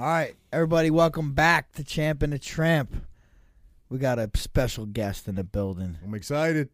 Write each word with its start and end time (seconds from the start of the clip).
All 0.00 0.06
right, 0.06 0.36
everybody, 0.52 0.92
welcome 0.92 1.32
back 1.32 1.72
to 1.72 1.82
Champ 1.82 2.22
and 2.22 2.32
the 2.32 2.38
Tramp. 2.38 3.04
We 3.88 3.98
got 3.98 4.20
a 4.20 4.30
special 4.36 4.86
guest 4.86 5.26
in 5.26 5.34
the 5.34 5.42
building. 5.42 5.98
I'm 6.04 6.14
excited. 6.14 6.68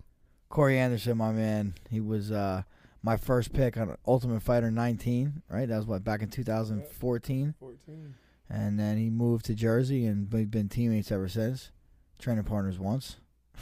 Corey 0.51 0.79
Anderson, 0.79 1.17
my 1.17 1.33
man. 1.33 1.73
He 1.89 2.01
was 2.01 2.31
uh, 2.31 2.65
my 3.03 3.17
first 3.17 3.55
pick 3.55 3.79
on 3.79 3.97
Ultimate 4.07 4.43
Fighter 4.43 4.71
19, 4.71 5.41
right? 5.49 5.67
That 5.67 5.79
was 5.79 5.87
what, 5.87 6.05
back 6.05 6.21
in 6.21 6.29
2014? 6.29 7.55
14. 7.59 8.15
And 8.51 8.79
then 8.79 8.99
he 8.99 9.09
moved 9.09 9.47
to 9.47 9.55
Jersey, 9.55 10.05
and 10.05 10.31
we've 10.31 10.51
been 10.51 10.69
teammates 10.69 11.11
ever 11.11 11.27
since. 11.27 11.71
Training 12.19 12.45
partners 12.45 12.79
once. 12.79 13.17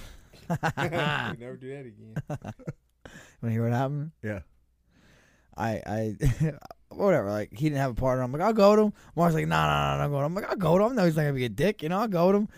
never 0.49 1.57
do 1.57 1.69
that 1.69 1.87
again. 1.87 2.15
Want 2.29 2.43
to 3.43 3.51
hear 3.51 3.63
what 3.63 3.73
happened? 3.73 4.11
Yeah. 4.25 4.41
I, 5.57 5.83
I, 5.87 6.17
whatever. 6.97 7.31
Like 7.31 7.51
he 7.53 7.65
didn't 7.67 7.79
have 7.79 7.93
a 7.93 7.95
partner. 7.95 8.23
I'm 8.25 8.33
like, 8.33 8.43
I'll 8.43 8.53
go 8.53 8.77
to 8.77 8.83
him. 8.83 8.93
Mark's 9.17 9.35
like, 9.35 9.47
no, 9.47 9.57
no, 9.63 9.97
no, 9.99 10.05
no, 10.05 10.09
go 10.11 10.19
to 10.21 10.25
him. 10.25 10.25
I'm 10.25 10.35
like, 10.35 10.51
I'll 10.51 10.57
go 10.57 10.79
to 10.79 10.85
him. 10.85 10.95
No, 10.97 11.05
he's 11.05 11.17
not 11.17 11.23
gonna 11.23 11.35
be 11.35 11.45
a 11.45 11.49
dick. 11.49 11.83
You 11.83 11.89
know, 11.89 11.99
I'll 12.01 12.09
go 12.09 12.33
to 12.33 12.39
him. 12.39 12.49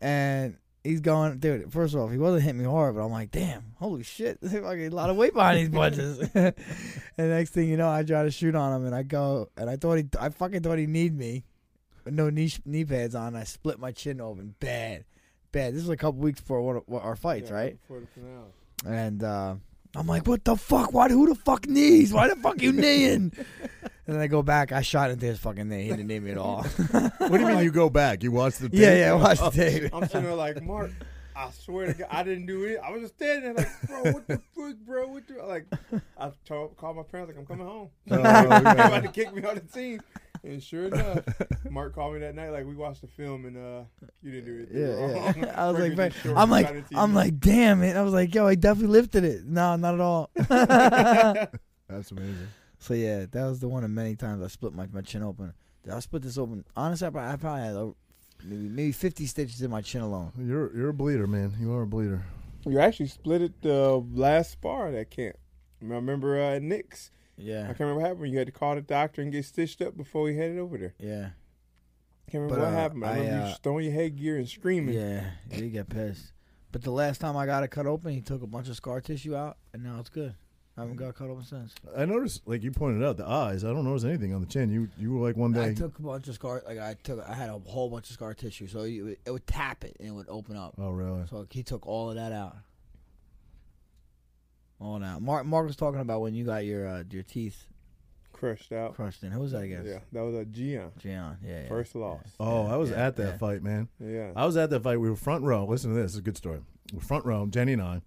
And 0.00 0.56
he's 0.82 1.00
going, 1.00 1.38
dude. 1.38 1.72
First 1.72 1.94
off, 1.94 2.10
he 2.10 2.18
wasn't 2.18 2.42
hitting 2.42 2.58
me 2.58 2.64
hard, 2.64 2.94
but 2.94 3.04
I'm 3.04 3.12
like, 3.12 3.30
damn, 3.30 3.74
holy 3.76 4.02
shit, 4.02 4.38
fucking 4.42 4.64
a 4.64 4.90
lot 4.90 5.10
of 5.10 5.16
weight 5.16 5.34
behind 5.34 5.58
these 5.58 5.68
punches. 5.68 6.18
and 6.34 6.54
next 7.18 7.50
thing 7.50 7.68
you 7.68 7.76
know, 7.76 7.90
I 7.90 8.02
try 8.02 8.22
to 8.22 8.30
shoot 8.30 8.54
on 8.54 8.72
him, 8.74 8.86
and 8.86 8.94
I 8.94 9.02
go, 9.02 9.48
and 9.56 9.68
I 9.68 9.76
thought 9.76 9.96
he, 9.98 10.06
I 10.18 10.30
fucking 10.30 10.62
thought 10.62 10.78
he 10.78 10.86
need 10.86 11.16
me, 11.16 11.44
with 12.04 12.14
no 12.14 12.30
knee 12.30 12.50
knee 12.64 12.84
pads 12.84 13.14
on. 13.14 13.36
I 13.36 13.44
split 13.44 13.78
my 13.78 13.92
chin 13.92 14.20
open, 14.20 14.54
bad, 14.58 15.04
bad. 15.52 15.74
This 15.74 15.82
was 15.82 15.90
a 15.90 15.96
couple 15.96 16.20
weeks 16.20 16.40
before 16.40 16.62
one 16.62 16.76
of 16.76 16.84
our 16.94 17.16
fights, 17.16 17.50
Yeah, 17.50 17.56
right? 17.56 17.80
Before 17.82 18.00
the 18.00 18.06
finale. 18.06 18.52
And 18.86 19.22
uh, 19.22 19.56
I'm 19.96 20.06
like, 20.06 20.26
what 20.26 20.44
the 20.44 20.56
fuck? 20.56 20.92
Why? 20.92 21.08
Who 21.08 21.26
the 21.28 21.34
fuck 21.34 21.66
knees? 21.66 22.12
Why 22.12 22.28
the 22.28 22.36
fuck 22.36 22.62
you 22.62 22.72
kneeing? 22.82 23.32
and 23.32 23.34
then 24.06 24.20
I 24.20 24.26
go 24.28 24.42
back. 24.42 24.70
I 24.72 24.82
shot 24.82 25.10
into 25.10 25.26
his 25.26 25.38
fucking 25.40 25.68
knee. 25.68 25.82
He 25.84 25.90
didn't 25.90 26.06
knee 26.06 26.20
me 26.20 26.30
at 26.32 26.38
all. 26.38 26.62
What 27.18 27.32
do 27.32 27.40
you 27.40 27.46
mean 27.46 27.58
you 27.64 27.70
go 27.70 27.90
back? 27.90 28.22
You 28.22 28.32
watch 28.32 28.56
the 28.58 28.68
tape? 28.68 28.78
yeah, 28.80 28.94
yeah. 28.96 29.12
Watch 29.14 29.38
the 29.38 29.44
oh, 29.46 29.50
tape. 29.50 29.94
I'm 29.94 30.02
sitting 30.06 30.22
there 30.24 30.34
like, 30.34 30.62
Mark, 30.62 30.90
I 31.36 31.50
swear 31.50 31.86
to 31.88 31.94
God, 31.94 32.08
I 32.10 32.22
didn't 32.22 32.46
do 32.46 32.64
it. 32.64 32.78
I 32.84 32.90
was 32.90 33.02
just 33.02 33.14
standing 33.14 33.54
there 33.54 33.66
like, 33.66 33.88
bro, 33.88 34.12
what 34.12 34.26
the 34.28 34.40
fuck, 34.54 34.76
bro? 34.86 35.06
What 35.08 35.26
the 35.28 35.42
like? 35.44 35.66
I 36.18 36.30
told, 36.44 36.76
called 36.76 36.96
my 36.96 37.02
parents 37.02 37.30
like, 37.32 37.38
I'm 37.38 37.46
coming 37.46 37.66
home. 37.66 37.90
Oh, 38.10 38.16
They 38.16 38.22
yeah. 38.22 38.86
about 38.86 39.02
to 39.02 39.08
kick 39.10 39.32
me 39.34 39.42
on 39.44 39.54
the 39.56 39.60
team. 39.60 40.00
And 40.42 40.62
sure 40.62 40.86
enough, 40.86 41.24
Mark 41.70 41.94
called 41.94 42.14
me 42.14 42.20
that 42.20 42.34
night. 42.34 42.50
Like 42.50 42.66
we 42.66 42.74
watched 42.74 43.02
the 43.02 43.08
film, 43.08 43.44
and 43.44 43.56
uh, 43.56 43.82
you 44.22 44.30
didn't 44.32 44.46
do 44.46 44.62
it. 44.62 44.68
Yeah, 44.72 45.34
yeah. 45.36 45.54
I 45.56 45.70
was 45.70 45.80
like, 45.80 45.96
just 45.96 46.22
short 46.22 46.38
I'm 46.38 46.50
like, 46.50 46.84
I'm 46.94 47.14
like, 47.14 47.38
damn 47.38 47.82
it. 47.82 47.96
I 47.96 48.02
was 48.02 48.14
like, 48.14 48.34
yo, 48.34 48.46
I 48.46 48.54
definitely 48.54 48.92
lifted 48.92 49.24
it. 49.24 49.44
No, 49.44 49.76
not 49.76 49.94
at 49.94 50.00
all. 50.00 50.30
That's 51.88 52.10
amazing. 52.10 52.48
so 52.78 52.94
yeah, 52.94 53.26
that 53.30 53.44
was 53.44 53.60
the 53.60 53.68
one 53.68 53.84
of 53.84 53.90
many 53.90 54.16
times 54.16 54.42
I 54.42 54.48
split 54.48 54.72
my, 54.72 54.86
my 54.92 55.02
chin 55.02 55.22
open. 55.22 55.52
Did 55.84 55.92
I 55.92 56.00
split 56.00 56.22
this 56.22 56.38
open? 56.38 56.64
Honestly, 56.76 57.06
I 57.06 57.10
probably, 57.10 57.32
I 57.32 57.36
probably 57.36 57.62
had 57.62 57.74
over, 57.76 57.94
maybe, 58.44 58.68
maybe 58.68 58.92
50 58.92 59.26
stitches 59.26 59.60
in 59.62 59.70
my 59.70 59.82
chin 59.82 60.00
alone. 60.00 60.32
You're 60.38 60.74
you're 60.74 60.90
a 60.90 60.94
bleeder, 60.94 61.26
man. 61.26 61.54
You 61.60 61.72
are 61.74 61.82
a 61.82 61.86
bleeder. 61.86 62.24
You 62.66 62.78
actually 62.78 63.06
split 63.08 63.42
it 63.42 63.62
the 63.62 64.04
last 64.12 64.52
spar 64.52 64.88
at 64.88 64.92
that 64.92 65.10
camp. 65.10 65.36
I 65.82 65.86
remember 65.86 66.40
uh, 66.40 66.58
Nick's. 66.58 67.10
I 67.40 67.66
can't 67.68 67.80
remember 67.80 68.00
what 68.02 68.08
happened. 68.08 68.30
You 68.32 68.38
had 68.38 68.46
to 68.46 68.52
call 68.52 68.74
the 68.74 68.82
doctor 68.82 69.22
and 69.22 69.32
get 69.32 69.44
stitched 69.44 69.80
up 69.82 69.96
before 69.96 70.22
we 70.22 70.36
headed 70.36 70.58
over 70.58 70.76
there. 70.78 70.94
yeah, 70.98 71.30
I 72.28 72.30
can't 72.30 72.42
remember 72.42 72.56
But, 72.56 72.60
what 72.60 72.68
uh, 72.68 72.76
happened. 72.80 73.04
I, 73.04 73.08
I, 73.08 73.18
remember 73.18 73.42
uh, 73.44 73.48
you 73.48 73.54
throwing 73.62 73.84
your 73.86 73.94
headgear 73.94 74.36
and 74.36 74.48
screaming. 74.48 74.94
yeah. 74.94 75.30
You 75.50 75.68
get 75.68 75.88
pissed. 75.88 76.32
But 76.72 76.82
the 76.82 76.92
last 76.92 77.20
time 77.20 77.36
I 77.36 77.46
got 77.46 77.64
it 77.64 77.68
cut 77.68 77.86
open, 77.86 78.12
he 78.12 78.20
took 78.20 78.42
a 78.42 78.46
bunch 78.46 78.68
of 78.68 78.76
scar 78.76 79.00
tissue 79.00 79.34
out, 79.34 79.56
and 79.72 79.82
now 79.82 79.98
it's 79.98 80.08
good. 80.10 80.34
I 80.76 80.82
haven't 80.82 80.96
got 80.96 81.14
cut 81.16 81.28
open 81.28 81.44
since. 81.44 81.74
I 81.96 82.04
noticed, 82.06 82.46
like 82.46 82.62
you 82.62 82.70
pointed 82.70 83.04
out, 83.04 83.16
the 83.16 83.26
eyes. 83.26 83.64
I 83.64 83.68
don't 83.72 83.84
notice 83.84 84.04
anything 84.04 84.32
on 84.32 84.40
the 84.40 84.46
chin. 84.46 84.70
You 84.70 84.88
you 84.96 85.12
were 85.12 85.26
like 85.26 85.36
one 85.36 85.52
day. 85.52 85.70
I 85.70 85.74
took 85.74 85.98
a 85.98 86.02
bunch 86.02 86.28
of 86.28 86.34
scar, 86.36 86.62
like 86.64 86.78
I 86.78 86.94
took, 87.02 87.20
I 87.28 87.34
had 87.34 87.50
a 87.50 87.58
whole 87.58 87.90
bunch 87.90 88.08
of 88.08 88.14
scar 88.14 88.32
tissue, 88.34 88.66
so 88.68 88.84
you, 88.84 89.04
would- 89.06 89.18
it 89.26 89.30
would 89.30 89.46
tap 89.46 89.84
it 89.84 89.96
and 89.98 90.08
it 90.08 90.12
would 90.12 90.28
open 90.28 90.56
up. 90.56 90.74
oh 90.78 90.90
really? 90.90 91.24
So 91.28 91.46
he 91.50 91.62
took 91.64 91.86
all 91.86 92.08
of 92.10 92.14
that 92.16 92.32
out. 92.32 92.56
All 94.80 94.98
that. 94.98 95.20
Mark, 95.20 95.44
Mark 95.46 95.66
was 95.66 95.76
talking 95.76 96.00
about 96.00 96.20
when 96.20 96.34
you 96.34 96.44
got 96.44 96.64
your 96.64 96.86
uh, 96.86 97.02
your 97.10 97.22
teeth 97.22 97.66
Crushed 98.32 98.72
out. 98.72 98.94
crushed 98.94 99.22
in. 99.22 99.30
Who 99.32 99.40
was 99.40 99.52
that 99.52 99.64
against? 99.64 99.86
Yeah, 99.90 99.98
that 100.12 100.22
was 100.22 100.34
a 100.34 100.46
Gian. 100.46 100.92
Gian. 100.98 101.36
Yeah. 101.44 101.62
yeah. 101.62 101.68
First 101.68 101.94
loss. 101.94 102.24
Oh, 102.40 102.66
I 102.66 102.76
was 102.76 102.88
yeah, 102.90 103.06
at 103.06 103.16
that 103.16 103.22
yeah. 103.32 103.36
fight, 103.36 103.62
man. 103.62 103.88
Yeah. 104.02 104.32
I 104.34 104.46
was 104.46 104.56
at 104.56 104.70
that 104.70 104.82
fight. 104.82 104.98
We 104.98 105.10
were 105.10 105.16
front 105.16 105.44
row. 105.44 105.66
Listen 105.66 105.90
to 105.94 105.96
this. 106.00 106.12
It's 106.12 106.18
a 106.20 106.22
good 106.22 106.38
story. 106.38 106.60
We 106.90 106.96
were 106.96 107.02
front 107.04 107.26
row, 107.26 107.46
Jenny 107.46 107.74
and 107.74 107.82
I, 107.82 108.00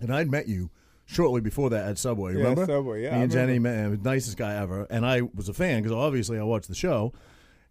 and 0.00 0.14
I'd 0.14 0.30
met 0.30 0.46
you 0.46 0.70
shortly 1.04 1.40
before 1.40 1.70
that 1.70 1.88
at 1.88 1.98
Subway. 1.98 2.36
yeah, 2.36 2.54
Subway. 2.64 3.02
Yeah. 3.02 3.16
Me 3.16 3.22
and 3.24 3.32
Jenny 3.32 3.54
remember. 3.54 3.96
met 3.96 4.04
nicest 4.04 4.36
guy 4.36 4.54
ever, 4.54 4.86
and 4.88 5.04
I 5.04 5.22
was 5.22 5.48
a 5.48 5.54
fan 5.54 5.82
because 5.82 5.96
obviously 5.96 6.38
I 6.38 6.44
watched 6.44 6.68
the 6.68 6.74
show, 6.76 7.12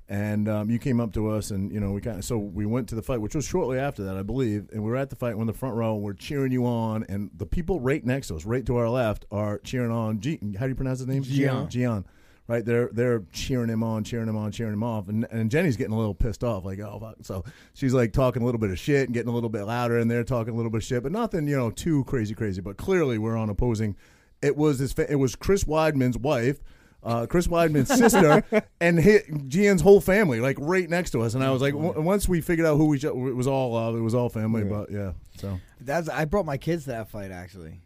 and 0.08 0.48
um, 0.48 0.70
you 0.70 0.78
came 0.78 1.00
up 1.00 1.14
to 1.14 1.30
us, 1.30 1.52
and 1.52 1.72
you 1.72 1.80
know 1.80 1.92
we 1.92 2.02
kind 2.02 2.18
of 2.18 2.26
so 2.26 2.38
we 2.38 2.66
went 2.66 2.90
to 2.90 2.96
the 2.96 3.02
fight, 3.02 3.22
which 3.22 3.36
was 3.36 3.46
shortly 3.46 3.80
after 3.80 4.04
that, 4.04 4.18
I 4.18 4.24
believe, 4.24 4.70
and 4.72 4.84
we 4.84 4.90
were 4.90 4.98
at 4.98 5.10
the 5.10 5.16
fight, 5.16 5.36
we're 5.36 5.42
in 5.42 5.48
the 5.48 5.54
front 5.54 5.76
row, 5.76 5.96
and 5.96 6.04
we're 6.04 6.14
cheering 6.14 6.52
you 6.52 6.66
on, 6.66 7.06
and 7.10 7.30
the 7.36 7.46
people 7.46 7.80
right 7.80 8.04
next 8.06 8.28
to 8.28 8.36
us, 8.36 8.46
right 8.46 8.66
to 8.66 8.78
our 8.78 8.90
left, 8.90 9.26
are 9.32 9.60
cheering 9.60 9.92
on. 9.92 10.20
G- 10.20 10.40
how 10.60 10.66
do 10.66 10.70
you 10.70 10.76
pronounce 10.76 11.00
his 11.00 11.08
name? 11.08 11.24
Gian. 11.24 11.70
Gian. 11.70 12.06
Right, 12.48 12.64
they're 12.64 12.90
they're 12.92 13.24
cheering 13.32 13.70
him 13.70 13.82
on, 13.82 14.04
cheering 14.04 14.28
him 14.30 14.38
on, 14.38 14.52
cheering 14.52 14.74
him 14.74 14.84
off, 14.84 15.08
and 15.08 15.26
and 15.32 15.50
Jenny's 15.50 15.78
getting 15.78 15.94
a 15.94 15.98
little 15.98 16.14
pissed 16.14 16.44
off, 16.44 16.64
like 16.64 16.80
oh 16.80 17.00
fuck. 17.00 17.16
So 17.24 17.44
she's 17.74 17.94
like 17.94 18.14
talking 18.14 18.44
a 18.44 18.46
little 18.46 18.60
bit 18.60 18.70
of 18.70 18.78
shit 18.78 19.08
and 19.08 19.14
getting 19.16 19.32
a 19.32 19.34
little 19.34 19.50
bit 19.50 19.64
louder, 19.64 19.98
and 19.98 20.12
they're 20.12 20.24
talking 20.24 20.54
a 20.54 20.56
little 20.56 20.70
bit 20.70 20.78
of 20.78 20.84
shit, 20.84 21.02
but 21.02 21.12
nothing 21.12 21.48
you 21.48 21.58
know 21.58 21.72
too 21.72 22.04
crazy, 22.04 22.36
crazy. 22.36 22.62
But 22.62 22.78
clearly 22.78 23.18
we're 23.18 23.36
on 23.36 23.50
opposing 23.50 23.96
it 24.44 24.56
was 24.56 24.78
his. 24.78 24.94
Fa- 24.94 25.12
it 25.12 25.16
was 25.16 25.36
Chris 25.36 25.64
Weidman's 25.64 26.20
wife, 26.20 26.60
uh, 27.06 27.28
Chris 27.28 27.48
Weidman's 27.48 27.88
sister, 27.90 28.44
and 28.82 29.00
his, 29.00 29.22
Gian's 29.48 29.82
whole 29.82 30.02
family, 30.02 30.42
like 30.42 30.58
right 30.60 30.90
next 30.90 31.12
to 31.12 31.22
us. 31.22 31.36
And 31.36 31.44
I 31.44 31.52
was 31.52 31.62
like, 31.62 31.74
w- 31.74 32.02
once 32.02 32.28
we 32.28 32.42
figured 32.42 32.66
out 32.66 32.78
who 32.78 32.88
we, 32.88 32.98
it 32.98 33.16
was 33.16 33.48
all 33.48 33.78
uh, 33.78 33.94
it 33.94 34.02
was 34.02 34.16
all 34.16 34.28
family. 34.28 34.64
Yeah. 34.64 34.70
But 34.70 34.92
yeah, 34.92 35.12
so 35.38 35.60
That's. 35.80 36.10
I 36.10 36.26
brought 36.26 36.46
my 36.46 36.58
kids 36.58 36.86
to 36.86 36.90
that 36.90 37.10
fight 37.10 37.32
actually. 37.32 37.80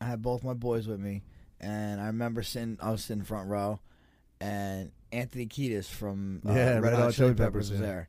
I 0.00 0.06
had 0.06 0.22
both 0.22 0.42
my 0.44 0.54
boys 0.54 0.86
with 0.88 1.00
me, 1.00 1.22
and 1.60 2.00
I 2.00 2.06
remember 2.06 2.42
sitting. 2.42 2.78
I 2.82 2.90
was 2.90 3.04
sitting 3.04 3.22
front 3.22 3.48
row, 3.48 3.80
and 4.40 4.90
Anthony 5.12 5.46
Kiedis 5.46 5.86
from 5.86 6.42
uh, 6.46 6.52
Yeah, 6.52 6.78
Red 6.78 6.94
Hot 6.94 7.12
Chili 7.12 7.34
Peppers 7.34 7.70
was 7.70 7.80
there. 7.80 8.08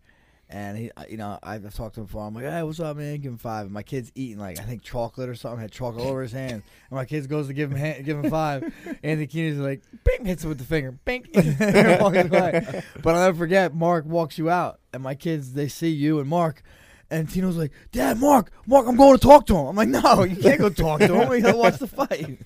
And 0.51 0.77
he, 0.77 0.91
you 1.07 1.17
know, 1.17 1.37
I've 1.43 1.61
talked 1.75 1.95
to 1.95 2.01
him 2.01 2.07
before. 2.07 2.25
I'm 2.25 2.33
like, 2.33 2.45
"Hey, 2.45 2.63
what's 2.63 2.79
up, 2.79 2.97
man? 2.97 3.19
Give 3.19 3.31
him 3.31 3.37
five. 3.37 3.65
And 3.65 3.73
my 3.73 3.83
kid's 3.83 4.11
eating 4.15 4.39
like 4.39 4.59
I 4.59 4.63
think 4.63 4.81
chocolate 4.81 5.29
or 5.29 5.35
something. 5.35 5.59
Had 5.59 5.71
chocolate 5.71 6.07
over 6.07 6.23
his 6.23 6.31
hand. 6.31 6.63
And 6.89 6.91
my 6.91 7.05
kid 7.05 7.29
goes 7.29 7.47
to 7.47 7.53
give 7.53 7.71
him 7.71 7.77
hand, 7.77 8.03
give 8.03 8.17
him 8.17 8.31
five. 8.31 8.73
Anthony 9.03 9.47
is 9.47 9.59
like, 9.59 9.83
bing, 10.03 10.25
hits 10.25 10.43
him 10.43 10.49
with 10.49 10.57
the 10.57 10.63
finger, 10.63 10.91
bing, 10.91 11.27
and 11.35 12.01
walks 12.01 12.17
away. 12.17 12.83
But 13.03 13.15
I'll 13.15 13.25
never 13.25 13.37
forget. 13.37 13.75
Mark 13.75 14.05
walks 14.05 14.37
you 14.37 14.49
out, 14.49 14.79
and 14.91 15.03
my 15.03 15.13
kids 15.13 15.53
they 15.53 15.67
see 15.67 15.89
you 15.89 16.19
and 16.19 16.27
Mark. 16.27 16.63
And 17.11 17.27
Tino's 17.27 17.57
like, 17.57 17.71
Dad, 17.91 18.19
Mark, 18.19 18.51
Mark, 18.67 18.87
I'm 18.87 18.95
going 18.95 19.17
to 19.17 19.21
talk 19.21 19.47
to 19.47 19.55
him. 19.57 19.66
I'm 19.67 19.75
like, 19.75 19.89
no, 19.89 20.23
you 20.23 20.35
can't 20.35 20.59
go 20.59 20.69
talk 20.69 20.99
to 20.99 21.11
him. 21.11 21.27
We 21.27 21.41
gotta 21.41 21.57
watch 21.57 21.77
the 21.77 21.87
fight. 21.87 22.39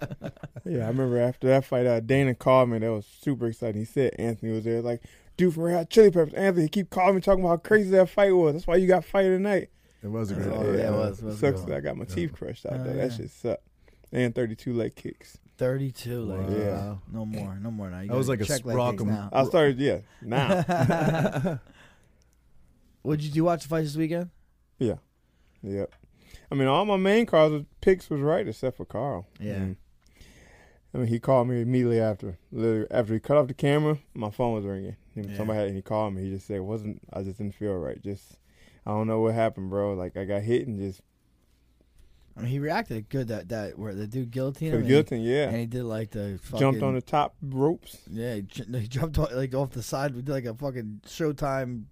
Yeah, 0.66 0.86
I 0.86 0.88
remember 0.88 1.20
after 1.20 1.48
that 1.48 1.66
fight, 1.66 1.86
uh, 1.86 2.00
Dana 2.00 2.34
called 2.34 2.70
me. 2.70 2.80
That 2.80 2.92
was 2.92 3.06
super 3.06 3.48
exciting. 3.48 3.82
He 3.82 3.86
said 3.86 4.16
Anthony 4.18 4.54
was 4.54 4.64
there. 4.64 4.82
Like, 4.82 5.02
dude 5.38 5.54
from 5.54 5.64
Red 5.64 5.76
Hot 5.76 5.90
Chili 5.90 6.12
Peppers, 6.12 6.34
Anthony, 6.34 6.68
keep 6.68 6.90
calling 6.90 7.16
me 7.16 7.22
talking 7.22 7.42
about 7.44 7.50
how 7.50 7.58
crazy 7.58 7.90
that 7.92 8.10
fight 8.10 8.32
was. 8.32 8.54
That's 8.54 8.68
why 8.68 8.76
you 8.78 8.88
got 8.88 9.04
fight 9.06 9.24
tonight. 9.24 9.70
it 10.02 10.08
was 10.08 10.32
a 10.32 10.36
Yeah, 10.36 10.42
great. 10.42 10.56
yeah, 10.56 10.62
fight. 10.64 10.80
it 10.86 10.92
was. 10.92 11.20
it 11.20 11.26
was 11.26 11.40
Sucks 11.40 11.62
that 11.62 11.76
I 11.78 11.80
got 11.80 11.98
my 11.98 12.06
teeth 12.06 12.34
crushed 12.34 12.66
out 12.66 12.74
Oh, 12.80 12.84
there. 12.84 12.96
yeah. 12.96 13.08
That 13.08 13.14
shit 13.14 13.30
sucked. 13.32 13.64
And 14.12 14.36
32 14.36 14.74
leg 14.74 14.96
kicks. 14.96 15.38
32, 15.58 16.24
like, 16.26 16.40
Wow. 16.48 16.50
Yeah. 16.58 16.96
no 17.12 17.26
more, 17.26 17.56
no 17.56 17.72
more 17.72 17.90
now. 17.90 18.02
You 18.02 18.10
That 18.10 18.18
was 18.18 18.28
like 18.30 18.42
a 18.42 18.46
check 18.46 18.66
leg 18.66 18.76
Sprock'em- 18.76 19.06
now. 19.08 19.30
I 19.32 19.44
started, 19.46 19.80
yeah, 19.80 20.00
now. 20.22 21.60
What 23.02 23.20
did 23.20 23.36
you 23.36 23.44
watch 23.44 23.64
the 23.64 23.70
fight 23.70 23.82
this 23.84 23.96
weekend? 23.98 24.30
Yeah. 24.80 24.96
Yep. 25.62 25.94
I 26.52 26.56
mean, 26.56 26.68
all 26.68 26.86
my 26.86 26.96
main 26.98 27.26
cards 27.26 27.52
was, 27.54 27.64
picks 27.82 28.10
was 28.10 28.22
right 28.22 28.48
except 28.48 28.78
for 28.78 28.86
Carl. 28.86 29.28
Yeah. 29.40 29.56
Mm. 29.60 29.76
I 30.94 30.98
mean, 31.00 31.08
he 31.08 31.20
called 31.20 31.48
me 31.48 31.62
immediately 31.62 32.00
after. 32.00 32.38
Literally, 32.52 32.88
after 32.92 33.14
he 33.14 33.20
cut 33.20 33.38
off 33.38 33.48
the 33.48 33.54
camera, 33.54 33.98
my 34.14 34.30
phone 34.30 34.54
was 34.54 34.66
ringing. 34.66 34.96
And 35.16 35.30
Yeah. 35.30 35.38
Somebody 35.38 35.60
had, 35.60 35.68
and 35.68 35.76
he 35.76 35.82
called 35.82 36.14
me. 36.14 36.24
He 36.24 36.30
just 36.32 36.48
said, 36.48 36.62
"wasn't 36.62 37.02
I 37.12 37.24
just 37.24 37.38
didn't 37.38 37.56
feel 37.56 37.76
right? 37.76 38.02
Just 38.02 38.38
I 38.86 38.92
don't 38.92 39.08
know 39.08 39.22
what 39.22 39.34
happened, 39.34 39.70
bro. 39.70 39.94
Like 39.94 40.18
I 40.18 40.26
got 40.26 40.42
hit 40.44 40.68
and 40.68 40.78
just 40.78 41.02
I 42.36 42.42
mean, 42.42 42.50
he 42.50 42.60
reacted 42.60 43.10
good 43.10 43.28
that 43.28 43.50
that 43.50 43.78
where 43.78 43.94
the 43.94 44.08
dude 44.08 44.32
guillotined 44.32 44.72
For 44.72 44.80
him. 44.80 45.22
yeah. 45.22 45.48
And 45.50 45.58
he 45.58 45.66
did 45.66 45.84
like 45.84 46.12
the 46.12 46.40
fucking, 46.42 46.60
Jumped 46.60 46.82
on 46.82 46.96
the 46.96 47.02
top 47.02 47.36
ropes. 47.42 47.98
Yeah, 48.10 48.36
he, 48.36 48.46
he 48.80 48.88
jumped 48.88 49.20
off, 49.20 49.32
like 49.32 49.54
off 49.54 49.72
the 49.72 49.84
side. 49.84 50.16
We 50.16 50.22
did 50.22 50.32
like 50.32 50.46
a 50.46 50.56
fucking 50.56 51.02
Showtime. 51.06 51.86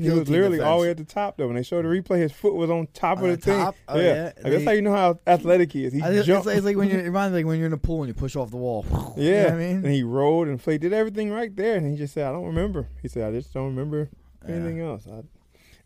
He 0.00 0.10
was 0.10 0.28
literally 0.28 0.60
all 0.60 0.78
the 0.78 0.82
way 0.84 0.90
at 0.90 0.96
the 0.98 1.04
top 1.04 1.36
though. 1.36 1.46
When 1.46 1.56
they 1.56 1.62
showed 1.62 1.84
the 1.84 1.88
replay, 1.88 2.18
his 2.18 2.32
foot 2.32 2.54
was 2.54 2.68
on 2.70 2.86
top 2.92 3.18
On 3.18 3.24
of 3.24 3.30
the, 3.30 3.36
the 3.36 3.42
thing. 3.42 3.74
Oh, 3.88 3.98
yeah, 3.98 4.02
yeah. 4.04 4.24
Like, 4.24 4.52
that's 4.52 4.64
how 4.64 4.70
you 4.72 4.82
know 4.82 4.92
how 4.92 5.18
athletic 5.26 5.72
he 5.72 5.84
is. 5.86 5.92
He 5.92 6.02
I, 6.02 6.10
it's, 6.10 6.28
like, 6.28 6.56
it's 6.56 6.64
like 6.66 6.76
when 6.76 6.88
you 6.90 6.98
it 6.98 7.02
reminds 7.04 7.32
me 7.32 7.38
like 7.38 7.46
when 7.46 7.58
you're 7.58 7.66
in 7.68 7.72
a 7.72 7.78
pool 7.78 8.02
and 8.02 8.08
you 8.08 8.14
push 8.14 8.36
off 8.36 8.50
the 8.50 8.56
wall. 8.56 8.84
yeah, 9.16 9.24
you 9.24 9.32
know 9.32 9.42
what 9.44 9.52
I 9.52 9.56
mean, 9.56 9.76
and 9.76 9.86
he 9.86 10.02
rolled 10.02 10.48
and 10.48 10.60
played, 10.62 10.80
did 10.82 10.92
everything 10.92 11.30
right 11.30 11.54
there, 11.54 11.76
and 11.76 11.90
he 11.90 11.96
just 11.96 12.12
said, 12.14 12.26
"I 12.26 12.32
don't 12.32 12.44
remember." 12.46 12.88
He 13.00 13.08
said, 13.08 13.28
"I 13.28 13.36
just 13.36 13.52
don't 13.54 13.66
remember 13.66 14.10
Yeah. 14.46 14.54
anything 14.54 14.80
else." 14.80 15.06
I, 15.10 15.22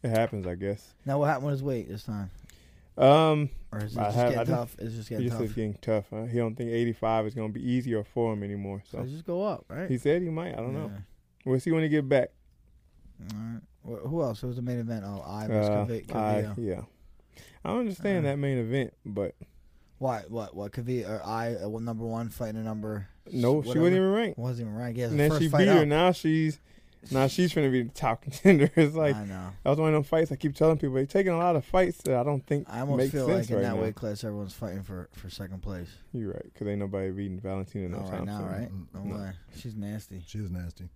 it 0.02 0.10
happens, 0.10 0.46
I 0.46 0.54
guess. 0.56 0.94
Now 1.06 1.18
what 1.18 1.26
happened 1.26 1.46
with 1.46 1.52
his 1.54 1.62
weight 1.62 1.88
this 1.88 2.04
time? 2.04 2.30
Um, 2.98 3.48
Or 3.72 3.78
is 3.78 3.92
it 3.92 3.96
just 4.00 4.16
have- 4.16 4.32
getting 4.34 4.54
tough? 4.54 4.76
It's 4.78 4.94
just 4.94 5.08
getting 5.08 5.26
just 5.28 5.38
tough. 5.38 5.54
getting 5.54 5.74
tough. 5.80 6.04
Huh? 6.10 6.24
He 6.24 6.36
don't 6.38 6.54
think 6.56 6.70
85 6.70 7.26
is 7.26 7.34
going 7.34 7.52
to 7.52 7.58
be 7.58 7.64
easier 7.66 8.02
for 8.04 8.32
him 8.32 8.42
anymore. 8.42 8.82
So 8.90 8.98
So 8.98 9.04
just 9.06 9.24
go 9.24 9.42
up, 9.44 9.64
right? 9.68 9.88
he 9.88 9.96
said 9.96 10.20
he 10.22 10.28
might. 10.28 10.52
I 10.52 10.56
don't 10.56 10.74
know. 10.74 10.90
Yeah. 10.92 11.00
We'll 11.46 11.60
see 11.60 11.70
when 11.70 11.82
he 11.82 11.88
get 11.88 12.06
back. 12.08 12.30
All 13.32 13.38
right. 13.38 13.60
Wh- 13.84 14.08
Who 14.08 14.22
else? 14.22 14.40
Who 14.40 14.46
was 14.48 14.56
the 14.56 14.62
main 14.62 14.78
event? 14.78 15.04
Oh, 15.06 15.22
I 15.26 15.46
was 15.48 15.68
Uh, 15.68 15.86
Cavi- 15.86 16.14
I, 16.14 16.54
yeah, 16.60 16.82
I 17.64 17.76
understand 17.76 18.26
Uh, 18.26 18.30
that 18.30 18.36
main 18.38 18.58
event, 18.58 18.92
but 19.04 19.34
Why? 19.98 20.22
What? 20.28 20.54
What? 20.54 20.72
Calvillo 20.72 21.08
or 21.08 21.22
I? 21.26 21.54
Uh, 21.56 21.68
well, 21.68 21.80
number 21.80 22.04
one 22.06 22.28
fighting 22.30 22.60
a 22.60 22.64
number. 22.64 23.08
no, 23.32 23.62
she 23.62 23.68
wasn't 23.68 23.86
even 23.96 24.10
ranked. 24.12 24.38
Wasn't 24.38 24.66
even 24.66 24.78
right. 24.78 24.94
Yeah, 24.96 25.06
And 25.06 25.20
then 25.20 25.30
first 25.30 25.42
she 25.42 25.48
fight 25.48 25.58
beat 25.60 25.68
her. 25.68 25.80
up. 25.82 25.88
Now 25.88 26.12
she's 26.12 26.58
now 27.10 27.26
she's 27.28 27.50
trying 27.52 27.64
to 27.66 27.70
be 27.70 27.82
the 27.82 27.90
top 27.90 28.22
contender. 28.22 28.70
It's 28.76 28.94
like 28.94 29.14
I 29.16 29.24
know. 29.24 29.50
that 29.62 29.70
was 29.70 29.78
one 29.78 29.88
of 29.88 29.94
them 29.94 30.02
fights. 30.02 30.30
I 30.32 30.36
keep 30.36 30.54
telling 30.54 30.76
people 30.78 30.94
they're 30.96 31.06
taking 31.06 31.32
a 31.32 31.38
lot 31.38 31.54
of 31.56 31.64
fights 31.64 31.98
that 32.04 32.14
I 32.16 32.22
don't 32.22 32.44
think 32.46 32.66
I 32.68 32.80
almost 32.80 32.98
make 32.98 33.10
feel 33.12 33.26
sense 33.26 33.48
like 33.48 33.50
in 33.50 33.56
right 33.56 33.62
that 33.70 33.76
now. 33.76 33.82
weight 33.82 33.94
class, 33.94 34.24
everyone's 34.24 34.52
fighting 34.54 34.82
for 34.82 35.08
for 35.12 35.30
second 35.30 35.62
place. 35.62 35.88
You're 36.12 36.32
right, 36.32 36.44
because 36.44 36.66
ain't 36.66 36.78
nobody 36.80 37.10
beating 37.10 37.40
Valentina 37.40 37.88
no 37.88 37.98
No, 37.98 38.02
right 38.04 38.10
time 38.10 38.24
now, 38.26 38.38
soon. 38.38 38.46
right? 38.48 38.70
No 38.94 39.02
no. 39.04 39.16
way. 39.22 39.32
She's 39.56 39.76
nasty, 39.76 40.22
She 40.26 40.38
is 40.38 40.50
nasty. 40.50 40.88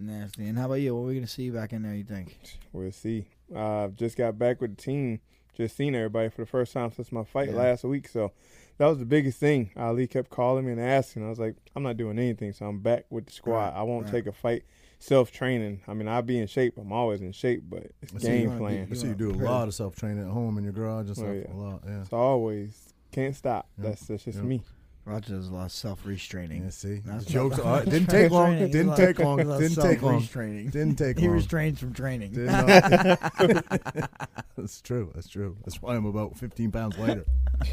Nasty. 0.00 0.46
And 0.46 0.58
how 0.58 0.66
about 0.66 0.74
you? 0.74 0.94
What 0.94 1.02
are 1.02 1.06
we 1.08 1.14
gonna 1.14 1.26
see 1.26 1.50
back 1.50 1.72
in 1.72 1.82
there? 1.82 1.94
You 1.94 2.04
think? 2.04 2.38
We'll 2.72 2.92
see. 2.92 3.26
I 3.54 3.58
uh, 3.58 3.88
just 3.88 4.16
got 4.16 4.38
back 4.38 4.60
with 4.60 4.76
the 4.76 4.82
team. 4.82 5.20
Just 5.56 5.76
seen 5.76 5.94
everybody 5.94 6.28
for 6.28 6.42
the 6.42 6.46
first 6.46 6.72
time 6.72 6.92
since 6.92 7.10
my 7.10 7.24
fight 7.24 7.48
Yeah. 7.50 7.56
last 7.56 7.82
week. 7.84 8.06
So 8.08 8.32
that 8.76 8.86
was 8.86 8.98
the 9.00 9.04
biggest 9.04 9.38
thing. 9.40 9.70
Ali 9.76 10.06
kept 10.06 10.30
calling 10.30 10.66
me 10.66 10.72
and 10.72 10.80
asking. 10.80 11.24
I 11.26 11.28
was 11.30 11.40
like, 11.40 11.56
I'm 11.74 11.82
not 11.82 11.96
doing 11.96 12.18
anything. 12.18 12.52
So 12.52 12.66
I'm 12.66 12.78
back 12.78 13.06
with 13.10 13.26
the 13.26 13.32
squad. 13.32 13.70
Right, 13.70 13.74
I 13.74 13.82
won't 13.82 14.04
right. 14.04 14.12
take 14.12 14.26
a 14.26 14.32
fight. 14.32 14.62
Self 15.00 15.30
training. 15.32 15.80
I 15.88 15.94
mean, 15.94 16.08
I'll 16.08 16.22
be 16.22 16.38
in 16.38 16.46
shape. 16.48 16.76
I'm 16.78 16.92
always 16.92 17.20
in 17.20 17.32
shape, 17.32 17.64
but 17.68 17.90
it's 18.02 18.14
I 18.14 18.18
see 18.18 18.26
game 18.28 18.42
you 18.42 18.48
wanna 18.48 18.60
plan. 18.60 18.88
I 18.90 18.94
see 18.94 19.08
you 19.08 19.14
do 19.14 19.30
a 19.30 19.32
Pretty. 19.32 19.44
lot 19.48 19.68
of 19.68 19.74
self 19.74 19.96
training 19.96 20.24
at 20.24 20.30
home 20.30 20.58
in 20.58 20.64
your 20.64 20.72
garage 20.72 21.08
and 21.08 21.18
Oh, 21.18 21.32
yeah. 21.32 21.52
A 21.52 21.56
lot, 21.56 21.82
yeah. 21.86 22.00
It's 22.02 22.12
always 22.12 22.94
can't 23.12 23.34
stop. 23.34 23.68
Yep. 23.78 23.86
That's 23.86 24.06
that's 24.06 24.24
just 24.24 24.38
Yep. 24.38 24.44
me. 24.46 24.62
Roger 25.08 25.34
does 25.36 25.48
a 25.48 25.54
lot 25.54 25.64
of 25.66 25.72
self 25.72 26.04
restraining. 26.06 26.64
Yeah, 26.64 26.70
see, 26.70 27.00
That's 27.04 27.24
jokes. 27.24 27.58
Are, 27.58 27.84
didn't 27.84 28.08
take 28.08 28.30
long. 28.30 28.58
Didn't 28.58 28.74
He's 28.74 28.84
a 28.84 28.88
lot- 28.88 28.96
take 28.98 29.18
long. 29.18 29.38
he's 29.38 29.46
a 29.46 29.50
lot 29.50 29.54
of 29.56 29.60
Didn't 29.62 29.82
take 29.82 30.02
long. 30.02 30.12
self-restraining. 30.20 30.70
Didn't 30.70 30.96
take 30.96 31.16
long. 31.16 31.22
He 31.22 31.28
restrains 31.28 31.80
from 31.80 31.94
training. 31.94 32.32
Did 32.32 32.46
not. 32.46 32.66
That's 34.56 34.80
true. 34.82 35.10
That's 35.14 35.28
true. 35.28 35.56
That's 35.64 35.80
why 35.80 35.96
I'm 35.96 36.04
about 36.06 36.36
15 36.36 36.70
pounds 36.70 36.98
lighter. 36.98 37.24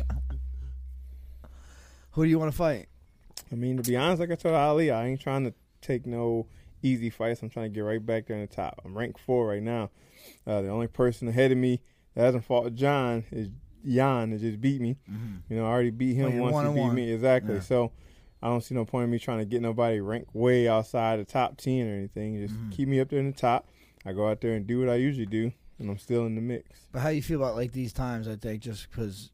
Who 2.12 2.24
do 2.24 2.30
you 2.30 2.40
want 2.40 2.52
to 2.52 2.58
fight? 2.58 2.88
I 3.52 3.56
mean, 3.56 3.78
to 3.78 3.84
be 3.84 3.98
honest, 3.98 4.20
like 4.22 4.32
I 4.32 4.36
told 4.36 4.56
Ali, 4.56 4.90
I 4.92 5.08
ain't 5.08 5.20
trying 5.22 5.44
to 5.44 5.54
take 5.82 6.06
no 6.06 6.48
easy 6.82 7.10
fights. 7.10 7.42
I'm 7.42 7.50
trying 7.50 7.66
to 7.72 7.76
get 7.76 7.82
right 7.82 8.04
back 8.04 8.28
there 8.28 8.38
in 8.38 8.42
the 8.42 8.48
top. 8.48 8.82
I'm 8.86 8.98
ranked 8.98 9.20
four 9.20 9.48
right 9.48 9.62
now. 9.62 9.90
Uh, 10.48 10.62
the 10.62 10.70
only 10.70 10.88
person 10.88 11.28
ahead 11.28 11.52
of 11.52 11.58
me 11.58 11.82
that 12.16 12.24
hasn't 12.24 12.46
fought 12.46 12.74
John 12.76 13.26
is 13.32 13.50
Jan 13.86 14.32
that 14.32 14.40
just 14.42 14.60
beat 14.62 14.82
me. 14.82 14.98
You 15.50 15.58
know, 15.58 15.66
I 15.66 15.70
already 15.70 15.92
beat 15.92 16.20
Oh, 16.22 16.28
him 16.28 16.34
you're 16.36 16.42
once. 16.44 16.54
one 16.54 16.66
He 16.68 16.74
beat 16.74 16.80
one. 16.82 16.96
me 16.96 17.12
exactly. 17.14 17.56
Yeah. 17.56 17.62
So 17.62 17.92
I 18.42 18.48
don't 18.48 18.62
see 18.62 18.76
no 18.76 18.86
point 18.86 19.06
in 19.06 19.12
me 19.12 19.20
trying 19.20 19.40
to 19.40 19.46
get 19.46 19.62
nobody 19.62 20.00
ranked 20.00 20.34
way 20.36 20.68
outside 20.68 21.20
the 21.20 21.26
top 21.26 21.58
ten 21.58 21.88
or 21.88 21.94
anything. 21.96 22.38
Just 22.40 22.56
Mhm. 22.56 22.72
keep 22.72 22.88
me 22.88 23.00
up 23.00 23.10
there 23.10 23.20
in 23.20 23.28
the 23.28 23.38
top. 23.38 23.68
I 24.06 24.14
go 24.14 24.28
out 24.30 24.42
there 24.42 24.54
and 24.54 24.68
do 24.68 24.80
what 24.80 24.90
I 24.90 24.96
usually 24.96 25.26
do, 25.26 25.52
and 25.80 25.90
I'm 25.90 25.98
still 25.98 26.26
in 26.26 26.36
the 26.36 26.42
mix. 26.42 26.88
But 26.92 27.00
how 27.00 27.10
you 27.10 27.22
feel 27.22 27.42
about 27.42 27.56
like 27.56 27.72
these 27.72 27.92
times? 27.94 28.28
I 28.28 28.36
think 28.36 28.62
just 28.62 28.90
because 28.90 29.32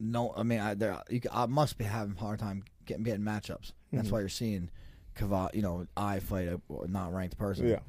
no, 0.00 0.32
I 0.36 0.42
mean, 0.44 0.60
I, 0.60 0.74
there, 0.74 1.02
you, 1.10 1.20
I 1.32 1.46
must 1.46 1.76
be 1.78 1.84
having 1.84 2.14
a 2.16 2.20
hard 2.20 2.38
time 2.38 2.62
getting 2.86 3.02
getting 3.02 3.24
matchups. 3.24 3.72
That's 3.92 4.08
Mhm. 4.08 4.12
why 4.12 4.20
you're 4.20 4.28
seeing 4.28 4.70
Kava, 5.14 5.50
you 5.52 5.62
know, 5.62 5.86
I 5.96 6.20
fight 6.20 6.46
a 6.48 6.60
not 6.86 7.12
ranked 7.12 7.36
person. 7.38 7.66
Yeah. 7.68 7.80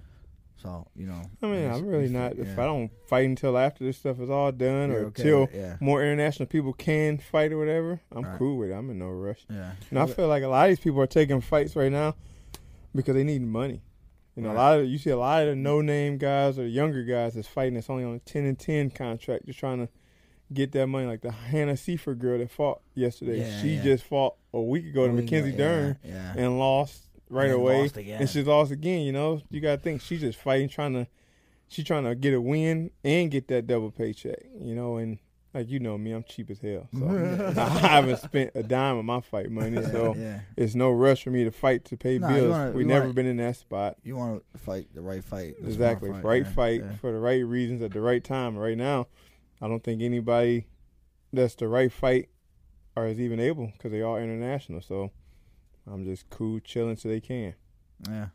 So 0.61 0.87
you 0.95 1.05
know, 1.07 1.21
I 1.41 1.45
mean, 1.47 1.71
I'm 1.71 1.85
really 1.85 2.09
not. 2.09 2.35
yeah. 2.35 2.43
If 2.43 2.59
I 2.59 2.65
don't 2.65 2.91
fight 3.07 3.25
until 3.25 3.57
after 3.57 3.83
this 3.85 3.97
stuff 3.97 4.19
is 4.19 4.29
all 4.29 4.51
done, 4.51 4.89
You're 4.91 5.03
or 5.03 5.05
okay 5.07 5.23
till 5.23 5.41
with 5.41 5.55
yeah, 5.55 5.77
more 5.79 6.01
international 6.03 6.47
people 6.47 6.73
can 6.73 7.17
fight 7.17 7.51
or 7.53 7.57
whatever, 7.57 8.01
I'm 8.11 8.23
Right. 8.25 8.37
cool 8.37 8.57
with 8.57 8.69
it. 8.71 8.73
I'm 8.73 8.89
in 8.89 8.99
no 8.99 9.09
rush. 9.09 9.45
yeah. 9.49 9.71
And 9.89 9.97
I 9.99 10.05
feel 10.05 10.27
like 10.27 10.43
a 10.43 10.47
lot 10.47 10.65
of 10.65 10.71
these 10.71 10.79
people 10.83 10.99
are 11.01 11.07
taking 11.07 11.39
fights 11.41 11.75
right 11.75 11.91
now 11.91 12.15
because 12.93 13.15
they 13.15 13.23
need 13.23 13.41
money. 13.41 13.81
You 14.35 14.43
know, 14.43 14.49
Right. 14.49 14.55
a 14.55 14.57
lot 14.57 14.79
of 14.79 14.85
you 14.87 14.97
see 14.97 15.09
a 15.09 15.17
lot 15.17 15.43
of 15.43 15.49
the 15.49 15.55
no 15.55 15.81
name 15.81 16.17
guys 16.17 16.57
or 16.59 16.67
younger 16.67 17.03
guys 17.03 17.33
that's 17.35 17.47
fighting 17.47 17.73
that's 17.75 17.89
only 17.89 18.03
on 18.03 18.15
a 18.15 18.19
ten 18.19 18.45
and 18.45 18.57
ten 18.59 18.89
contract, 18.89 19.45
just 19.45 19.59
trying 19.59 19.79
to 19.85 19.89
get 20.53 20.71
that 20.73 20.87
money. 20.87 21.05
Like 21.05 21.21
the 21.21 21.31
Hannah 21.31 21.77
Cifers 21.77 22.17
girl 22.17 22.37
that 22.37 22.49
fought 22.51 22.81
yesterday, 22.95 23.39
Yeah, 23.39 23.61
she 23.61 23.77
just 23.79 24.03
fought 24.03 24.35
a 24.53 24.61
week 24.61 24.85
ago 24.87 25.07
to 25.07 25.13
Mackenzie 25.13 25.51
Dern 25.51 25.97
and 26.37 26.57
lost 26.59 27.08
right 27.29 27.45
And 27.45 27.53
away, 27.55 27.81
lost 27.83 27.97
again. 27.97 28.21
and 28.21 28.29
she 28.29 28.43
lost 28.43 28.71
again. 28.71 29.01
You 29.01 29.11
know, 29.11 29.41
you 29.49 29.61
got 29.61 29.75
to 29.77 29.81
think 29.81 30.01
she's 30.01 30.21
just 30.21 30.37
fighting, 30.39 30.69
trying 30.69 30.93
to, 30.93 31.07
she's 31.67 31.85
trying 31.85 32.03
to 32.05 32.15
get 32.15 32.33
a 32.33 32.41
win 32.41 32.91
and 33.03 33.29
get 33.31 33.47
that 33.49 33.67
double 33.67 33.91
paycheck. 33.91 34.39
You 34.59 34.75
know, 34.75 34.97
and 34.97 35.19
like 35.53 35.67
you 35.69 35.79
know 35.79 35.97
me, 35.97 36.11
I'm 36.11 36.23
cheap 36.23 36.51
as 36.51 36.59
hell, 36.59 36.87
so 36.97 37.07
I 37.57 37.69
haven't 37.79 38.17
spent 38.19 38.51
a 38.53 38.61
dime 38.61 38.97
of 38.97 39.05
my 39.05 39.19
fight 39.19 39.49
money, 39.49 39.81
so 39.83 40.13
yeah. 40.15 40.41
it's 40.55 40.75
no 40.75 40.91
rush 40.91 41.23
for 41.23 41.31
me 41.31 41.43
to 41.43 41.51
fight 41.51 41.85
to 41.85 41.97
pay 41.97 42.19
Nah, 42.19 42.31
bills. 42.31 42.51
wanna- 42.51 42.71
we 42.71 42.81
you 42.83 42.87
never 42.87 43.01
wanna- 43.05 43.13
been 43.13 43.25
in 43.25 43.37
that 43.37 43.55
spot. 43.55 43.97
You 44.03 44.15
want 44.15 44.43
to 44.53 44.57
fight 44.59 44.87
the 44.93 45.01
right 45.01 45.23
fight, 45.23 45.55
the 45.59 45.65
Exactly, 45.67 46.11
fight, 46.11 46.23
right 46.23 46.43
yeah, 46.45 46.51
fight 46.51 46.81
yeah. 46.81 46.95
for 46.97 47.11
the 47.11 47.17
right 47.19 47.43
reasons 47.43 47.81
at 47.81 47.91
the 47.93 48.01
right 48.01 48.23
time. 48.23 48.57
Right 48.57 48.77
now, 48.77 49.07
I 49.61 49.67
don't 49.67 49.83
think 49.83 50.01
anybody 50.03 50.67
that's 51.33 51.55
the 51.55 51.67
right 51.67 51.91
fight 51.91 52.29
or 52.95 53.07
is 53.07 53.19
even 53.19 53.39
able 53.39 53.67
because 53.75 53.91
they 53.91 54.01
are 54.03 54.21
international. 54.21 54.81
So 54.81 55.09
I'm 55.91 56.05
just 56.05 56.29
cool, 56.29 56.59
chilling 56.59 56.97
so 56.97 57.09
they 57.09 57.19
can. 57.21 57.53
Yeah. 58.09 58.27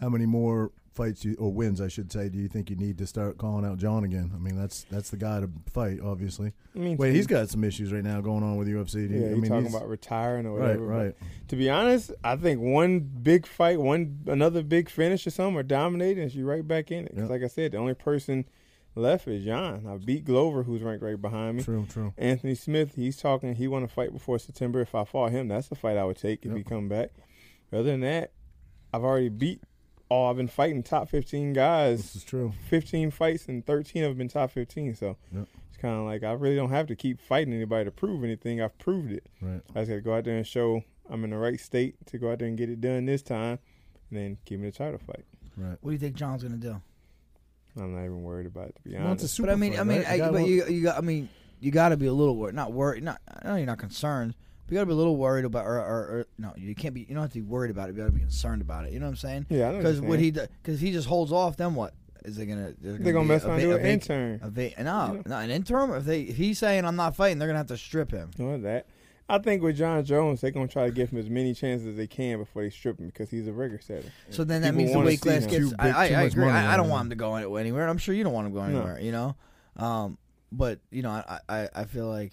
How 0.00 0.08
many 0.08 0.26
more 0.26 0.72
fights 0.94 1.24
you, 1.24 1.34
or 1.38 1.50
wins, 1.52 1.80
I 1.80 1.88
should 1.88 2.10
say, 2.12 2.28
do 2.28 2.38
you 2.38 2.48
think 2.48 2.68
you 2.68 2.76
need 2.76 2.98
to 2.98 3.06
start 3.06 3.38
calling 3.38 3.64
out 3.64 3.78
John 3.78 4.04
again? 4.04 4.30
I 4.34 4.38
mean, 4.38 4.56
that's 4.56 4.84
that's 4.90 5.10
the 5.10 5.16
guy 5.16 5.40
to 5.40 5.48
fight, 5.72 6.00
obviously. 6.02 6.52
I 6.74 6.78
mean, 6.78 6.96
Wait, 6.96 7.14
he's 7.14 7.26
got 7.26 7.48
some 7.48 7.62
issues 7.64 7.92
right 7.92 8.02
now 8.02 8.20
going 8.20 8.42
on 8.42 8.56
with 8.56 8.68
UFC. 8.68 9.08
Yeah, 9.08 9.28
I 9.28 9.34
mean, 9.34 9.50
talking 9.50 9.68
about 9.68 9.88
retiring 9.88 10.44
or 10.46 10.54
whatever. 10.58 10.78
but 10.78 10.84
right. 10.84 11.14
To 11.48 11.56
be 11.56 11.70
honest, 11.70 12.10
I 12.24 12.36
think 12.36 12.60
one 12.60 13.00
big 13.00 13.46
fight, 13.46 13.80
one 13.80 14.18
another 14.26 14.62
big 14.62 14.88
finish 14.90 15.26
or 15.26 15.30
something, 15.30 15.56
or 15.56 15.62
dominating, 15.62 16.24
is 16.24 16.34
you 16.34 16.46
right 16.46 16.66
back 16.66 16.90
in 16.90 17.04
it. 17.04 17.10
'Cause 17.12 17.20
Yep. 17.22 17.30
like 17.30 17.42
I 17.42 17.48
said, 17.48 17.72
the 17.72 17.78
only 17.78 17.94
person 17.94 18.44
left 18.94 19.26
is 19.28 19.44
John. 19.44 19.86
I 19.88 19.96
beat 19.96 20.24
Glover, 20.24 20.62
who's 20.62 20.82
ranked 20.82 21.02
right 21.02 21.20
behind 21.20 21.58
me. 21.58 21.62
True, 21.64 21.86
true. 21.88 22.12
Anthony 22.18 22.54
Smith, 22.54 22.94
he's 22.94 23.16
talking. 23.16 23.54
He 23.54 23.66
want 23.68 23.88
to 23.88 23.94
fight 23.94 24.12
before 24.12 24.38
September. 24.38 24.80
If 24.80 24.94
I 24.94 25.04
fought 25.04 25.30
him, 25.32 25.48
that's 25.48 25.68
the 25.68 25.74
fight 25.74 25.96
I 25.96 26.04
would 26.04 26.16
take 26.18 26.40
if 26.44 26.50
Yep. 26.50 26.56
he 26.58 26.64
come 26.64 26.88
back. 26.88 27.10
Other 27.72 27.84
than 27.84 28.00
that, 28.00 28.32
I've 28.92 29.02
already 29.04 29.28
beat 29.30 29.62
all. 30.08 30.28
I've 30.30 30.36
been 30.36 30.48
fighting 30.48 30.82
top 30.82 31.08
fifteen 31.08 31.52
guys. 31.52 31.98
This 31.98 32.06
guys. 32.08 32.16
is 32.16 32.24
true. 32.24 32.52
Fifteen 32.68 33.10
fights 33.10 33.46
and 33.48 33.64
thirteen 33.64 34.02
have 34.02 34.18
been 34.18 34.28
top 34.28 34.50
fifteen. 34.50 34.94
So 34.94 35.16
Yep. 35.34 35.48
it's 35.68 35.76
kind 35.78 35.98
of 35.98 36.04
like 36.04 36.22
I 36.22 36.32
really 36.32 36.56
don't 36.56 36.68
have 36.70 36.86
to 36.88 36.96
keep 36.96 37.18
fighting 37.20 37.54
anybody 37.54 37.86
to 37.86 37.90
prove 37.90 38.22
anything. 38.24 38.60
I've 38.60 38.76
proved 38.78 39.10
it. 39.12 39.26
Right. 39.40 39.62
I 39.74 39.80
just 39.80 39.88
got 39.88 39.94
to 39.94 40.00
go 40.02 40.14
out 40.14 40.24
there 40.24 40.36
and 40.36 40.46
show 40.46 40.82
I'm 41.08 41.24
in 41.24 41.30
the 41.30 41.38
right 41.38 41.58
state 41.58 41.96
to 42.06 42.18
go 42.18 42.30
out 42.30 42.38
there 42.40 42.48
and 42.48 42.58
get 42.58 42.68
it 42.68 42.80
done 42.82 43.06
this 43.06 43.22
time, 43.22 43.58
and 44.10 44.18
then 44.18 44.38
give 44.44 44.60
me 44.60 44.68
the 44.70 44.76
title 44.76 44.98
fight. 44.98 45.24
Right. 45.56 45.76
What 45.80 45.90
do 45.90 45.92
you 45.92 45.98
think 45.98 46.14
John's 46.16 46.42
gonna 46.42 46.56
do? 46.56 46.80
I'm 47.76 47.94
not 47.94 48.00
even 48.04 48.22
worried 48.22 48.46
about 48.46 48.68
it 48.68 48.76
to 48.76 48.82
be 48.82 48.90
Well, 48.96 49.12
it's 49.12 49.22
a 49.22 49.24
honest. 49.24 49.34
super 49.34 49.46
but 49.48 49.52
I 49.52 49.56
mean, 49.56 49.72
fight, 49.72 49.80
I 49.80 49.84
mean, 49.84 49.98
right? 49.98 50.08
I, 50.08 50.18
gotta 50.18 50.32
but 50.32 50.40
want- 50.42 50.50
you, 50.52 50.66
you 50.66 50.82
got, 50.82 50.98
I 50.98 51.00
mean, 51.00 51.28
you 51.60 51.70
got 51.70 51.88
to 51.90 51.96
be 51.96 52.06
a 52.06 52.12
little 52.12 52.36
worried, 52.36 52.54
not 52.54 52.72
worried, 52.72 53.02
not. 53.04 53.20
I 53.42 53.48
know 53.48 53.56
you're 53.56 53.66
not 53.66 53.78
concerned, 53.78 54.34
but 54.66 54.72
you 54.72 54.76
got 54.78 54.82
to 54.82 54.86
be 54.86 54.92
a 54.92 54.96
little 54.96 55.16
worried 55.16 55.44
about, 55.44 55.64
or, 55.64 55.78
or, 55.78 55.82
or 56.18 56.26
no, 56.38 56.52
you 56.56 56.74
can't 56.74 56.92
be. 56.94 57.00
You 57.02 57.14
don't 57.14 57.22
have 57.22 57.30
to 57.32 57.38
be 57.38 57.42
worried 57.46 57.70
about 57.70 57.88
it. 57.88 57.92
You 57.92 57.98
got 58.02 58.06
to 58.06 58.12
be 58.12 58.20
concerned 58.20 58.60
about 58.62 58.84
it. 58.86 58.92
You 58.92 58.98
know 58.98 59.06
what 59.06 59.10
I'm 59.12 59.16
saying? 59.16 59.46
yeah, 59.48 59.68
I 59.68 59.72
know 59.72 59.78
Because 59.78 60.00
what 60.00 60.08
what 60.10 60.18
you're 60.20 60.24
he, 60.42 60.48
because 60.62 60.80
he 60.80 60.92
just 60.92 61.06
holds 61.08 61.30
off. 61.32 61.56
Then 61.56 61.74
what 61.74 61.94
is 62.24 62.36
it 62.38 62.46
gonna? 62.46 62.74
there's 62.80 62.98
they're 62.98 63.12
gonna 63.12 63.24
be 63.24 63.28
mess 63.28 63.44
a 63.44 63.48
around 63.48 63.60
va- 63.60 63.62
and 63.62 63.70
do 63.70 63.72
a 63.72 63.76
an 63.76 63.82
vac- 63.82 63.92
intern. 63.92 64.40
A 64.42 64.50
va- 64.50 64.82
no, 64.82 65.14
Yeah. 65.14 65.22
no, 65.26 65.36
an 65.38 65.50
interim. 65.50 65.92
If 65.94 66.04
they, 66.04 66.22
if 66.22 66.36
he's 66.36 66.58
saying 66.58 66.84
I'm 66.84 66.96
not 66.96 67.16
fighting, 67.16 67.38
they're 67.38 67.48
gonna 67.48 67.58
have 67.58 67.66
to 67.68 67.76
strip 67.76 68.10
him. 68.10 68.30
You 68.38 68.44
know 68.46 68.58
that. 68.58 68.86
I 69.28 69.38
think 69.38 69.62
with 69.62 69.76
John 69.76 70.04
Jones, 70.04 70.40
they're 70.40 70.50
gonna 70.50 70.68
try 70.68 70.86
to 70.86 70.92
give 70.92 71.10
him 71.10 71.18
as 71.18 71.30
many 71.30 71.54
chances 71.54 71.86
as 71.88 71.96
they 71.96 72.06
can 72.06 72.38
before 72.38 72.62
they 72.62 72.70
strip 72.70 72.98
him 72.98 73.06
because 73.06 73.30
he's 73.30 73.46
a 73.46 73.52
rigor 73.52 73.80
setter. 73.80 74.10
So 74.30 74.44
then 74.44 74.62
that 74.62 74.68
People 74.74 74.78
means 74.78 74.92
the 74.92 74.98
weight 75.00 75.20
class 75.20 75.46
gets. 75.46 75.70
Too 75.70 75.74
I, 75.78 75.88
I, 76.04 76.08
too 76.08 76.14
I 76.14 76.22
agree. 76.22 76.44
I, 76.48 76.74
I 76.74 76.76
don't 76.76 76.88
want 76.88 77.04
him 77.06 77.10
to 77.10 77.16
go 77.16 77.34
anywhere. 77.36 77.88
I'm 77.88 77.98
sure 77.98 78.14
you 78.14 78.24
don't 78.24 78.32
want 78.32 78.48
him 78.48 78.52
to 78.54 78.58
go 78.60 78.66
No. 78.66 78.76
anywhere. 78.78 79.00
You 79.00 79.12
know, 79.12 79.36
um, 79.76 80.18
but 80.50 80.80
you 80.90 81.02
know, 81.02 81.10
I, 81.10 81.38
I, 81.48 81.68
I 81.74 81.84
feel 81.84 82.08
like 82.08 82.32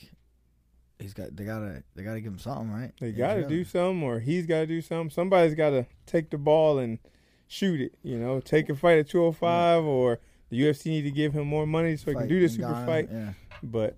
he's 1.00 1.14
got. 1.14 1.36
They 1.36 1.46
gotta, 1.46 1.84
they 1.96 2.04
gotta 2.04 2.20
give 2.22 2.34
him 2.34 2.40
something, 2.40 2.72
right? 2.72 2.92
They 3.00 3.12
They 3.12 3.18
got 3.18 3.36
to 3.36 3.42
gotta- 3.44 3.56
do 3.56 3.64
something, 3.64 4.04
or 4.04 4.20
he's 4.20 4.46
got 4.46 4.60
to 4.62 4.68
do 4.68 4.82
something. 4.82 5.10
Somebody's 5.10 5.56
got 5.56 5.70
to 5.70 5.86
take 6.06 6.30
the 6.32 6.38
ball 6.38 6.80
and 6.80 7.00
shoot 7.48 7.80
it. 7.80 7.94
You 8.04 8.18
know, 8.18 8.40
take 8.42 8.70
a 8.70 8.76
fight 8.76 8.98
at 9.00 9.08
205, 9.10 9.84
or 9.86 10.20
the 10.50 10.60
UFC 10.62 10.88
need 10.88 11.04
to 11.04 11.12
give 11.12 11.32
him 11.34 11.48
more 11.48 11.66
money 11.66 11.96
so 11.96 12.12
he 12.12 12.18
can 12.18 12.28
do 12.28 12.40
the 12.42 12.50
super 12.50 12.74
Ghana, 12.74 12.86
fight. 12.86 13.10
Yeah. 13.12 13.34
But 13.64 13.98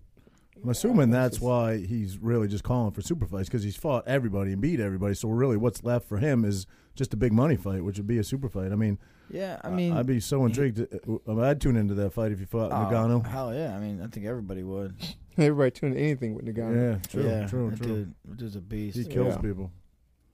I'm 0.63 0.69
assuming 0.69 1.09
Uh, 1.13 1.21
that's 1.21 1.37
it's- 1.37 1.41
why 1.47 1.77
he's 1.77 2.17
really 2.19 2.47
just 2.47 2.63
calling 2.63 2.91
for 2.91 3.01
super 3.01 3.25
fights 3.25 3.49
because 3.49 3.63
he's 3.63 3.75
fought 3.75 4.07
everybody 4.07 4.51
and 4.51 4.61
beat 4.61 4.79
everybody. 4.79 5.13
So 5.15 5.29
really, 5.29 5.57
what's 5.57 5.83
left 5.83 6.07
for 6.07 6.17
him 6.17 6.45
is 6.45 6.67
just 6.95 7.13
a 7.13 7.17
big 7.17 7.33
money 7.33 7.55
fight, 7.55 7.83
which 7.83 7.97
would 7.97 8.07
be 8.07 8.17
a 8.19 8.23
super 8.23 8.47
fight. 8.49 8.71
I 8.71 8.75
mean, 8.75 8.99
Yeah, 9.29 9.59
I 9.63 9.69
mean, 9.69 9.93
I'd 9.93 10.05
be 10.05 10.19
so 10.19 10.45
intrigued. 10.45 10.77
To, 10.77 11.21
uh, 11.27 11.39
I'd 11.41 11.61
tune 11.61 11.77
into 11.77 11.93
that 11.95 12.11
fight 12.13 12.31
if 12.33 12.39
you 12.41 12.45
fought 12.45 12.71
oh, 12.71 12.91
Ngannou. 12.93 13.25
Hell 13.25 13.53
yeah! 13.55 13.75
I 13.75 13.79
mean, 13.79 14.01
I 14.01 14.07
think 14.07 14.25
everybody 14.25 14.61
would. 14.63 14.95
Everybody 15.37 15.71
tune 15.71 15.91
into 15.93 16.01
anything 16.01 16.35
with 16.35 16.45
Ngannou. 16.45 16.75
Yeah, 16.93 16.99
true, 17.09 17.23
yeah, 17.23 17.47
true, 17.47 17.71
true. 17.71 17.87
Dude, 17.87 18.13
that 18.25 18.37
dude's 18.37 18.55
a 18.57 18.61
beast. 18.61 18.97
He 18.97 19.05
kills 19.05 19.35
Yeah. 19.35 19.37
people 19.41 19.71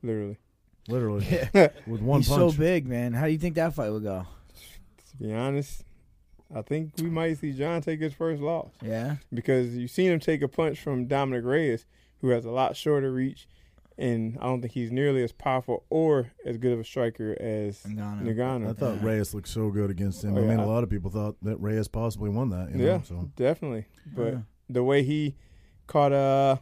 Literally. 0.01 0.37
literally 0.89 1.25
Yeah. 1.53 1.67
with 1.85 2.01
one 2.01 2.21
He's 2.21 2.29
punch. 2.29 2.53
so 2.53 2.57
big, 2.57 2.87
man. 2.87 3.13
How 3.13 3.25
do 3.27 3.31
you 3.31 3.37
think 3.37 3.53
that 3.55 3.73
fight 3.75 3.91
would 3.91 4.01
go? 4.03 4.25
To 5.11 5.17
be 5.17 5.31
honest, 5.31 5.83
I 6.53 6.61
think 6.61 6.93
we 6.97 7.09
might 7.09 7.37
see 7.37 7.51
John 7.51 7.81
take 7.81 7.99
his 7.99 8.13
first 8.13 8.41
loss 8.41 8.71
Yeah, 8.81 9.17
because 9.33 9.75
you've 9.75 9.91
seen 9.91 10.11
him 10.11 10.19
take 10.19 10.41
a 10.41 10.47
punch 10.47 10.79
from 10.79 11.05
Dominic 11.07 11.43
Reyes, 11.45 11.85
who 12.21 12.29
has 12.29 12.45
a 12.45 12.51
lot 12.51 12.75
shorter 12.77 13.11
reach, 13.11 13.47
and 13.97 14.37
I 14.39 14.45
don't 14.45 14.61
think 14.61 14.73
he's 14.73 14.91
nearly 14.91 15.23
as 15.23 15.31
powerful 15.31 15.83
or 15.89 16.31
as 16.45 16.57
good 16.57 16.71
of 16.71 16.79
a 16.79 16.83
striker 16.83 17.35
as 17.39 17.81
Ngannou. 17.83 18.23
Nagano. 18.23 18.69
I 18.69 18.73
thought 18.73 18.95
Yeah. 19.01 19.05
Reyes 19.05 19.33
looked 19.33 19.49
so 19.49 19.69
good 19.71 19.89
against 19.89 20.23
him. 20.23 20.37
Oh, 20.37 20.41
I 20.43 20.45
mean, 20.47 20.59
a 20.59 20.65
lot 20.67 20.83
of 20.83 20.89
people 20.89 21.09
thought 21.11 21.35
that 21.41 21.57
Reyes 21.59 21.87
possibly 21.87 22.29
won 22.29 22.49
that. 22.51 22.69
You 22.71 22.77
know, 22.77 22.85
yeah, 22.85 23.01
so 23.01 23.29
definitely. 23.35 23.85
But 24.15 24.33
Yeah. 24.33 24.39
the 24.69 24.83
way 24.83 25.03
he 25.03 25.35
caught 25.87 26.11
uh 26.13 26.57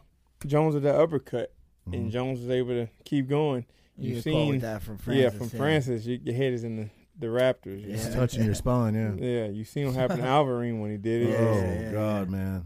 Jones 0.46 0.74
with 0.74 0.82
that 0.82 0.96
uppercut, 0.96 1.52
and 1.86 2.06
mhm. 2.08 2.10
Jones 2.10 2.40
was 2.40 2.50
able 2.50 2.70
to 2.70 2.88
keep 3.04 3.28
going. 3.28 3.64
You 3.96 4.08
You've 4.08 4.16
get 4.16 4.24
seen- 4.24 4.58
that 4.58 4.82
from 4.82 4.98
Francis. 4.98 5.22
yeah, 5.22 5.38
from 5.38 5.48
Francis, 5.48 6.06
you, 6.06 6.20
your 6.22 6.34
head 6.34 6.52
is 6.52 6.64
in 6.64 6.76
the 6.76 6.90
the 7.18 7.26
Raptors. 7.28 7.82
you 7.82 7.90
It's 7.94 8.04
Yeah. 8.04 8.10
know? 8.10 8.16
touching 8.20 8.44
your 8.44 8.54
spine. 8.54 8.94
Yeah. 8.94 9.12
Yeah, 9.18 9.46
you 9.48 9.64
seen 9.64 9.86
what 9.86 9.94
happened 9.96 10.20
to 10.22 10.26
Overeem 10.28 10.80
when 10.80 10.90
he 10.90 10.96
did 10.98 11.28
it. 11.28 11.36
Oh 11.38 11.54
yeah, 11.54 11.80
yeah, 11.80 11.92
God, 11.92 12.28
man, 12.30 12.64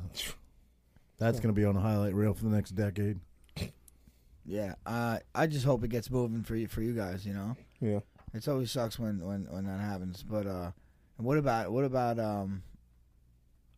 that's 1.19 1.39
gonna 1.41 1.53
be 1.55 1.65
on 1.65 1.75
the 1.75 1.81
highlight 1.81 2.15
reel 2.15 2.35
for 2.35 2.45
the 2.45 2.51
next 2.51 2.71
decade. 2.73 3.19
Yeah, 4.45 4.75
uh, 4.87 5.19
I 5.35 5.47
just 5.47 5.65
hope 5.65 5.85
it 5.85 5.89
gets 5.89 6.11
moving 6.11 6.43
for 6.43 6.57
you 6.57 6.67
for 6.67 6.83
you 6.83 6.93
guys. 6.95 7.25
You 7.27 7.35
know, 7.35 7.57
Yeah. 7.81 8.01
it's 8.35 8.49
always 8.49 8.71
sucks 8.73 8.99
when 8.99 9.21
when 9.25 9.47
when 9.51 9.67
that 9.67 9.81
happens. 9.81 10.23
But 10.23 10.47
uh, 10.47 10.73
and 11.19 11.27
what 11.27 11.39
about 11.39 11.71
what 11.71 11.85
about 11.85 12.19
um, 12.19 12.63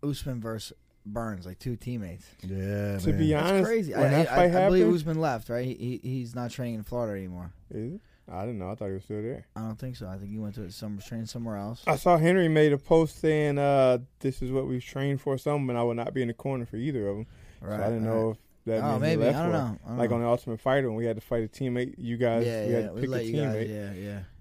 Usman 0.02 0.40
versus 0.40 0.76
Burns, 1.04 1.44
like 1.44 1.58
two 1.58 1.76
teammates? 1.76 2.26
Yeah, 2.42 2.98
To 2.98 3.08
man. 3.10 3.18
be 3.18 3.32
That's 3.32 3.50
honest, 3.50 3.64
crazy. 3.66 3.92
when 3.92 4.04
I, 4.06 4.08
that 4.10 4.30
I, 4.32 4.36
fight 4.50 4.54
I 4.62 4.66
believe 4.66 4.94
Usman 4.94 5.20
left, 5.20 5.48
right? 5.48 5.66
He, 5.66 5.74
he 5.74 6.00
he's 6.08 6.34
not 6.34 6.50
training 6.50 6.76
in 6.76 6.82
Florida 6.84 7.18
anymore. 7.18 7.52
Is 7.70 7.94
it? 7.94 8.00
I 8.30 8.42
didn't 8.42 8.58
know. 8.58 8.70
I 8.70 8.74
thought 8.74 8.86
he 8.88 8.92
was 8.94 9.04
still 9.04 9.22
there. 9.22 9.46
I 9.56 9.60
don't 9.60 9.78
think 9.78 9.96
so. 9.96 10.06
I 10.06 10.16
think 10.16 10.30
he 10.30 10.38
went 10.38 10.54
to 10.56 10.70
some 10.70 10.98
train 10.98 11.26
somewhere 11.26 11.56
else. 11.56 11.82
I 11.86 11.96
saw 11.96 12.16
Henry 12.18 12.48
made 12.48 12.72
a 12.72 12.78
post 12.78 13.18
saying, 13.20 13.58
uh, 13.58 13.98
"This 14.20 14.42
is 14.42 14.50
what 14.52 14.66
we've 14.66 14.82
trained 14.84 15.20
for." 15.20 15.36
Some, 15.38 15.68
and 15.70 15.78
I 15.78 15.82
would 15.82 15.96
not 15.96 16.14
be 16.14 16.22
in 16.22 16.28
the 16.28 16.34
corner 16.34 16.64
for 16.66 16.76
either 16.76 17.08
of 17.08 17.16
them. 17.16 17.26
Right. 17.60 17.78
so 17.78 17.82
I 17.84 17.88
didn't 17.88 18.04
know 18.04 18.30
if 18.30 18.36
that 18.66 18.82
Oh, 18.82 18.98
maybe 18.98 19.24
I 19.26 19.32
don't 19.32 19.52
know. 19.52 19.78
I 19.84 19.88
don't 19.88 19.98
Like 19.98 20.10
know. 20.10 20.16
on 20.16 20.22
the 20.22 20.28
Ultimate 20.28 20.60
Fighter 20.60 20.88
when 20.88 20.96
we 20.96 21.04
had 21.04 21.16
to 21.16 21.20
fight 21.20 21.44
a 21.44 21.48
teammate, 21.48 21.94
you 21.98 22.16
guys, 22.16 22.46
yeah, 22.46 22.64
we 22.66 22.72
yeah, 22.72 22.78
had 22.80 22.94
to 22.94 23.00
pick 23.00 23.10
a 23.10 23.24
you 23.24 23.40
guys. 23.40 23.54
teammate. 23.54 23.68
Yeah, 23.68 23.92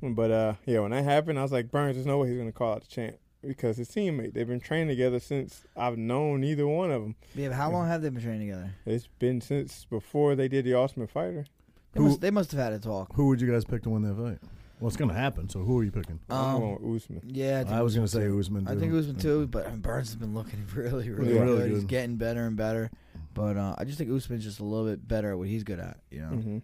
yeah. 0.02 0.10
But 0.14 0.32
uh, 0.32 0.54
yeah, 0.66 0.80
when 0.80 0.92
that 0.92 1.04
happened, 1.04 1.40
I 1.40 1.42
was 1.44 1.52
like, 1.52 1.72
Burns, 1.72 1.96
there's 1.96 2.06
no 2.06 2.20
way 2.20 2.30
he's 2.30 2.38
gonna 2.38 2.52
call 2.52 2.74
out 2.74 2.82
the 2.82 2.88
champ 2.88 3.16
because 3.42 3.78
his 3.78 3.90
teammate. 3.90 4.34
They've 4.36 4.48
been 4.48 4.60
training 4.60 4.90
together 4.90 5.20
since 5.20 5.66
I've 5.76 5.98
known 5.98 6.44
either 6.44 6.68
one 6.68 6.92
of 6.92 7.02
them. 7.02 7.16
Yeah, 7.34 7.48
but 7.50 7.56
how 7.56 7.72
long 7.72 7.88
have 7.88 8.04
they 8.04 8.10
been 8.10 8.22
training 8.22 8.48
together? 8.50 8.72
It's 8.86 9.08
been 9.20 9.42
since 9.42 9.86
before 9.86 10.36
they 10.36 10.48
did 10.48 10.66
the 10.66 10.76
Ultimate 10.76 11.10
Fighter. 11.10 11.46
They 11.94 12.00
Who- 12.00 12.08
must, 12.08 12.22
they 12.22 12.32
must 12.32 12.52
have 12.52 12.60
had 12.60 12.74
a 12.74 12.80
talk. 12.80 13.14
Who 13.16 13.28
would 13.28 13.42
you 13.42 13.52
guys 13.52 13.66
pick 13.66 13.84
to 13.84 13.90
win 13.90 14.02
that 14.04 14.16
fight? 14.16 14.40
Well, 14.80 14.88
it's 14.88 14.98
gonna 14.98 15.14
happen. 15.14 15.48
So 15.48 15.60
who 15.60 15.78
are 15.80 15.84
you 15.84 15.92
picking? 15.92 16.20
I'm 16.30 16.56
Um, 16.56 16.60
going 16.62 16.82
with 16.94 17.04
Usman. 17.04 17.22
Yeah, 17.28 17.64
I, 17.68 17.78
I 17.78 17.82
was 17.84 17.94
gonna 17.94 18.06
Usman 18.06 18.08
say 18.08 18.28
too. 18.28 18.72
I 18.72 18.76
think 18.80 18.94
Usman 18.94 19.16
too, 19.18 19.48
but 19.48 19.80
Burns 19.82 20.08
has 20.08 20.16
been 20.16 20.34
looking 20.34 20.66
really, 20.76 21.10
really, 21.12 21.34
Yeah. 21.36 21.46
good. 21.46 21.60
Really 21.60 21.70
He's 21.76 21.84
getting 21.84 22.16
better 22.16 22.48
and 22.48 22.56
better. 22.58 22.90
But 23.36 23.58
uh, 23.58 23.76
I 23.78 23.84
just 23.84 23.98
think 24.00 24.10
Usman's 24.12 24.44
just 24.44 24.60
a 24.60 24.64
little 24.66 24.88
bit 24.88 25.08
better 25.08 25.32
at 25.32 25.38
what 25.38 25.48
he's 25.48 25.64
good 25.64 25.80
at. 25.80 26.00
You 26.10 26.22
know, 26.22 26.28
hmm 26.30 26.58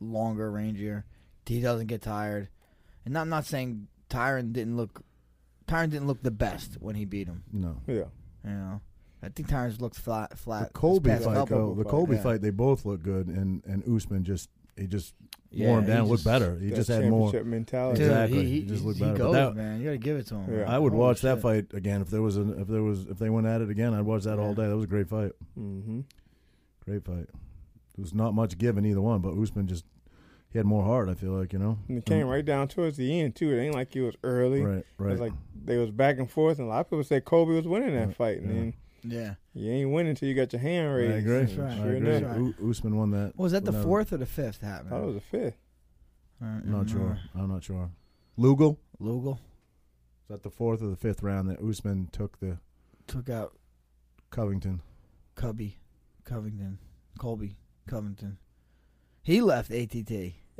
longer, 0.00 0.50
rangier. 0.50 1.04
He 1.46 1.60
doesn't 1.60 1.86
get 1.88 2.00
tired. 2.02 2.48
And 3.04 3.16
I'm 3.18 3.28
not 3.28 3.44
saying 3.44 3.86
Tyron 4.08 4.52
didn't 4.52 4.76
look. 4.76 5.02
Tyron 5.68 5.90
didn't 5.90 6.06
look 6.06 6.22
the 6.22 6.30
best 6.30 6.74
when 6.80 6.94
he 6.96 7.04
beat 7.04 7.26
him. 7.28 7.44
No. 7.52 7.76
Yeah. 7.86 8.04
You 8.44 8.50
know, 8.50 8.80
I 9.22 9.28
think 9.28 9.48
Tyron's 9.48 9.80
looked 9.80 9.96
flat. 9.96 10.36
flat 10.38 10.68
The 10.72 10.78
Colby 10.78 11.10
fight, 11.10 11.48
though, 11.48 11.74
the 11.74 11.84
Colby 11.84 12.16
yeah. 12.16 12.22
fight, 12.22 12.40
they 12.40 12.50
both 12.50 12.84
look 12.84 13.02
good, 13.02 13.26
and 13.28 13.62
and 13.66 13.82
Usman 13.88 14.24
just 14.24 14.48
he 14.80 14.86
just 14.86 15.14
Yeah, 15.50 15.68
wore 15.68 15.78
him 15.80 15.86
down, 15.86 16.06
looked 16.08 16.24
better. 16.24 16.58
He 16.58 16.70
just 16.70 16.88
had 16.88 17.04
more. 17.08 17.26
championship 17.28 17.46
mentality. 17.46 17.98
Dude, 18.00 18.10
Exactly. 18.10 18.38
He, 18.44 18.44
He 18.50 18.60
he, 18.60 18.66
just 18.66 18.84
looked 18.84 18.98
he 18.98 19.04
better. 19.04 19.18
But 19.18 19.24
goes, 19.24 19.32
that- 19.34 19.56
man. 19.56 19.78
You 19.80 19.84
got 19.86 19.90
to 19.92 19.98
give 19.98 20.16
it 20.16 20.26
to 20.28 20.34
him. 20.36 20.58
Yeah. 20.58 20.72
I 20.74 20.78
would 20.78 20.92
Holy 20.92 21.00
watch 21.04 21.20
that 21.22 21.40
fight 21.42 21.66
again 21.74 22.00
if 22.02 22.08
there 22.10 22.22
was 22.22 22.36
an 22.36 22.60
if 22.60 22.68
there 22.68 22.82
was 22.82 23.06
if 23.06 23.18
they 23.18 23.30
went 23.30 23.46
at 23.46 23.60
it 23.60 23.70
again. 23.70 23.94
I'd 23.94 24.02
watch 24.02 24.24
that 24.24 24.38
all 24.38 24.54
day. 24.54 24.66
That 24.68 24.74
was 24.76 24.84
a 24.84 24.88
great 24.88 25.08
fight. 25.08 25.32
hmm 25.54 26.00
Great 26.84 27.04
fight. 27.04 27.26
There 27.96 28.02
was 28.02 28.14
not 28.14 28.32
much 28.34 28.56
given 28.58 28.86
either 28.86 29.00
one, 29.00 29.20
but 29.20 29.34
Usman 29.36 29.66
just 29.66 29.84
he 30.52 30.58
had 30.58 30.66
more 30.66 30.82
heart. 30.84 31.08
I 31.08 31.14
feel 31.14 31.32
like 31.32 31.52
you 31.52 31.58
know. 31.58 31.78
And 31.88 31.98
it 31.98 32.06
came 32.06 32.26
right 32.26 32.44
down 32.44 32.68
towards 32.68 32.96
the 32.96 33.20
end 33.20 33.36
too. 33.36 33.52
It 33.52 33.60
ain't 33.62 33.74
like 33.74 33.94
it 33.94 34.02
was 34.02 34.16
early. 34.24 34.62
Right, 34.62 34.78
It 34.78 34.86
right. 34.98 35.10
was 35.12 35.20
like 35.20 35.32
they 35.64 35.76
was 35.76 35.90
back 35.90 36.18
and 36.18 36.30
forth, 36.30 36.58
and 36.58 36.66
a 36.66 36.70
lot 36.70 36.80
of 36.80 36.86
people 36.90 37.04
said 37.04 37.24
Colby 37.24 37.54
was 37.54 37.68
winning 37.68 37.94
that 37.94 38.08
Yeah, 38.08 38.14
fight, 38.14 38.38
and 38.40 38.48
yeah. 38.48 38.54
then 38.60 38.74
Yeah. 39.02 39.34
you 39.54 39.70
ain't 39.70 39.90
winning 39.90 40.10
until 40.10 40.28
you 40.28 40.34
got 40.34 40.52
your 40.52 40.60
hand 40.60 40.88
I 40.88 40.92
raised. 40.92 41.16
agree. 41.26 41.38
That's 41.40 41.52
right. 41.54 41.72
I 41.80 41.86
agree. 41.86 42.16
enough. 42.16 42.30
right. 42.36 42.54
U- 42.60 42.70
Usman 42.70 42.96
won 42.96 43.10
that. 43.12 43.32
Was 43.36 43.52
that 43.52 43.64
the 43.64 43.72
won 43.72 43.82
fourth 43.82 44.12
or 44.12 44.16
the 44.18 44.26
fifth 44.26 44.60
I 44.62 44.66
happening? 44.66 44.90
thought 44.90 45.02
it 45.02 45.06
was 45.06 45.14
the 45.14 45.20
fifth. 45.20 45.56
I'm 46.42 46.62
I'm 46.64 46.70
not 46.72 46.88
sure. 46.90 47.18
I'm 47.34 47.48
not 47.48 47.62
sure. 47.64 47.90
Lugal. 48.38 48.78
Lugal 49.00 49.34
Is 49.34 50.28
that 50.28 50.42
the 50.42 50.50
fourth 50.50 50.82
or 50.82 50.88
the 50.88 50.96
fifth 50.96 51.22
round 51.22 51.48
that 51.50 51.60
Usman 51.60 52.08
took 52.12 52.38
the 52.40 52.58
took 53.06 53.28
out 53.28 53.56
Covington? 54.30 54.80
Cubby, 55.34 55.78
Covington, 56.24 56.78
Colby, 57.18 57.56
Covington. 57.86 58.38
He 59.22 59.40
left 59.40 59.70
ATT. 59.70 60.10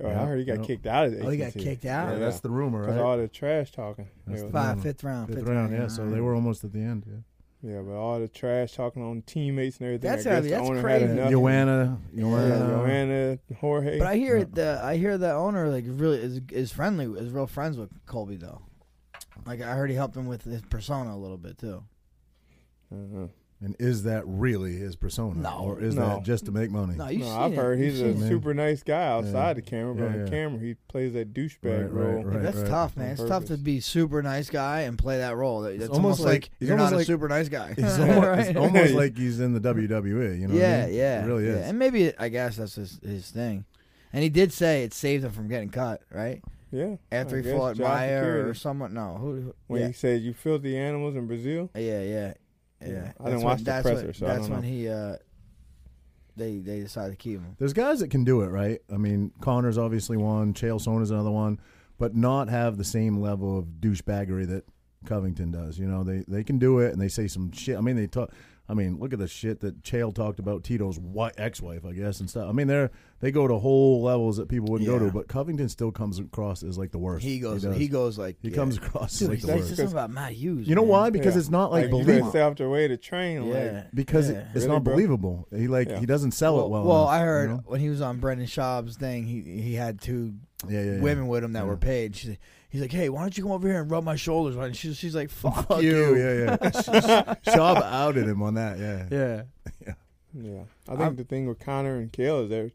Oh, 0.03 0.09
Yeah, 0.09 0.23
I 0.23 0.27
heard 0.27 0.39
he 0.39 0.45
got 0.47 0.59
yeah. 0.61 0.65
kicked 0.65 0.87
out 0.87 1.07
of 1.07 1.13
the 1.13 1.27
Oh, 1.27 1.29
he 1.31 1.37
got 1.39 1.49
ATT. 1.49 1.59
kicked 1.63 1.85
out? 1.85 2.13
Yeah, 2.13 2.19
that's 2.19 2.41
the 2.41 2.49
rumor, 2.51 2.81
right? 2.81 2.87
Because 2.87 3.01
all 3.01 3.17
the 3.19 3.29
trash 3.29 3.71
talking. 3.73 4.09
That's 4.27 4.41
It 4.41 4.45
was- 4.45 4.53
the- 4.53 4.59
Five, 4.59 4.77
no. 4.79 4.83
fifth 4.83 5.05
round, 5.05 5.27
Fifth 5.29 5.39
fifth, 5.41 5.49
round, 5.49 5.73
yeah. 5.73 5.87
So 5.89 6.09
they 6.09 6.21
were 6.21 6.35
almost 6.35 6.65
at 6.65 6.73
the 6.73 6.81
end. 6.81 7.05
Yeah. 7.07 7.17
Yeah, 7.63 7.81
but 7.81 7.93
all 7.93 8.19
the 8.21 8.29
trash 8.29 8.73
talking 8.73 9.03
on 9.03 9.23
teammates 9.23 9.79
and 9.79 9.87
everything. 9.87 10.11
That's 10.11 10.27
I 10.27 10.31
guess 10.31 10.35
gotta 10.35 10.43
the 10.43 10.51
that's 10.51 10.69
owner 10.71 10.83
crazy. 10.83 11.07
had 11.07 11.11
enough. 11.19 11.31
Joanna, 11.31 11.99
Yeah, 12.13 12.21
Joanna, 12.23 12.69
Joanna, 12.69 13.39
Jorge. 13.59 13.99
But 13.99 14.07
I 14.09 14.17
hear 14.17 14.39
Yeah. 14.39 14.45
The 14.53 14.81
I 14.83 14.97
hear 14.97 15.19
the 15.19 15.33
owner 15.33 15.69
like 15.69 15.85
really 15.87 16.19
is 16.19 16.41
is 16.51 16.73
friendly, 16.73 17.07
is 17.07 17.31
real 17.31 17.47
friends 17.47 17.77
with 17.77 17.91
Colby 18.07 18.37
though. 18.37 18.63
Like 19.47 19.61
I 19.63 19.75
heard 19.75 19.91
he 19.91 19.97
helped 19.97 20.17
him 20.17 20.27
with 20.27 20.43
his 20.45 20.63
persona 20.63 21.15
a 21.15 21.19
little 21.19 21.39
bit 21.39 21.59
too. 21.59 21.83
uh-huh. 22.93 23.27
And 23.63 23.77
is 23.79 24.05
that 24.05 24.23
really 24.27 24.77
his 24.79 24.97
persona, 24.97 25.39
No. 25.39 25.59
or 25.65 25.81
is 25.83 25.95
No. 25.95 26.07
that 26.07 26.23
just 26.23 26.47
to 26.47 26.51
make 26.53 26.71
money? 26.71 26.95
No, 26.97 27.09
you. 27.09 27.19
No, 27.19 27.41
I've 27.41 27.55
heard 27.55 27.79
he's 27.79 28.01
a 28.01 28.07
You've 28.07 28.21
super 28.27 28.55
nice 28.55 28.83
guy 28.83 29.07
outside 29.09 29.49
Yeah. 29.49 29.53
the 29.53 29.63
camera, 29.63 29.95
but 29.95 30.01
Yeah, 30.03 30.09
on 30.09 30.15
yeah. 30.19 30.25
the 30.25 30.31
camera 30.31 30.61
he 30.61 30.75
plays 30.89 31.13
that 31.13 31.35
douchebag 31.35 31.65
Right, 31.65 31.81
right, 31.83 32.15
role. 32.15 32.25
right. 32.25 32.43
That's 32.43 32.63
tough, 32.63 32.97
man. 32.97 33.11
It's 33.11 33.23
tough 33.23 33.45
to 33.47 33.59
be 33.59 33.81
super 33.81 34.23
nice 34.23 34.49
guy 34.49 34.81
and 34.83 34.97
play 34.97 35.19
that 35.19 35.37
role. 35.37 35.61
That's 35.61 35.75
almost 35.89 35.95
almost, 35.95 36.21
like, 36.21 36.29
like- 36.45 36.51
he's 36.59 36.69
you're 36.69 36.79
almost 36.79 36.93
not 36.93 36.97
like- 36.97 37.03
a 37.03 37.07
super 37.07 37.29
nice 37.29 37.49
guy. 37.51 37.75
It's 37.77 37.99
almost, 37.99 38.27
Right? 38.27 38.39
it's 38.49 38.57
almost 38.59 38.95
like 38.95 39.19
he's 39.19 39.41
in 39.41 39.53
the 39.53 39.61
WWE. 39.61 40.41
You 40.41 40.49
know? 40.49 40.55
what 40.55 40.63
I 40.63 40.67
yeah, 40.67 40.87
mean? 40.87 40.95
yeah, 40.95 41.23
It 41.23 41.27
really 41.27 41.47
yeah. 41.47 41.53
is. 41.57 41.67
And 41.69 41.79
maybe 41.79 42.13
I 42.19 42.29
guess 42.31 42.57
that's 42.57 42.77
his, 42.77 42.99
his 43.05 43.31
thing. 43.31 43.67
And 44.15 44.23
he 44.23 44.31
did 44.31 44.55
say 44.55 44.85
it 44.85 44.95
saved 44.95 45.23
him 45.23 45.33
from 45.33 45.49
getting 45.49 45.69
cut, 45.69 46.01
right? 46.11 46.43
Yeah. 46.73 46.97
After 47.13 47.37
I 47.39 47.43
he 47.43 47.51
fought 47.53 47.77
job 47.77 47.89
Maia 47.89 48.23
or 48.25 48.55
someone. 48.55 48.95
No, 48.95 49.17
who? 49.21 49.33
who 49.41 49.55
when 49.67 49.81
yeah. 49.83 49.87
he 49.89 49.93
said 49.93 50.23
you 50.23 50.33
filthy 50.33 50.77
animals 50.79 51.15
in 51.15 51.27
Brazil. 51.27 51.69
yeah, 51.75 52.01
yeah, 52.03 52.35
yeah. 52.83 52.89
Yeah. 52.89 53.13
I 53.21 53.31
didn't 53.31 53.31
That's 53.31 53.43
watch 53.45 53.57
when- 53.59 53.65
the 53.65 53.83
presser, 53.83 54.05
when, 54.07 54.15
so 54.15 54.27
I 54.27 54.29
that's 54.29 54.41
don't 54.43 54.51
when 54.51 54.61
know. 54.63 54.69
he 54.69 54.89
uh, 54.89 55.17
they 56.37 56.59
they 56.59 56.81
decided 56.81 57.11
to 57.11 57.17
keep 57.17 57.41
him. 57.41 57.57
There's 57.59 57.73
guys 57.73 58.01
that 58.01 58.09
can 58.11 58.25
do 58.25 58.43
it, 58.43 58.49
right? 58.49 58.81
I 58.93 58.97
mean, 58.97 59.33
Conor's 59.41 59.79
obviously 59.79 60.17
one, 60.17 60.55
Chael 60.55 60.81
Sonnen's 60.81 61.11
another 61.11 61.31
one, 61.31 61.61
but 61.99 62.15
not 62.15 62.49
have 62.49 62.77
the 62.79 62.85
same 62.85 63.21
level 63.21 63.59
of 63.59 63.67
douchebaggery 63.81 64.47
that 64.49 64.65
Covington 65.07 65.51
does. 65.51 65.79
You 65.79 65.87
know, 65.87 66.05
they 66.05 66.25
they 66.29 66.45
can 66.45 66.59
do 66.59 66.79
it 66.79 66.93
and 66.93 67.01
they 67.01 67.09
say 67.09 67.27
some 67.27 67.53
shit. 67.53 67.77
I 67.77 67.81
mean, 67.81 67.97
they 67.97 68.07
talk. 68.07 68.31
I 68.71 68.75
mean, 68.75 68.99
look 69.01 69.13
at 69.13 69.19
the 69.19 69.27
shit 69.27 69.61
that 69.61 69.83
Chael 69.83 70.15
talked 70.15 70.39
about 70.39 70.63
Tito's 70.63 70.97
wi- 70.97 71.33
ex-wife, 71.37 71.85
I 71.85 71.93
guess, 71.93 72.21
and 72.21 72.31
stuff. 72.31 72.49
I 72.49 72.53
mean, 72.53 72.69
they're 72.69 72.91
they 73.19 73.31
go 73.33 73.49
to 73.49 73.59
whole 73.59 74.01
levels 74.03 74.37
that 74.37 74.49
people 74.49 74.69
wouldn't 74.69 74.89
go 74.89 74.99
to, 74.99 75.11
but 75.11 75.27
Covington 75.29 75.69
still 75.69 75.91
comes 75.91 76.19
across 76.21 76.63
as 76.63 76.79
like 76.79 76.93
the 76.93 76.99
worst. 76.99 77.25
He 77.25 77.41
goes. 77.41 77.63
does. 77.63 77.77
He, 77.77 77.89
goes 77.89 78.17
like 78.17 78.37
He 78.41 78.49
yeah. 78.51 78.55
comes 78.55 78.77
across 78.79 79.19
Dude, 79.19 79.33
as 79.33 79.45
like 79.45 79.57
he 79.57 79.61
the 79.63 79.67
says 79.69 79.69
worst. 79.71 79.77
something 79.77 79.93
about 79.93 80.11
Matt 80.11 80.33
Hughes. 80.33 80.69
You 80.69 80.75
know 80.77 80.83
man. 80.83 80.89
why? 80.91 81.11
Because 81.11 81.35
Yeah. 81.35 81.41
it's 81.41 81.51
not 81.51 81.71
like, 81.73 81.91
Like, 81.91 81.93
you 81.99 82.05
believable. 82.05 82.31
stay 82.31 82.41
off 82.43 82.57
their 82.57 82.71
way 82.71 82.87
to 82.89 82.97
train. 82.97 83.45
Yeah. 83.47 83.53
Like, 83.83 83.91
because 83.93 84.31
Yeah. 84.31 84.45
it's 84.55 84.55
Really, 84.55 84.69
not 84.69 84.85
bro? 84.85 84.95
believable. 84.95 85.49
He 85.55 85.67
like 85.69 85.89
Yeah. 85.89 85.99
he 85.99 86.07
doesn't 86.07 86.31
sell 86.31 86.55
well, 86.57 86.67
it 86.67 86.69
well. 86.71 86.85
well, 86.85 87.03
enough, 87.03 87.11
I 87.13 87.19
heard 87.25 87.51
you 87.51 87.57
know? 87.57 87.63
when 87.67 87.81
he 87.81 87.89
was 87.89 88.01
on 88.01 88.19
Brendan 88.21 88.47
Schaub's 88.47 88.97
thing, 88.97 89.25
he 89.27 89.41
he 89.61 89.75
had 89.75 90.01
two 90.01 90.35
yeah, 90.69 90.83
yeah, 90.83 90.93
yeah. 90.95 91.01
women 91.01 91.27
with 91.29 91.43
him 91.45 91.53
that 91.55 91.61
Yeah. 91.65 91.67
were 91.67 91.77
paid. 91.77 92.15
She's, 92.17 92.37
he's 92.71 92.81
like, 92.81 92.93
"Hey, 92.93 93.09
why 93.09 93.21
don't 93.21 93.37
you 93.37 93.43
come 93.45 93.53
over 93.53 93.69
here 93.69 93.81
and 93.83 93.91
rub 93.91 94.03
my 94.05 94.17
shoulders?" 94.17 94.57
And 94.57 94.75
she's 94.77 94.97
she's 94.97 95.15
like, 95.15 95.31
"Fuck, 95.31 95.69
Fuck 95.69 95.83
you." 95.83 96.15
you. 96.15 96.17
Yeah, 96.17 96.57
yeah. 96.63 97.35
Schaub 97.47 97.83
outed 97.83 98.27
him 98.27 98.43
on 98.43 98.55
that. 98.55 98.79
Yeah. 98.79 99.07
yeah. 99.11 99.43
yeah. 99.87 99.95
Yeah. 100.33 100.61
I 100.89 100.93
think 100.93 101.01
I'm- 101.01 101.17
the 101.17 101.25
thing 101.25 101.47
with 101.47 101.59
Conor 101.59 101.97
and 101.97 102.11
Chael 102.13 102.45
is 102.45 102.51
they're. 102.51 102.71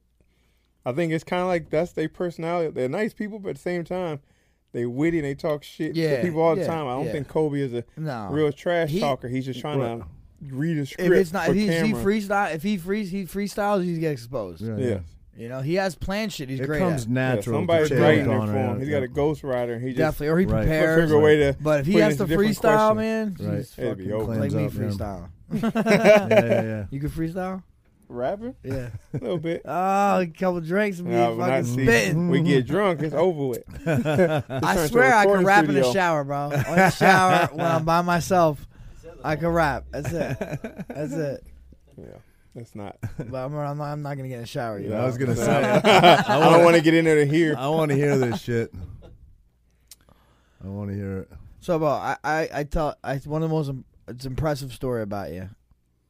I 0.88 0.92
think 0.92 1.12
it's 1.14 1.24
kind 1.24 1.42
of 1.42 1.48
like 1.48 1.72
that's 1.72 1.94
their 1.94 2.08
personality. 2.10 2.70
They're 2.72 2.88
nice 2.88 3.12
people, 3.14 3.40
but 3.40 3.50
at 3.50 3.56
the 3.56 3.62
same 3.64 3.84
time, 3.84 4.20
they 4.72 4.86
witty 4.86 5.18
and 5.18 5.26
they 5.26 5.34
talk 5.34 5.64
shit 5.64 5.96
Yeah, 5.96 6.18
to 6.18 6.22
people 6.22 6.42
all 6.42 6.54
the 6.56 6.62
yeah, 6.62 6.68
time. 6.68 6.86
I 6.88 6.92
don't 6.92 7.06
yeah. 7.08 7.12
think 7.14 7.28
Colby 7.28 7.62
is 7.64 7.74
a 7.74 7.84
No, 7.98 8.28
real 8.30 8.52
trash 8.52 8.90
He- 8.92 9.00
talker. 9.00 9.28
He's 9.28 9.46
just 9.46 9.60
trying 9.62 9.80
Right. 9.80 10.00
to 10.00 10.06
read 10.56 10.78
a 10.78 10.86
script 10.86 11.12
If 11.12 11.18
it's 11.20 11.34
not, 11.34 11.46
for 11.46 11.52
if 11.54 11.58
he's, 11.58 11.70
he 11.72 11.76
camera. 11.94 12.04
freestyle, 12.04 12.54
if 12.54 12.62
he 12.62 12.78
freeze, 12.78 13.10
he 13.10 13.24
freestyles, 13.24 13.84
he 13.84 13.98
gets 13.98 14.22
exposed. 14.22 14.62
Yeah, 14.62 14.78
yeah. 14.78 14.88
yeah. 14.88 15.00
You 15.38 15.50
know, 15.50 15.60
he 15.62 15.76
has 15.76 15.96
planned 15.96 16.32
shit. 16.32 16.48
He's 16.50 16.60
great. 16.60 16.66
It 16.66 16.68
great 16.68 16.80
comes 16.80 17.04
at. 17.04 17.08
Yeah, 17.10 17.14
natural. 17.14 17.58
somebody's 17.58 17.90
to 17.90 18.00
writing 18.02 18.22
it 18.22 18.24
for 18.26 18.30
Donner, 18.38 18.54
him. 18.54 18.80
He's 18.80 18.88
yeah. 18.88 19.00
got 19.00 19.04
a 19.04 19.08
ghostwriter. 19.12 19.80
He 19.82 19.88
just 19.88 19.98
Definitely, 19.98 20.28
or 20.28 20.38
he 20.40 20.46
Right. 20.46 20.62
prepares. 20.62 21.02
figure 21.04 21.16
a 21.18 21.20
way 21.20 21.36
to. 21.38 21.58
But 21.62 21.80
if 21.82 21.86
he 21.88 21.94
has 21.96 22.18
to 22.18 22.26
freestyle, 22.26 22.94
questions. 22.94 23.40
man, 23.42 23.50
Right. 23.50 23.58
he's 23.58 23.78
It'd 23.80 23.98
be 23.98 24.04
fucking 24.06 24.22
over. 24.22 24.36
like 24.36 24.52
me 24.54 24.66
up, 24.66 24.74
yeah. 24.74 24.80
freestyle. 24.80 25.30
yeah, 25.52 26.28
yeah, 26.30 26.62
yeah. 26.64 26.86
You 26.90 27.00
can 27.00 27.10
freestyle? 27.10 27.64
rapping 28.08 28.56
Yeah. 28.64 28.90
a 29.14 29.18
little 29.18 29.38
bit. 29.40 29.64
Oh, 29.66 30.20
a 30.20 30.28
couple 30.28 30.62
drinks 30.62 31.00
and 31.00 31.08
be 31.10 31.16
Nah, 31.16 31.36
fucking 31.36 31.64
see 31.66 31.84
spitting. 31.84 32.30
we 32.30 32.42
get 32.42 32.68
drunk, 32.68 33.02
it's 33.02 33.16
over 33.16 33.48
with. 33.48 33.64
I 33.88 34.88
swear 34.88 35.14
I 35.16 35.24
can 35.26 35.32
recording 35.32 35.46
rap 35.48 35.66
in 35.68 35.76
the 35.76 35.92
shower, 35.92 36.24
bro. 36.24 36.52
In 36.52 36.60
the 36.62 36.90
shower 36.92 37.48
when 37.52 37.66
I'm 37.66 37.84
by 37.84 38.02
myself, 38.04 38.66
I 39.24 39.36
can 39.36 39.48
rap. 39.50 39.86
That's 39.92 40.14
it. 40.14 40.38
That's 40.88 41.14
it. 41.14 41.44
Yeah, 41.98 42.06
that's 42.56 42.74
not. 42.74 42.98
But 43.18 43.46
I'm, 43.46 43.56
I'm, 43.56 43.78
not, 43.78 43.84
I'm 43.92 44.02
not 44.02 44.16
gonna 44.16 44.30
get 44.30 44.36
in 44.36 44.42
the 44.42 44.48
shower. 44.48 44.80
You 44.80 44.90
Yeah, 44.90 44.98
know? 44.98 45.04
I 45.04 45.06
was 45.06 45.18
gonna 45.18 45.36
say. 45.36 45.52
I 45.64 46.40
don't 46.52 46.64
want 46.64 46.76
to 46.78 46.82
get 46.82 46.94
in 46.94 47.06
there 47.06 47.16
to 47.24 47.26
hear. 47.26 47.56
I 47.58 47.68
want 47.68 47.92
to 47.92 47.98
hear 47.98 48.18
this 48.18 48.42
shit. 48.44 48.74
I 50.64 50.68
want 50.68 50.90
to 50.90 50.96
hear 50.96 51.20
it. 51.20 51.32
So, 51.60 51.78
bro, 51.80 51.90
I, 51.90 52.18
I, 52.24 52.50
I 52.54 52.64
tell 52.64 52.96
I 53.04 53.18
one 53.18 53.44
of 53.44 53.50
the 53.50 53.56
most 53.56 53.72
it's 54.08 54.26
impressive 54.26 54.72
story 54.74 55.02
about 55.02 55.32
you. 55.32 55.50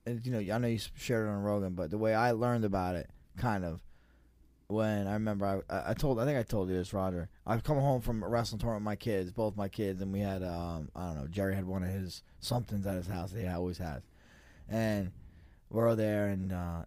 And 0.05 0.25
you 0.25 0.31
know, 0.31 0.53
I 0.53 0.57
know 0.59 0.67
you 0.67 0.79
shared 0.95 1.27
it 1.27 1.31
on 1.31 1.41
Rogan, 1.41 1.73
but 1.73 1.89
the 1.91 1.97
way 1.97 2.13
I 2.13 2.31
learned 2.31 2.63
about 2.63 2.95
it, 2.95 3.09
kind 3.37 3.65
of, 3.65 3.79
when 4.67 5.07
I 5.07 5.13
remember 5.13 5.63
I, 5.69 5.73
I 5.75 5.91
I 5.91 5.93
told 5.93 6.19
I 6.19 6.25
think 6.25 6.37
I 6.37 6.43
told 6.43 6.69
you 6.69 6.75
this, 6.75 6.93
Roger. 6.93 7.27
I've 7.47 7.63
come 7.63 7.77
home 7.77 8.01
from 8.01 8.21
a 8.23 8.27
wrestling 8.29 8.59
tournament 8.59 8.81
with 8.81 8.85
my 8.85 8.95
kids, 8.95 9.31
both 9.31 9.55
my 9.57 9.67
kids, 9.67 10.01
and 10.01 10.11
we 10.13 10.19
had 10.19 10.43
um 10.43 10.89
I 10.95 11.07
don't 11.07 11.15
know 11.15 11.27
Jerry 11.27 11.55
had 11.55 11.65
one 11.65 11.83
of 11.83 11.89
his 11.89 12.21
somethings 12.39 12.85
at 12.85 12.95
his 12.95 13.07
house 13.07 13.31
that 13.31 13.41
he 13.41 13.47
always 13.47 13.77
has, 13.79 14.03
and 14.69 15.11
we're 15.69 15.89
all 15.89 15.95
there 15.95 16.27
and 16.27 16.51
uh, 16.53 16.83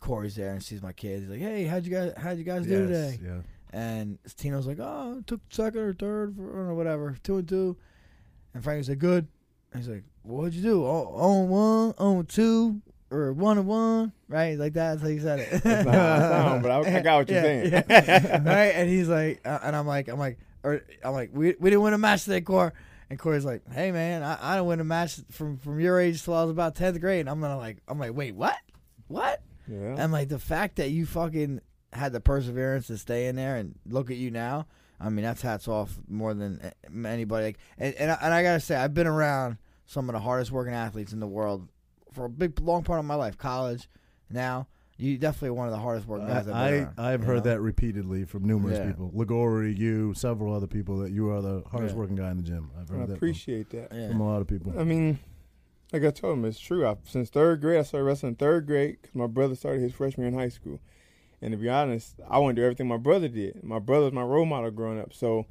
Corey's 0.00 0.34
there 0.36 0.52
and 0.52 0.62
sees 0.62 0.82
my 0.82 0.92
kids. 0.92 1.22
He's 1.22 1.30
like, 1.30 1.40
"Hey, 1.40 1.64
how'd 1.64 1.84
you 1.84 1.90
guys 1.92 2.12
how'd 2.16 2.38
you 2.38 2.44
guys 2.44 2.64
do 2.66 2.70
Yes, 2.88 3.12
today?" 3.12 3.18
Yeah. 3.24 3.40
And 3.74 4.18
Tino's 4.36 4.66
like, 4.66 4.78
oh, 4.80 5.22
took 5.26 5.40
second 5.48 5.80
or 5.80 5.94
third 5.94 6.36
for, 6.36 6.42
or 6.70 6.74
whatever, 6.74 7.16
two 7.22 7.38
and 7.38 7.48
two. 7.48 7.76
And 8.52 8.62
Frankie's 8.62 8.88
like, 8.90 8.98
good. 8.98 9.26
And 9.72 9.82
he's 9.82 9.88
like, 9.90 10.04
what'd 10.24 10.52
you 10.52 10.60
do? 10.62 10.84
Oh, 10.84 11.06
on 11.14 11.48
one, 11.48 11.94
on 11.96 12.26
two, 12.26 12.82
or 13.10 13.32
one 13.32 13.56
and 13.56 13.66
one, 13.66 14.12
right? 14.28 14.58
Like 14.58 14.74
that. 14.74 15.00
That's 15.00 15.02
how 15.02 15.08
he 15.08 15.18
said 15.20 15.38
it. 15.38 15.62
That's 15.62 15.86
not 15.86 15.94
how 15.94 16.14
it 16.16 16.20
sound, 16.20 16.62
but 16.62 16.70
I, 16.70 16.98
I 16.98 17.00
got 17.00 17.16
what 17.20 17.28
you're 17.30 17.38
Yeah, 17.38 17.42
saying. 17.42 17.72
yeah. 17.88 18.42
right? 18.44 18.72
And 18.74 18.90
he's 18.90 19.08
like, 19.08 19.40
uh, 19.46 19.58
and 19.62 19.74
I'm 19.74 19.86
like, 19.86 20.08
I'm 20.08 20.18
like, 20.18 20.38
or 20.62 20.82
I'm 21.02 21.14
like, 21.14 21.30
we, 21.32 21.54
we 21.58 21.70
didn't 21.70 21.80
win 21.82 21.94
a 21.94 21.98
match 21.98 22.24
today, 22.24 22.42
Core. 22.42 22.74
And 23.12 23.18
Corey's 23.18 23.44
like, 23.44 23.70
hey 23.70 23.92
man, 23.92 24.22
I, 24.22 24.38
I 24.40 24.54
didn't 24.54 24.68
win 24.68 24.80
a 24.80 24.84
match 24.84 25.20
from 25.30 25.58
from 25.58 25.78
your 25.78 26.00
age 26.00 26.22
till 26.22 26.32
I 26.32 26.44
was 26.44 26.50
about 26.50 26.74
tenth 26.74 26.98
grade. 26.98 27.20
And 27.20 27.28
I'm 27.28 27.42
gonna 27.42 27.58
like, 27.58 27.76
I'm 27.86 27.98
like, 27.98 28.14
wait, 28.14 28.34
what? 28.34 28.56
What? 29.06 29.42
Yeah. 29.68 29.96
And 29.98 30.10
like 30.10 30.30
the 30.30 30.38
fact 30.38 30.76
that 30.76 30.88
you 30.88 31.04
fucking 31.04 31.60
had 31.92 32.14
the 32.14 32.20
perseverance 32.20 32.86
to 32.86 32.96
stay 32.96 33.26
in 33.26 33.36
there 33.36 33.56
and 33.56 33.74
look 33.86 34.10
at 34.10 34.16
you 34.16 34.30
now, 34.30 34.66
I 34.98 35.10
mean 35.10 35.26
that's 35.26 35.42
hats 35.42 35.68
off 35.68 35.94
more 36.08 36.32
than 36.32 36.72
anybody. 37.04 37.44
Like, 37.44 37.58
and 37.76 37.94
and 37.96 38.12
I, 38.12 38.18
and 38.22 38.32
I 38.32 38.42
gotta 38.42 38.60
say, 38.60 38.76
I've 38.76 38.94
been 38.94 39.06
around 39.06 39.58
some 39.84 40.08
of 40.08 40.14
the 40.14 40.20
hardest 40.20 40.50
working 40.50 40.72
athletes 40.72 41.12
in 41.12 41.20
the 41.20 41.28
world 41.28 41.68
for 42.14 42.24
a 42.24 42.30
big 42.30 42.58
long 42.60 42.82
part 42.82 42.98
of 42.98 43.04
my 43.04 43.14
life. 43.14 43.36
College, 43.36 43.90
now 44.30 44.68
you 45.02 45.18
definitely 45.18 45.50
one 45.50 45.66
of 45.66 45.72
the 45.72 45.78
hardest 45.78 46.06
working 46.06 46.28
guys 46.28 46.46
I've 46.48 46.54
I, 46.54 46.70
around, 46.70 46.94
I, 46.98 47.12
I've 47.12 47.22
heard 47.24 47.44
know? 47.44 47.50
that 47.50 47.60
repeatedly 47.60 48.24
from 48.24 48.44
numerous 48.46 48.78
Yeah. 48.78 48.86
people. 48.86 49.10
Ligori, 49.14 49.76
you, 49.76 50.14
several 50.14 50.54
other 50.54 50.66
people 50.66 50.98
that 50.98 51.10
you 51.12 51.30
are 51.30 51.42
the 51.42 51.62
hardest 51.70 51.94
Yeah. 51.94 51.98
working 52.00 52.16
guy 52.16 52.30
in 52.30 52.36
the 52.36 52.42
gym. 52.42 52.70
I've 52.80 52.90
I 52.90 52.94
heard 52.94 53.00
that 53.02 53.06
from, 53.06 53.14
appreciate 53.16 53.70
that. 53.70 53.88
Yeah. 53.92 54.08
from 54.08 54.20
a 54.20 54.28
lot 54.28 54.40
of 54.40 54.46
people. 54.48 54.72
I 54.78 54.84
mean, 54.84 55.18
like 55.92 56.04
I 56.04 56.10
told 56.10 56.38
him, 56.38 56.44
it's 56.44 56.58
true. 56.60 56.86
I, 56.86 56.96
since 57.04 57.30
third 57.30 57.60
grade, 57.60 57.78
I 57.80 57.82
started 57.82 58.04
wrestling 58.04 58.36
third 58.36 58.66
grade 58.66 58.98
because 59.02 59.14
my 59.14 59.26
brother 59.26 59.54
started 59.54 59.82
his 59.82 59.92
freshman 59.92 60.24
year 60.26 60.32
in 60.32 60.38
high 60.38 60.48
school. 60.48 60.80
And 61.40 61.50
to 61.52 61.56
be 61.58 61.68
honest, 61.68 62.20
I 62.30 62.38
want 62.38 62.54
to 62.54 62.62
do 62.62 62.64
everything 62.64 62.86
my 62.86 62.96
brother 62.96 63.26
did. 63.28 63.62
My 63.64 63.80
brother 63.80 64.04
was 64.04 64.12
my 64.12 64.22
role 64.22 64.46
model 64.46 64.70
growing 64.70 65.00
up. 65.00 65.12
So 65.12 65.46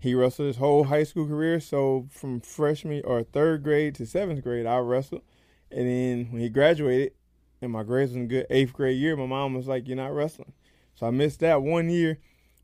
he 0.00 0.14
wrestled 0.14 0.48
his 0.48 0.56
whole 0.56 0.84
high 0.84 1.04
school 1.04 1.26
career. 1.28 1.60
So 1.60 2.08
from 2.10 2.40
freshman 2.40 3.02
or 3.04 3.22
third 3.22 3.62
grade 3.62 3.94
to 3.96 4.06
seventh 4.06 4.42
grade, 4.42 4.66
I 4.66 4.78
wrestled. 4.78 5.22
And 5.70 5.86
then 5.88 6.32
when 6.32 6.42
he 6.42 6.48
graduated, 6.48 7.12
and 7.60 7.72
my 7.72 7.82
grades 7.82 8.12
was 8.12 8.26
good, 8.26 8.46
eighth 8.50 8.72
grade 8.72 8.98
year, 8.98 9.16
my 9.16 9.26
mom 9.26 9.54
was 9.54 9.68
like, 9.68 9.86
"You're 9.86 9.96
not 9.96 10.14
wrestling." 10.14 10.52
So 10.94 11.06
I 11.06 11.10
missed 11.10 11.40
that 11.40 11.62
one 11.62 11.88
year. 11.90 12.18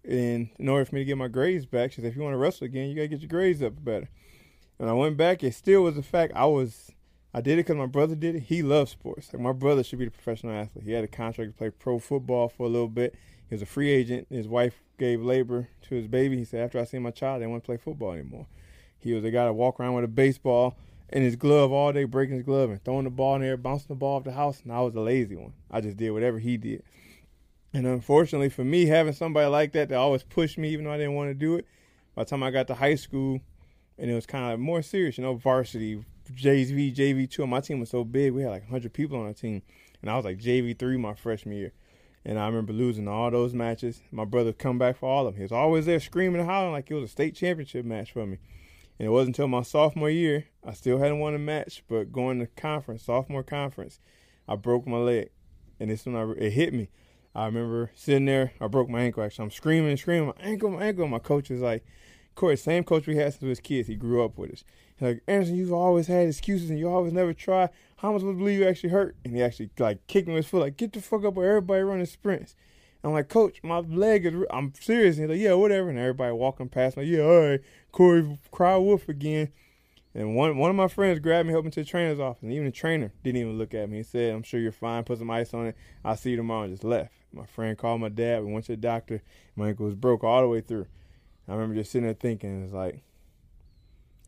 And 0.04 0.50
in 0.58 0.68
order 0.68 0.84
for 0.84 0.94
me 0.94 1.00
to 1.00 1.04
get 1.04 1.18
my 1.18 1.28
grades 1.28 1.66
back, 1.66 1.92
she 1.92 2.00
said, 2.00 2.08
"If 2.08 2.16
you 2.16 2.22
want 2.22 2.34
to 2.34 2.38
wrestle 2.38 2.64
again, 2.64 2.88
you 2.88 2.94
gotta 2.94 3.08
get 3.08 3.20
your 3.20 3.28
grades 3.28 3.62
up 3.62 3.84
better." 3.84 4.08
And 4.78 4.88
I 4.88 4.92
went 4.92 5.16
back, 5.16 5.42
it 5.42 5.54
still 5.54 5.82
was 5.82 5.96
the 5.96 6.02
fact 6.02 6.32
I 6.36 6.46
was 6.46 6.92
I 7.36 7.42
did 7.42 7.54
it 7.54 7.66
because 7.66 7.76
my 7.76 7.84
brother 7.84 8.14
did 8.14 8.34
it. 8.34 8.44
He 8.44 8.62
loves 8.62 8.92
sports. 8.92 9.30
Like 9.30 9.42
my 9.42 9.52
brother 9.52 9.84
should 9.84 9.98
be 9.98 10.06
the 10.06 10.10
professional 10.10 10.54
athlete. 10.54 10.86
He 10.86 10.92
had 10.92 11.04
a 11.04 11.08
contract 11.08 11.50
to 11.50 11.56
play 11.58 11.68
pro 11.68 11.98
football 11.98 12.48
for 12.48 12.64
a 12.64 12.70
little 12.70 12.88
bit. 12.88 13.14
He 13.48 13.54
was 13.54 13.60
a 13.60 13.66
free 13.66 13.90
agent. 13.90 14.26
His 14.30 14.48
wife 14.48 14.82
gave 14.98 15.20
labor 15.22 15.68
to 15.82 15.94
his 15.94 16.06
baby. 16.06 16.38
He 16.38 16.46
said, 16.46 16.64
after 16.64 16.80
I 16.80 16.84
seen 16.84 17.02
my 17.02 17.10
child, 17.10 17.36
I 17.36 17.38
didn't 17.40 17.50
want 17.50 17.64
to 17.64 17.66
play 17.66 17.76
football 17.76 18.12
anymore. 18.12 18.46
He 18.98 19.12
was 19.12 19.22
a 19.22 19.30
guy 19.30 19.44
to 19.44 19.52
walk 19.52 19.78
around 19.78 19.94
with 19.94 20.04
a 20.04 20.08
baseball 20.08 20.76
in 21.10 21.22
his 21.22 21.36
glove 21.36 21.72
all 21.72 21.92
day, 21.92 22.04
breaking 22.04 22.36
his 22.36 22.44
glove 22.44 22.70
and 22.70 22.84
throwing 22.84 23.04
the 23.04 23.10
ball 23.10 23.36
in 23.36 23.42
there, 23.42 23.56
bouncing 23.56 23.88
the 23.88 23.94
ball 23.94 24.16
off 24.16 24.24
the 24.24 24.32
house. 24.32 24.60
And 24.62 24.72
I 24.72 24.80
was 24.80 24.94
a 24.94 25.00
lazy 25.00 25.36
one. 25.36 25.52
I 25.70 25.80
just 25.80 25.96
did 25.96 26.10
whatever 26.10 26.38
he 26.38 26.56
did. 26.56 26.82
And 27.72 27.86
unfortunately 27.86 28.48
for 28.48 28.64
me, 28.64 28.86
having 28.86 29.12
somebody 29.12 29.46
like 29.46 29.72
that 29.72 29.88
that 29.90 29.96
always 29.96 30.22
pushed 30.22 30.58
me, 30.58 30.70
even 30.70 30.84
though 30.84 30.92
I 30.92 30.96
didn't 30.96 31.14
want 31.14 31.30
to 31.30 31.34
do 31.34 31.56
it, 31.56 31.66
by 32.14 32.24
the 32.24 32.30
time 32.30 32.42
I 32.42 32.50
got 32.50 32.66
to 32.68 32.74
high 32.74 32.94
school, 32.94 33.40
and 33.98 34.10
it 34.10 34.14
was 34.14 34.26
kind 34.26 34.44
of 34.44 34.50
like 34.52 34.58
more 34.58 34.82
serious, 34.82 35.18
you 35.18 35.24
know, 35.24 35.34
varsity, 35.34 36.04
JV, 36.32 36.94
JV 36.94 37.30
two. 37.30 37.42
And 37.42 37.50
my 37.50 37.60
team 37.60 37.80
was 37.80 37.90
so 37.90 38.04
big, 38.04 38.32
we 38.32 38.42
had 38.42 38.50
like 38.50 38.62
100 38.62 38.92
people 38.92 39.18
on 39.18 39.26
our 39.26 39.32
team, 39.32 39.62
and 40.00 40.10
I 40.10 40.16
was 40.16 40.24
like 40.24 40.38
JV 40.38 40.78
three 40.78 40.96
my 40.96 41.14
freshman 41.14 41.56
year. 41.56 41.72
And 42.24 42.40
I 42.40 42.46
remember 42.46 42.72
losing 42.72 43.06
all 43.06 43.30
those 43.30 43.54
matches. 43.54 44.02
My 44.10 44.24
brother 44.24 44.52
come 44.52 44.78
back 44.78 44.96
for 44.96 45.08
all 45.08 45.28
of 45.28 45.34
them. 45.34 45.36
He 45.36 45.42
was 45.42 45.52
always 45.52 45.86
there 45.86 46.00
screaming 46.00 46.40
and 46.40 46.50
hollering 46.50 46.72
like 46.72 46.90
it 46.90 46.94
was 46.94 47.04
a 47.04 47.08
state 47.08 47.36
championship 47.36 47.84
match 47.84 48.10
for 48.12 48.26
me. 48.26 48.38
And 48.98 49.06
it 49.06 49.10
wasn't 49.10 49.36
until 49.36 49.48
my 49.48 49.62
sophomore 49.62 50.10
year, 50.10 50.46
I 50.64 50.72
still 50.72 50.98
hadn't 50.98 51.18
won 51.18 51.34
a 51.34 51.38
match, 51.38 51.82
but 51.88 52.12
going 52.12 52.38
to 52.40 52.46
conference, 52.46 53.04
sophomore 53.04 53.42
conference, 53.42 54.00
I 54.48 54.56
broke 54.56 54.86
my 54.86 54.96
leg. 54.96 55.30
And 55.78 55.90
this 55.90 56.06
when 56.06 56.16
I, 56.16 56.30
it 56.38 56.52
hit 56.52 56.72
me. 56.72 56.88
I 57.34 57.44
remember 57.44 57.90
sitting 57.94 58.24
there, 58.24 58.52
I 58.60 58.66
broke 58.66 58.88
my 58.88 59.02
ankle 59.02 59.22
actually. 59.22 59.44
I'm 59.44 59.50
screaming 59.50 59.90
and 59.90 59.98
screaming, 59.98 60.28
my 60.28 60.42
ankle, 60.42 60.70
my 60.70 60.84
ankle. 60.84 61.06
My 61.06 61.18
coach 61.18 61.50
is 61.50 61.60
like, 61.60 61.84
Corey, 62.34 62.56
same 62.56 62.84
coach 62.84 63.06
we 63.06 63.16
had 63.16 63.32
since 63.32 63.42
we 63.42 63.48
was 63.50 63.60
kids. 63.60 63.88
He 63.88 63.94
grew 63.94 64.24
up 64.24 64.38
with 64.38 64.52
us. 64.52 64.64
He's 64.96 65.08
like, 65.08 65.22
Anderson, 65.26 65.56
you've 65.56 65.72
always 65.72 66.06
had 66.06 66.28
excuses 66.28 66.70
and 66.70 66.78
you 66.78 66.88
always 66.88 67.12
never 67.12 67.34
try. 67.34 67.68
How 67.96 68.08
am 68.08 68.14
I 68.14 68.18
supposed 68.18 68.36
to 68.36 68.38
believe 68.38 68.60
you 68.60 68.66
actually 68.66 68.90
hurt? 68.90 69.16
And 69.24 69.34
he 69.34 69.42
actually 69.42 69.70
like 69.78 70.06
kicked 70.06 70.28
me 70.28 70.34
with 70.34 70.44
his 70.44 70.50
foot, 70.50 70.60
like, 70.60 70.76
get 70.78 70.94
the 70.94 71.02
fuck 71.02 71.24
up 71.24 71.34
where 71.34 71.48
everybody 71.50 71.82
running 71.82 72.06
sprints. 72.06 72.56
I'm 73.06 73.12
like, 73.12 73.28
Coach, 73.28 73.60
my 73.62 73.78
leg 73.78 74.26
is. 74.26 74.34
Re-. 74.34 74.46
I'm 74.50 74.72
serious. 74.80 75.16
He's 75.16 75.28
like, 75.28 75.38
Yeah, 75.38 75.54
whatever. 75.54 75.88
And 75.88 75.98
everybody 75.98 76.32
walking 76.32 76.68
past 76.68 76.96
me, 76.96 77.04
yeah, 77.04 77.22
all 77.22 77.40
right, 77.50 77.60
Corey, 77.92 78.38
cry 78.50 78.76
wolf 78.76 79.08
again. 79.08 79.52
And 80.12 80.34
one 80.34 80.56
one 80.56 80.70
of 80.70 80.76
my 80.76 80.88
friends 80.88 81.20
grabbed 81.20 81.46
me, 81.46 81.52
helped 81.52 81.66
me 81.66 81.70
to 81.70 81.80
the 81.80 81.86
trainer's 81.86 82.18
office, 82.18 82.42
and 82.42 82.50
even 82.50 82.64
the 82.64 82.72
trainer 82.72 83.12
didn't 83.22 83.40
even 83.40 83.58
look 83.58 83.74
at 83.74 83.88
me. 83.88 83.98
He 83.98 84.02
said, 84.02 84.34
"I'm 84.34 84.42
sure 84.42 84.58
you're 84.58 84.72
fine. 84.72 85.04
Put 85.04 85.18
some 85.18 85.30
ice 85.30 85.54
on 85.54 85.66
it. 85.66 85.76
I'll 86.04 86.16
see 86.16 86.30
you 86.30 86.36
tomorrow." 86.36 86.62
And 86.62 86.72
just 86.72 86.84
left. 86.84 87.12
My 87.32 87.44
friend 87.44 87.78
called 87.78 88.00
my 88.00 88.08
dad. 88.08 88.42
We 88.42 88.50
went 88.50 88.64
to 88.64 88.72
the 88.72 88.78
doctor. 88.78 89.22
My 89.54 89.68
ankle 89.68 89.84
was 89.84 89.94
broke 89.94 90.24
all 90.24 90.40
the 90.40 90.48
way 90.48 90.62
through. 90.62 90.86
I 91.46 91.52
remember 91.52 91.74
just 91.74 91.92
sitting 91.92 92.06
there 92.06 92.14
thinking, 92.14 92.64
"It's 92.64 92.72
like, 92.72 93.02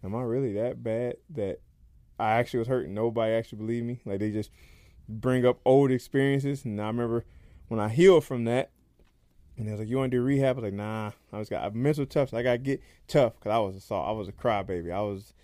am 0.05 0.15
I 0.15 0.23
really 0.23 0.53
that 0.53 0.85
bad 0.85 1.17
that 1.31 1.61
I 2.21 2.33
actually 2.33 2.59
was 2.59 2.69
hurt 2.69 2.87
nobody 2.89 3.33
actually 3.33 3.59
believed 3.59 3.87
me? 3.87 4.01
Like 4.05 4.21
they 4.21 4.31
just 4.31 4.51
bring 5.09 5.45
up 5.45 5.59
old 5.65 5.91
experiences." 5.91 6.65
And 6.67 6.81
I 6.81 6.87
remember 6.87 7.25
when 7.69 7.81
I 7.81 7.89
healed 7.89 8.25
from 8.25 8.45
that, 8.45 8.71
and 9.57 9.67
they 9.67 9.71
was 9.73 9.81
like, 9.81 9.89
"You 9.89 9.97
want 9.99 10.11
to 10.11 10.17
do 10.17 10.23
rehab?" 10.23 10.57
I 10.57 10.61
was 10.61 10.65
like, 10.65 10.75
"Nah." 10.75 11.13
I 11.33 11.39
was 11.39 11.49
got 11.49 11.67
a 11.67 11.71
mental 11.71 12.07
tough. 12.07 12.31
So 12.31 12.39
I 12.39 12.43
got 12.43 12.53
to 12.53 12.59
get 12.59 12.83
tough 13.07 13.35
because 13.35 13.51
I 13.51 13.59
was 13.59 13.77
a 13.77 13.81
soft. 13.81 14.09
I 14.09 14.13
was 14.13 14.29
a 14.29 14.33
crybaby. 14.33 14.93
I 14.93 15.01
was 15.01 15.35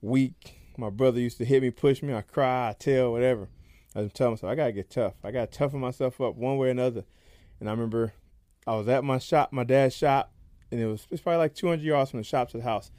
weak. 0.00 0.58
My 0.78 0.90
brother 0.90 1.20
used 1.20 1.38
to 1.38 1.44
hit 1.44 1.62
me, 1.62 1.70
push 1.70 2.02
me. 2.02 2.14
I 2.14 2.20
cry, 2.20 2.70
I 2.70 2.72
tell, 2.78 3.12
whatever. 3.12 3.48
I 3.94 4.02
was 4.02 4.12
telling 4.12 4.32
myself, 4.34 4.52
I 4.52 4.54
gotta 4.54 4.72
get 4.72 4.90
tough. 4.90 5.14
I 5.24 5.30
gotta 5.30 5.46
toughen 5.46 5.80
myself 5.80 6.20
up 6.20 6.36
one 6.36 6.58
way 6.58 6.68
or 6.68 6.70
another. 6.70 7.04
And 7.58 7.68
I 7.68 7.72
remember 7.72 8.12
I 8.66 8.74
was 8.74 8.88
at 8.88 9.04
my 9.04 9.18
shop, 9.18 9.52
my 9.52 9.64
dad's 9.64 9.94
shop, 9.96 10.32
and 10.70 10.80
it 10.80 10.86
was 10.86 11.06
it's 11.10 11.22
probably 11.22 11.38
like 11.38 11.54
200 11.54 11.82
yards 11.82 12.10
from 12.10 12.20
the 12.20 12.24
shop 12.24 12.50
to 12.50 12.58
the 12.58 12.62
house. 12.62 12.90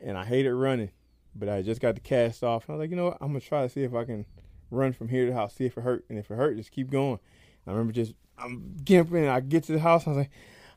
And 0.00 0.18
I 0.18 0.24
hated 0.26 0.52
running, 0.52 0.90
but 1.34 1.48
I 1.48 1.62
just 1.62 1.80
got 1.80 1.94
the 1.94 2.02
cast 2.02 2.42
off. 2.44 2.68
And 2.68 2.74
I 2.74 2.76
was 2.76 2.82
like, 2.82 2.90
you 2.90 2.96
know 2.96 3.06
what? 3.06 3.18
I'm 3.22 3.28
gonna 3.28 3.40
try 3.40 3.62
to 3.62 3.70
see 3.70 3.84
if 3.84 3.94
I 3.94 4.04
can 4.04 4.26
run 4.70 4.92
from 4.92 5.08
here 5.08 5.24
to 5.24 5.30
the 5.30 5.36
house, 5.36 5.54
see 5.54 5.64
if 5.64 5.78
it 5.78 5.80
hurt. 5.80 6.04
And 6.10 6.18
if 6.18 6.30
it 6.30 6.34
hurt, 6.34 6.56
just 6.56 6.72
keep 6.72 6.90
going. 6.90 7.20
I 7.66 7.70
remember 7.70 7.92
just 7.92 8.14
I'm 8.38 8.76
gimping. 8.82 9.22
And 9.22 9.30
I 9.30 9.40
get 9.40 9.64
to 9.64 9.72
the 9.72 9.80
house. 9.80 10.06
I 10.06 10.10
was 10.10 10.18
like, 10.18 10.30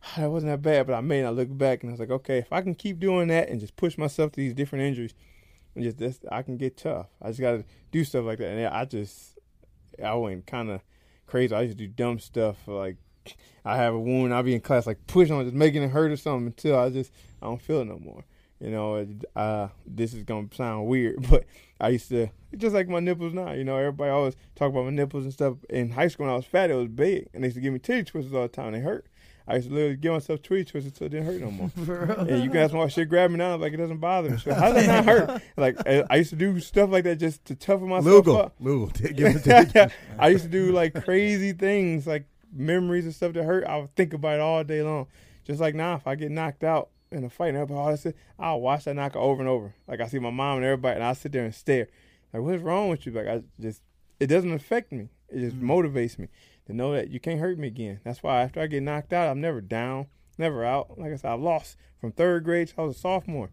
"Ah, 0.03 0.21
that 0.21 0.31
wasn't 0.31 0.51
that 0.51 0.61
bad, 0.61 0.87
but 0.87 0.93
I 0.93 1.01
made. 1.01 1.25
I 1.25 1.29
looked 1.29 1.57
back 1.57 1.83
and 1.83 1.89
I 1.89 1.93
was 1.93 1.99
like, 1.99 2.11
okay, 2.11 2.39
if 2.39 2.51
I 2.51 2.61
can 2.61 2.75
keep 2.75 2.99
doing 2.99 3.27
that 3.29 3.49
and 3.49 3.59
just 3.59 3.75
push 3.75 3.97
myself 3.97 4.31
to 4.33 4.37
these 4.37 4.53
different 4.53 4.85
injuries, 4.85 5.13
and 5.75 5.83
just 5.83 5.97
this, 5.97 6.19
I 6.31 6.41
can 6.41 6.57
get 6.57 6.77
tough. 6.77 7.07
I 7.21 7.27
just 7.29 7.39
got 7.39 7.51
to 7.51 7.65
do 7.91 8.03
stuff 8.03 8.25
like 8.25 8.39
that. 8.39 8.47
And 8.47 8.67
I 8.67 8.85
just, 8.85 9.37
I 10.03 10.13
went 10.15 10.47
kind 10.47 10.69
of 10.69 10.81
crazy. 11.25 11.53
I 11.53 11.61
used 11.61 11.77
to 11.77 11.87
do 11.87 11.91
dumb 11.91 12.19
stuff 12.19 12.67
like 12.67 12.97
I 13.65 13.77
have 13.77 13.93
a 13.93 13.99
wound. 13.99 14.33
I'll 14.33 14.43
be 14.43 14.55
in 14.55 14.61
class 14.61 14.87
like 14.87 15.05
pushing 15.07 15.35
on, 15.35 15.45
just 15.45 15.55
making 15.55 15.83
it 15.83 15.89
hurt 15.89 16.11
or 16.11 16.17
something 16.17 16.47
until 16.47 16.77
I 16.77 16.89
just 16.89 17.11
I 17.41 17.45
don't 17.45 17.61
feel 17.61 17.81
it 17.81 17.85
no 17.85 17.99
more. 17.99 18.23
You 18.59 18.71
know, 18.71 19.07
uh, 19.35 19.67
this 19.85 20.13
is 20.13 20.23
gonna 20.23 20.47
sound 20.53 20.87
weird, 20.87 21.27
but 21.29 21.45
I 21.79 21.89
used 21.89 22.09
to 22.09 22.29
just 22.55 22.73
like 22.73 22.87
my 22.87 22.99
nipples 22.99 23.33
now. 23.33 23.51
You 23.51 23.63
know, 23.63 23.77
everybody 23.77 24.09
always 24.09 24.35
talk 24.55 24.69
about 24.71 24.85
my 24.85 24.91
nipples 24.91 25.25
and 25.25 25.33
stuff. 25.33 25.57
In 25.69 25.91
high 25.91 26.07
school, 26.07 26.25
when 26.25 26.33
I 26.33 26.37
was 26.37 26.45
fat, 26.45 26.71
it 26.71 26.75
was 26.75 26.87
big, 26.87 27.29
and 27.33 27.43
they 27.43 27.47
used 27.47 27.55
to 27.55 27.61
give 27.61 27.73
me 27.73 27.79
titty 27.79 28.03
twisters 28.03 28.33
all 28.33 28.43
the 28.43 28.47
time. 28.47 28.73
They 28.73 28.79
hurt. 28.79 29.05
I 29.49 29.55
used 29.55 29.69
to 29.69 29.73
literally 29.73 29.95
give 29.95 30.11
myself 30.11 30.41
titty 30.41 30.65
twisters 30.65 30.93
so 30.97 31.05
it 31.05 31.09
didn't 31.09 31.25
hurt 31.27 31.39
no 31.39 31.51
more. 31.51 31.71
and 32.27 32.43
you 32.43 32.49
can 32.49 32.57
ask 32.57 32.73
my 32.73 32.87
shit 32.87 33.07
grab 33.07 33.31
me 33.31 33.37
now, 33.37 33.55
like 33.55 33.73
it 33.73 33.77
doesn't 33.77 33.99
bother 33.99 34.31
me. 34.31 34.37
So 34.37 34.53
how 34.53 34.73
does 34.73 34.85
that 34.85 35.05
not 35.05 35.05
hurt? 35.05 35.41
Like 35.57 35.77
I 35.87 36.03
I 36.09 36.15
used 36.17 36.31
to 36.31 36.35
do 36.35 36.59
stuff 36.59 36.89
like 36.89 37.03
that 37.05 37.17
just 37.17 37.45
to 37.45 37.55
toughen 37.55 37.87
myself 37.89 38.25
Lugal, 38.25 38.37
up. 38.37 38.55
Lugal, 38.59 38.91
take- 38.91 39.15
give 39.15 39.35
it 39.35 39.43
to 39.43 39.91
I 40.19 40.29
used 40.29 40.43
to 40.43 40.49
do 40.49 40.71
like 40.71 41.05
crazy 41.05 41.53
things, 41.53 42.07
like 42.07 42.25
memories 42.51 43.05
and 43.05 43.13
stuff 43.13 43.33
that 43.33 43.43
hurt. 43.43 43.65
I 43.65 43.77
would 43.77 43.95
think 43.95 44.13
about 44.13 44.35
it 44.35 44.41
all 44.41 44.63
day 44.63 44.81
long. 44.81 45.07
Just 45.45 45.61
like 45.61 45.75
now, 45.75 45.95
if 45.95 46.07
I 46.07 46.15
get 46.15 46.31
knocked 46.31 46.65
out 46.65 46.89
in 47.11 47.23
a 47.23 47.29
fight, 47.29 47.49
and 47.49 47.57
everybody 47.57 47.97
say, 47.97 48.13
I'll 48.37 48.61
watch 48.61 48.85
that 48.85 48.95
knockout 48.95 49.21
over 49.21 49.41
and 49.41 49.49
over. 49.49 49.75
Like 49.87 50.01
I 50.01 50.07
see 50.07 50.19
my 50.19 50.29
mom 50.29 50.57
and 50.57 50.65
everybody, 50.65 50.95
and 50.95 51.03
I 51.03 51.13
sit 51.13 51.31
there 51.31 51.45
and 51.45 51.55
stare. 51.55 51.87
Like, 52.33 52.43
what's 52.43 52.61
wrong 52.61 52.89
with 52.89 53.05
you? 53.05 53.11
Like 53.11 53.27
I 53.27 53.43
just, 53.59 53.81
it 54.19 54.27
doesn't 54.27 54.53
affect 54.53 54.91
me. 54.91 55.09
It 55.29 55.39
just 55.39 55.55
mm-hmm. 55.57 55.69
motivates 55.69 56.17
me 56.17 56.27
to 56.67 56.73
know 56.73 56.93
that 56.93 57.09
you 57.09 57.19
can't 57.19 57.39
hurt 57.39 57.57
me 57.57 57.67
again. 57.67 57.99
That's 58.03 58.23
why 58.23 58.41
after 58.41 58.59
I 58.59 58.67
get 58.67 58.83
knocked 58.83 59.13
out, 59.13 59.29
I'm 59.29 59.41
never 59.41 59.61
down, 59.61 60.07
never 60.37 60.65
out. 60.65 60.97
Like 60.97 61.13
I 61.13 61.15
said, 61.15 61.31
I've 61.31 61.39
lost 61.39 61.77
from 61.99 62.11
third 62.11 62.43
grade 62.43 62.73
I 62.77 62.81
was 62.81 62.95
a 62.95 62.99
sophomore. 62.99 63.49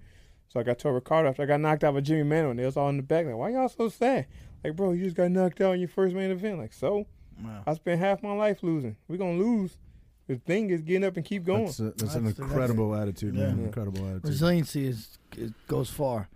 So 0.48 0.58
like 0.58 0.68
I 0.68 0.74
told 0.74 0.94
Ricardo 0.94 1.28
after 1.28 1.42
I 1.42 1.46
got 1.46 1.60
knocked 1.60 1.84
out 1.84 1.94
by 1.94 2.00
Jimi 2.00 2.24
Manuwa, 2.24 2.50
and 2.50 2.58
they 2.58 2.66
was 2.66 2.76
all 2.76 2.88
in 2.88 2.96
the 2.96 3.02
back, 3.02 3.26
like, 3.26 3.36
why 3.36 3.50
y'all 3.50 3.68
so 3.68 3.88
sad? 3.88 4.26
Like, 4.62 4.76
bro, 4.76 4.92
you 4.92 5.04
just 5.04 5.16
got 5.16 5.30
knocked 5.30 5.60
out 5.60 5.74
in 5.74 5.80
your 5.80 5.88
first 5.88 6.14
main 6.14 6.30
event. 6.30 6.58
Like, 6.58 6.72
so? 6.72 7.06
Wow. 7.42 7.62
I 7.66 7.74
spent 7.74 8.00
half 8.00 8.22
my 8.22 8.32
life 8.32 8.62
losing. 8.62 8.96
We're 9.08 9.18
gonna 9.18 9.38
lose. 9.38 9.78
The 10.26 10.36
thing 10.36 10.70
is 10.70 10.80
getting 10.82 11.04
up 11.04 11.16
and 11.16 11.24
keep 11.24 11.44
going. 11.44 11.66
That's, 11.66 11.80
a, 11.80 11.90
that's, 11.90 12.14
an 12.14 12.24
That's- 12.24 12.38
incredible 12.38 12.94
attitude, 12.94 13.34
man. 13.34 13.58
Yeah. 13.58 13.64
Incredible 13.66 14.06
attitude. 14.06 14.24
Resiliency 14.30 14.86
is 14.86 15.18
it 15.36 15.52
goes 15.68 15.90
far. 15.90 16.28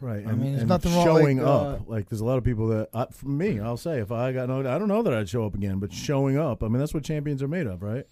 Right. 0.00 0.24
I 0.26 0.30
and- 0.30 0.40
mean, 0.40 0.50
there's 0.52 0.60
and 0.62 0.68
nothing 0.68 0.94
wrong, 0.94 1.04
showing 1.04 1.38
like, 1.38 1.46
up. 1.46 1.80
uh, 1.80 1.84
like, 1.86 2.08
there's 2.08 2.20
a 2.20 2.24
lot 2.24 2.38
of 2.38 2.44
people 2.44 2.68
that, 2.68 2.88
uh, 2.92 3.06
for 3.06 3.28
me, 3.28 3.58
I'll 3.60 3.76
say, 3.76 3.98
if 4.00 4.10
I 4.12 4.32
got 4.32 4.48
no, 4.48 4.60
I 4.60 4.78
don't 4.78 4.88
know 4.88 5.02
that 5.02 5.12
I'd 5.14 5.28
show 5.28 5.44
up 5.44 5.54
again, 5.54 5.78
but 5.78 5.92
showing 5.92 6.36
up, 6.38 6.62
I 6.62 6.68
mean, 6.68 6.78
that's 6.78 6.94
what 6.94 7.04
champions 7.04 7.42
are 7.42 7.48
made 7.48 7.66
of, 7.66 7.82
right? 7.82 8.04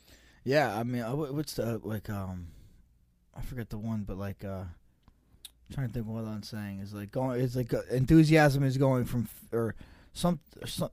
Yeah, 0.44 0.76
I 0.76 0.82
mean, 0.84 1.02
what's 1.02 1.54
the 1.54 1.80
like? 1.84 2.08
Um, 2.10 2.48
I 3.36 3.42
forget 3.42 3.70
the 3.70 3.78
one, 3.78 4.04
but 4.04 4.16
like, 4.18 4.44
uh, 4.44 4.64
I'm 4.64 5.74
trying 5.74 5.88
to 5.88 5.92
think 5.92 6.06
what 6.06 6.24
I'm 6.24 6.42
saying 6.42 6.80
is 6.80 6.92
like 6.94 7.10
going. 7.12 7.40
It's 7.40 7.54
like 7.54 7.72
uh, 7.74 7.82
enthusiasm 7.90 8.64
is 8.64 8.76
going 8.78 9.04
from 9.04 9.22
f- 9.30 9.52
or 9.52 9.74
some, 10.12 10.40
some 10.66 10.90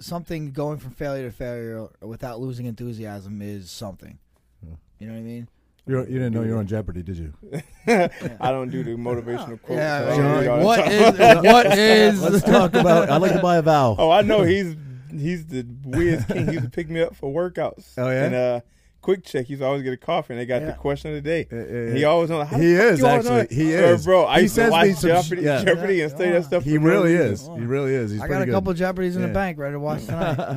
something 0.00 0.52
going 0.52 0.78
from 0.78 0.90
failure 0.90 1.30
to 1.30 1.34
failure 1.34 1.88
without 2.00 2.40
losing 2.40 2.66
enthusiasm 2.66 3.40
is 3.42 3.70
something. 3.70 4.18
Yeah. 4.62 4.74
You 4.98 5.06
know 5.06 5.12
what 5.14 5.20
I 5.20 5.22
mean? 5.22 5.48
You're, 5.86 6.00
you 6.00 6.14
didn't 6.14 6.34
know 6.34 6.42
you 6.42 6.52
were 6.52 6.58
on 6.58 6.66
Jeopardy, 6.66 7.02
did 7.02 7.16
you? 7.16 7.32
I 7.86 8.50
don't 8.50 8.70
do 8.70 8.82
the 8.82 8.96
motivational 8.96 9.62
quotes. 9.62 9.78
Yeah, 9.78 10.00
so 10.00 10.12
I 10.12 10.16
don't 10.16 10.32
read 10.32 10.48
all 10.48 10.58
that 10.58 10.64
what 10.64 10.78
stuff. 10.80 10.92
is 10.92 11.44
what 11.44 11.78
is 11.78 12.22
Let's 12.22 12.44
talk 12.44 12.74
about. 12.74 13.08
I'd 13.08 13.22
like 13.22 13.32
to 13.34 13.40
buy 13.40 13.56
a 13.58 13.62
vowel. 13.62 13.96
Oh, 14.00 14.10
I 14.10 14.22
know 14.22 14.42
he's 14.42 14.74
he's 15.12 15.46
the 15.46 15.64
weirdest 15.84 16.28
king. 16.28 16.46
He 16.48 16.52
used 16.54 16.64
to 16.64 16.70
pick 16.70 16.90
me 16.90 17.02
up 17.02 17.14
for 17.14 17.32
workouts. 17.32 17.92
Oh, 17.96 18.08
yeah? 18.10 18.24
And 18.24 18.34
uh, 18.34 18.60
quick 19.00 19.24
check. 19.24 19.46
He's 19.46 19.60
always 19.62 19.82
get 19.82 19.92
a 19.92 19.96
coffee, 19.96 20.34
and 20.34 20.40
they 20.40 20.46
got 20.46 20.62
Yeah. 20.62 20.68
the 20.68 20.72
question 20.74 21.14
of 21.14 21.22
the 21.22 21.28
day. 21.28 21.46
Uh, 21.52 21.56
uh, 21.92 21.94
he 21.96 22.04
always 22.04 22.30
on. 22.30 22.46
How 22.46 22.58
he 22.58 22.72
is 22.72 22.98
you 23.00 23.06
always 23.06 23.26
actually. 23.26 23.40
that? 23.42 23.52
He 23.52 23.76
Uh, 23.76 23.80
is, 23.94 24.04
bro. 24.04 24.26
I 24.26 24.36
He 24.36 24.42
used 24.42 24.54
to 24.56 24.60
says 24.62 24.70
watch 24.70 24.86
me 24.86 24.94
sh- 24.94 25.00
Jeopardy, 25.00 25.42
yeah. 25.42 25.64
Jeopardy, 25.64 25.94
Yeah. 25.96 26.02
and 26.04 26.12
study 26.12 26.30
that 26.32 26.44
stuff. 26.44 26.64
He 26.64 26.76
for 26.76 26.82
really 26.84 27.14
reason. 27.14 27.32
is. 27.54 27.60
He 27.60 27.64
really 27.66 27.94
is. 27.94 28.10
He's 28.12 28.20
I 28.20 28.28
got 28.28 28.42
a 28.42 28.46
good. 28.46 28.52
couple 28.52 28.72
Jeopardies 28.74 29.14
in 29.16 29.22
Yeah. 29.22 29.28
the 29.28 29.34
bank 29.34 29.58
ready 29.58 29.74
to 29.74 29.80
watch 29.80 30.04
tonight. 30.06 30.38
All 30.38 30.54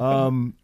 Um, 0.00 0.54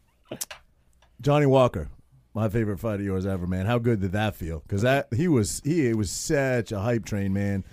Johnny 1.20 1.46
Walker, 1.46 1.88
my 2.34 2.48
favorite 2.48 2.78
fight 2.78 2.96
of 3.00 3.02
yours 3.06 3.26
ever, 3.26 3.46
man. 3.46 3.66
How 3.66 3.78
good 3.78 4.00
did 4.00 4.12
that 4.12 4.34
feel? 4.36 4.60
Because 4.60 4.82
that 4.82 5.08
he 5.14 5.28
was 5.28 5.60
he 5.64 5.92
was 5.94 6.10
such 6.10 6.72
a 6.72 6.80
hype 6.80 7.04
train, 7.04 7.32
man. 7.32 7.64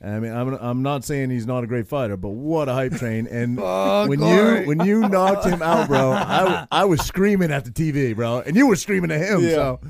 I 0.00 0.20
mean, 0.20 0.32
I'm 0.32 0.54
I'm 0.54 0.82
not 0.82 1.04
saying 1.04 1.30
he's 1.30 1.46
not 1.46 1.64
a 1.64 1.66
great 1.66 1.88
fighter, 1.88 2.16
but 2.16 2.28
what 2.30 2.68
a 2.68 2.72
hype 2.72 2.92
train! 2.92 3.26
And 3.26 3.58
Oh, 3.62 4.06
when 4.06 4.20
Corey. 4.20 4.60
you 4.60 4.66
when 4.68 4.80
you 4.86 5.08
knocked 5.08 5.44
him 5.44 5.60
out, 5.60 5.88
bro, 5.88 6.12
I, 6.12 6.66
I 6.70 6.84
was 6.84 7.00
screaming 7.00 7.50
at 7.50 7.64
the 7.64 7.70
TV, 7.72 8.14
bro, 8.14 8.38
and 8.40 8.54
you 8.54 8.68
were 8.68 8.76
screaming 8.76 9.10
at 9.10 9.20
him. 9.20 9.42
Yeah. 9.42 9.54
So 9.54 9.80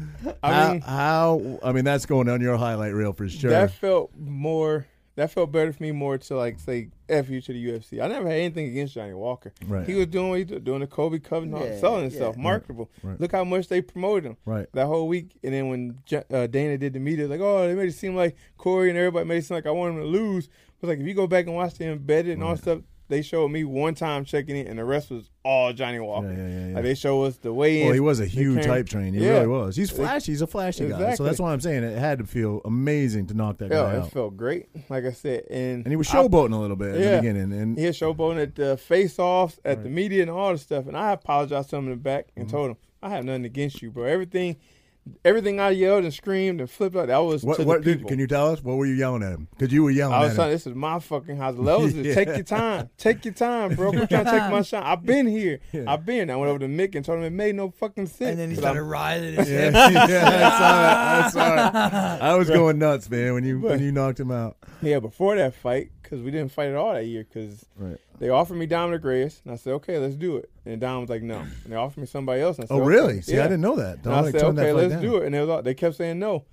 I 0.42 0.52
how, 0.52 0.72
mean- 0.72 0.80
how 0.80 1.58
I 1.62 1.72
mean 1.72 1.84
that's 1.84 2.06
going 2.06 2.28
on 2.30 2.40
your 2.40 2.56
highlight 2.56 2.94
reel 2.94 3.12
for 3.12 3.28
sure. 3.28 3.50
That 3.50 3.72
felt 3.72 4.10
more. 4.18 4.86
That 5.18 5.32
felt 5.32 5.50
better 5.50 5.72
for 5.72 5.82
me 5.82 5.90
more 5.90 6.16
to 6.16 6.36
like 6.36 6.60
say 6.60 6.90
f 7.08 7.28
you 7.28 7.40
to 7.40 7.52
the 7.52 7.66
UFC. 7.66 8.00
I 8.00 8.06
never 8.06 8.28
had 8.28 8.38
anything 8.38 8.68
against 8.68 8.94
Johnny 8.94 9.14
Walker. 9.14 9.52
Right. 9.66 9.84
He 9.84 9.94
was 9.94 10.06
doing 10.06 10.28
what 10.30 10.38
he 10.38 10.44
was 10.44 10.62
doing 10.62 10.78
the 10.78 10.86
Colby 10.86 11.18
Covington, 11.18 11.60
Yeah, 11.60 11.76
selling 11.80 12.04
yeah. 12.04 12.10
himself, 12.10 12.36
marketable. 12.36 12.88
Right. 13.02 13.20
Look 13.20 13.32
how 13.32 13.42
much 13.42 13.66
they 13.66 13.82
promoted 13.82 14.24
him 14.26 14.36
right. 14.46 14.68
that 14.74 14.86
whole 14.86 15.08
week. 15.08 15.32
And 15.42 15.52
then 15.52 15.68
when 15.70 15.98
uh, 16.32 16.46
Dana 16.46 16.78
did 16.78 16.92
the 16.92 17.00
media, 17.00 17.26
like, 17.26 17.40
oh, 17.40 17.66
they 17.66 17.74
made 17.74 17.88
it 17.88 17.94
seem 17.94 18.14
like 18.14 18.36
Corey 18.58 18.90
and 18.90 18.96
everybody 18.98 19.26
made 19.26 19.38
it 19.38 19.44
seem 19.46 19.56
like 19.56 19.66
I 19.66 19.72
wanted 19.72 19.94
him 19.96 20.02
to 20.02 20.06
lose. 20.06 20.44
It 20.46 20.52
was 20.82 20.88
like 20.90 21.00
if 21.00 21.06
you 21.08 21.14
go 21.14 21.26
back 21.26 21.46
and 21.46 21.54
watch 21.56 21.74
the 21.74 21.86
embedded 21.86 22.34
and 22.34 22.42
all 22.44 22.50
Right. 22.50 22.56
that 22.58 22.62
stuff, 22.62 22.80
they 23.08 23.22
showed 23.22 23.48
me 23.48 23.64
one 23.64 23.94
time 23.94 24.24
checking 24.24 24.56
it, 24.56 24.66
and 24.66 24.78
the 24.78 24.84
rest 24.84 25.10
was 25.10 25.30
all 25.44 25.72
Johnny 25.72 25.98
Walker. 25.98 26.30
Yeah, 26.32 26.36
yeah, 26.48 26.66
yeah. 26.68 26.74
Like 26.74 26.84
they 26.84 26.94
show 26.94 27.22
us 27.24 27.36
the 27.38 27.52
way 27.52 27.80
in. 27.80 27.86
Well, 27.86 27.94
he 27.94 28.00
was 28.00 28.20
a 28.20 28.26
huge 28.26 28.64
hype 28.66 28.88
train. 28.88 29.14
He 29.14 29.26
really 29.28 29.46
was. 29.46 29.76
He's 29.76 29.90
flashy. 29.90 30.32
He's 30.32 30.42
a 30.42 30.46
flashy 30.46 30.88
guy. 30.88 31.14
So 31.14 31.24
that's 31.24 31.40
why 31.40 31.52
I'm 31.52 31.60
saying 31.60 31.82
it 31.84 31.98
had 31.98 32.18
to 32.18 32.26
feel 32.26 32.60
amazing 32.64 33.26
to 33.28 33.34
knock 33.34 33.58
that 33.58 33.70
guy 33.70 33.76
Yeah, 33.76 33.96
it 33.96 34.02
out. 34.02 34.12
felt 34.12 34.36
great. 34.36 34.66
Like 34.90 35.04
I 35.04 35.12
said, 35.12 35.44
and 35.50 35.84
And 35.84 35.88
he 35.88 35.96
was 35.96 36.08
I- 36.10 36.16
showboating 36.16 36.52
a 36.52 36.56
little 36.58 36.76
bit 36.76 36.94
at 36.94 37.00
Yeah. 37.00 37.10
the 37.12 37.16
beginning. 37.22 37.52
And 37.58 37.78
He 37.78 37.84
had 37.84 37.94
showboating 37.94 38.42
at 38.42 38.54
the 38.54 38.76
face-offs, 38.76 39.58
at 39.64 39.82
the 39.82 39.88
media, 39.88 40.22
and 40.22 40.30
all 40.30 40.52
the 40.52 40.58
stuff. 40.58 40.86
And 40.86 40.96
I 40.96 41.12
apologized 41.12 41.70
to 41.70 41.76
him 41.76 41.84
in 41.84 41.90
the 41.90 41.96
back 41.96 42.28
and 42.36 42.46
Mhm. 42.46 42.50
told 42.50 42.70
him 42.70 42.76
I 43.02 43.10
have 43.10 43.24
nothing 43.24 43.44
against 43.44 43.80
you, 43.80 43.90
bro. 43.90 44.04
Everything, 44.04 44.56
everything 45.24 45.60
I 45.60 45.70
yelled 45.70 46.04
and 46.04 46.12
screamed 46.14 46.60
and 46.60 46.70
flipped 46.70 46.96
out, 46.96 47.08
that 47.08 47.18
was 47.18 47.44
what, 47.44 47.56
to 47.58 47.64
what 47.64 47.78
the 47.80 47.84
did, 47.84 47.96
people. 47.98 48.08
can 48.10 48.18
you 48.18 48.26
tell 48.26 48.52
us? 48.52 48.62
What 48.62 48.76
were 48.76 48.86
you 48.86 48.94
yelling 48.94 49.22
at 49.22 49.32
him? 49.32 49.48
Because 49.56 49.72
you 49.72 49.82
were 49.82 49.90
yelling 49.90 50.14
I 50.14 50.20
was 50.20 50.30
at 50.32 50.36
telling 50.36 50.50
him. 50.50 50.54
this 50.54 50.66
is 50.66 50.74
my 50.74 50.98
fucking 51.00 51.36
house. 51.36 51.54
The 51.56 51.62
levels 51.62 51.92
Yeah. 51.94 52.14
take 52.14 52.28
your 52.28 52.42
time, 52.42 52.90
take 52.98 53.24
your 53.24 53.34
time, 53.34 53.74
bro. 53.74 53.92
I'm 53.92 54.06
trying 54.06 54.24
to 54.24 54.30
take 54.30 54.50
my 54.50 54.62
shot. 54.62 54.84
I've 54.84 55.04
been 55.04 55.26
here. 55.26 55.60
Yeah. 55.72 55.84
I've 55.86 56.04
been. 56.06 56.30
I 56.30 56.36
went 56.36 56.50
over 56.50 56.58
to 56.60 56.66
Mick 56.68 56.94
and 56.94 57.04
told 57.04 57.18
him 57.18 57.24
it 57.24 57.30
made 57.32 57.54
no 57.54 57.70
fucking 57.70 58.06
sense. 58.06 58.30
And 58.30 58.38
then 58.38 58.50
he 58.50 58.56
started 58.56 58.80
I'm- 58.80 58.88
writhing 58.88 59.34
Yeah, 59.46 59.70
yeah, 60.08 61.22
I 61.26 61.30
saw 61.30 61.52
it. 61.54 61.58
I 61.58 61.90
saw 61.90 62.16
it. 62.16 62.22
I 62.22 62.34
was 62.36 62.48
going 62.48 62.78
nuts, 62.78 63.08
man, 63.10 63.34
when 63.34 63.44
you 63.44 63.60
when 63.60 63.80
you 63.80 63.92
knocked 63.92 64.20
him 64.20 64.30
out. 64.30 64.56
Yeah, 64.82 65.00
before 65.00 65.36
that 65.36 65.54
fight, 65.54 65.90
because 66.08 66.22
we 66.22 66.30
didn't 66.30 66.52
fight 66.52 66.68
at 66.70 66.74
all 66.76 66.92
that 66.94 67.04
year, 67.04 67.24
because 67.24 67.66
Right. 67.76 67.98
they 68.18 68.28
offered 68.30 68.54
me 68.56 68.66
Dominic 68.66 69.04
Reyes, 69.04 69.40
and 69.44 69.52
I 69.52 69.56
said, 69.56 69.74
okay, 69.74 69.98
let's 69.98 70.14
do 70.16 70.36
it. 70.36 70.50
And 70.64 70.80
Dom 70.80 71.02
was 71.02 71.10
like, 71.10 71.22
no. 71.22 71.38
And 71.64 71.72
they 71.72 71.76
offered 71.76 72.00
me 72.00 72.06
somebody 72.06 72.40
else. 72.40 72.56
And 72.56 72.64
I 72.64 72.68
said, 72.68 72.74
Oh, 72.74 72.78
okay. 72.80 72.86
really? 72.88 73.20
See, 73.22 73.34
Yeah. 73.34 73.40
I 73.40 73.48
didn't 73.48 73.60
know 73.60 73.76
that. 73.76 74.04
And 74.04 74.12
I 74.14 74.30
said, 74.30 74.42
okay, 74.42 74.72
let's 74.72 74.94
down. 74.94 75.02
do 75.02 75.16
it. 75.18 75.26
And 75.26 75.34
they, 75.34 75.40
was 75.40 75.48
all, 75.48 75.62
they 75.62 75.74
kept 75.74 75.96
saying 75.96 76.18
no. 76.18 76.44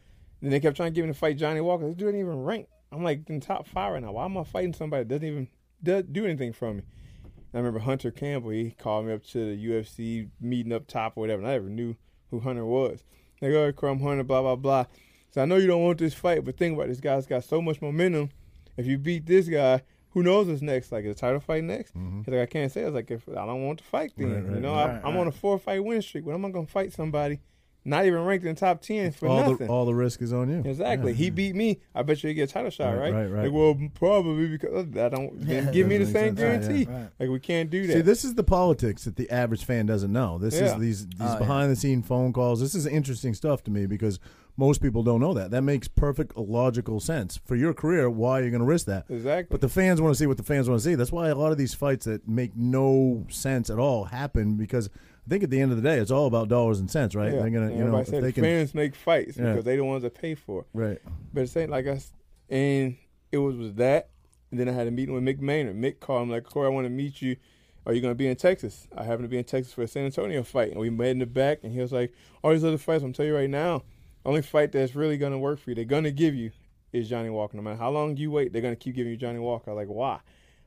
And 0.42 0.52
they 0.52 0.60
kept 0.60 0.76
trying 0.76 0.92
to 0.92 0.96
get 0.96 1.06
me 1.08 1.14
to 1.14 1.18
fight 1.18 1.38
Johnny 1.38 1.62
Walker. 1.62 1.88
This 1.88 1.96
dude 1.96 2.10
ain't 2.10 2.18
even 2.20 2.44
rank. 2.44 2.68
I'm 2.92 3.04
like 3.04 3.30
in 3.30 3.40
top 3.42 3.68
five 3.68 3.94
right 3.94 4.02
now. 4.04 4.12
Why 4.12 4.26
am 4.26 4.38
I 4.38 4.44
fighting 4.44 4.74
somebody 4.74 5.04
that 5.04 5.10
doesn't 5.10 5.28
even 5.28 5.48
do, 5.82 6.02
do 6.04 6.26
anything 6.26 6.54
for 6.54 6.74
me? 6.74 6.82
And 6.82 7.34
I 7.54 7.58
remember 7.60 7.80
Hunter 7.80 8.12
Campbell. 8.12 8.52
He 8.52 8.72
called 8.72 9.06
me 9.06 9.14
up 9.14 9.24
to 9.28 9.56
the 9.56 9.68
UFC 9.70 10.30
meeting 10.42 10.72
up 10.74 10.88
top 10.88 11.14
or 11.18 11.22
whatever. 11.22 11.42
And 11.42 11.50
I 11.50 11.54
never 11.54 11.70
knew 11.70 11.96
who 12.30 12.42
Hunter 12.42 12.66
was. 12.66 13.04
They 13.42 13.52
go, 13.52 13.72
Crumb 13.74 14.02
Hunter, 14.02 14.24
blah, 14.24 14.42
blah, 14.42 14.56
blah. 14.56 14.86
So 15.32 15.42
I 15.42 15.46
know 15.46 15.56
you 15.58 15.68
don't 15.68 15.84
want 15.84 15.98
this 16.00 16.14
fight, 16.14 16.46
but 16.46 16.58
think 16.58 16.76
about 16.76 16.86
it. 16.86 16.90
This 16.90 17.02
guy's 17.02 17.26
got 17.26 17.44
so 17.44 17.62
much 17.62 17.82
momentum. 17.82 18.30
If 18.78 18.86
you 18.88 18.98
beat 18.98 19.26
this 19.26 19.48
guy, 19.48 19.82
who 20.10 20.24
knows 20.24 20.48
what's 20.48 20.62
next? 20.62 20.92
Like, 20.92 21.06
is 21.06 21.16
the 21.16 21.20
title 21.20 21.40
fight 21.40 21.64
next? 21.64 21.96
Mhm. 21.96 22.26
He's 22.26 22.34
like, 22.34 22.42
I 22.42 22.46
can't 22.46 22.72
say. 22.72 22.82
I 22.84 22.86
was 22.86 22.94
like, 22.94 23.12
if 23.12 23.28
I 23.30 23.46
don't 23.46 23.66
want 23.66 23.80
to 23.80 23.86
fight, 23.86 24.14
then 24.18 24.32
Right, 24.34 24.44
right, 24.44 24.54
you 24.56 24.60
know, 24.62 24.74
right, 24.74 25.02
I, 25.04 25.08
I'm 25.08 25.18
on 25.18 25.28
a 25.28 25.32
four 25.32 25.58
fight 25.60 25.84
win 25.84 26.02
streak. 26.02 26.26
When 26.26 26.36
am 26.36 26.46
I 26.46 26.50
gonna 26.52 26.68
fight 26.68 26.94
somebody 26.94 27.40
not 27.88 28.04
even 28.08 28.24
ranked 28.26 28.44
in 28.46 28.56
the 28.56 28.60
top 28.60 28.82
ten 28.82 29.12
for 29.12 29.28
all 29.28 29.38
nothing? 29.52 29.68
the 29.68 29.74
all 29.74 29.86
the 29.86 29.94
risk 29.94 30.22
is 30.22 30.34
on 30.34 30.50
you. 30.50 30.64
exactly. 30.70 31.12
Yeah. 31.12 31.18
He 31.18 31.30
beat 31.30 31.54
me. 31.56 31.82
I 31.94 32.02
bet 32.02 32.24
you 32.24 32.30
he 32.30 32.34
get 32.34 32.50
a 32.50 32.54
title 32.54 32.72
shot, 32.72 32.92
Right, 32.98 33.12
right? 33.12 33.14
right, 33.14 33.32
right. 33.32 33.44
Like, 33.44 33.52
well, 33.54 33.78
probably 33.94 34.48
because 34.48 34.88
I 34.98 35.10
don't 35.10 35.40
then 35.46 35.72
give 35.72 35.88
me 35.88 35.98
the 35.98 36.06
same 36.06 36.36
sense. 36.36 36.66
guarantee. 36.66 36.86
Right. 36.90 37.10
Like 37.20 37.30
we 37.30 37.40
can't 37.40 37.70
do 37.70 37.86
that. 37.88 37.94
See, 37.94 38.02
this 38.02 38.24
is 38.26 38.34
the 38.36 38.44
politics 38.44 39.04
that 39.04 39.18
the 39.18 39.30
average 39.30 39.66
fan 39.66 39.86
doesn't 39.86 40.12
know. 40.12 40.38
This 40.40 40.56
Yeah. 40.60 40.74
is 40.74 40.80
these 40.80 41.08
these 41.08 41.18
Oh, 41.22 41.34
yeah. 41.34 41.38
behind 41.40 41.72
the 41.72 41.76
scene 41.76 42.02
phone 42.02 42.34
calls. 42.34 42.60
This 42.62 42.74
is 42.74 42.88
interesting 42.88 43.34
stuff 43.36 43.64
to 43.66 43.72
me 43.72 43.86
because 43.86 44.20
most 44.58 44.82
people 44.82 45.04
don't 45.04 45.20
know 45.20 45.34
that. 45.34 45.52
That 45.52 45.64
makes 45.64 45.88
perfect 45.88 46.38
logical 46.38 47.00
sense 47.00 47.40
for 47.46 47.56
your 47.56 47.74
career. 47.74 48.10
Why 48.10 48.40
are 48.40 48.42
you're 48.42 48.52
going 48.52 48.62
to 48.62 48.66
risk 48.66 48.86
that? 48.88 49.06
exactly. 49.10 49.54
But 49.54 49.62
the 49.62 49.70
fans 49.70 50.02
want 50.02 50.16
to 50.16 50.18
see 50.20 50.28
what 50.28 50.38
the 50.38 50.44
fans 50.44 50.70
want 50.70 50.80
to 50.82 50.84
see. 50.84 50.96
That's 50.96 51.12
why 51.12 51.30
a 51.30 51.36
lot 51.36 51.52
of 51.52 51.58
these 51.58 51.74
fights 51.74 52.06
that 52.06 52.28
make 52.28 52.56
no 52.56 53.26
sense 53.30 53.70
at 53.70 53.80
all 53.80 54.06
happen 54.06 54.56
because 54.56 54.90
I 55.26 55.30
think 55.30 55.44
at 55.44 55.50
the 55.50 55.60
end 55.60 55.72
of 55.72 55.78
the 55.82 55.84
day, 55.84 55.98
it's 55.98 56.12
all 56.12 56.28
about 56.28 56.48
dollars 56.50 56.80
and 56.80 56.90
cents, 56.90 57.16
right? 57.16 57.34
yeah. 57.34 57.42
They're 57.42 57.50
gonna, 57.50 57.72
you 57.76 57.84
know, 57.84 58.04
said 58.04 58.24
they 58.24 58.32
can, 58.32 58.44
fans 58.44 58.74
make 58.76 58.96
fights 58.96 59.38
Yeah. 59.38 59.50
because 59.52 59.66
they 59.66 59.76
the 59.76 59.84
ones 59.84 60.04
that 60.04 60.14
pay 60.14 60.36
for 60.36 60.62
it. 60.62 60.68
right? 60.74 61.00
But 61.34 61.42
it's 61.44 61.58
ain't 61.58 61.72
like 61.72 61.88
us. 61.88 62.14
And 62.50 62.96
it 63.32 63.40
was, 63.40 63.56
was 63.56 63.74
that. 63.74 64.10
And 64.52 64.60
then 64.60 64.70
I 64.70 64.72
had 64.72 64.88
a 64.88 64.92
meeting 64.92 65.14
with 65.16 65.24
Mick 65.24 65.42
Maynard. 65.42 65.76
Mick 65.76 66.00
called 66.00 66.28
me 66.28 66.36
like, 66.36 66.44
Corey, 66.44 66.68
I 66.68 66.70
want 66.70 66.86
to 66.86 66.90
meet 66.92 67.22
you. 67.22 67.36
Are 67.88 67.94
you 67.94 68.02
going 68.02 68.12
to 68.12 68.18
be 68.18 68.28
in 68.28 68.36
Texas? 68.36 68.88
I 68.96 69.04
happen 69.04 69.24
to 69.24 69.28
be 69.28 69.38
in 69.38 69.44
Texas 69.44 69.74
for 69.74 69.82
a 69.82 69.88
San 69.88 70.06
Antonio 70.06 70.44
fight. 70.44 70.72
And 70.72 70.80
we 70.80 70.90
met 70.90 71.08
in 71.10 71.20
the 71.20 71.26
back. 71.26 71.60
And 71.64 71.74
he 71.74 71.80
was 71.82 71.92
like, 71.92 72.14
all 72.44 72.52
these 72.52 72.64
other 72.64 72.78
fights, 72.78 73.04
I'm 73.04 73.12
telling 73.14 73.32
you 73.32 73.36
right 73.38 73.50
now, 73.50 73.84
only 74.26 74.42
fight 74.42 74.72
that's 74.72 74.96
really 74.96 75.18
to 75.32 75.38
work 75.38 75.60
for 75.60 75.70
you, 75.72 75.76
they're 75.76 75.86
to 76.04 76.12
give 76.12 76.36
you 76.36 76.52
is 76.92 77.10
Johnny 77.10 77.30
Walker. 77.30 77.58
No 77.58 77.64
matter 77.64 77.78
how 77.78 77.90
long 77.90 78.18
you 78.18 78.32
wait, 78.32 78.54
they're 78.54 78.62
to 78.74 78.80
keep 78.80 78.96
giving 78.96 79.12
you 79.12 79.18
Johnny 79.18 79.40
Walker. 79.40 79.74
Like, 79.74 79.88
why? 79.88 80.20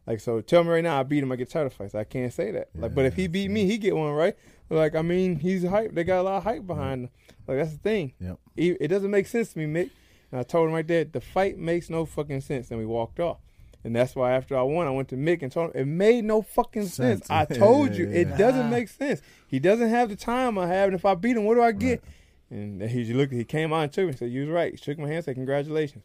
Like, 0.07 0.21
so 0.21 0.41
tell 0.41 0.65
me 0.65 0.71
right 0.71 0.85
now, 0.85 1.01
I 1.01 1.03
beat 1.03 1.23
him, 1.23 1.33
I 1.33 1.37
get 1.37 1.51
title 1.51 1.71
fights. 1.71 1.95
I 1.95 2.05
can't 2.05 2.33
say 2.33 2.51
that. 2.53 2.69
Like, 2.75 2.95
but 2.95 3.05
if 3.05 3.15
he 3.15 3.27
beat 3.27 3.51
me, 3.51 3.67
he 3.67 3.77
get 3.77 3.95
one, 3.95 4.13
right? 4.13 4.35
Like, 4.71 4.95
I 4.95 5.03
mean, 5.03 5.37
he's 5.37 5.65
hype. 5.65 5.95
They 5.95 6.05
got 6.05 6.21
a 6.21 6.23
lot 6.23 6.39
of 6.39 6.45
hype 6.45 6.67
behind 6.67 7.05
him. 7.05 7.11
Like, 7.47 7.59
that's 7.59 7.73
the 7.73 7.79
thing. 7.79 8.13
Yep. 8.21 8.39
It 8.57 8.77
it 8.81 8.89
doesn't 8.89 9.11
make 9.11 9.27
sense 9.27 9.53
to 9.53 9.59
me, 9.59 9.67
Mick. 9.67 9.91
And 10.31 10.41
I 10.41 10.43
told 10.43 10.69
him 10.69 10.75
right 10.75 10.87
there, 10.87 11.05
the 11.05 11.21
fight 11.21 11.59
makes 11.59 11.89
no 11.89 12.05
fucking 12.05 12.43
sense. 12.43 12.71
And 12.71 12.79
we 12.79 12.87
walked 12.87 13.21
off. 13.21 13.39
And 13.85 13.95
that's 13.95 14.15
why 14.15 14.33
after 14.33 14.59
I 14.59 14.63
won, 14.63 14.87
I 14.87 14.91
went 14.91 15.09
to 15.09 15.17
Mick 15.17 15.43
and 15.43 15.53
told 15.53 15.75
him 15.75 15.81
it 15.83 15.87
made 15.87 16.25
no 16.25 16.43
fucking 16.43 16.89
sense. 16.89 17.27
Sense. 17.27 17.31
I 17.31 17.45
told 17.55 17.95
you 17.95 18.09
it 18.11 18.37
doesn't 18.37 18.71
make 18.79 18.89
sense. 18.89 19.23
He 19.47 19.59
doesn't 19.59 19.89
have 19.89 20.09
the 20.09 20.17
time 20.17 20.59
I 20.59 20.67
have, 20.67 20.89
and 20.89 20.95
if 20.95 21.05
I 21.05 21.15
beat 21.15 21.37
him, 21.37 21.45
what 21.45 21.55
do 21.55 21.63
I 21.63 21.73
get? 21.73 22.03
And 22.51 22.81
he 22.83 23.05
looked. 23.13 23.33
He 23.33 23.45
came 23.45 23.73
on 23.73 23.91
too 23.91 24.09
and 24.09 24.19
said, 24.19 24.31
"You 24.31 24.43
was 24.43 24.51
right." 24.51 24.73
He 24.73 24.77
shook 24.79 24.99
my 24.99 25.09
hand, 25.09 25.25
said, 25.25 25.35
"Congratulations." 25.35 26.05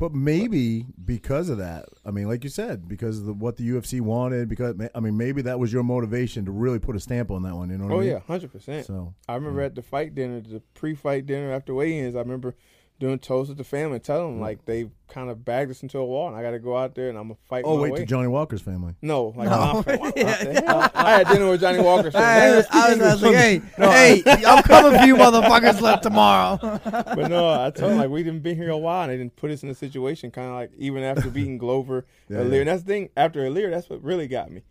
But 0.00 0.12
maybe 0.12 0.86
because 1.04 1.48
of 1.48 1.58
that, 1.58 1.84
I 2.04 2.10
mean, 2.10 2.26
like 2.26 2.42
you 2.42 2.50
said, 2.50 2.88
because 2.88 3.20
of 3.20 3.26
the, 3.26 3.32
what 3.32 3.56
the 3.56 3.68
UFC 3.68 4.00
wanted, 4.00 4.48
because 4.48 4.74
I 4.92 4.98
mean, 4.98 5.16
maybe 5.16 5.40
that 5.42 5.60
was 5.60 5.72
your 5.72 5.84
motivation 5.84 6.44
to 6.46 6.50
really 6.50 6.80
put 6.80 6.96
a 6.96 7.00
stamp 7.00 7.30
on 7.30 7.42
that 7.44 7.54
one. 7.54 7.70
You 7.70 7.78
know 7.78 7.84
what 7.84 7.92
Oh 7.92 7.96
I 7.98 8.00
mean? 8.00 8.10
yeah, 8.10 8.18
hundred 8.18 8.50
percent. 8.50 8.86
So 8.86 9.14
I 9.28 9.36
remember 9.36 9.60
at 9.60 9.76
the 9.76 9.82
fight 9.82 10.14
dinner, 10.16 10.40
the 10.40 10.60
pre-fight 10.74 11.26
dinner 11.26 11.52
after 11.52 11.72
weigh-ins, 11.74 12.16
I 12.16 12.20
remember 12.20 12.56
doing 13.04 13.18
toast 13.18 13.50
with 13.50 13.58
the 13.58 13.64
family, 13.64 13.98
telling 13.98 14.32
them 14.32 14.38
mm. 14.38 14.40
like 14.40 14.64
they 14.64 14.88
kind 15.08 15.28
of 15.28 15.44
bagged 15.44 15.70
us 15.70 15.82
into 15.82 15.98
a 15.98 16.04
wall, 16.04 16.26
and 16.26 16.34
I 16.34 16.40
got 16.40 16.52
to 16.52 16.58
go 16.58 16.74
out 16.74 16.94
there 16.94 17.10
and 17.10 17.18
I'm 17.18 17.24
gonna 17.24 17.38
fight. 17.50 17.64
oh 17.66 17.76
my 17.76 17.82
wait, 17.82 17.92
way. 17.92 17.98
to 17.98 18.06
Johnny 18.06 18.28
Walker's 18.28 18.62
family. 18.62 18.94
No, 19.02 19.34
like 19.36 19.50
my 19.50 19.82
family. 19.96 20.12
I, 20.16 20.90
I 20.94 21.10
had 21.18 21.28
dinner 21.28 21.50
with 21.50 21.60
Johnny 21.60 21.80
Walker. 21.80 22.10
So 22.14 22.18
I, 22.18 22.46
I 22.46 22.56
was, 22.56 22.66
I 22.70 22.94
was 22.94 23.22
like, 23.22 23.34
hey, 23.34 23.60
No, 23.76 23.90
hey, 23.90 24.22
I'm 24.46 24.62
coming 24.62 24.98
for 24.98 25.04
you, 25.04 25.16
motherfuckers. 25.16 25.80
Left 25.82 26.02
tomorrow. 26.02 26.58
but 26.84 27.28
no, 27.28 27.50
I 27.50 27.70
told 27.70 27.92
them 27.92 27.98
like 27.98 28.08
we 28.08 28.22
didn't 28.22 28.40
been 28.40 28.56
here 28.56 28.70
a 28.70 28.78
while, 28.78 29.02
and 29.02 29.12
they 29.12 29.18
didn't 29.18 29.36
put 29.36 29.50
us 29.50 29.62
in 29.62 29.68
a 29.68 29.74
situation 29.74 30.30
kind 30.30 30.48
of 30.48 30.54
like 30.54 30.70
even 30.78 31.02
after 31.02 31.28
beating 31.28 31.58
Glover, 31.58 32.06
Yeah, 32.28 32.38
Ilir. 32.38 32.52
yeah. 32.52 32.58
And 32.60 32.68
that's 32.68 32.82
the 32.84 32.88
thing. 32.88 33.08
After 33.16 33.40
Ilir, 33.40 33.70
that's 33.70 33.90
what 33.90 34.02
really 34.02 34.28
got 34.28 34.50
me. 34.50 34.62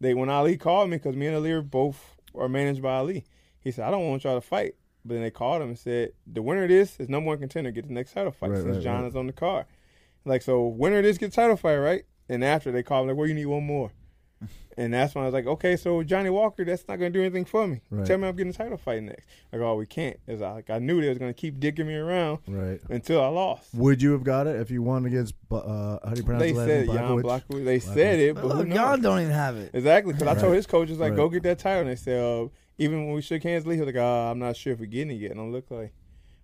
They 0.00 0.14
when 0.14 0.28
Ali 0.28 0.56
called 0.56 0.90
me 0.90 0.96
because 0.96 1.14
me 1.14 1.28
and 1.28 1.36
Ilir 1.36 1.68
both 1.68 2.16
are 2.34 2.48
managed 2.48 2.82
by 2.82 2.96
Ali. 2.96 3.24
He 3.60 3.70
said, 3.70 3.86
"I 3.86 3.90
don't 3.92 4.08
want 4.08 4.24
y'all 4.24 4.40
to 4.40 4.46
fight." 4.46 4.74
But 5.06 5.14
then 5.14 5.22
they 5.22 5.30
called 5.30 5.62
him 5.62 5.68
and 5.68 5.78
said, 5.78 6.12
"The 6.26 6.42
winner 6.42 6.64
of 6.64 6.68
this 6.68 6.98
is 6.98 7.08
number 7.08 7.28
one 7.28 7.38
contender. 7.38 7.70
Get 7.70 7.86
the 7.86 7.94
next 7.94 8.12
title 8.12 8.32
fight 8.32 8.50
Right, 8.50 8.62
since 8.62 8.76
right, 8.76 8.82
John 8.84 9.02
right. 9.02 9.08
is 9.08 9.16
on 9.16 9.26
the 9.26 9.32
card." 9.32 9.66
Like 10.24 10.42
so, 10.42 10.66
winner 10.66 10.98
of 10.98 11.04
this 11.04 11.18
gets 11.18 11.36
title 11.36 11.56
fight, 11.56 11.76
right? 11.76 12.04
And 12.28 12.42
after 12.44 12.72
they 12.72 12.82
called 12.82 13.06
me 13.06 13.12
like, 13.12 13.18
"Well, 13.18 13.28
you 13.28 13.34
need 13.34 13.46
one 13.46 13.64
more." 13.64 13.92
And 14.78 14.92
that's 14.92 15.14
when 15.14 15.22
I 15.24 15.26
was 15.26 15.32
like, 15.32 15.46
okay, 15.46 15.74
so 15.74 16.02
Johnny 16.02 16.28
Walker, 16.28 16.62
that's 16.62 16.86
not 16.86 16.96
gonna 16.96 17.08
do 17.08 17.22
anything 17.22 17.46
for 17.46 17.66
me. 17.66 17.80
Right. 17.88 18.06
Tell 18.06 18.18
me 18.18 18.28
I'm 18.28 18.36
getting 18.36 18.50
a 18.50 18.52
title 18.52 18.76
fight 18.76 19.02
next. 19.02 19.26
Like, 19.50 19.62
oh, 19.62 19.76
we 19.76 19.86
can't. 19.86 20.18
It's 20.26 20.42
like 20.42 20.68
I 20.68 20.78
knew 20.80 21.00
they 21.00 21.08
was 21.08 21.16
gonna 21.16 21.32
keep 21.32 21.58
dicking 21.58 21.86
me 21.86 21.94
around 21.94 22.40
Right. 22.46 22.78
until 22.90 23.22
I 23.22 23.28
lost. 23.28 23.72
Would 23.74 24.02
you 24.02 24.12
have 24.12 24.22
got 24.22 24.46
it 24.46 24.56
if 24.56 24.70
you 24.70 24.82
won 24.82 25.06
against? 25.06 25.32
Uh, 25.50 25.98
how 26.04 26.10
do 26.12 26.18
you 26.18 26.24
pronounce 26.24 26.42
They 26.42 26.52
the 26.52 26.66
said 26.66 26.86
name? 26.88 26.94
Jan 26.94 27.04
Blachowicz? 27.08 27.22
Blachowicz. 27.48 27.64
They 27.64 27.78
said 27.78 28.18
it, 28.20 28.34
but 28.34 28.42
who 28.42 28.48
Look, 28.48 28.66
knows? 28.68 28.76
y'all 28.76 28.96
don't 28.98 29.20
even 29.20 29.32
have 29.32 29.56
it. 29.56 29.70
Exactly, 29.72 30.12
because 30.12 30.28
I 30.28 30.38
told 30.38 30.54
his 30.54 30.66
coaches 30.66 30.98
like, 30.98 31.12
Right. 31.12 31.16
go 31.16 31.30
get 31.30 31.42
that 31.44 31.58
title. 31.58 31.80
And 31.80 31.88
they 31.88 31.96
said, 31.96 32.20
uh, 32.22 32.48
even 32.78 33.06
when 33.06 33.14
we 33.14 33.22
shook 33.22 33.42
hands, 33.42 33.66
Lee 33.66 33.74
he 33.76 33.80
was 33.80 33.86
like, 33.86 33.96
uh, 33.96 34.30
I'm 34.30 34.38
not 34.38 34.56
sure 34.56 34.72
if 34.72 34.80
we're 34.80 34.86
getting 34.86 35.10
it 35.12 35.20
yet. 35.20 35.30
And 35.32 35.40
I 35.40 35.44
look 35.44 35.70
like, 35.70 35.92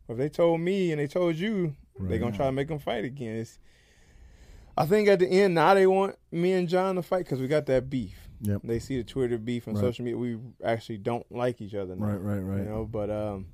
well, 0.06 0.16
if 0.16 0.18
they 0.18 0.28
told 0.28 0.60
me 0.60 0.90
and 0.92 1.00
they 1.00 1.06
told 1.06 1.36
you, 1.36 1.76
they're 2.00 2.18
gonna 2.18 2.34
try 2.36 2.46
to 2.46 2.52
make 2.52 2.68
them 2.68 2.78
fight 2.78 3.04
again. 3.04 3.36
It's, 3.36 3.58
I 4.76 4.86
think 4.86 5.08
at 5.08 5.18
the 5.18 5.26
end 5.28 5.54
now 5.54 5.74
they 5.74 5.86
want 5.86 6.16
me 6.30 6.52
and 6.52 6.68
John 6.68 6.94
to 6.96 7.02
fight 7.02 7.24
because 7.24 7.40
we 7.40 7.46
got 7.48 7.66
that 7.66 7.90
beef. 7.90 8.28
Yep. 8.40 8.62
They 8.64 8.78
see 8.78 8.96
the 8.96 9.04
Twitter 9.04 9.38
beef 9.38 9.66
and 9.66 9.76
Right. 9.76 9.82
social 9.82 10.04
media. 10.04 10.18
We 10.18 10.38
actually 10.64 10.98
don't 10.98 11.30
like 11.30 11.60
each 11.60 11.74
other 11.74 11.94
now. 11.94 12.06
Right, 12.06 12.20
right, 12.20 12.40
right. 12.40 12.58
You 12.60 12.64
know, 12.64 12.84
but 12.90 13.10
um, 13.10 13.46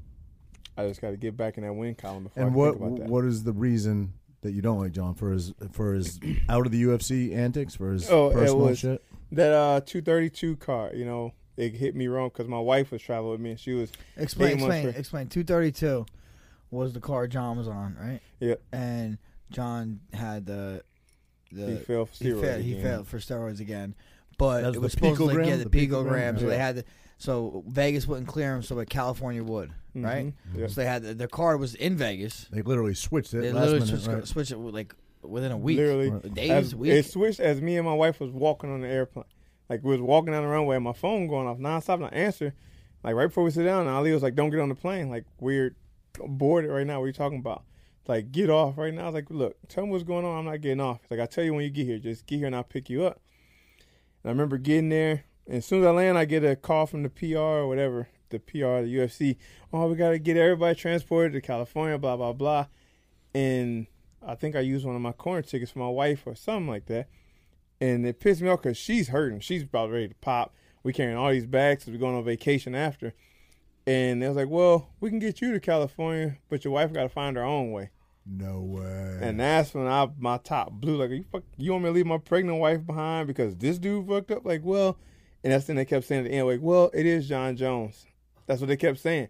I 0.77 0.87
just 0.87 1.01
got 1.01 1.11
to 1.11 1.17
get 1.17 1.37
back 1.37 1.59
in 1.59 1.64
that 1.64 1.73
win 1.75 1.95
column 1.97 2.25
before 2.25 2.43
And 2.45 2.53
I 2.53 2.57
what 2.57 2.71
think 2.79 2.83
about 2.87 2.99
that. 3.01 3.09
what 3.11 3.25
is 3.25 3.43
the 3.45 3.53
reason 3.53 4.14
that 4.43 4.53
you 4.53 4.62
don't 4.62 4.79
like 4.79 4.93
John 4.93 5.14
for 5.14 5.33
his 5.33 5.53
for 5.73 5.93
his 5.93 6.21
out 6.49 6.64
of 6.64 6.73
the 6.73 6.83
UFC 6.85 7.35
antics 7.35 7.75
for 7.75 7.91
his 7.93 8.09
Oh, 8.09 8.31
personal 8.31 8.75
shit? 8.75 9.03
that 9.33 9.53
uh 9.53 9.81
232 9.85 10.57
card, 10.57 10.97
you 10.97 11.05
know, 11.05 11.35
it 11.59 11.75
hit 11.75 11.94
me 11.94 12.07
wrong 12.09 12.29
because 12.29 12.49
my 12.49 12.59
wife 12.61 12.90
was 12.92 13.03
traveling 13.03 13.33
with 13.33 13.40
me 13.40 13.51
and 13.51 13.61
she 13.61 13.73
was 13.73 13.90
Explain, 14.16 14.53
explain, 14.55 14.92
for- 14.92 14.99
explain. 14.99 15.27
Two 15.29 15.44
thirty 15.44 15.73
two 15.73 16.07
was 16.71 16.92
the 16.92 17.01
car 17.01 17.27
John 17.27 17.59
was 17.59 17.68
on, 17.68 17.97
right? 18.01 18.21
Yeah. 18.40 18.55
And 18.73 19.18
John 19.51 20.01
had 20.12 20.47
the 20.47 20.83
the 21.53 21.66
he 21.73 21.77
fell 21.79 22.07
for 22.07 22.14
he 22.25 22.31
steroids. 22.31 22.40
failed, 22.40 22.61
he 22.62 22.73
again. 22.73 22.83
failed 22.85 23.07
for 23.09 23.18
steroids 23.18 23.61
again, 23.61 23.94
but 24.38 24.62
That's 24.62 24.77
it 24.77 24.81
was 24.81 24.92
supposed 24.92 25.16
to 25.18 25.25
like, 25.25 25.37
picogram? 25.38 25.44
get 25.47 25.59
the, 25.59 25.68
The 25.68 25.87
picogram, 25.88 26.35
picogram? 26.35 26.40
so 26.40 26.47
they 26.47 26.59
had 26.59 26.77
the, 26.77 26.85
so 27.16 27.64
Vegas 27.66 28.07
wouldn't 28.07 28.29
clear 28.29 28.55
him, 28.55 28.62
so 28.62 28.77
but 28.77 28.88
California 28.90 29.42
would, 29.42 29.73
Mhm. 29.97 30.05
right? 30.05 30.35
Yeah. 30.55 30.66
So 30.68 30.75
they 30.83 30.87
had 30.87 31.03
the, 31.03 31.14
the 31.14 31.27
card 31.27 31.59
was 31.59 31.75
in 31.75 31.97
Vegas. 31.97 32.47
They 32.53 32.61
literally 32.62 32.94
switched 32.94 33.33
it 33.35 33.40
They 33.40 33.53
last 33.53 33.71
literally 33.71 33.87
minute. 33.87 34.01
switched, 34.03 34.09
right? 34.09 34.27
switched 34.29 34.53
it 34.53 34.59
like 34.59 34.94
within 35.23 35.51
a 35.53 35.57
week, 35.57 35.79
Literally, 35.79 36.11
days, 36.31 36.51
as, 36.51 36.75
week. 36.77 36.92
it 36.92 37.07
switched 37.07 37.40
as 37.40 37.61
me 37.62 37.77
and 37.79 37.85
my 37.87 37.94
wife 37.94 38.21
was 38.21 38.31
walking 38.31 38.71
on 38.71 38.83
the 38.83 38.88
airplane. 38.88 39.25
Like 39.68 39.85
we 39.85 39.92
was 39.92 40.00
walking 40.00 40.33
down 40.33 40.42
the 40.42 40.48
runway, 40.48 40.76
and 40.76 40.85
my 40.85 40.92
phone 40.92 41.26
going 41.26 41.46
off 41.46 41.59
nonstop. 41.59 41.96
And 41.96 42.07
I 42.07 42.09
answer, 42.09 42.54
like 43.04 43.14
right 43.14 43.26
before 43.26 43.44
we 43.44 43.50
sit 43.50 43.64
down, 43.64 43.87
Ali 43.87 44.12
was 44.12 44.22
like, 44.22 44.35
"Don't 44.35 44.50
get 44.50 44.61
on 44.61 44.68
the 44.68 44.74
plane. 44.74 45.11
Like 45.11 45.24
we're 45.40 45.76
boarded 46.18 46.70
right 46.70 46.87
now. 46.87 46.98
What 46.98 47.04
are 47.04 47.09
you 47.09 47.12
talking 47.12 47.38
about? 47.38 47.64
Like 48.07 48.33
get 48.33 48.50
off 48.50 48.78
right 48.78 48.94
now." 48.94 49.02
I 49.02 49.07
was 49.07 49.14
like, 49.14 49.31
"Look, 49.31 49.57
tell 49.68 49.85
me 49.85 49.92
what's 49.92 50.04
going 50.04 50.24
on. 50.24 50.38
I'm 50.38 50.44
not 50.46 50.61
getting 50.61 50.81
off." 50.81 51.00
Like, 51.11 51.20
"I 51.20 51.26
tell 51.26 51.44
you 51.44 51.54
when 51.54 51.64
you 51.64 51.70
get 51.70 51.87
here. 51.87 51.98
Just 51.98 52.26
get 52.26 52.38
here, 52.38 52.46
and 52.46 52.57
I'll 52.57 52.64
pick 52.64 52.88
you 52.88 53.04
up." 53.04 53.20
And 54.22 54.31
I 54.31 54.33
remember 54.33 54.59
getting 54.59 54.88
there, 54.88 55.24
and 55.46 55.57
as 55.57 55.66
soon 55.66 55.81
as 55.81 55.87
I 55.87 55.90
land, 55.90 56.18
I 56.18 56.24
get 56.24 56.44
a 56.44 56.57
call 56.57 56.87
from 56.87 57.02
the 57.02 57.11
PR 57.11 57.37
or 57.37 57.68
whatever, 57.68 58.09
the 58.31 58.38
PR, 58.38 58.83
the 58.83 58.94
UFC. 58.94 59.37
Oh, 59.72 59.88
we 59.88 59.96
got 59.96 60.11
to 60.11 60.18
get 60.18 60.37
everybody 60.37 60.74
transported 60.74 61.33
to 61.35 61.40
California. 61.40 61.98
Blah 61.98 62.16
blah 62.16 62.33
blah. 62.33 62.66
And 63.35 63.87
I 64.26 64.35
think 64.35 64.57
I 64.57 64.61
used 64.61 64.85
one 64.85 64.96
of 64.96 65.02
my 65.02 65.12
corner 65.12 65.42
tickets 65.42 65.70
for 65.70 65.78
my 65.78 65.88
wife 65.88 66.22
or 66.26 66.35
something 66.35 66.68
like 66.68 66.87
that. 66.87 67.09
And 67.81 68.07
it 68.07 68.21
pissed 68.21 68.41
me 68.41 68.49
off 68.49 68.62
because 68.62 68.77
she's 68.77 69.09
hurting. 69.09 69.41
She's 69.41 69.62
about 69.62 69.91
ready 69.91 70.09
to 70.09 70.14
pop. 70.17 70.55
We 70.83 70.93
carrying 70.93 71.17
all 71.17 71.31
these 71.31 71.47
bags 71.47 71.85
because 71.85 71.93
we're 71.93 72.01
going 72.01 72.17
on 72.17 72.25
vacation 72.25 72.75
after. 72.75 73.14
And 73.87 74.23
they 74.23 74.29
was 74.29 74.37
like, 74.37 74.49
well, 74.49 74.91
we 75.01 75.11
can 75.11 75.19
get 75.19 75.41
you 75.41 75.53
to 75.53 75.61
California, 75.61 76.37
but 76.49 76.64
your 76.64 76.75
wife 76.75 76.93
got 76.93 77.05
to 77.05 77.09
find 77.09 77.37
her 77.37 77.45
own 77.45 77.73
way. 77.73 77.91
No 78.27 78.61
way. 78.61 79.19
And 79.23 79.41
that's 79.41 79.73
when 79.73 79.87
I 79.87 80.09
my 80.19 80.37
top 80.38 80.73
blew. 80.73 80.97
Like, 80.97 81.11
you, 81.11 81.25
fuck, 81.33 81.45
you 81.57 81.73
want 81.73 81.85
me 81.85 81.88
to 81.88 81.95
leave 81.95 82.07
my 82.07 82.19
pregnant 82.19 82.59
wife 82.59 82.85
behind 82.85 83.27
because 83.27 83.57
this 83.57 83.79
dude 83.79 84.07
fucked 84.07 84.31
up? 84.31 84.45
Like, 84.45 84.61
well, 84.62 84.99
and 85.43 85.53
that's 85.53 85.67
then 85.67 85.77
they 85.77 85.85
kept 85.85 86.07
saying 86.07 86.27
at 86.27 86.31
the 86.31 86.37
end, 86.37 86.47
like, 86.47 86.61
well, 86.61 86.91
it 86.93 87.07
is 87.07 87.29
John 87.29 87.57
Jones. 87.57 88.07
That's 88.47 88.61
what 88.61 88.67
they 88.67 88.77
kept 88.77 88.99
saying. 88.99 89.29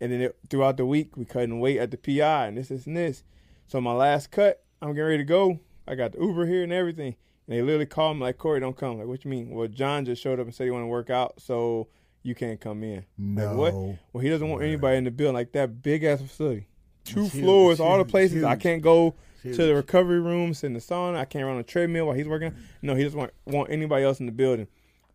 And 0.00 0.12
then 0.12 0.20
it, 0.20 0.38
throughout 0.50 0.76
the 0.76 0.84
week, 0.84 1.16
we 1.16 1.24
couldn't 1.24 1.60
wait 1.60 1.78
at 1.78 1.90
the 1.90 1.96
PI 1.96 2.46
and 2.46 2.58
this, 2.58 2.68
this, 2.68 2.86
and 2.86 2.96
this. 2.96 3.22
So 3.66 3.80
my 3.80 3.92
last 3.92 4.30
cut, 4.30 4.62
I'm 4.82 4.90
getting 4.90 5.04
ready 5.04 5.18
to 5.18 5.24
go. 5.24 5.60
I 5.86 5.94
got 5.94 6.12
the 6.12 6.20
Uber 6.20 6.46
here 6.46 6.62
and 6.62 6.72
everything. 6.72 7.16
And 7.50 7.58
they 7.58 7.62
literally 7.62 7.84
called 7.86 8.16
me 8.16 8.22
like, 8.22 8.38
Corey, 8.38 8.60
don't 8.60 8.76
come. 8.76 8.98
Like, 8.98 9.08
what 9.08 9.24
you 9.24 9.30
mean? 9.30 9.50
Well, 9.50 9.66
John 9.66 10.04
just 10.04 10.22
showed 10.22 10.38
up 10.38 10.46
and 10.46 10.54
said 10.54 10.64
he 10.64 10.70
want 10.70 10.84
to 10.84 10.86
work 10.86 11.10
out, 11.10 11.34
so 11.40 11.88
you 12.22 12.34
can't 12.34 12.60
come 12.60 12.84
in. 12.84 13.04
no. 13.18 13.48
Like, 13.48 13.56
what? 13.74 13.74
Well, 14.12 14.22
he 14.22 14.28
doesn't 14.30 14.48
want 14.48 14.62
anybody 14.62 14.96
in 14.98 15.04
the 15.04 15.10
building 15.10 15.34
like 15.34 15.50
that 15.52 15.82
big 15.82 16.04
ass 16.04 16.20
facility. 16.22 16.68
Two 17.04 17.22
huge, 17.26 17.42
floors, 17.44 17.72
it's 17.74 17.80
all 17.80 17.96
the 17.98 18.04
huge, 18.04 18.10
places. 18.10 18.44
I 18.44 18.54
can't 18.56 18.80
go 18.82 19.16
Huge. 19.42 19.56
to 19.56 19.64
the 19.66 19.74
recovery 19.74 20.20
room, 20.20 20.54
sit 20.54 20.68
in 20.68 20.74
the 20.74 20.80
sauna. 20.80 21.16
I 21.16 21.24
can't 21.24 21.44
run 21.44 21.56
a 21.56 21.62
treadmill 21.64 22.06
while 22.06 22.14
he's 22.14 22.28
working. 22.28 22.54
No, 22.82 22.94
he 22.94 23.02
doesn't 23.02 23.18
want, 23.18 23.32
want 23.46 23.70
anybody 23.70 24.04
else 24.04 24.20
in 24.20 24.26
the 24.26 24.32
building. 24.32 24.68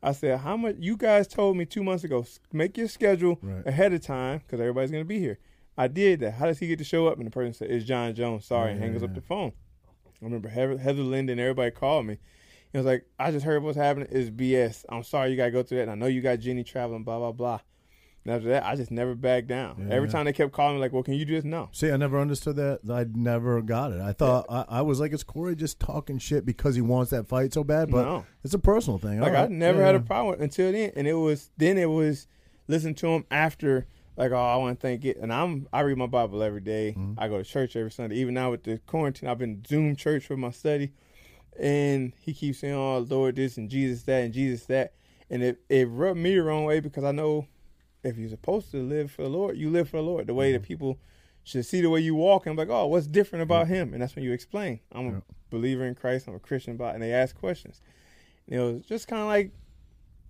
I 0.03 0.11
said, 0.11 0.39
how 0.39 0.57
much? 0.57 0.75
You 0.79 0.97
guys 0.97 1.27
told 1.27 1.55
me 1.57 1.65
two 1.65 1.83
months 1.83 2.03
ago, 2.03 2.25
make 2.51 2.75
your 2.77 2.87
schedule 2.87 3.39
Right. 3.41 3.65
ahead 3.65 3.93
of 3.93 4.01
time 4.01 4.39
because 4.39 4.59
everybody's 4.59 4.91
going 4.91 5.03
to 5.03 5.07
be 5.07 5.19
here. 5.19 5.39
I 5.77 5.87
did 5.87 6.19
that. 6.21 6.31
How 6.31 6.47
does 6.47 6.59
he 6.59 6.67
get 6.67 6.79
to 6.79 6.83
show 6.83 7.07
up? 7.07 7.17
And 7.17 7.25
the 7.27 7.31
person 7.31 7.53
said, 7.53 7.69
it's 7.71 7.85
John 7.85 8.13
Jones. 8.15 8.45
Sorry, 8.45 8.71
and 8.71 8.81
hangs 8.81 9.03
up 9.03 9.13
the 9.13 9.21
phone. 9.21 9.53
I 10.25 10.27
remember 10.27 10.49
Heather, 10.49 10.79
Heather 10.79 11.03
Linden, 11.03 11.37
everybody 11.39 11.69
called 11.69 12.07
me. 12.07 12.17
He 12.71 12.79
was 12.79 12.85
like, 12.87 13.05
I 13.19 13.29
just 13.29 13.45
heard 13.45 13.61
what's 13.61 13.77
happening 13.77 14.07
is 14.09 14.31
BS. 14.31 14.83
I'm 14.89 15.03
sorry 15.03 15.29
you 15.29 15.37
got 15.37 15.45
to 15.45 15.51
go 15.51 15.61
through 15.61 15.77
that. 15.77 15.83
And 15.83 15.91
I 15.91 15.95
know 15.95 16.07
you 16.07 16.21
got 16.21 16.39
Jenny 16.39 16.63
traveling, 16.63 17.03
blah, 17.03 17.19
blah, 17.19 17.31
blah. 17.31 17.59
And 18.25 18.33
after 18.33 18.49
that, 18.49 18.65
I 18.65 18.75
just 18.75 18.89
never 18.89 19.13
backed 19.13 19.47
down. 19.47 19.85
Yeah, 19.87 19.93
Every 19.95 20.09
time 20.09 20.25
they 20.25 20.33
kept 20.33 20.51
calling 20.51 20.75
me, 20.75 20.81
like, 20.81 20.91
well, 20.93 21.03
can 21.03 21.13
you 21.13 21.25
do 21.25 21.35
this? 21.35 21.43
No. 21.43 21.69
See, 21.73 21.91
I 21.91 21.97
never 21.97 22.19
understood 22.19 22.55
that. 22.55 22.79
I 22.91 23.05
never 23.13 23.61
got 23.61 23.91
it. 23.91 24.01
I 24.01 24.13
thought 24.13 24.47
I, 24.49 24.65
I 24.67 24.81
was 24.81 24.99
like, 24.99 25.13
it's 25.13 25.23
Corey 25.23 25.55
just 25.55 25.79
talking 25.79 26.17
shit 26.17 26.43
because 26.43 26.73
he 26.73 26.81
wants 26.81 27.11
that 27.11 27.27
fight 27.27 27.53
so 27.53 27.63
bad, 27.63 27.91
but 27.91 28.03
no. 28.03 28.25
it's 28.43 28.55
a 28.55 28.59
personal 28.59 28.97
thing. 28.97 29.19
Like 29.19 29.33
All 29.33 29.43
I 29.45 29.47
never 29.47 29.79
Yeah, 29.79 29.85
had 29.85 29.95
a 29.95 29.99
problem 29.99 30.41
until 30.41 30.71
then, 30.71 30.91
and 30.95 31.07
it 31.07 31.13
was 31.13 31.51
then 31.57 31.77
it 31.77 31.85
was 31.85 32.27
listen 32.67 32.95
to 32.95 33.09
him 33.09 33.25
after. 33.29 33.85
Like 34.17 34.31
oh, 34.31 34.35
I 34.37 34.55
want 34.57 34.79
to 34.79 34.81
thank 34.87 35.03
it, 35.05 35.17
and 35.17 35.33
I'm 35.33 35.67
I 35.73 35.81
read 35.81 35.97
my 35.97 36.07
Bible 36.07 36.41
every 36.41 36.61
day. 36.61 36.95
Mm-hmm. 36.97 37.19
I 37.19 37.27
go 37.27 37.37
to 37.37 37.43
church 37.43 37.75
every 37.75 37.91
Sunday. 37.91 38.15
Even 38.17 38.33
now 38.33 38.51
with 38.51 38.63
the 38.63 38.77
quarantine, 38.85 39.27
I've 39.29 39.37
been 39.39 39.63
Zoom 39.67 39.95
church 39.95 40.25
for 40.25 40.37
my 40.37 40.51
study, 40.51 40.91
and 41.59 42.13
he 42.21 42.33
keeps 42.33 42.59
saying, 42.59 42.73
"Oh 42.73 42.99
Lord, 42.99 43.35
this 43.35 43.57
and 43.57 43.69
Jesus 43.69 44.03
that 44.03 44.23
and 44.23 44.33
Jesus 44.33 44.65
that," 44.67 44.93
and 45.29 45.43
it 45.43 45.59
it 45.69 45.87
rubbed 45.89 46.19
me 46.19 46.35
the 46.35 46.43
wrong 46.43 46.65
way 46.65 46.79
because 46.79 47.03
I 47.03 47.11
know 47.11 47.47
if 48.03 48.17
you're 48.17 48.29
supposed 48.29 48.71
to 48.71 48.77
live 48.77 49.11
for 49.11 49.23
the 49.23 49.29
Lord, 49.29 49.57
you 49.57 49.69
live 49.69 49.89
for 49.89 49.97
the 49.97 50.03
Lord. 50.03 50.27
The 50.27 50.33
way 50.33 50.51
that 50.51 50.59
Mm-hmm. 50.59 50.67
people 50.67 50.99
should 51.43 51.65
see 51.65 51.81
the 51.81 51.89
way 51.89 51.99
you 51.99 52.15
walk, 52.15 52.45
and 52.45 52.51
I'm 52.51 52.57
like, 52.57 52.75
oh, 52.75 52.87
what's 52.87 53.07
different 53.07 53.43
about 53.43 53.67
him? 53.67 53.93
And 53.93 54.01
that's 54.01 54.15
when 54.15 54.23
you 54.25 54.31
explain. 54.31 54.79
I'm 54.91 55.05
Yeah. 55.07 55.17
a 55.17 55.21
believer 55.51 55.85
in 55.85 55.93
Christ. 55.95 56.27
I'm 56.27 56.35
a 56.35 56.39
Christian, 56.39 56.75
but 56.77 56.93
and 56.95 57.03
they 57.03 57.13
ask 57.13 57.35
questions. 57.37 57.81
And 58.47 58.59
it 58.59 58.63
was 58.63 58.85
just 58.85 59.07
kind 59.07 59.21
of 59.21 59.27
like 59.27 59.51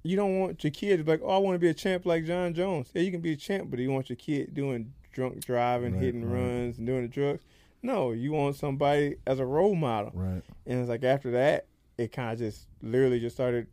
you 0.05 0.15
don't 0.15 0.39
want 0.39 0.63
your 0.63 0.71
kid 0.71 0.97
to 0.97 1.03
be 1.03 1.11
like, 1.11 1.21
oh, 1.23 1.29
I 1.29 1.37
want 1.37 1.55
to 1.55 1.59
be 1.59 1.69
a 1.69 1.73
champ 1.73 2.05
like 2.05 2.25
John 2.25 2.53
Jones. 2.53 2.89
Yeah, 2.93 3.01
you 3.01 3.11
can 3.11 3.21
be 3.21 3.33
a 3.33 3.35
champ, 3.35 3.69
but 3.69 3.79
you 3.79 3.91
want 3.91 4.09
your 4.09 4.15
kid 4.17 4.53
doing 4.53 4.93
drunk 5.11 5.43
driving, 5.45 5.93
Right, 5.93 6.03
hitting 6.03 6.29
right. 6.29 6.39
runs, 6.39 6.77
and 6.77 6.85
doing 6.87 7.01
the 7.03 7.07
drugs. 7.07 7.43
No, 7.81 8.11
you 8.11 8.31
want 8.31 8.55
somebody 8.55 9.15
as 9.27 9.39
a 9.39 9.45
role 9.45 9.75
model. 9.75 10.11
Right. 10.13 10.41
And 10.65 10.79
it's 10.79 10.89
like 10.89 11.03
after 11.03 11.31
that, 11.31 11.67
it 11.97 12.11
kind 12.11 12.33
of 12.33 12.39
just 12.39 12.67
literally 12.81 13.19
just 13.19 13.35
started 13.35 13.67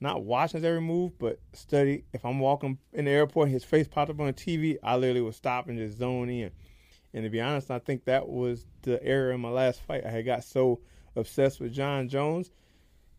not 0.00 0.24
watching 0.24 0.58
his 0.58 0.64
every 0.64 0.80
move, 0.80 1.18
but 1.18 1.38
study. 1.52 2.04
If 2.12 2.24
I'm 2.24 2.38
walking 2.38 2.78
in 2.92 3.04
the 3.06 3.10
airport, 3.10 3.48
his 3.48 3.64
face 3.64 3.88
popped 3.88 4.10
up 4.10 4.20
on 4.20 4.26
the 4.26 4.32
TV, 4.32 4.76
I 4.82 4.96
literally 4.96 5.20
would 5.22 5.34
stop 5.34 5.68
and 5.68 5.78
just 5.78 5.98
zone 5.98 6.28
in. 6.28 6.50
And 7.14 7.24
to 7.24 7.30
be 7.30 7.40
honest, 7.40 7.70
I 7.70 7.78
think 7.78 8.04
that 8.04 8.28
was 8.28 8.66
the 8.82 9.02
error 9.02 9.32
in 9.32 9.40
my 9.40 9.48
last 9.50 9.80
fight. 9.82 10.04
I 10.04 10.10
had 10.10 10.24
got 10.26 10.44
so 10.44 10.80
obsessed 11.16 11.60
with 11.60 11.72
John 11.72 12.08
Jones, 12.08 12.50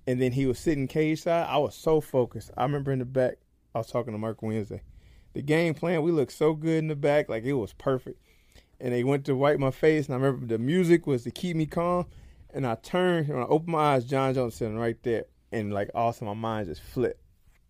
and 0.09 0.19
then 0.19 0.31
he 0.31 0.47
was 0.47 0.57
sitting 0.57 0.87
cage 0.87 1.21
side. 1.21 1.45
I 1.47 1.57
was 1.59 1.75
so 1.75 2.01
focused. 2.01 2.49
I 2.57 2.63
remember 2.63 2.91
in 2.91 2.97
the 2.97 3.05
back, 3.05 3.35
I 3.75 3.77
was 3.77 3.91
talking 3.91 4.11
to 4.11 4.17
Mark 4.17 4.41
Wednesday. 4.41 4.81
The 5.33 5.43
game 5.43 5.75
plan, 5.75 6.01
we 6.01 6.09
looked 6.09 6.31
so 6.31 6.55
good 6.55 6.79
in 6.79 6.87
the 6.87 6.95
back, 6.95 7.29
like 7.29 7.43
it 7.43 7.53
was 7.53 7.73
perfect. 7.73 8.19
And 8.79 8.91
they 8.91 9.03
went 9.03 9.25
to 9.25 9.35
wipe 9.35 9.59
my 9.59 9.69
face, 9.69 10.07
and 10.07 10.15
I 10.15 10.17
remember 10.17 10.47
the 10.47 10.57
music 10.57 11.05
was 11.05 11.25
to 11.25 11.31
keep 11.31 11.55
me 11.55 11.67
calm. 11.67 12.07
And 12.51 12.65
I 12.65 12.73
turned, 12.73 13.29
and 13.29 13.37
I 13.37 13.43
opened 13.43 13.67
my 13.73 13.93
eyes, 13.93 14.05
John 14.05 14.33
Jones 14.33 14.55
sitting 14.55 14.79
right 14.79 14.97
there, 15.03 15.25
and 15.51 15.71
like 15.71 15.91
also 15.93 16.25
my 16.25 16.33
mind 16.33 16.69
just 16.69 16.81
flipped, 16.81 17.21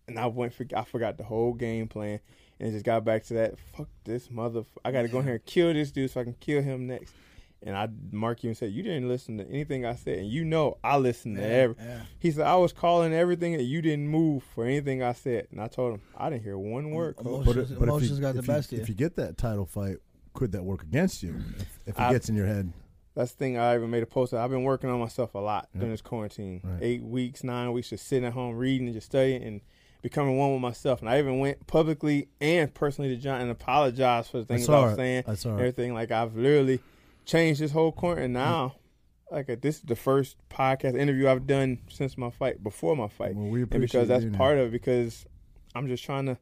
and 0.08 0.18
I 0.18 0.26
went, 0.26 0.54
for, 0.54 0.64
I 0.74 0.84
forgot 0.84 1.18
the 1.18 1.24
whole 1.24 1.52
game 1.52 1.88
plan, 1.88 2.20
and 2.58 2.72
just 2.72 2.86
got 2.86 3.04
back 3.04 3.24
to 3.24 3.34
that. 3.34 3.58
Fuck 3.76 3.88
this 4.04 4.30
mother! 4.30 4.64
I 4.82 4.92
got 4.92 5.02
to 5.02 5.08
go 5.08 5.18
in 5.18 5.24
here 5.24 5.34
and 5.34 5.44
kill 5.44 5.74
this 5.74 5.90
dude 5.90 6.10
so 6.10 6.22
I 6.22 6.24
can 6.24 6.36
kill 6.40 6.62
him 6.62 6.86
next. 6.86 7.12
And 7.62 7.76
I 7.76 7.88
mark 8.10 8.42
you 8.42 8.48
and 8.48 8.56
said, 8.56 8.72
You 8.72 8.82
didn't 8.82 9.08
listen 9.08 9.36
to 9.38 9.46
anything 9.48 9.84
I 9.84 9.94
said. 9.94 10.18
And 10.20 10.28
you 10.30 10.44
know 10.44 10.78
I 10.82 10.96
listened 10.96 11.36
to 11.36 11.42
every 11.44 11.76
yeah. 11.78 12.00
He 12.18 12.30
said, 12.30 12.46
I 12.46 12.56
was 12.56 12.72
calling 12.72 13.12
everything 13.12 13.54
and 13.54 13.62
you 13.62 13.82
didn't 13.82 14.08
move 14.08 14.42
for 14.54 14.64
anything 14.64 15.02
I 15.02 15.12
said. 15.12 15.48
And 15.50 15.60
I 15.60 15.66
told 15.68 15.94
him, 15.94 16.00
I 16.16 16.30
didn't 16.30 16.42
hear 16.44 16.56
one 16.56 16.90
word. 16.92 17.16
Emotions- 17.20 17.44
But, 17.46 17.56
it, 17.56 17.68
but 17.78 17.82
if, 17.84 17.88
emotions 17.88 18.18
you, 18.18 18.20
got 18.22 18.34
the 18.34 18.42
best 18.42 18.72
of 18.72 18.78
you. 18.78 18.82
if 18.82 18.88
you 18.88 18.94
get 18.94 19.16
that 19.16 19.36
title 19.36 19.66
fight, 19.66 19.98
could 20.32 20.52
that 20.52 20.64
work 20.64 20.82
against 20.84 21.22
you 21.22 21.34
if, 21.58 21.78
if 21.86 21.94
it 21.96 22.00
I- 22.00 22.12
gets 22.12 22.28
in 22.30 22.34
your 22.36 22.46
head? 22.46 22.72
That's 23.14 23.32
the 23.32 23.38
thing 23.38 23.58
I 23.58 23.74
even 23.74 23.90
made 23.90 24.04
a 24.04 24.06
post. 24.06 24.32
I've 24.32 24.50
been 24.50 24.62
working 24.62 24.88
on 24.88 25.00
myself 25.00 25.34
a 25.34 25.38
lot 25.38 25.68
during 25.74 25.90
this 25.90 26.00
quarantine. 26.00 26.60
Right. 26.62 26.78
Eight 26.80 27.02
weeks, 27.02 27.42
nine 27.42 27.72
weeks, 27.72 27.90
just 27.90 28.06
sitting 28.06 28.24
at 28.24 28.32
home 28.32 28.56
reading 28.56 28.86
and 28.86 28.94
just 28.94 29.06
studying 29.06 29.42
and 29.42 29.60
becoming 30.00 30.38
one 30.38 30.52
with 30.52 30.62
myself. 30.62 31.00
And 31.00 31.10
I 31.10 31.18
even 31.18 31.40
went 31.40 31.66
publicly 31.66 32.28
and 32.40 32.72
personally 32.72 33.14
to 33.14 33.20
Jon 33.20 33.40
and 33.40 33.50
apologized 33.50 34.30
for 34.30 34.38
the 34.38 34.44
things 34.46 34.62
I, 34.62 34.66
saw 34.66 34.82
was 34.84 34.92
it. 34.92 34.96
saying. 34.96 35.24
I 35.26 35.34
saw 35.34 35.50
it. 35.50 35.58
Everything 35.58 35.92
like 35.92 36.12
I've 36.12 36.36
literally 36.36 36.80
changed 37.24 37.60
this 37.60 37.72
whole 37.72 37.92
corner. 37.92 38.22
And 38.22 38.34
now, 38.34 38.76
like 39.30 39.46
this 39.60 39.76
is 39.76 39.82
the 39.82 39.96
first 39.96 40.36
podcast 40.48 40.98
interview 40.98 41.28
I've 41.28 41.46
done 41.46 41.78
since 41.88 42.18
my 42.18 42.30
fight, 42.30 42.62
before 42.62 42.96
my 42.96 43.08
fight. 43.08 43.34
Well, 43.36 43.48
we 43.48 43.62
and 43.62 43.70
because 43.70 44.08
that's 44.08 44.24
you, 44.24 44.30
part 44.32 44.58
of 44.58 44.68
it 44.68 44.72
because 44.72 45.26
i'm 45.74 45.86
just 45.86 46.04
trying 46.04 46.26
to 46.26 46.38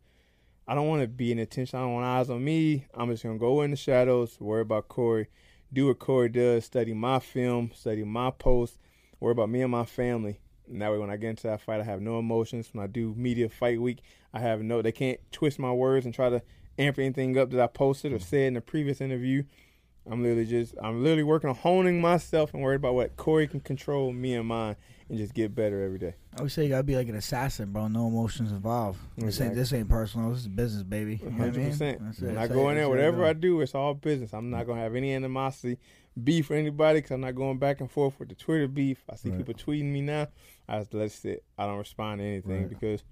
i 0.66 0.74
don't 0.74 0.88
want 0.88 1.02
to 1.02 1.08
be 1.08 1.32
in 1.32 1.38
attention 1.38 1.78
i 1.78 1.82
don't 1.82 1.94
want 1.94 2.06
eyes 2.06 2.30
on 2.30 2.42
me 2.42 2.86
i'm 2.94 3.10
just 3.10 3.22
gonna 3.22 3.38
go 3.38 3.62
in 3.62 3.70
the 3.70 3.76
shadows 3.76 4.36
worry 4.40 4.62
about 4.62 4.88
corey 4.88 5.28
do 5.72 5.86
what 5.86 5.98
corey 5.98 6.28
does 6.28 6.64
study 6.64 6.94
my 6.94 7.18
film 7.18 7.70
study 7.74 8.04
my 8.04 8.30
post, 8.30 8.78
worry 9.20 9.32
about 9.32 9.50
me 9.50 9.62
and 9.62 9.70
my 9.70 9.84
family 9.84 10.40
and 10.68 10.80
that 10.80 10.90
way 10.90 10.98
when 10.98 11.10
i 11.10 11.16
get 11.16 11.30
into 11.30 11.46
that 11.46 11.60
fight 11.60 11.80
i 11.80 11.84
have 11.84 12.00
no 12.00 12.18
emotions 12.18 12.70
when 12.72 12.82
i 12.82 12.86
do 12.86 13.14
media 13.16 13.48
fight 13.48 13.80
week 13.80 14.00
i 14.32 14.40
have 14.40 14.62
no 14.62 14.80
they 14.80 14.92
can't 14.92 15.20
twist 15.30 15.58
my 15.58 15.72
words 15.72 16.06
and 16.06 16.14
try 16.14 16.30
to 16.30 16.42
amp 16.78 16.98
anything 16.98 17.36
up 17.36 17.50
that 17.50 17.60
i 17.60 17.66
posted 17.66 18.12
or 18.12 18.18
said 18.18 18.48
in 18.48 18.54
the 18.54 18.60
previous 18.60 19.00
interview 19.00 19.42
I'm 20.10 20.22
literally 20.22 20.46
just 20.46 20.74
I'm 20.82 21.02
literally 21.02 21.22
working 21.22 21.50
on 21.50 21.56
honing 21.56 22.00
myself 22.00 22.54
and 22.54 22.62
worried 22.62 22.76
about 22.76 22.94
what 22.94 23.16
Corey 23.16 23.46
can 23.46 23.60
control 23.60 24.12
me 24.12 24.34
and 24.34 24.46
mine 24.48 24.76
and 25.08 25.18
just 25.18 25.34
get 25.34 25.54
better 25.54 25.82
every 25.82 25.98
day. 25.98 26.14
I 26.36 26.42
would 26.42 26.52
say 26.52 26.64
you 26.64 26.68
gotta 26.70 26.82
be 26.82 26.96
like 26.96 27.08
an 27.08 27.14
assassin, 27.16 27.72
bro. 27.72 27.88
No 27.88 28.06
emotions 28.08 28.50
involved. 28.52 28.98
This 29.16 29.40
ain't 29.40 29.54
this 29.54 29.72
ain't 29.72 29.88
personal. 29.88 30.30
This 30.30 30.40
is 30.40 30.48
business, 30.48 30.82
baby. 30.82 31.20
You 31.22 31.30
know 31.30 31.36
I 31.36 31.38
Hundred 31.48 31.70
percent. 31.70 32.00
When 32.20 32.38
I 32.38 32.46
go 32.48 32.70
in 32.70 32.76
there, 32.76 32.88
whatever 32.88 33.24
I 33.24 33.32
do, 33.32 33.60
it's 33.60 33.74
all 33.74 33.94
business. 33.94 34.32
I'm 34.32 34.50
not 34.50 34.66
gonna 34.66 34.80
have 34.80 34.94
any 34.94 35.12
animosity, 35.14 35.78
beef 36.22 36.46
for 36.46 36.54
anybody, 36.54 36.98
because 36.98 37.10
I'm 37.12 37.20
not 37.20 37.34
going 37.34 37.58
back 37.58 37.80
and 37.80 37.90
forth 37.90 38.18
with 38.18 38.28
the 38.30 38.34
Twitter 38.34 38.68
beef. 38.68 39.04
I 39.10 39.16
see 39.16 39.30
Right. 39.30 39.38
people 39.38 39.54
tweeting 39.54 39.92
me 39.92 40.00
now. 40.00 40.28
I 40.68 40.78
just 40.80 40.92
let 40.94 41.06
it 41.06 41.12
sit. 41.12 41.44
I 41.58 41.66
don't 41.66 41.78
respond 41.78 42.20
to 42.20 42.24
anything 42.24 42.60
Right. 42.62 42.68
because, 42.68 43.02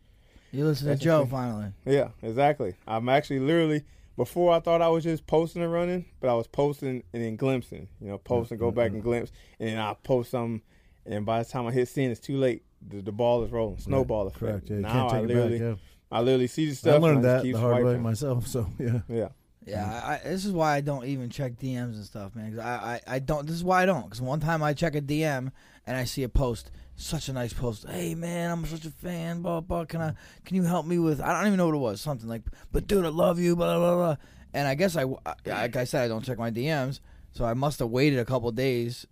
You 0.53 0.65
listen 0.67 0.89
to 0.89 0.97
Joe 0.97 1.27
finally. 1.27 1.73
yeah, 1.85 2.09
exactly. 2.23 2.75
I'm 2.87 3.09
actually 3.09 3.41
literally 3.41 3.83
before 4.17 4.53
I 4.53 4.61
thought 4.61 4.83
I 4.83 4.89
was 4.89 5.05
just 5.05 5.27
posting 5.27 5.63
and 5.63 5.73
running, 5.73 6.07
but 6.21 6.31
I 6.31 6.35
was 6.35 6.47
posting 6.47 7.03
and 7.13 7.23
then 7.23 7.37
glimpsing. 7.37 7.89
You 8.01 8.09
know, 8.09 8.19
post 8.19 8.51
and 8.51 8.61
go 8.61 8.71
back 8.71 8.87
and 8.89 8.97
mm-hmm. 8.97 9.09
glimpse, 9.09 9.33
and 9.61 9.69
then 9.71 9.79
I 9.79 9.95
post 9.95 10.31
something, 10.31 10.63
and 11.05 11.27
by 11.27 11.43
the 11.43 11.49
time 11.49 11.67
I 11.67 11.73
hit 11.73 11.89
send, 11.89 12.13
it's 12.13 12.21
too 12.21 12.37
late. 12.37 12.63
The, 12.87 13.01
the 13.01 13.13
ball 13.13 13.43
is 13.43 13.51
rolling, 13.51 13.79
snowball 13.79 14.27
effect. 14.27 14.41
Correct. 14.41 14.71
Yeah, 14.71 14.77
you 14.77 14.83
now 14.83 15.09
can't 15.09 15.13
I 15.13 15.21
literally, 15.23 15.57
it 15.57 15.71
back. 15.71 15.79
I 16.11 16.21
literally 16.21 16.47
see 16.47 16.65
the 16.67 16.71
Yeah. 16.71 16.77
stuff. 16.77 16.93
I 16.93 16.95
and 16.97 17.03
learned 17.03 17.23
just 17.23 17.37
that 17.37 17.43
keep 17.43 17.55
the 17.55 17.61
hard 17.61 17.85
way 17.85 17.97
myself. 17.97 18.47
So 18.47 18.69
yeah. 18.79 19.01
Yeah. 19.09 19.29
Yeah, 19.67 20.01
I, 20.05 20.15
I, 20.15 20.21
this 20.31 20.45
is 20.45 20.53
why 20.53 20.77
I 20.77 20.81
don't 20.81 21.07
even 21.07 21.29
check 21.29 21.57
DMs 21.57 21.95
and 21.95 22.05
stuff, 22.05 22.37
man. 22.37 22.53
'cause 22.55 22.61
I, 22.65 23.01
I, 23.09 23.17
I 23.17 23.19
don't. 23.19 23.47
This 23.47 23.57
is 23.57 23.65
why 23.65 23.83
I 23.83 23.87
don't. 23.87 24.05
Because 24.05 24.21
one 24.23 24.39
time 24.39 24.63
I 24.63 24.73
check 24.75 24.95
a 24.95 25.01
DM 25.03 25.51
and 25.87 25.97
I 25.97 26.05
see 26.05 26.23
a 26.23 26.29
post, 26.29 26.71
such 26.97 27.29
a 27.29 27.33
nice 27.33 27.53
post. 27.53 27.87
Hey 27.89 28.15
man, 28.15 28.51
I'm 28.51 28.65
such 28.67 28.85
a 28.87 28.91
fan. 28.91 29.43
Blah 29.43 29.61
blah. 29.61 29.85
Can 29.85 30.01
I? 30.01 30.13
Can 30.45 30.57
you 30.57 30.63
help 30.65 30.87
me 30.87 30.99
with? 30.99 31.21
I 31.21 31.37
don't 31.39 31.47
even 31.47 31.59
know 31.59 31.67
what 31.67 31.75
it 31.75 31.79
was. 31.79 32.01
Something 32.01 32.29
like, 32.29 32.43
but 32.73 32.87
dude, 32.87 33.05
I 33.05 33.09
love 33.09 33.39
you. 33.39 33.55
Blah 33.57 33.79
blah 33.79 33.95
blah. 33.95 34.17
And 34.55 34.67
I 34.67 34.75
guess 34.75 34.97
I, 34.97 35.03
I- 35.27 35.35
like 35.45 35.77
I 35.77 35.85
said, 35.85 36.05
I 36.05 36.09
don't 36.09 36.25
check 36.25 36.39
my 36.39 36.51
DMs, 36.51 37.01
so 37.33 37.45
I 37.45 37.53
must 37.55 37.79
have 37.81 37.89
waited 37.91 38.19
a 38.19 38.25
couple 38.25 38.51
days. 38.53 39.07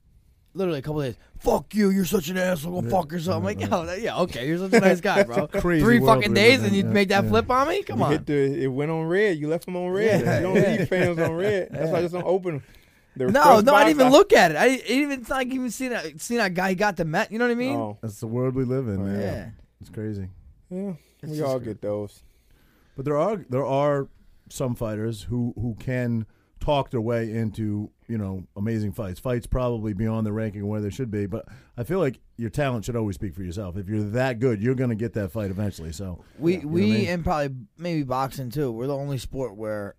Literally 0.57 0.79
a 0.79 0.83
couple 0.83 1.01
days. 1.03 1.17
Fuck 1.41 1.75
you! 1.75 1.91
You're 1.91 2.05
such 2.05 2.29
an 2.29 2.39
asshole. 2.39 2.81
Go 2.81 2.87
Yeah, 2.89 2.95
fuck 3.01 3.11
yourself. 3.11 3.39
I'm 3.39 3.45
right, 3.45 3.59
like, 3.59 3.71
right. 3.71 4.01
yeah, 4.01 4.19
okay. 4.21 4.47
You're 4.47 4.59
such 4.59 4.73
a 4.73 4.79
nice 4.81 5.01
guy, 5.01 5.25
bro. 5.25 5.49
Crazy 5.49 5.83
Three 5.85 5.99
world 5.99 6.19
fucking 6.19 6.31
we 6.31 6.35
days, 6.37 6.59
live 6.61 6.67
and 6.69 6.77
in. 6.77 6.79
you 6.79 6.87
Yeah, 6.87 6.95
make 6.95 7.09
that 7.09 7.25
yeah. 7.25 7.29
flip 7.31 7.51
on 7.51 7.67
me? 7.69 7.83
Come 7.83 7.99
You 7.99 8.05
on. 8.05 8.13
hit 8.13 8.27
the, 8.27 8.63
it 8.63 8.69
went 8.69 8.93
on 8.93 9.05
red. 9.09 9.37
You 9.37 9.49
left 9.49 9.65
them 9.65 9.75
on 9.75 9.89
red. 9.91 10.21
Yeah, 10.21 10.37
you 10.37 10.43
don't 10.45 10.55
yeah. 10.55 10.77
leave 10.79 10.89
fans 10.89 11.19
on 11.19 11.33
red. 11.35 11.71
That's 11.73 11.91
why 11.91 11.99
I 11.99 12.03
just 12.03 12.15
don't 12.15 12.25
open 12.25 12.53
them. 12.55 12.63
The 13.17 13.27
No, 13.27 13.41
request 13.41 13.67
no, 13.67 13.75
I 13.75 13.79
box, 13.83 13.89
didn't 13.89 14.01
even 14.01 14.13
look 14.13 14.33
at 14.33 14.51
it. 14.51 14.57
I 14.57 14.69
didn't 14.69 14.91
even 14.91 15.21
it's 15.21 15.29
not 15.29 15.37
like 15.37 15.47
even 15.49 15.71
seen 15.71 15.91
that 15.91 16.21
seen 16.21 16.39
that 16.39 16.55
guy 16.55 16.71
he 16.71 16.75
got 16.75 16.97
the 16.97 17.05
Met. 17.05 17.31
You 17.31 17.39
know 17.39 17.45
what 17.47 17.53
I 17.53 17.57
mean? 17.57 17.77
Oh, 17.77 17.99
That's 18.03 18.21
the 18.21 18.27
world 18.27 18.55
we 18.55 18.65
live 18.65 18.89
in, 18.89 18.97
oh, 19.01 19.05
man. 19.05 19.21
yeah. 19.21 19.49
It's 19.81 19.91
crazy. 19.91 20.29
yeah. 20.71 20.95
It's 21.23 21.33
we 21.33 21.43
all 21.43 21.57
cra- 21.59 21.67
get 21.69 21.81
those. 21.83 22.23
But 22.97 23.05
there 23.05 23.17
are 23.17 23.45
there 23.49 23.65
are 23.65 24.09
some 24.51 24.75
fighters 24.75 25.23
who 25.23 25.53
who 25.57 25.75
can 25.79 26.27
talk 26.61 26.91
their 26.91 27.01
way 27.01 27.31
into 27.31 27.91
you 28.09 28.19
know 28.19 28.45
amazing 28.57 28.93
fights. 28.93 29.21
Fights 29.21 29.47
probably 29.47 29.93
beyond 29.93 30.27
the 30.27 30.33
ranking 30.33 30.67
where 30.67 30.81
they 30.81 30.91
should 30.91 31.11
be. 31.11 31.27
But 31.27 31.47
I 31.77 31.85
feel 31.85 31.99
like 31.99 32.21
your 32.37 32.51
talent 32.51 32.85
should 32.85 32.97
always 32.97 33.15
speak 33.15 33.35
for 33.35 33.43
yourself. 33.43 33.77
If 33.77 33.89
you're 33.89 34.03
that 34.11 34.39
good, 34.41 34.63
you're 34.63 34.75
going 34.75 34.91
to 34.91 34.97
get 34.97 35.13
that 35.15 35.31
fight 35.31 35.51
eventually. 35.51 35.93
So 35.93 36.25
We 36.39 36.57
You 36.57 36.63
know 36.63 36.69
we 36.69 36.83
I 36.83 36.87
mean? 36.99 37.09
and 37.09 37.25
probably 37.25 37.55
maybe 37.79 38.03
boxing 38.03 38.51
too. 38.51 38.71
We're 38.73 38.87
the 38.89 38.97
only 38.97 39.19
sport 39.19 39.57
where 39.57 39.95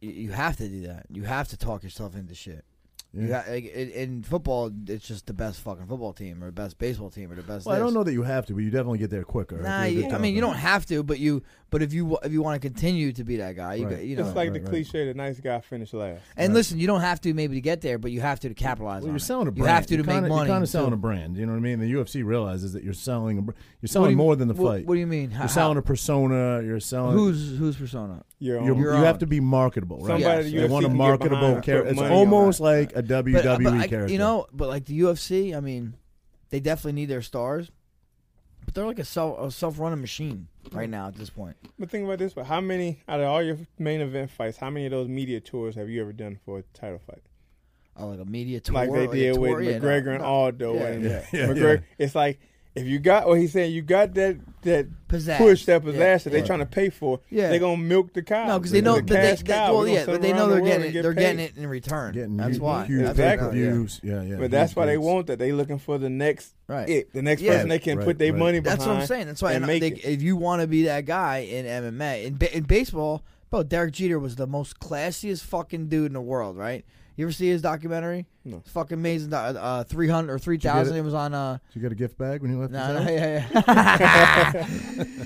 you, 0.00 0.10
you 0.10 0.30
have 0.32 0.56
to 0.56 0.68
do 0.68 0.82
that. 0.86 1.06
You 1.10 1.24
have 1.24 1.48
to 1.48 1.56
talk 1.56 1.82
yourself 1.82 2.14
into 2.14 2.34
shit. 2.34 2.64
You 3.12 3.26
yeah. 3.26 3.42
ha- 3.42 3.50
like, 3.50 3.64
in, 3.64 3.90
in 3.90 4.22
football, 4.22 4.70
it's 4.86 5.06
just 5.06 5.26
the 5.26 5.32
best 5.32 5.60
fucking 5.60 5.86
football 5.86 6.12
team 6.12 6.42
or 6.44 6.46
the 6.46 6.52
best 6.52 6.78
baseball 6.78 7.10
team 7.10 7.32
or 7.32 7.34
the 7.34 7.42
best. 7.42 7.66
Well, 7.66 7.74
I 7.74 7.78
this. 7.78 7.86
don't 7.86 7.94
know 7.94 8.04
that 8.04 8.12
you 8.12 8.22
have 8.22 8.46
to, 8.46 8.54
but 8.54 8.62
you 8.62 8.70
definitely 8.70 8.98
get 8.98 9.10
there 9.10 9.24
quicker. 9.24 9.60
Nah, 9.60 9.84
you, 9.84 10.08
I 10.10 10.18
mean 10.18 10.34
you 10.34 10.40
don't 10.40 10.54
have 10.54 10.86
to, 10.86 11.02
but 11.02 11.18
you 11.18 11.42
but 11.70 11.82
if 11.82 11.92
you 11.92 12.18
if 12.22 12.32
you 12.32 12.42
want 12.42 12.60
to 12.60 12.68
continue 12.68 13.12
to 13.12 13.24
be 13.24 13.36
that 13.36 13.56
guy, 13.56 13.74
you 13.76 13.86
Right. 13.86 13.96
got- 13.96 14.04
you 14.04 14.16
know. 14.16 14.26
it's 14.26 14.34
like 14.36 14.50
right, 14.50 14.52
the 14.54 14.60
right. 14.60 14.68
cliche: 14.68 15.06
the 15.06 15.14
nice 15.14 15.40
guy 15.40 15.60
finished 15.60 15.94
last. 15.94 16.20
and 16.36 16.48
Right. 16.50 16.54
listen, 16.56 16.78
you 16.78 16.86
don't 16.86 17.00
have 17.00 17.20
to 17.22 17.32
maybe 17.32 17.54
to 17.54 17.60
get 17.60 17.80
there, 17.80 17.98
but 17.98 18.10
you 18.10 18.20
have 18.20 18.40
to 18.40 18.48
to 18.48 18.54
capitalize 18.54 19.02
Well, 19.02 19.08
you're 19.10 19.16
it. 19.16 19.20
selling 19.20 19.48
a 19.48 19.50
brand. 19.52 19.58
You 19.58 19.74
have 19.74 19.82
to 19.84 19.88
to 19.88 19.94
You're 19.96 20.04
kinda, 20.04 20.20
make 20.22 20.28
money. 20.30 20.40
You're 20.48 20.54
kind 20.54 20.62
of 20.64 20.68
selling 20.68 20.90
too. 20.90 20.94
a 20.94 20.98
brand. 20.98 21.36
You 21.36 21.46
know 21.46 21.52
what 21.52 21.58
I 21.58 21.62
mean? 21.62 21.78
The 21.80 21.86
UFC 21.92 22.22
realizes 22.24 22.72
that 22.72 22.82
you're 22.84 22.92
selling 22.92 23.38
a. 23.38 23.42
You're 23.80 23.88
selling 23.88 24.10
you- 24.12 24.16
more 24.16 24.36
than 24.36 24.48
the 24.48 24.54
what- 24.54 24.78
fight. 24.78 24.86
What 24.86 24.94
do 24.94 25.00
you 25.00 25.06
mean? 25.06 25.30
How, 25.30 25.42
you're 25.44 25.48
selling 25.48 25.78
a 25.78 25.82
persona. 25.82 26.62
You're 26.62 26.80
selling. 26.80 27.16
who's 27.16 27.56
who's 27.56 27.76
persona? 27.76 28.22
Your 28.38 28.62
You're, 28.62 28.72
own. 28.74 28.78
You're 28.80 28.92
you 28.92 28.98
on. 28.98 29.04
have 29.04 29.18
to 29.18 29.26
be 29.26 29.38
marketable, 29.40 29.98
right? 29.98 30.06
Somebody 30.20 30.24
Yes. 30.24 30.44
the 30.44 30.50
They 30.58 30.64
UFC 30.66 30.70
want 30.72 30.86
a 30.86 30.88
marketable 30.88 31.60
character. 31.60 31.86
It's 31.90 32.00
almost 32.00 32.60
like 32.60 32.92
a 32.96 33.02
WWE 33.02 33.32
But, 33.34 33.46
uh, 33.46 33.58
but 33.62 33.72
I- 33.74 33.86
character. 33.86 34.12
you 34.12 34.18
know, 34.18 34.46
but 34.52 34.68
like 34.68 34.86
the 34.86 34.98
UFC, 35.00 35.54
I 35.54 35.60
mean, 35.60 35.94
they 36.50 36.58
definitely 36.60 36.92
need 37.00 37.06
their 37.06 37.22
stars, 37.22 37.70
but 38.70 38.76
they're 38.76 38.86
like 38.86 39.00
a 39.00 39.04
self 39.04 39.40
a 39.40 39.50
self 39.50 39.80
running 39.80 40.00
machine 40.00 40.46
right 40.70 40.88
now 40.88 41.08
at 41.08 41.16
this 41.16 41.28
point. 41.28 41.56
But 41.76 41.90
think 41.90 42.04
about 42.04 42.18
this: 42.18 42.34
but 42.34 42.46
how 42.46 42.60
many 42.60 43.00
out 43.08 43.18
of 43.18 43.26
all 43.26 43.42
your 43.42 43.58
main 43.80 44.00
event 44.00 44.30
fights, 44.30 44.58
how 44.58 44.70
many 44.70 44.86
of 44.86 44.92
those 44.92 45.08
media 45.08 45.40
tours 45.40 45.74
have 45.74 45.88
you 45.88 46.00
ever 46.00 46.12
done 46.12 46.38
for 46.44 46.58
a 46.60 46.62
title 46.72 47.00
fight? 47.04 47.22
Oh, 47.96 48.06
like 48.06 48.20
a 48.20 48.24
media 48.24 48.60
tour, 48.60 48.74
like 48.76 48.92
they 48.92 49.06
a 49.06 49.08
did 49.32 49.38
with 49.38 49.50
tour? 49.50 49.60
Yeah, 49.62 49.78
no, 49.78 49.84
McGregor 49.84 50.08
and 50.10 50.20
no. 50.20 50.24
Aldo, 50.24 50.74
Yeah, 50.74 50.86
and 50.86 51.04
yeah, 51.04 51.26
yeah, 51.32 51.46
McGregor. 51.48 51.80
yeah. 51.80 52.04
It's 52.04 52.14
like 52.14 52.38
if 52.74 52.86
you 52.86 52.98
got 53.00 53.26
what 53.26 53.38
he's 53.38 53.52
saying, 53.52 53.72
you 53.72 53.82
got 53.82 54.14
that 54.14 54.38
that 54.62 54.86
Pizzazz. 55.08 55.38
push, 55.38 55.64
that 55.64 55.82
pizzazz 55.82 55.94
Yeah, 55.98 56.16
that 56.18 56.24
they're 56.30 56.38
yeah. 56.40 56.44
trying 56.46 56.58
to 56.60 56.66
pay 56.66 56.90
for. 56.90 57.20
Yeah. 57.30 57.48
They're 57.48 57.58
gonna 57.58 57.78
milk 57.78 58.12
the 58.12 58.22
cow. 58.22 58.46
No, 58.46 58.58
because 58.58 58.70
they 58.72 58.80
know, 58.82 58.96
The 58.96 59.02
but 59.02 59.08
they, 59.08 59.30
cash 59.30 59.38
they- 59.40 59.52
cow. 59.52 59.72
well, 59.72 59.80
We're 59.82 59.88
yeah, 59.88 60.06
but 60.06 60.20
they 60.22 60.32
know 60.32 60.48
they're 60.48 60.60
the 60.60 60.66
getting 60.66 60.86
it. 60.88 60.92
get 60.92 61.02
They're 61.02 61.14
paid. 61.14 61.20
getting 61.20 61.40
it 61.40 61.56
in 61.56 61.66
return. 61.66 62.12
Getting 62.14 62.36
That's 62.36 62.50
huge, 62.52 62.60
why. 62.60 62.84
huge 62.84 63.00
Exactly. 63.08 63.24
yeah. 63.24 63.36
pay-per-views. 63.66 64.00
Yeah, 64.02 64.22
yeah. 64.22 64.36
But 64.36 64.50
that's 64.50 64.76
why 64.76 64.86
they 64.86 64.98
want 64.98 65.26
that. 65.28 65.38
They 65.38 65.52
looking 65.52 65.78
for 65.78 65.96
the 65.98 66.10
next 66.10 66.54
Right. 66.68 66.88
it, 66.88 67.12
the 67.12 67.22
next 67.22 67.42
Yeah. 67.42 67.54
person 67.54 67.68
they 67.70 67.78
can 67.78 67.98
Right, 67.98 68.04
put 68.06 68.18
their 68.18 68.32
right. 68.32 68.38
money 68.38 68.60
behind. 68.60 68.80
That's 68.80 68.86
what 68.88 68.96
I'm 68.98 69.06
saying. 69.06 69.26
That's 69.26 69.42
why 69.42 69.52
and 69.54 69.64
and 69.64 69.66
make 69.66 69.80
they, 69.80 69.88
it. 69.88 70.04
if 70.14 70.22
you 70.22 70.36
want 70.36 70.60
to 70.62 70.68
be 70.68 70.84
that 70.84 71.06
guy 71.06 71.38
in 71.38 71.64
MMA, 71.66 72.24
in, 72.26 72.38
in 72.52 72.62
baseball, 72.64 73.22
bro, 73.50 73.62
Derek 73.64 73.94
Jeter 73.94 74.18
was 74.18 74.36
the 74.36 74.46
most 74.46 74.78
classiest 74.78 75.42
fucking 75.42 75.88
dude 75.88 76.06
in 76.08 76.12
the 76.12 76.20
world, 76.20 76.56
right? 76.56 76.84
You 77.16 77.26
ever 77.26 77.32
see 77.32 77.48
his 77.48 77.60
documentary? 77.60 78.24
No. 78.44 78.58
It's 78.58 78.70
fucking 78.70 78.96
amazing. 78.96 79.32
Uh, 79.34 79.84
three 79.86 80.08
hundred 80.08 80.32
or 80.32 80.38
three 80.38 80.56
thousand. 80.56 80.94
it? 80.96 81.00
It 81.00 81.02
was 81.02 81.12
on. 81.12 81.34
Uh, 81.34 81.58
Did 81.72 81.76
you 81.76 81.82
get 81.82 81.92
a 81.92 81.94
gift 81.94 82.16
bag 82.16 82.40
when 82.40 82.50
you 82.50 82.58
left? 82.60 82.72
no, 82.72 83.02
no, 83.02 83.10
yeah, 83.10 83.46
yeah. 83.52 84.66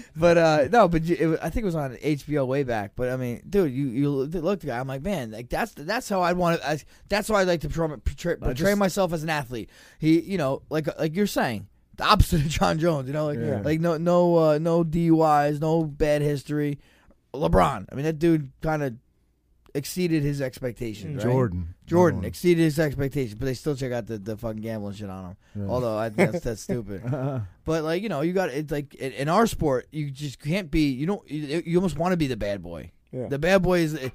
but 0.16 0.38
uh, 0.38 0.68
no, 0.72 0.88
but 0.88 1.04
you- 1.04 1.34
it, 1.34 1.38
I 1.42 1.50
think 1.50 1.62
it 1.62 1.66
was 1.66 1.76
on 1.76 1.94
HBO 1.96 2.46
way 2.46 2.64
back. 2.64 2.92
But 2.96 3.10
I 3.10 3.16
mean, 3.16 3.42
dude, 3.48 3.72
you 3.72 3.86
you 3.86 4.10
look 4.10 4.60
the 4.60 4.66
guy. 4.66 4.78
I'm 4.80 4.88
like, 4.88 5.02
man, 5.02 5.30
like 5.30 5.48
that's 5.48 5.72
that's 5.74 6.08
how 6.08 6.22
I'd 6.22 6.36
want 6.36 6.60
to. 6.60 6.84
That's 7.08 7.28
how 7.28 7.36
I'd 7.36 7.46
like 7.46 7.60
to 7.60 7.68
portray, 7.68 7.96
portray, 7.98 8.36
portray 8.36 8.54
just- 8.70 8.78
myself 8.78 9.12
as 9.12 9.22
an 9.22 9.30
athlete. 9.30 9.70
He, 9.98 10.20
you 10.20 10.38
know, 10.38 10.62
like 10.70 10.88
like 10.98 11.14
you're 11.14 11.26
saying, 11.28 11.68
the 11.96 12.04
opposite 12.04 12.40
of 12.40 12.48
Jon 12.48 12.78
Jones. 12.78 13.06
You 13.06 13.12
know, 13.12 13.26
like 13.26 13.38
Yeah. 13.38 13.60
like 13.64 13.80
no 13.80 13.96
no 13.96 14.36
uh, 14.36 14.58
no 14.58 14.82
DUIs, 14.84 15.60
no 15.60 15.84
bad 15.84 16.22
history. 16.22 16.78
LeBron. 17.32 17.86
I 17.90 17.94
mean, 17.94 18.04
that 18.04 18.18
dude 18.18 18.50
kind 18.62 18.82
of 18.82 18.94
exceeded 19.74 20.22
his 20.22 20.40
expectations. 20.40 21.24
Right? 21.24 21.32
Jordan. 21.32 21.73
Jordan 21.86 22.18
Another 22.20 22.28
exceeded 22.28 22.64
his 22.64 22.78
expectations, 22.78 23.34
but 23.34 23.44
they 23.46 23.54
still 23.54 23.76
check 23.76 23.92
out 23.92 24.06
the, 24.06 24.16
the 24.18 24.36
fucking 24.36 24.62
gambling 24.62 24.94
shit 24.94 25.10
on 25.10 25.24
him. 25.24 25.36
one. 25.66 25.70
Although 25.70 25.98
I 25.98 26.08
think 26.10 26.32
that's 26.32 26.44
that's 26.44 26.60
stupid. 26.68 27.02
But 27.64 27.82
like 27.84 28.02
you 28.02 28.08
know, 28.08 28.20
you 28.22 28.32
got 28.32 28.50
it's 28.50 28.70
like 28.72 28.94
in, 28.94 29.12
in 29.12 29.28
our 29.28 29.46
sport, 29.46 29.86
you 29.90 30.10
just 30.10 30.38
can't 30.40 30.70
be. 30.70 30.90
You 30.90 31.06
don't. 31.06 31.30
You, 31.30 31.62
you 31.64 31.78
almost 31.78 31.96
want 31.98 32.12
to 32.12 32.16
be 32.16 32.26
the 32.26 32.36
bad 32.36 32.62
boy. 32.62 32.90
Yeah. 33.12 33.28
The 33.28 33.38
bad 33.38 33.62
boy 33.62 33.78
is 33.80 33.94
it 33.94 34.12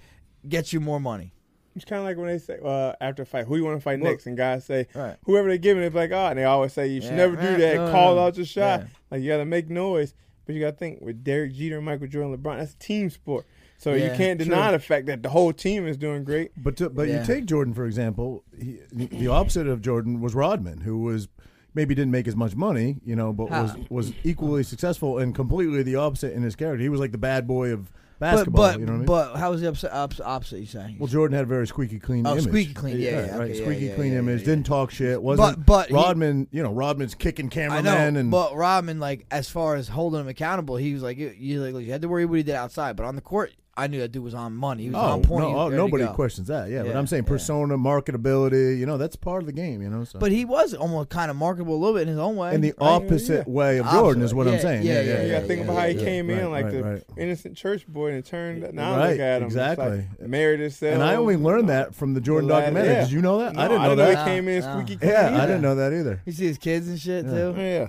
gets 0.47 0.72
you 0.74 0.80
more 0.80 0.99
money. 0.99 1.34
It's 1.76 1.86
kind 1.86 1.99
of 1.99 2.05
like 2.05 2.17
when 2.17 2.28
they 2.28 2.38
say 2.39 2.57
uh, 2.63 2.93
after 2.99 3.24
a 3.24 3.26
fight, 3.26 3.45
who 3.45 3.55
you 3.55 3.63
want 3.63 3.78
to 3.78 3.82
fight 3.84 3.99
Well- 4.01 4.11
next, 4.11 4.26
and 4.26 4.36
guys 4.36 4.65
say 4.65 4.88
Right. 4.93 5.15
whoever 5.26 5.47
they 5.49 5.57
giving, 5.57 5.84
it's 5.84 5.95
like, 5.95 6.11
oh, 6.11 6.26
and 6.28 6.38
they 6.39 6.43
always 6.43 6.74
say 6.74 6.88
you 6.88 6.99
should 7.01 7.11
Yeah. 7.11 7.15
never 7.17 7.36
do 7.36 7.57
that. 7.57 7.76
no, 7.76 7.91
Call 7.91 8.15
no. 8.15 8.22
out 8.26 8.36
your 8.38 8.45
shot. 8.45 8.82
Yeah. 8.82 8.88
Like 9.11 9.22
you 9.22 9.30
got 9.30 9.38
to 9.38 9.45
make 9.45 9.70
noise, 9.70 10.13
but 10.45 10.55
you 10.55 10.61
got 10.61 10.72
to 10.72 10.78
think 10.78 10.99
with 11.01 11.24
Derek 11.24 11.53
Jeter, 11.53 11.80
Michael 11.82 12.07
Jordan, 12.07 12.36
LeBron. 12.38 12.57
That's 12.57 12.74
a 12.74 12.78
team 12.78 13.09
sport, 13.09 13.45
so 13.80 13.93
you 13.95 14.11
can't 14.15 14.38
deny 14.38 14.67
true. 14.69 14.77
the 14.77 14.84
fact 14.84 15.07
that 15.07 15.23
the 15.23 15.30
whole 15.30 15.51
team 15.51 15.88
is 15.88 15.97
doing 15.97 16.23
great. 16.23 16.51
But 16.55 16.77
to, 16.77 16.89
but 16.91 17.07
Yeah. 17.07 17.21
you 17.21 17.25
take 17.25 17.45
Jordan 17.47 17.73
for 17.73 17.86
example. 17.86 18.43
He, 18.55 18.80
the 18.91 19.27
opposite 19.30 19.65
of 19.67 19.82
Jordan 19.82 20.21
was 20.21 20.36
Rodman, 20.36 20.82
who 20.82 20.99
was 20.99 21.27
maybe 21.73 21.95
didn't 21.95 22.11
make 22.11 22.27
as 22.27 22.36
much 22.36 22.55
money, 22.55 22.97
you 23.05 23.15
know, 23.15 23.32
but 23.34 23.49
was 23.49 23.71
Huh. 23.71 23.77
was 23.89 24.13
equally 24.23 24.63
successful 24.63 25.17
and 25.17 25.34
completely 25.34 25.82
the 25.82 25.95
opposite 25.95 26.34
in 26.34 26.43
his 26.43 26.55
character. 26.55 26.82
He 26.84 26.89
was 26.89 26.99
like 26.99 27.11
the 27.11 27.17
bad 27.17 27.47
boy 27.47 27.71
of 27.71 27.91
basketball. 28.19 28.71
but 28.73 28.80
you 28.82 28.86
know 28.86 28.91
what 28.91 28.95
I 28.95 28.97
mean? 28.97 29.05
but 29.05 29.36
how 29.38 29.51
was 29.51 29.61
the 29.61 29.67
opposite, 29.69 29.95
opposite, 29.95 30.25
opposite 30.25 30.59
you 30.59 30.65
saying? 30.65 30.97
well, 30.99 31.07
Jordan 31.07 31.36
had 31.38 31.45
a 31.45 31.47
very 31.47 31.65
squeaky 31.65 31.99
clean 31.99 32.27
Oh, 32.27 32.34
image. 32.34 32.43
squeaky 32.43 32.73
clean, 32.73 32.99
yeah, 32.99 33.09
yeah, 33.11 33.38
right. 33.38 33.49
okay, 33.51 33.61
squeaky 33.61 33.86
yeah, 33.86 33.95
clean 33.95 34.11
yeah, 34.11 34.19
image. 34.19 34.41
yeah, 34.41 34.45
Didn't 34.47 34.65
talk 34.65 34.91
shit. 34.91 35.21
Wasn't 35.23 35.65
but 35.65 35.88
he- 35.88 35.93
Rodman? 35.93 36.47
you 36.51 36.61
know, 36.61 36.73
Rodman's 36.73 37.15
kicking 37.15 37.49
I 37.55 37.80
know, 37.80 37.95
and 37.95 38.30
but 38.30 38.55
Rodman, 38.57 38.99
like 38.99 39.25
as 39.32 39.49
far 39.49 39.75
as 39.75 39.88
holding 39.88 40.19
him 40.19 40.27
accountable, 40.27 40.75
he 40.75 40.91
was 40.93 41.01
like 41.01 41.17
you, 41.17 41.34
you 41.38 41.61
like 41.63 41.86
you 41.86 41.91
had 41.93 42.01
to 42.01 42.09
worry 42.09 42.25
what 42.25 42.36
he 42.36 42.43
did 42.43 42.55
outside, 42.55 42.97
but 42.97 43.05
on 43.05 43.15
the 43.15 43.21
court, 43.21 43.53
I 43.80 43.88
knew 43.88 43.99
that 43.99 44.11
dude 44.11 44.23
was 44.23 44.34
on 44.34 44.53
money. 44.53 44.84
He 44.84 44.89
was 44.89 44.97
Oh 44.97 45.13
on 45.13 45.21
point. 45.21 45.45
he 45.45 45.51
no! 45.51 45.55
was 45.55 45.73
oh, 45.73 45.75
nobody 45.75 46.05
questions 46.07 46.47
that. 46.47 46.69
Yeah, 46.69 46.84
but 46.84 46.95
I'm 46.95 47.07
saying 47.07 47.23
yeah. 47.23 47.30
persona, 47.30 47.77
marketability. 47.77 48.77
You 48.77 48.86
know, 48.86 48.97
that's 48.97 49.15
part 49.15 49.41
of 49.41 49.45
the 49.45 49.53
game. 49.53 49.82
You 49.82 49.89
know, 49.89 50.03
so. 50.03 50.19
But 50.19 50.32
he 50.32 50.45
was 50.45 50.73
almost 50.73 51.09
kind 51.09 51.32
of 51.32 51.38
marketable 51.38 51.75
a 51.75 51.77
little 51.77 51.93
bit 51.95 52.03
in 52.03 52.07
his 52.09 52.17
own 52.17 52.36
way. 52.36 52.53
in 52.53 52.61
the 52.61 52.73
oh, 52.77 52.86
right? 52.86 53.03
opposite 53.05 53.47
Yeah. 53.47 53.53
way 53.53 53.77
of 53.80 53.89
Jordan 53.89 54.23
is 54.23 54.34
what 54.34 54.47
I'm 54.47 54.59
saying. 54.59 54.84
Yeah, 54.84 54.93
Yeah, 54.93 55.01
yeah, 55.01 55.07
yeah. 55.07 55.17
yeah, 55.17 55.23
You 55.25 55.32
got 55.32 55.39
to 55.39 55.47
think 55.47 55.63
about 55.63 55.77
how 55.77 55.88
he 55.88 55.93
yeah, 55.95 56.03
came 56.03 56.30
in 56.30 56.38
right, 56.38 56.45
like 56.51 56.65
right, 56.65 56.73
the 56.73 56.84
right. 56.84 57.03
innocent 57.17 57.57
church 57.57 57.88
boy 57.88 58.11
and 58.11 58.25
turned. 58.25 58.73
Now 58.73 58.97
Right, 58.97 59.11
look 59.11 59.19
at 59.19 59.41
him, 59.41 59.47
exactly. 59.47 59.88
It's 60.11 60.19
like 60.19 60.30
married 60.30 60.59
himself. 60.59 60.93
And 60.93 61.03
I 61.03 61.15
only 61.15 61.36
oh, 61.36 61.39
learned 61.39 61.69
that 61.69 61.95
from 61.95 62.13
the 62.13 62.21
Jordan 62.21 62.49
The 62.49 62.55
documentary. 62.59 62.93
yeah. 62.93 63.01
Did 63.01 63.11
you 63.11 63.21
know 63.21 63.39
that? 63.39 63.53
No, 63.55 63.61
I 63.61 63.67
didn't 63.67 63.84
know 63.84 63.95
know 63.95 63.95
that. 63.95 64.17
he 64.27 64.34
came 64.34 64.47
in 64.47 64.61
squeaky 64.61 64.97
clean. 64.97 65.11
Yeah, 65.11 65.21
I 65.21 65.27
either. 65.30 65.47
didn't 65.47 65.61
know 65.61 65.75
that 65.75 65.93
either. 65.93 66.21
You 66.25 66.34
see 66.34 66.47
his 66.47 66.57
kids 66.57 66.88
and 66.88 66.99
shit 66.99 67.25
too. 67.25 67.53
Yeah, 67.57 67.88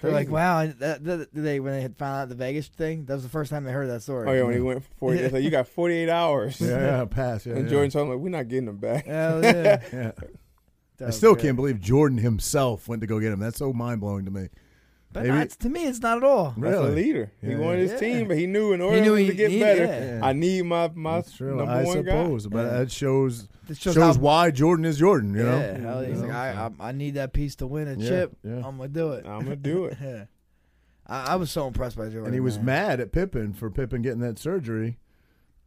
They're 0.00 0.12
like, 0.12 0.30
wow, 0.30 0.66
that, 0.66 1.04
that, 1.04 1.28
they 1.32 1.60
when 1.60 1.72
they 1.72 1.82
had 1.82 1.96
found 1.96 2.22
out 2.22 2.28
the 2.28 2.34
Vegas 2.34 2.68
thing, 2.68 3.04
that 3.04 3.14
was 3.14 3.22
the 3.22 3.28
first 3.28 3.50
time 3.50 3.64
they 3.64 3.72
heard 3.72 3.88
that 3.90 4.02
story. 4.02 4.28
Oh 4.28 4.32
yeah, 4.32 4.42
when 4.42 4.54
he 4.54 4.60
went 4.60 4.84
for 4.84 4.90
40, 4.98 5.18
it's 5.20 5.32
like 5.32 5.42
you 5.42 5.50
got 5.50 5.68
48 5.68 6.08
hours. 6.08 6.60
Yeah, 6.60 6.68
yeah, 6.68 7.04
pass. 7.10 7.46
Yeah, 7.46 7.54
and 7.54 7.64
yeah. 7.64 7.70
Jordan 7.70 7.90
told 7.90 8.06
him 8.06 8.14
like, 8.14 8.22
we're 8.22 8.28
not 8.30 8.48
getting 8.48 8.68
him 8.68 8.78
back. 8.78 9.06
Hell 9.06 9.42
yeah. 9.42 9.80
Yeah. 11.00 11.06
I 11.06 11.10
still 11.12 11.32
great. 11.32 11.44
can't 11.44 11.56
believe 11.56 11.80
Jordan 11.80 12.18
himself 12.18 12.86
went 12.86 13.00
to 13.00 13.06
go 13.06 13.18
get 13.20 13.32
him. 13.32 13.40
That's 13.40 13.56
so 13.56 13.72
mind 13.72 14.02
blowing 14.02 14.26
to 14.26 14.30
me. 14.30 14.50
But 15.12 15.24
Maybe- 15.24 15.34
that's, 15.38 15.56
to 15.56 15.68
me, 15.68 15.86
it's 15.88 15.98
not 15.98 16.18
at 16.18 16.22
all. 16.24 16.54
Really? 16.56 16.72
That's 16.76 16.86
a 16.88 16.94
leader. 16.94 17.32
he 17.40 17.56
wanted 17.56 17.80
his 17.80 17.90
yeah. 17.92 17.98
team, 17.98 18.28
but 18.28 18.38
he 18.38 18.46
knew 18.46 18.72
in 18.72 18.80
order 18.80 19.00
knew 19.00 19.14
he 19.14 19.26
to 19.26 19.34
get 19.34 19.50
needed- 19.50 19.60
better, 19.60 19.84
yeah. 19.84 20.20
I 20.22 20.32
need 20.32 20.62
my 20.66 20.88
my 20.94 21.16
That's 21.16 21.32
true. 21.36 21.56
number 21.56 21.72
I 21.72 21.82
one 21.82 21.96
suppose, 22.04 22.46
uh, 22.46 22.48
but 22.50 22.58
Yeah. 22.66 22.78
that 22.78 22.90
shows 22.92 23.48
This 23.66 23.78
shows, 23.78 23.94
shows, 23.94 24.16
how, 24.16 24.22
why 24.22 24.52
Jordan 24.52 24.84
is 24.84 24.98
Jordan. 24.98 25.34
You 25.34 25.42
know. 25.42 25.58
yeah, 25.58 25.78
hell, 25.78 26.00
he's 26.02 26.20
You 26.20 26.26
like, 26.28 26.30
I, 26.32 26.70
I, 26.80 26.88
I 26.88 26.92
need 26.92 27.14
that 27.14 27.32
piece 27.32 27.56
to 27.56 27.66
win 27.66 27.88
a 27.88 27.94
Yeah, 27.94 28.08
chip. 28.08 28.36
yeah. 28.44 28.56
I'm 28.64 28.76
gonna 28.76 28.88
do 28.88 29.12
it. 29.12 29.26
I'm 29.26 29.42
gonna 29.42 29.56
do 29.56 29.86
it. 29.86 29.96
Yeah. 30.02 30.24
I, 31.06 31.32
I 31.32 31.36
was 31.36 31.50
so 31.50 31.66
impressed 31.66 31.96
by 31.96 32.04
Jordan. 32.04 32.26
and 32.26 32.34
he 32.34 32.40
was 32.40 32.58
man. 32.58 32.66
mad 32.66 33.00
at 33.00 33.10
Pippen 33.10 33.52
for 33.52 33.68
Pippen 33.68 34.02
getting 34.02 34.20
that 34.20 34.38
surgery. 34.38 34.98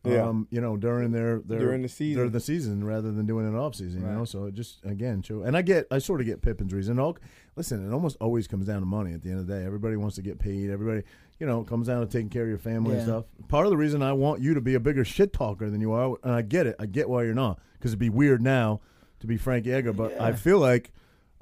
Yeah. 0.06 0.28
Um, 0.28 0.47
you 0.51 0.60
know, 0.60 0.76
during 0.76 1.12
their, 1.14 1.39
their 1.39 1.60
During 1.60 1.82
the 1.82 1.88
season. 1.88 2.18
during 2.18 2.32
the 2.32 2.39
season 2.41 2.84
rather 2.84 3.12
than 3.12 3.26
doing 3.26 3.47
it 3.47 3.58
off 3.58 3.76
season. 3.76 4.01
You 4.01 4.08
know, 4.08 4.26
so 4.26 4.45
it 4.45 4.54
just 4.54 4.84
again 4.84 5.22
show. 5.22 5.43
And 5.43 5.56
I 5.56 5.62
get, 5.62 5.88
I 5.91 5.99
sort 5.99 6.20
of 6.20 6.28
get 6.28 6.41
Pippen's 6.41 6.74
reason. 6.74 6.99
All, 6.99 7.18
listen, 7.56 7.88
it 7.89 7.93
almost 7.93 8.18
always 8.20 8.45
comes 8.45 8.68
down 8.68 8.82
to 8.82 8.86
money. 8.86 9.14
At 9.14 9.22
the 9.24 9.30
end 9.30 9.39
of 9.39 9.47
the 9.47 9.54
day, 9.54 9.66
everybody 9.66 9.95
wants 9.95 10.18
to 10.18 10.22
get 10.22 10.39
paid. 10.39 10.70
Everybody, 10.70 11.04
you 11.39 11.47
know, 11.47 11.62
it 11.62 11.68
comes 11.68 11.88
down 11.88 12.01
to 12.01 12.06
taking 12.06 12.30
care 12.30 12.43
of 12.43 12.49
your 12.49 12.58
family 12.58 12.95
and 12.95 13.04
stuff. 13.04 13.26
Part 13.47 13.66
of 13.66 13.70
the 13.70 13.78
reason 13.78 14.01
I 14.01 14.12
want 14.12 14.41
you 14.41 14.54
to 14.54 14.62
be 14.62 14.74
a 14.74 14.80
bigger 14.80 15.06
shit 15.06 15.32
talker 15.32 15.70
than 15.70 15.80
you 15.80 15.93
are, 15.93 16.18
and 16.24 16.34
I 16.34 16.41
get 16.41 16.68
it. 16.68 16.76
I 16.80 16.86
get 16.86 17.08
why 17.08 17.24
you're 17.24 17.34
not, 17.34 17.60
because 17.80 17.91
it'd 17.91 17.99
be 17.99 18.10
weird 18.10 18.41
now 18.41 18.82
to 19.22 19.28
be 19.28 19.38
Frank 19.38 19.66
Yeager. 19.66 19.95
But 19.95 20.20
I 20.20 20.34
feel 20.34 20.60
like, 20.60 20.91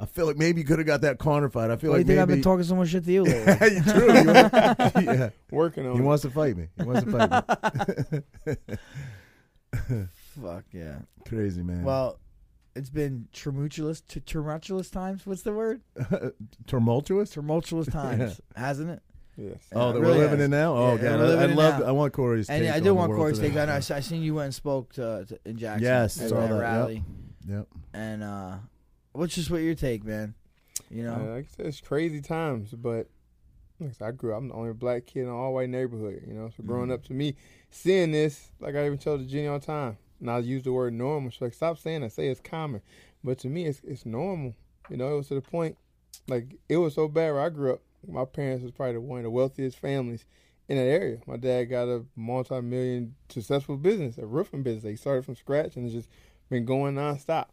I 0.01 0.05
feel 0.05 0.25
like 0.25 0.37
maybe 0.37 0.59
you 0.61 0.65
could 0.67 0.79
have 0.79 0.87
got 0.87 1.01
that 1.01 1.19
corner 1.19 1.47
fight. 1.49 1.69
I 1.69 1.75
feel 1.75 1.91
Why 1.91 1.97
do 1.97 1.99
you 1.99 2.03
like 2.03 2.07
think 2.07 2.19
I've 2.19 2.27
been 2.27 2.41
talking 2.41 2.63
so 2.63 2.75
much 2.75 2.89
shit 2.89 3.05
to 3.05 3.11
you 3.11 3.23
lately? 3.25 3.81
True. 3.81 4.13
You 4.17 4.25
want- 4.25 4.53
yeah. 5.05 5.29
Working 5.51 5.85
on 5.85 5.91
it. 5.91 5.95
He 5.95 5.99
it. 5.99 6.03
wants 6.05 6.21
to 6.23 6.29
fight 6.31 6.57
me. 6.57 6.67
He 6.77 6.83
wants 6.83 7.03
to 7.03 7.11
fight 7.11 8.11
me. 8.11 8.57
Fuck 10.41 10.65
yeah. 10.71 10.99
Crazy 11.27 11.61
man. 11.63 11.83
Well, 11.83 12.19
it's 12.75 12.89
been 12.89 13.27
tumultuous, 13.33 14.01
t- 14.01 14.19
tumultuous 14.21 14.89
times. 14.89 15.25
What's 15.25 15.41
the 15.43 15.53
word? 15.53 15.81
tumultuous. 16.67 17.29
Tumultuous 17.31 17.87
times, 17.87 18.41
hasn't 18.55 18.89
it? 18.89 19.01
Yes. 19.37 19.57
Oh, 19.73 19.93
that 19.93 19.99
really 19.99 20.13
we're 20.17 20.23
living 20.23 20.39
has. 20.39 20.45
in 20.45 20.51
now. 20.51 20.75
Oh, 20.75 20.95
Yeah, 20.95 21.01
God, 21.03 21.19
we're 21.19 21.25
I, 21.25 21.27
living 21.29 21.39
I 21.39 21.51
in 21.51 21.55
love. 21.55 21.79
now. 21.81 21.85
I 21.87 21.91
want 21.91 22.13
Corey's. 22.13 22.49
And 22.49 22.63
take 22.63 22.71
I 22.71 22.77
on 22.77 22.79
do 22.79 22.83
the 22.85 22.93
want 22.93 23.09
world 23.09 23.19
Corey's 23.21 23.37
today. 23.37 23.49
take. 23.49 23.57
I 23.57 23.65
know. 23.65 23.73
I, 23.73 23.77
s- 23.77 23.91
I 23.91 23.99
seen 24.01 24.21
you 24.21 24.35
went 24.35 24.45
and 24.45 24.55
spoke 24.55 24.93
to, 24.93 25.25
to 25.27 25.39
in 25.45 25.57
Jackson. 25.57 25.83
Yes, 25.83 26.19
at 26.21 26.29
saw 26.29 26.35
that 26.41 26.49
that, 26.49 26.53
yep. 26.55 26.61
rally. 26.61 27.03
Yep. 27.47 27.67
And 27.93 28.23
uh, 28.23 28.55
what's 29.13 29.35
just 29.35 29.49
what 29.51 29.57
your 29.61 29.75
take, 29.75 30.03
man? 30.03 30.33
You 30.89 31.03
know, 31.03 31.13
Uh, 31.13 31.35
like 31.35 31.45
I 31.45 31.55
said, 31.55 31.65
it's 31.67 31.81
crazy 31.81 32.21
times, 32.21 32.71
but 32.71 33.07
like 33.79 33.89
I, 33.89 33.93
said, 33.93 34.07
I 34.07 34.11
grew 34.11 34.33
up. 34.33 34.39
I'm 34.39 34.47
the 34.49 34.53
only 34.53 34.73
black 34.73 35.05
kid 35.05 35.21
in 35.21 35.27
an 35.27 35.31
all 35.33 35.53
white 35.53 35.69
neighborhood. 35.69 36.23
You 36.27 36.33
know, 36.33 36.49
so 36.55 36.63
growing 36.63 36.89
Mhm. 36.89 36.93
up 36.93 37.03
to 37.05 37.13
me, 37.13 37.35
seeing 37.69 38.11
this, 38.11 38.51
like 38.59 38.75
I 38.75 38.85
even 38.85 38.97
tell 38.97 39.17
the 39.17 39.25
Jenny 39.25 39.47
all 39.47 39.59
the 39.59 39.65
time, 39.65 39.97
and 40.19 40.29
I 40.29 40.39
use 40.39 40.63
the 40.63 40.71
word 40.73 40.93
normal. 40.93 41.29
She's 41.31 41.41
like, 41.41 41.53
stop 41.53 41.77
saying 41.77 42.01
that. 42.01 42.11
Say 42.11 42.27
it's 42.27 42.41
common. 42.41 42.81
But 43.23 43.37
to 43.39 43.47
me, 43.47 43.65
it's 43.65 43.81
it's 43.83 44.05
normal. 44.05 44.55
You 44.89 44.97
know, 44.97 45.13
it 45.13 45.17
was 45.17 45.27
to 45.29 45.35
the 45.35 45.41
point, 45.41 45.77
like 46.27 46.55
it 46.67 46.77
was 46.77 46.93
so 46.95 47.07
bad 47.07 47.31
where 47.31 47.41
I 47.41 47.49
grew 47.49 47.73
up. 47.73 47.81
My 48.07 48.25
parents 48.25 48.63
was 48.63 48.71
probably 48.71 48.97
one 48.97 49.19
of 49.19 49.23
the 49.23 49.29
wealthiest 49.31 49.77
families 49.77 50.25
in 50.67 50.77
that 50.77 50.83
area. 50.83 51.19
My 51.27 51.37
dad 51.37 51.65
got 51.65 51.87
a 51.87 52.03
multi-million 52.15 53.15
successful 53.29 53.77
business, 53.77 54.17
a 54.17 54.25
roofing 54.25 54.63
business. 54.63 54.89
He 54.89 54.95
started 54.95 55.23
from 55.25 55.35
scratch 55.35 55.75
and 55.75 55.85
it's 55.85 55.93
just 55.93 56.09
been 56.49 56.65
going 56.65 56.95
nonstop. 56.95 57.47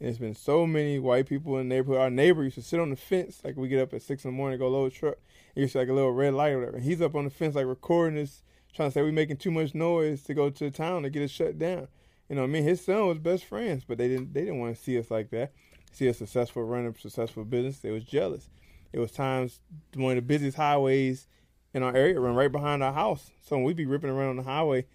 And 0.00 0.08
it's 0.08 0.18
been 0.18 0.34
so 0.34 0.66
many 0.66 0.98
white 0.98 1.28
people 1.28 1.58
in 1.58 1.68
the 1.68 1.74
neighborhood. 1.74 2.00
Our 2.00 2.10
neighbor 2.10 2.42
used 2.42 2.56
to 2.56 2.62
sit 2.62 2.80
on 2.80 2.90
the 2.90 2.96
fence, 2.96 3.42
like 3.44 3.56
we 3.56 3.68
get 3.68 3.82
up 3.82 3.92
at 3.92 4.02
six 4.02 4.24
in 4.24 4.30
the 4.30 4.36
morning, 4.36 4.58
go 4.58 4.68
load 4.68 4.92
a 4.92 4.94
truck. 4.94 5.18
It 5.54 5.60
used 5.60 5.74
like 5.74 5.88
a 5.88 5.92
little 5.92 6.12
red 6.12 6.32
light 6.32 6.52
or 6.52 6.60
whatever. 6.60 6.78
He's 6.78 7.02
up 7.02 7.14
on 7.14 7.24
the 7.24 7.30
fence, 7.30 7.54
like 7.54 7.66
recording 7.66 8.18
us, 8.18 8.42
trying 8.74 8.88
to 8.88 8.94
say 8.94 9.02
we 9.02 9.10
making 9.10 9.36
too 9.36 9.50
much 9.50 9.74
noise 9.74 10.22
to 10.22 10.34
go 10.34 10.48
to 10.48 10.70
town 10.70 11.02
to 11.02 11.10
get 11.10 11.22
us 11.22 11.30
shut 11.30 11.58
down. 11.58 11.88
You 12.30 12.36
know, 12.36 12.44
I 12.44 12.46
mean, 12.46 12.62
his 12.62 12.82
son 12.82 13.08
was 13.08 13.18
best 13.18 13.44
friends, 13.44 13.84
but 13.84 13.98
they 13.98 14.08
didn't. 14.08 14.32
They 14.32 14.42
didn't 14.42 14.60
want 14.60 14.74
to 14.74 14.82
see 14.82 14.98
us 14.98 15.10
like 15.10 15.30
that. 15.30 15.52
See 15.92 16.06
a 16.06 16.14
successful 16.14 16.62
running, 16.62 16.94
successful 16.94 17.44
business. 17.44 17.80
They 17.80 17.90
was 17.90 18.04
jealous. 18.04 18.48
It 18.92 19.00
was 19.00 19.10
times 19.10 19.60
one 19.94 20.12
of 20.12 20.16
the 20.16 20.22
busiest 20.22 20.56
highways 20.56 21.26
in 21.74 21.82
our 21.82 21.94
area 21.94 22.18
run 22.18 22.34
right 22.34 22.50
behind 22.50 22.82
our 22.82 22.92
house. 22.92 23.32
So 23.42 23.56
when 23.56 23.64
we 23.64 23.74
be 23.74 23.86
ripping 23.86 24.10
around 24.10 24.30
on 24.30 24.36
the 24.36 24.42
highway, 24.44 24.86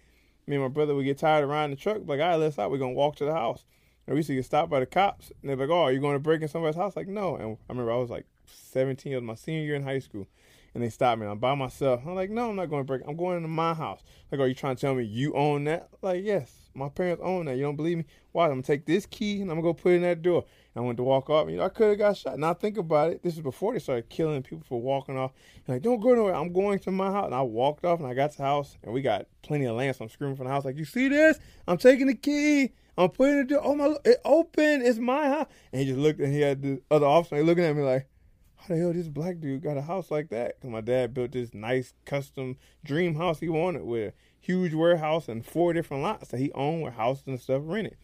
me 0.46 0.56
and 0.56 0.64
my 0.64 0.68
brother 0.68 0.94
would 0.94 1.04
get 1.04 1.18
tired 1.18 1.44
of 1.44 1.50
riding 1.50 1.76
the 1.76 1.80
truck. 1.80 1.98
Like, 2.06 2.20
all 2.20 2.30
right, 2.30 2.36
let's 2.36 2.58
out. 2.58 2.70
We're 2.70 2.78
gonna 2.78 2.92
walk 2.92 3.16
to 3.16 3.24
the 3.24 3.34
house. 3.34 3.64
And 4.06 4.14
we 4.14 4.18
used 4.18 4.28
to 4.28 4.34
get 4.34 4.44
stopped 4.44 4.70
by 4.70 4.80
the 4.80 4.86
cops. 4.86 5.32
And 5.42 5.50
they're 5.50 5.56
like, 5.56 5.70
"Oh, 5.70 5.82
are 5.82 5.92
you 5.92 6.00
going 6.00 6.14
to 6.14 6.20
break 6.20 6.42
in 6.42 6.48
somebody's 6.48 6.76
house?" 6.76 6.96
Like, 6.96 7.08
no. 7.08 7.36
And 7.36 7.56
I 7.68 7.72
remember 7.72 7.92
I 7.92 7.96
was 7.96 8.10
like 8.10 8.26
17. 8.46 9.12
It 9.12 9.16
was 9.16 9.24
my 9.24 9.34
senior 9.34 9.62
year 9.62 9.74
in 9.74 9.82
high 9.82 9.98
school. 9.98 10.26
And 10.74 10.82
they 10.82 10.90
stopped 10.90 11.20
me. 11.20 11.26
I'm 11.26 11.38
by 11.38 11.54
myself. 11.54 12.02
I'm 12.06 12.14
like, 12.14 12.28
no, 12.28 12.50
I'm 12.50 12.56
not 12.56 12.68
going 12.68 12.82
to 12.82 12.86
break. 12.86 13.00
I'm 13.08 13.16
going 13.16 13.38
into 13.38 13.48
my 13.48 13.72
house. 13.72 14.02
Like, 14.30 14.42
are 14.42 14.46
you 14.46 14.54
trying 14.54 14.76
to 14.76 14.80
tell 14.80 14.94
me 14.94 15.04
you 15.04 15.32
own 15.32 15.64
that? 15.64 15.88
Like, 16.02 16.22
yes, 16.22 16.52
my 16.76 16.90
parents 16.90 17.22
own 17.24 17.46
that. 17.46 17.56
You 17.56 17.62
don't 17.62 17.76
believe 17.76 17.98
me? 17.98 18.04
Why? 18.32 18.44
I'm 18.44 18.52
gonna 18.52 18.62
take 18.62 18.84
this 18.84 19.06
key 19.06 19.40
and 19.40 19.50
I'm 19.50 19.56
gonna 19.56 19.62
go 19.62 19.74
put 19.74 19.92
it 19.92 19.96
in 19.96 20.02
that 20.02 20.22
door. 20.22 20.44
And 20.74 20.84
I 20.84 20.86
went 20.86 20.98
to 20.98 21.02
walk 21.02 21.30
off. 21.30 21.48
You 21.48 21.56
know, 21.56 21.64
I 21.64 21.70
could 21.70 21.88
have 21.88 21.98
got 21.98 22.16
shot. 22.18 22.38
Now 22.38 22.52
think 22.52 22.76
about 22.76 23.10
it. 23.10 23.22
This 23.22 23.34
is 23.34 23.40
before 23.40 23.72
they 23.72 23.78
started 23.78 24.10
killing 24.10 24.42
people 24.42 24.64
for 24.68 24.80
walking 24.80 25.16
off. 25.16 25.32
And 25.66 25.74
like, 25.74 25.82
don't 25.82 26.00
go 26.00 26.14
nowhere. 26.14 26.34
I'm 26.34 26.52
going 26.52 26.78
to 26.80 26.90
my 26.90 27.10
house. 27.10 27.26
And 27.26 27.34
I 27.34 27.42
walked 27.42 27.84
off 27.84 27.98
and 27.98 28.06
I 28.06 28.12
got 28.12 28.32
to 28.32 28.36
the 28.36 28.42
house 28.44 28.76
and 28.82 28.92
we 28.92 29.00
got 29.00 29.26
plenty 29.42 29.64
of 29.64 29.76
lamps. 29.76 30.00
I'm 30.00 30.10
screaming 30.10 30.36
from 30.36 30.46
the 30.46 30.52
house 30.52 30.64
like, 30.64 30.76
you 30.76 30.84
see 30.84 31.08
this? 31.08 31.38
I'm 31.66 31.78
taking 31.78 32.06
the 32.06 32.14
key. 32.14 32.72
I'm 32.98 33.10
putting 33.10 33.38
it. 33.38 33.52
Oh 33.52 33.74
my! 33.74 33.96
It 34.04 34.20
open. 34.24 34.82
It's 34.82 34.98
my 34.98 35.28
house. 35.28 35.46
And 35.72 35.80
he 35.80 35.86
just 35.86 35.98
looked 35.98 36.20
and 36.20 36.32
he 36.32 36.40
had 36.40 36.62
the 36.62 36.80
other 36.90 37.06
officer 37.06 37.42
looking 37.42 37.64
at 37.64 37.76
me 37.76 37.82
like, 37.82 38.08
how 38.56 38.74
the 38.74 38.80
hell 38.80 38.92
this 38.92 39.08
black 39.08 39.40
dude 39.40 39.62
got 39.62 39.76
a 39.76 39.82
house 39.82 40.10
like 40.10 40.30
that? 40.30 40.56
Because 40.56 40.70
my 40.70 40.80
dad 40.80 41.14
built 41.14 41.32
this 41.32 41.52
nice 41.52 41.92
custom 42.04 42.56
dream 42.84 43.14
house 43.14 43.40
he 43.40 43.48
wanted 43.48 43.82
with 43.82 44.14
a 44.14 44.14
huge 44.40 44.74
warehouse 44.74 45.28
and 45.28 45.44
four 45.44 45.72
different 45.72 46.02
lots 46.02 46.28
that 46.28 46.38
he 46.38 46.52
owned 46.52 46.82
with 46.82 46.94
houses 46.94 47.26
and 47.26 47.40
stuff 47.40 47.62
rented. 47.64 47.96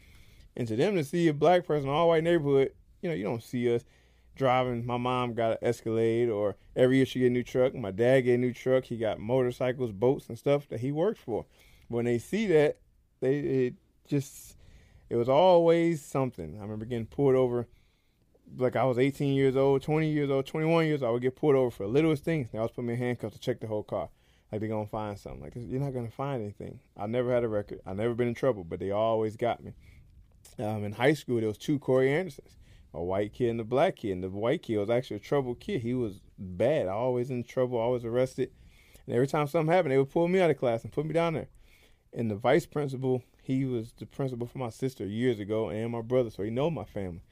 And 0.57 0.69
to 0.69 0.77
them 0.77 0.95
to 0.97 1.05
see 1.05 1.29
a 1.29 1.35
black 1.35 1.67
person, 1.67 1.89
all 1.89 2.09
white 2.09 2.25
neighborhood, 2.25 2.73
you 3.01 3.09
know, 3.09 3.15
you 3.15 3.25
don't 3.25 3.43
see 3.43 3.75
us 3.75 3.85
driving. 4.37 4.85
My 4.85 4.99
mom 4.99 5.35
got 5.35 5.53
an 5.53 5.59
Escalade, 5.63 6.29
or 6.29 6.57
every 6.77 6.97
year 6.97 7.07
she 7.07 7.21
get 7.21 7.27
a 7.29 7.31
new 7.31 7.43
truck. 7.43 7.75
My 7.75 7.91
dad 7.91 8.23
get 8.23 8.35
a 8.35 8.39
new 8.39 8.53
truck. 8.53 8.85
He 8.85 8.97
got 8.97 9.19
motorcycles, 9.19 9.93
boats, 9.93 10.29
and 10.29 10.39
stuff 10.39 10.69
that 10.69 10.81
he 10.81 10.93
works 10.93 11.21
for. 11.21 11.47
When 11.89 12.05
they 12.05 12.19
see 12.19 12.47
that, 12.49 12.79
they 13.21 13.39
it 13.39 13.75
just 14.07 14.57
it 15.13 15.17
was 15.17 15.29
always 15.29 16.03
something. 16.03 16.57
I 16.59 16.63
remember 16.63 16.87
getting 16.87 17.05
pulled 17.05 17.35
over 17.35 17.69
like 18.57 18.77
I 18.77 18.85
was 18.85 18.99
18 18.99 19.35
years 19.35 19.57
old, 19.57 19.83
20 19.83 20.09
years 20.11 20.31
old, 20.31 20.47
21 20.47 20.87
years 20.87 21.03
old, 21.03 21.11
I 21.11 21.13
would 21.13 21.21
get 21.21 21.37
pulled 21.37 21.55
over 21.55 21.71
for 21.71 21.83
the 21.83 21.91
littlest 21.91 22.25
things. 22.25 22.49
They 22.51 22.57
always 22.57 22.71
put 22.71 22.85
me 22.85 22.95
in 22.95 22.99
handcuffs 22.99 23.35
to 23.35 23.41
check 23.41 23.61
the 23.61 23.67
whole 23.67 23.83
car. 23.83 24.09
like 24.51 24.63
they're 24.63 24.71
gonna 24.71 24.87
find 24.87 25.19
something. 25.19 25.43
Like 25.43 25.53
you're 25.55 25.81
not 25.81 25.93
gonna 25.93 26.11
find 26.11 26.41
anything. 26.41 26.81
I 26.97 27.07
never 27.09 27.31
had 27.31 27.45
a 27.45 27.49
record. 27.49 27.81
I 27.85 27.93
never 27.93 28.15
been 28.15 28.29
in 28.29 28.35
trouble, 28.35 28.65
but 28.65 28.81
they 28.81 28.91
always 28.91 29.37
got 29.37 29.63
me. 29.63 29.75
Um, 30.59 30.83
in 30.83 30.93
high 30.93 31.13
school, 31.13 31.41
there 31.41 31.49
was 31.49 31.59
two 31.59 31.79
Corey 31.79 32.11
Andersons, 32.11 32.57
a 32.95 33.03
white 33.03 33.35
kid 33.35 33.51
and 33.51 33.61
a 33.61 33.65
black 33.65 33.97
kid. 33.97 34.13
And 34.13 34.25
the 34.25 34.31
white 34.31 34.63
kid 34.63 34.79
was 34.79 34.89
actually 34.89 35.19
a 35.19 35.21
troubled 35.21 35.61
kid. 35.61 35.83
He 35.83 35.93
was 35.93 36.23
bad, 36.39 36.89
always 36.89 37.31
in 37.31 37.45
trouble, 37.45 37.77
always 37.77 38.07
arrested. 38.07 38.51
And 39.07 39.15
every 39.15 39.27
time 39.27 39.47
something 39.47 39.71
happened, 39.71 39.93
they 39.93 39.99
would 39.99 40.11
pull 40.11 40.27
me 40.27 40.41
out 40.41 40.49
of 40.49 40.57
class 40.57 40.85
and 40.85 40.93
put 40.93 41.05
me 41.05 41.13
down 41.13 41.35
there. 41.35 41.49
And 42.15 42.31
the 42.31 42.37
vice 42.37 42.65
principal, 42.65 43.23
he 43.43 43.65
was 43.65 43.93
the 43.99 44.07
principal 44.07 44.47
for 44.47 44.59
my 44.59 44.71
sister 44.71 45.05
years 45.05 45.41
ago 45.41 45.69
and 45.69 45.91
my 45.91 46.01
brother, 46.01 46.31
so 46.31 46.43
he 46.43 46.51
know 46.51 46.71
my 46.71 46.85
family. 46.85 47.23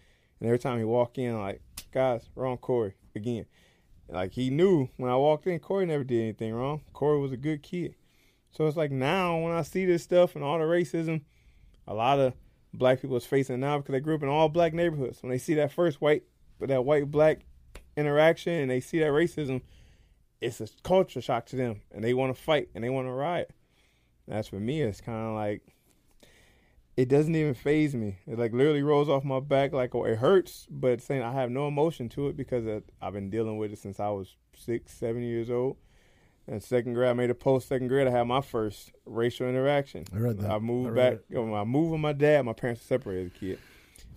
And 0.40 0.48
every 0.48 0.58
time 0.58 0.78
he 0.78 0.84
walk 0.84 1.18
in, 1.18 1.38
like, 1.38 1.62
guys, 1.92 2.28
wrong 2.34 2.58
Corey 2.58 2.94
again. 3.14 3.46
Like 4.08 4.32
he 4.32 4.50
knew 4.50 4.88
when 4.96 5.10
I 5.10 5.16
walked 5.16 5.46
in, 5.46 5.58
Corey 5.60 5.86
never 5.86 6.04
did 6.04 6.20
anything 6.20 6.52
wrong. 6.52 6.80
Corey 6.92 7.20
was 7.20 7.32
a 7.32 7.36
good 7.36 7.62
kid. 7.62 7.94
So 8.50 8.66
it's 8.66 8.76
like 8.76 8.90
now 8.90 9.38
when 9.38 9.52
I 9.52 9.62
see 9.62 9.84
this 9.86 10.02
stuff 10.02 10.34
and 10.34 10.42
all 10.42 10.58
the 10.58 10.64
racism, 10.64 11.22
a 11.86 11.94
lot 11.94 12.18
of 12.18 12.34
black 12.74 13.00
people 13.00 13.16
is 13.16 13.26
facing 13.26 13.60
now 13.60 13.78
because 13.78 13.92
they 13.92 14.00
grew 14.00 14.16
up 14.16 14.22
in 14.22 14.28
all 14.28 14.48
black 14.48 14.74
neighborhoods. 14.74 15.22
When 15.22 15.30
they 15.30 15.38
see 15.38 15.54
that 15.54 15.72
first 15.72 16.00
white, 16.00 16.24
that 16.60 16.84
white 16.84 17.10
black 17.10 17.40
interaction 17.96 18.52
and 18.54 18.70
they 18.70 18.80
see 18.80 18.98
that 18.98 19.10
racism, 19.10 19.62
it's 20.40 20.60
a 20.60 20.68
culture 20.82 21.20
shock 21.20 21.46
to 21.46 21.56
them 21.56 21.82
and 21.92 22.02
they 22.02 22.14
want 22.14 22.34
to 22.34 22.42
fight 22.42 22.68
and 22.74 22.82
they 22.82 22.90
want 22.90 23.06
to 23.06 23.12
riot. 23.12 23.52
That's 24.26 24.48
for 24.48 24.60
me. 24.60 24.82
It's 24.82 25.00
kind 25.00 25.28
of 25.28 25.34
like 25.34 25.62
it 27.00 27.08
doesn't 27.08 27.34
even 27.34 27.54
phase 27.54 27.94
me. 27.94 28.18
It 28.26 28.38
like 28.38 28.52
literally 28.52 28.82
rolls 28.82 29.08
off 29.08 29.24
my 29.24 29.40
back 29.40 29.72
like 29.72 29.94
oh, 29.94 30.04
it 30.04 30.18
hurts, 30.18 30.66
but 30.70 31.00
saying 31.00 31.22
I 31.22 31.32
have 31.32 31.50
no 31.50 31.66
emotion 31.66 32.10
to 32.10 32.28
it 32.28 32.36
because 32.36 32.82
I've 33.00 33.12
been 33.14 33.30
dealing 33.30 33.56
with 33.56 33.72
it 33.72 33.78
since 33.78 33.98
I 33.98 34.10
was 34.10 34.36
six, 34.54 34.92
seven 34.92 35.22
years 35.22 35.50
old. 35.50 35.78
And 36.46 36.62
second 36.62 36.94
grade, 36.94 37.08
I 37.08 37.12
made 37.14 37.30
a 37.30 37.34
post. 37.34 37.68
Second 37.68 37.88
grade, 37.88 38.06
I 38.06 38.10
had 38.10 38.24
my 38.24 38.42
first 38.42 38.92
racial 39.06 39.48
interaction. 39.48 40.04
I 40.14 40.18
read 40.18 40.38
that. 40.40 40.50
I 40.50 40.58
moved 40.58 40.90
I 40.90 40.94
back. 40.94 41.30
Know, 41.30 41.54
I 41.54 41.64
moved 41.64 41.92
with 41.92 42.00
my 42.00 42.12
dad. 42.12 42.44
My 42.44 42.52
parents 42.52 42.82
separated 42.82 43.26
as 43.26 43.36
a 43.36 43.38
kid. 43.38 43.58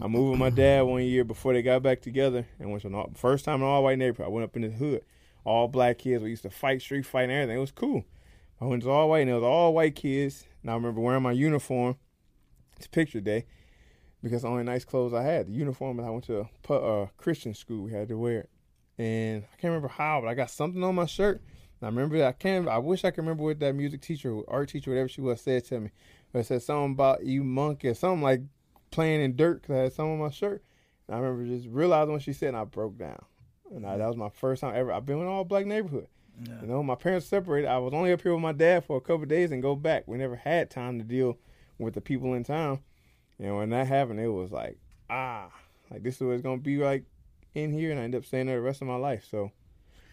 I 0.02 0.08
moved 0.08 0.32
with 0.32 0.40
my 0.40 0.50
dad 0.50 0.82
one 0.82 1.04
year 1.04 1.24
before 1.24 1.54
they 1.54 1.62
got 1.62 1.84
back 1.84 2.02
together, 2.02 2.46
and 2.60 2.70
went 2.70 2.82
to 2.82 2.88
an 2.90 3.14
first 3.14 3.46
time 3.46 3.56
in 3.56 3.62
an 3.62 3.68
all 3.68 3.84
white 3.84 3.98
neighborhood. 3.98 4.26
I 4.26 4.30
went 4.30 4.44
up 4.44 4.56
in 4.58 4.64
the 4.64 4.70
hood, 4.72 5.06
all 5.46 5.70
black 5.70 6.00
kids. 6.00 6.22
We 6.22 6.32
used 6.32 6.44
to 6.44 6.50
fight, 6.50 6.82
street 6.82 7.06
fight, 7.06 7.24
and 7.24 7.32
everything. 7.32 7.58
It 7.58 7.62
was 7.62 7.72
cool. 7.72 8.04
I 8.60 8.66
went 8.66 8.84
to 8.84 8.90
all 8.90 9.10
white, 9.10 9.22
and 9.22 9.30
it 9.30 9.36
was 9.36 9.44
all 9.44 9.74
white 9.74 9.96
kids. 9.96 10.46
And 10.62 10.72
I 10.72 10.74
remember 10.74 11.00
wearing 11.00 11.24
my 11.24 11.32
uniform. 11.32 11.98
It's 12.84 12.88
picture 12.90 13.22
day 13.22 13.46
because 14.22 14.42
the 14.42 14.50
only 14.50 14.64
nice 14.64 14.86
clothes 14.86 15.14
I 15.14 15.24
had, 15.24 15.48
the 15.48 15.54
uniform, 15.54 16.00
and 16.00 16.08
I 16.08 16.12
went 16.12 16.26
to 16.26 16.48
a 16.70 16.74
uh, 16.74 17.08
Christian 17.18 17.54
school. 17.54 17.84
We 17.84 17.92
had 17.92 18.10
to 18.10 18.18
wear 18.18 18.40
it, 18.42 18.50
and 18.98 19.44
I 19.44 19.56
can't 19.56 19.72
remember 19.72 19.88
how, 19.88 20.22
but 20.22 20.28
I 20.28 20.34
got 20.34 20.52
something 20.52 20.84
on 20.84 20.96
my 20.96 21.06
shirt 21.06 21.42
I 21.84 21.88
remember 21.88 22.18
that 22.20 22.28
I 22.28 22.32
can't. 22.32 22.68
I 22.68 22.78
wish 22.78 23.04
I 23.04 23.12
could 23.12 23.20
remember 23.20 23.44
what 23.44 23.60
that 23.60 23.76
music 23.76 24.02
teacher, 24.02 24.40
art 24.48 24.70
teacher, 24.70 24.92
whatever 24.92 25.10
she 25.10 25.22
was, 25.22 25.42
said 25.42 25.66
to 25.66 25.82
me. 25.82 25.90
But 26.32 26.40
it 26.40 26.46
said 26.46 26.62
something 26.62 26.94
about 26.94 27.26
you 27.26 27.44
monkey, 27.44 27.90
or 27.90 27.94
something 27.94 28.22
like 28.22 28.42
playing 28.92 29.22
in 29.22 29.36
dirt 29.36 29.62
because 29.62 29.76
I 29.76 29.80
had 29.84 29.94
some 29.94 30.12
on 30.12 30.20
my 30.20 30.30
shirt. 30.30 30.64
And 31.08 31.16
I 31.16 31.20
remember 31.20 31.46
just 31.54 31.68
realizing 31.68 32.14
what 32.14 32.22
she 32.22 32.34
said, 32.34 32.50
and 32.50 32.58
I 32.58 32.64
broke 32.64 32.98
down. 32.98 33.24
And 33.76 33.86
I, 33.86 33.98
that 33.98 34.08
was 34.08 34.16
my 34.16 34.30
first 34.30 34.62
time 34.62 34.76
ever. 34.76 34.94
I've 34.94 35.06
been 35.06 35.20
in 35.20 35.28
all 35.28 35.44
black 35.44 35.66
neighborhood. 35.66 36.08
Yeah. 36.48 36.62
You 36.62 36.68
know, 36.68 36.84
my 36.84 36.96
parents 36.96 37.26
separated. 37.26 37.68
I 37.68 37.78
was 37.80 37.94
only 37.94 38.14
up 38.14 38.22
here 38.22 38.34
with 38.34 38.42
my 38.42 38.54
dad 38.54 38.86
for 38.86 38.98
a 38.98 39.02
couple 39.02 39.26
days 39.26 39.52
and 39.52 39.62
go 39.62 39.76
back. 39.76 40.08
We 40.08 40.18
never 40.18 40.36
had 40.36 40.70
time 40.70 41.00
to 41.00 41.04
deal 41.04 41.38
with 41.80 41.94
the 41.94 42.02
people 42.02 42.34
in 42.34 42.44
town. 42.44 42.80
And 43.40 43.56
when 43.58 43.70
that 43.72 43.88
happened, 43.88 44.20
it 44.20 44.28
was 44.28 44.52
like, 44.52 44.78
ah, 45.10 45.50
like 45.90 46.04
this 46.04 46.16
is 46.16 46.22
what 46.22 46.34
it's 46.34 46.44
gonna 46.44 46.58
be 46.58 46.78
like 46.78 47.04
in 47.56 47.72
here, 47.72 47.92
and 47.92 48.00
I 48.00 48.04
ended 48.04 48.20
up 48.20 48.26
staying 48.26 48.48
there 48.48 48.58
the 48.58 48.62
rest 48.62 48.82
of 48.82 48.88
my 48.88 48.96
life. 48.96 49.26
So 49.30 49.52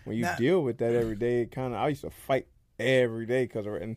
when 0.05 0.17
you 0.17 0.27
deal 0.39 0.63
with 0.63 0.79
that 0.79 0.95
every 0.95 1.17
day, 1.17 1.43
it 1.43 1.53
kind 1.53 1.75
of 1.75 1.81
I 1.81 1.89
used 1.89 2.03
to 2.03 2.11
fight 2.11 2.47
every 2.79 3.27
day 3.27 3.45
because 3.45 3.67
and 3.67 3.97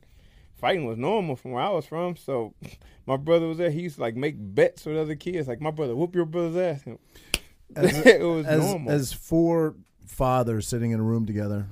fighting 0.55 0.85
was 0.85 0.97
normal 0.97 1.35
from 1.35 1.51
where 1.51 1.63
I 1.63 1.69
was 1.69 1.85
from. 1.85 2.15
So 2.15 2.53
my 3.05 3.17
brother 3.17 3.47
was 3.47 3.57
there. 3.57 3.69
He 3.69 3.81
used 3.81 3.95
to 3.95 4.01
like 4.01 4.15
make 4.15 4.35
bets 4.37 4.85
with 4.85 4.97
other 4.97 5.15
kids. 5.15 5.47
Like 5.47 5.61
my 5.61 5.71
brother, 5.71 5.95
whoop 5.95 6.15
your 6.15 6.25
brother's 6.25 6.57
ass. 6.57 6.83
As, 7.75 8.05
it 8.05 8.21
was 8.21 8.45
as, 8.45 8.63
normal. 8.63 8.91
As 8.91 9.13
four 9.13 9.73
fathers 10.05 10.67
sitting 10.67 10.91
in 10.91 10.99
a 10.99 11.03
room 11.03 11.25
together, 11.25 11.69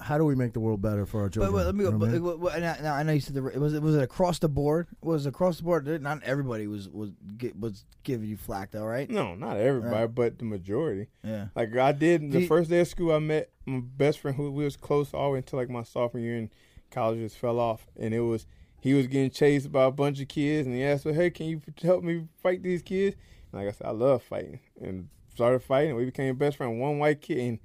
how 0.00 0.18
do 0.18 0.24
we 0.24 0.34
make 0.34 0.52
the 0.52 0.60
world 0.60 0.82
better 0.82 1.06
for 1.06 1.22
our 1.22 1.28
children? 1.28 1.52
But, 1.52 1.66
let 1.66 1.74
me 1.74 1.84
go. 1.84 1.92
But, 1.92 2.40
but, 2.40 2.60
now, 2.60 2.76
now, 2.82 2.94
I 2.94 3.02
know 3.02 3.12
you 3.12 3.20
said 3.20 3.34
the 3.34 3.42
was 3.42 3.74
it 3.74 3.82
was 3.82 3.96
it 3.96 4.02
across 4.02 4.38
the 4.38 4.48
board? 4.48 4.88
Was 5.02 5.26
it 5.26 5.30
across 5.30 5.58
the 5.58 5.64
board? 5.64 6.02
Not 6.02 6.22
everybody 6.22 6.66
was 6.66 6.88
was 6.88 7.10
was 7.58 7.84
giving 8.02 8.28
you 8.28 8.36
flack 8.36 8.70
though, 8.70 8.84
right? 8.84 9.08
No, 9.08 9.34
not 9.34 9.56
everybody, 9.56 9.94
right. 9.94 10.14
but 10.14 10.38
the 10.38 10.44
majority. 10.44 11.08
Yeah. 11.22 11.48
Like 11.54 11.76
I 11.76 11.92
did 11.92 12.30
the 12.32 12.40
you, 12.42 12.46
first 12.46 12.70
day 12.70 12.80
of 12.80 12.88
school, 12.88 13.12
I 13.12 13.18
met 13.18 13.50
my 13.66 13.80
best 13.80 14.20
friend 14.20 14.36
who 14.36 14.50
we 14.50 14.64
was 14.64 14.76
close 14.76 15.12
all 15.12 15.28
the 15.28 15.32
way 15.32 15.38
until 15.38 15.58
like 15.58 15.70
my 15.70 15.82
sophomore 15.82 16.22
year 16.22 16.36
in 16.36 16.50
college 16.90 17.18
just 17.18 17.38
fell 17.38 17.58
off, 17.58 17.86
and 17.98 18.14
it 18.14 18.20
was 18.20 18.46
he 18.80 18.94
was 18.94 19.06
getting 19.06 19.30
chased 19.30 19.72
by 19.72 19.84
a 19.84 19.90
bunch 19.90 20.20
of 20.20 20.28
kids, 20.28 20.66
and 20.66 20.74
he 20.74 20.84
asked, 20.84 21.04
"Well, 21.04 21.14
hey, 21.14 21.30
can 21.30 21.46
you 21.46 21.60
help 21.82 22.02
me 22.04 22.26
fight 22.42 22.62
these 22.62 22.82
kids?" 22.82 23.16
And 23.52 23.60
like 23.60 23.74
I 23.74 23.76
said, 23.76 23.86
I 23.86 23.90
love 23.90 24.22
fighting, 24.22 24.60
and 24.80 25.08
started 25.34 25.62
fighting. 25.62 25.90
And 25.90 25.98
we 25.98 26.04
became 26.04 26.34
best 26.36 26.56
friend. 26.56 26.80
One 26.80 26.98
white 26.98 27.20
kid, 27.20 27.38
and 27.38 27.58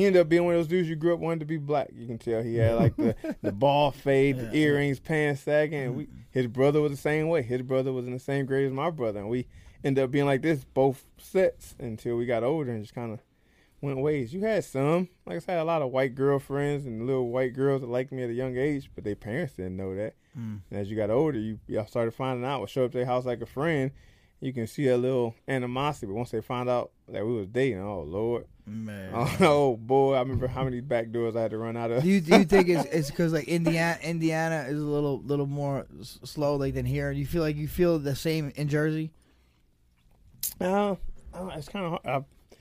he 0.00 0.06
ended 0.06 0.22
up 0.22 0.30
being 0.30 0.44
one 0.44 0.54
of 0.54 0.60
those 0.60 0.66
dudes 0.66 0.88
you 0.88 0.96
grew 0.96 1.12
up 1.12 1.20
wanting 1.20 1.40
to 1.40 1.44
be 1.44 1.58
black. 1.58 1.90
You 1.92 2.06
can 2.06 2.16
tell 2.16 2.42
he 2.42 2.56
had 2.56 2.76
like 2.76 2.96
the, 2.96 3.14
the 3.42 3.52
ball 3.52 3.90
fade, 3.90 4.38
yeah, 4.38 4.44
the 4.44 4.56
earrings, 4.56 4.98
pants 4.98 5.42
sagging. 5.42 5.78
And 5.78 5.94
we, 5.94 6.08
his 6.30 6.46
brother 6.46 6.80
was 6.80 6.90
the 6.90 6.96
same 6.96 7.28
way. 7.28 7.42
His 7.42 7.60
brother 7.60 7.92
was 7.92 8.06
in 8.06 8.14
the 8.14 8.18
same 8.18 8.46
grade 8.46 8.66
as 8.66 8.72
my 8.72 8.88
brother, 8.88 9.20
and 9.20 9.28
we 9.28 9.46
ended 9.84 10.02
up 10.02 10.10
being 10.10 10.24
like 10.24 10.40
this 10.40 10.64
both 10.64 11.04
sets 11.18 11.74
until 11.78 12.16
we 12.16 12.24
got 12.24 12.42
older 12.42 12.70
and 12.70 12.82
just 12.82 12.94
kind 12.94 13.12
of 13.12 13.20
went 13.82 13.98
ways. 13.98 14.32
You 14.32 14.40
had 14.40 14.64
some, 14.64 15.10
like 15.26 15.36
I 15.36 15.40
said, 15.40 15.58
a 15.58 15.64
lot 15.64 15.82
of 15.82 15.90
white 15.90 16.14
girlfriends 16.14 16.86
and 16.86 17.06
little 17.06 17.28
white 17.28 17.52
girls 17.52 17.82
that 17.82 17.90
liked 17.90 18.10
me 18.10 18.22
at 18.22 18.30
a 18.30 18.34
young 18.34 18.56
age, 18.56 18.90
but 18.94 19.04
their 19.04 19.16
parents 19.16 19.52
didn't 19.52 19.76
know 19.76 19.94
that. 19.96 20.14
Mm. 20.34 20.60
And 20.70 20.80
as 20.80 20.90
you 20.90 20.96
got 20.96 21.10
older, 21.10 21.38
you 21.38 21.58
y'all 21.66 21.86
started 21.86 22.14
finding 22.14 22.46
out. 22.46 22.60
Would 22.60 22.70
show 22.70 22.86
up 22.86 22.92
to 22.92 22.98
their 22.98 23.06
house 23.06 23.26
like 23.26 23.42
a 23.42 23.46
friend. 23.46 23.90
You 24.40 24.54
can 24.54 24.66
see 24.66 24.88
a 24.88 24.96
little 24.96 25.34
animosity, 25.46 26.06
but 26.06 26.14
once 26.14 26.30
they 26.30 26.40
found 26.40 26.70
out 26.70 26.92
that 27.08 27.26
we 27.26 27.34
was 27.34 27.46
dating, 27.48 27.82
oh 27.82 28.00
lord, 28.00 28.46
man, 28.70 29.12
oh, 29.40 29.76
boy, 29.76 30.14
I 30.14 30.20
remember 30.20 30.46
how 30.46 30.64
many 30.64 30.80
back 30.80 31.10
doors 31.10 31.36
I 31.36 31.42
had 31.42 31.50
to 31.50 31.58
run 31.58 31.76
out 31.76 31.90
of. 31.90 32.02
Do 32.02 32.08
you, 32.08 32.20
do 32.20 32.38
you 32.38 32.44
think 32.44 32.68
it's 32.68 32.84
it's 32.92 33.10
because 33.10 33.32
like 33.32 33.48
Indiana 33.48 33.98
Indiana 34.02 34.64
is 34.68 34.80
a 34.80 34.84
little 34.84 35.20
little 35.22 35.46
more 35.46 35.86
slow 36.00 36.56
like 36.56 36.74
than 36.74 36.86
here? 36.86 37.10
You 37.10 37.26
feel 37.26 37.42
like 37.42 37.56
you 37.56 37.68
feel 37.68 37.98
the 37.98 38.14
same 38.14 38.52
in 38.56 38.68
Jersey? 38.68 39.10
Uh, 40.60 40.96
it's 41.54 41.68
kind 41.68 41.86
of 41.86 41.90
hard. 41.90 42.06
I, 42.06 42.56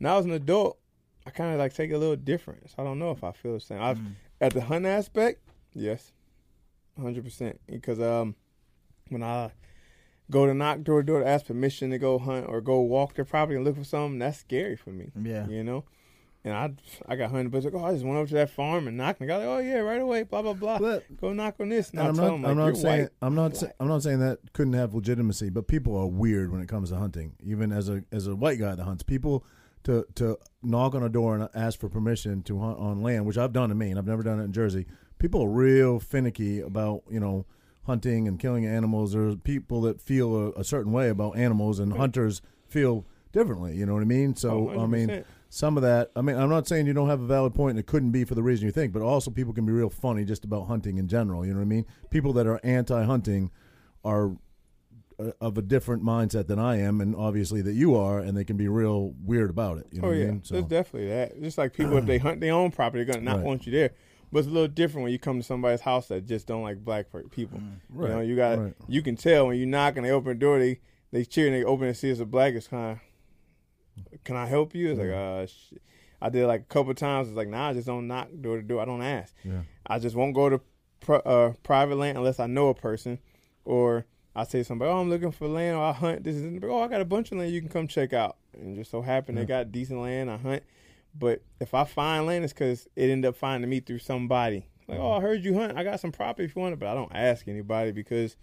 now 0.00 0.18
as 0.18 0.24
an 0.24 0.32
adult, 0.32 0.78
I 1.26 1.30
kind 1.30 1.52
of 1.52 1.58
like 1.58 1.74
take 1.74 1.92
a 1.92 1.98
little 1.98 2.16
difference. 2.16 2.74
I 2.78 2.84
don't 2.84 2.98
know 2.98 3.10
if 3.10 3.24
I 3.24 3.32
feel 3.32 3.54
the 3.54 3.60
same. 3.60 3.78
Mm. 3.78 4.12
At 4.40 4.54
the 4.54 4.60
hunt 4.60 4.86
aspect, 4.86 5.40
yes, 5.74 6.12
hundred 7.00 7.24
percent. 7.24 7.60
Because 7.66 8.00
um, 8.00 8.34
when 9.08 9.22
I 9.22 9.50
go 10.30 10.46
to 10.46 10.54
knock 10.54 10.82
door 10.82 11.02
to 11.02 11.06
door 11.06 11.20
to 11.20 11.26
ask 11.26 11.46
permission 11.46 11.90
to 11.90 11.98
go 11.98 12.18
hunt 12.18 12.46
or 12.48 12.60
go 12.60 12.80
walk 12.80 13.14
their 13.14 13.24
property 13.24 13.56
and 13.56 13.64
look 13.64 13.76
for 13.76 13.84
something, 13.84 14.18
that's 14.18 14.38
scary 14.38 14.76
for 14.76 14.90
me. 14.90 15.10
Yeah, 15.20 15.46
you 15.48 15.64
know. 15.64 15.84
And 16.44 16.54
I 16.54 16.72
I 17.12 17.16
got 17.16 17.30
hunted, 17.30 17.50
but 17.50 17.64
like, 17.64 17.74
oh, 17.74 17.84
I 17.84 17.92
just 17.92 18.04
went 18.04 18.16
over 18.16 18.28
to 18.28 18.34
that 18.34 18.50
farm 18.50 18.86
and 18.86 18.96
knocked. 18.96 19.20
And 19.20 19.30
I 19.30 19.34
got 19.34 19.40
like, 19.40 19.48
oh 19.48 19.58
yeah, 19.58 19.78
right 19.78 20.00
away, 20.00 20.22
blah 20.22 20.40
blah 20.40 20.52
blah. 20.52 20.78
But, 20.78 21.04
go 21.20 21.32
knock 21.32 21.56
on 21.58 21.68
this. 21.68 21.90
And, 21.90 22.00
I'm 22.00 22.14
not, 22.14 22.26
them, 22.26 22.42
like, 22.42 22.50
I'm 22.50 22.56
not 22.56 22.76
saying 22.76 23.02
white. 23.02 23.10
I'm 23.20 23.34
not 23.34 23.56
sa- 23.56 23.66
I'm 23.80 23.88
not 23.88 24.02
saying 24.02 24.20
that 24.20 24.38
couldn't 24.52 24.74
have 24.74 24.94
legitimacy, 24.94 25.50
but 25.50 25.66
people 25.66 25.96
are 25.96 26.06
weird 26.06 26.52
when 26.52 26.60
it 26.60 26.68
comes 26.68 26.90
to 26.90 26.96
hunting. 26.96 27.34
Even 27.42 27.72
as 27.72 27.88
a 27.88 28.04
as 28.12 28.28
a 28.28 28.36
white 28.36 28.60
guy 28.60 28.74
that 28.76 28.84
hunts, 28.84 29.02
people 29.02 29.44
to 29.82 30.06
to 30.14 30.38
knock 30.62 30.94
on 30.94 31.02
a 31.02 31.08
door 31.08 31.34
and 31.34 31.48
ask 31.54 31.80
for 31.80 31.88
permission 31.88 32.42
to 32.44 32.60
hunt 32.60 32.78
on 32.78 33.02
land, 33.02 33.26
which 33.26 33.36
I've 33.36 33.52
done 33.52 33.70
in 33.70 33.76
Maine. 33.76 33.98
I've 33.98 34.06
never 34.06 34.22
done 34.22 34.38
it 34.38 34.44
in 34.44 34.52
Jersey. 34.52 34.86
People 35.18 35.42
are 35.42 35.50
real 35.50 35.98
finicky 35.98 36.60
about 36.60 37.02
you 37.10 37.18
know 37.18 37.46
hunting 37.88 38.28
and 38.28 38.38
killing 38.38 38.64
animals. 38.64 39.12
There's 39.12 39.36
people 39.36 39.80
that 39.82 40.00
feel 40.00 40.36
a, 40.36 40.50
a 40.60 40.64
certain 40.64 40.92
way 40.92 41.08
about 41.08 41.36
animals, 41.36 41.80
and 41.80 41.90
right. 41.90 42.00
hunters 42.00 42.40
feel 42.68 43.04
differently. 43.32 43.74
You 43.74 43.86
know 43.86 43.94
what 43.94 44.02
I 44.02 44.06
mean? 44.06 44.36
So 44.36 44.72
oh, 44.74 44.84
I 44.84 44.86
mean, 44.86 45.24
some 45.48 45.76
of 45.76 45.82
that. 45.82 46.10
I 46.14 46.20
mean, 46.20 46.36
I'm 46.36 46.48
not 46.48 46.68
saying 46.68 46.86
you 46.86 46.92
don't 46.92 47.08
have 47.08 47.20
a 47.20 47.26
valid 47.26 47.54
point, 47.54 47.70
and 47.70 47.78
it 47.78 47.86
couldn't 47.86 48.12
be 48.12 48.24
for 48.24 48.34
the 48.34 48.42
reason 48.42 48.66
you 48.66 48.72
think, 48.72 48.92
but 48.92 49.02
also 49.02 49.30
people 49.30 49.52
can 49.52 49.66
be 49.66 49.72
real 49.72 49.90
funny 49.90 50.24
just 50.24 50.44
about 50.44 50.66
hunting 50.66 50.98
in 50.98 51.08
general. 51.08 51.44
You 51.44 51.52
know 51.52 51.58
what 51.58 51.66
I 51.66 51.68
mean? 51.68 51.86
People 52.10 52.32
that 52.34 52.46
are 52.46 52.60
anti-hunting 52.62 53.50
are 54.04 54.36
uh, 55.18 55.32
of 55.40 55.58
a 55.58 55.62
different 55.62 56.04
mindset 56.04 56.46
than 56.46 56.58
I 56.58 56.78
am, 56.78 57.00
and 57.00 57.16
obviously 57.16 57.62
that 57.62 57.72
you 57.72 57.96
are, 57.96 58.20
and 58.20 58.36
they 58.36 58.44
can 58.44 58.56
be 58.56 58.68
real 58.68 59.14
weird 59.24 59.50
about 59.50 59.78
it. 59.78 59.86
You 59.90 60.00
know 60.00 60.08
oh 60.08 60.12
yeah, 60.12 60.24
I 60.24 60.28
mean? 60.28 60.44
so. 60.44 60.54
there's 60.54 60.66
definitely 60.66 61.08
that. 61.08 61.42
Just 61.42 61.58
like 61.58 61.72
people, 61.72 61.96
if 61.96 62.06
they 62.06 62.18
hunt 62.28 62.40
their 62.40 62.52
own 62.52 62.70
property, 62.70 63.02
they're 63.02 63.14
gonna 63.14 63.24
not 63.24 63.38
right. 63.38 63.44
want 63.44 63.66
you 63.66 63.72
there. 63.72 63.90
But 64.30 64.40
it's 64.40 64.48
a 64.48 64.50
little 64.50 64.68
different 64.68 65.04
when 65.04 65.12
you 65.12 65.18
come 65.18 65.38
to 65.38 65.44
somebody's 65.44 65.80
house 65.80 66.08
that 66.08 66.26
just 66.26 66.46
don't 66.46 66.62
like 66.62 66.84
black 66.84 67.06
people. 67.30 67.58
Mm, 67.58 67.72
right, 67.88 68.08
you 68.08 68.14
know, 68.14 68.20
you 68.20 68.36
got 68.36 68.58
right. 68.58 68.74
you 68.86 69.02
can 69.02 69.16
tell 69.16 69.46
when 69.46 69.56
you 69.56 69.66
knock 69.66 69.96
and 69.96 70.04
they 70.04 70.10
open 70.10 70.30
the 70.30 70.34
door, 70.34 70.58
they 70.58 70.80
they 71.12 71.24
cheer 71.24 71.46
and 71.46 71.56
they 71.56 71.64
open 71.64 71.86
and 71.86 71.96
see 71.96 72.10
it's 72.10 72.20
a 72.20 72.26
black. 72.26 72.54
It's 72.54 72.68
kind 72.68 72.98
of, 74.04 74.24
can 74.24 74.36
I 74.36 74.46
help 74.46 74.74
you? 74.74 74.90
It's 74.90 75.00
yeah. 75.00 75.04
like, 75.04 75.14
uh, 75.14 75.46
shit. 75.46 75.82
I 76.20 76.28
did 76.30 76.46
like 76.46 76.62
a 76.62 76.64
couple 76.64 76.92
times. 76.94 77.28
It's 77.28 77.36
like, 77.36 77.48
nah, 77.48 77.68
I 77.68 77.72
just 77.74 77.86
don't 77.86 78.06
knock 78.06 78.28
door 78.40 78.56
to 78.56 78.62
door. 78.62 78.82
I 78.82 78.84
don't 78.84 79.02
ask. 79.02 79.34
Yeah. 79.44 79.62
I 79.86 79.98
just 79.98 80.16
won't 80.16 80.34
go 80.34 80.48
to 80.50 80.60
uh, 81.12 81.52
private 81.62 81.96
land 81.96 82.18
unless 82.18 82.40
I 82.40 82.46
know 82.46 82.68
a 82.68 82.74
person, 82.74 83.18
or 83.64 84.04
I 84.34 84.44
say 84.44 84.62
somebody, 84.62 84.90
oh, 84.90 85.00
I'm 85.00 85.10
looking 85.10 85.30
for 85.30 85.48
land, 85.48 85.76
or 85.76 85.84
I 85.84 85.92
hunt. 85.92 86.24
This 86.24 86.36
is, 86.36 86.60
oh, 86.64 86.80
I 86.80 86.88
got 86.88 87.00
a 87.00 87.04
bunch 87.04 87.32
of 87.32 87.38
land 87.38 87.52
you 87.52 87.60
can 87.60 87.70
come 87.70 87.88
check 87.88 88.12
out. 88.12 88.36
And 88.52 88.76
just 88.76 88.90
so 88.90 89.00
happen 89.00 89.36
yeah. 89.36 89.42
they 89.42 89.46
got 89.46 89.72
decent 89.72 90.00
land. 90.00 90.30
I 90.30 90.36
hunt. 90.36 90.62
But 91.18 91.42
if 91.60 91.74
I 91.74 91.84
find 91.84 92.26
land, 92.26 92.44
it's 92.44 92.52
because 92.52 92.86
it 92.94 93.10
ended 93.10 93.28
up 93.28 93.36
finding 93.36 93.68
me 93.68 93.80
through 93.80 93.98
somebody. 93.98 94.68
Like, 94.86 94.98
oh, 94.98 95.12
I 95.12 95.20
heard 95.20 95.44
you 95.44 95.54
hunt. 95.54 95.76
I 95.76 95.84
got 95.84 96.00
some 96.00 96.12
property 96.12 96.44
if 96.44 96.56
you 96.56 96.62
want 96.62 96.74
it, 96.74 96.78
but 96.78 96.88
I 96.88 96.94
don't 96.94 97.14
ask 97.14 97.46
anybody 97.48 97.92
because 97.92 98.36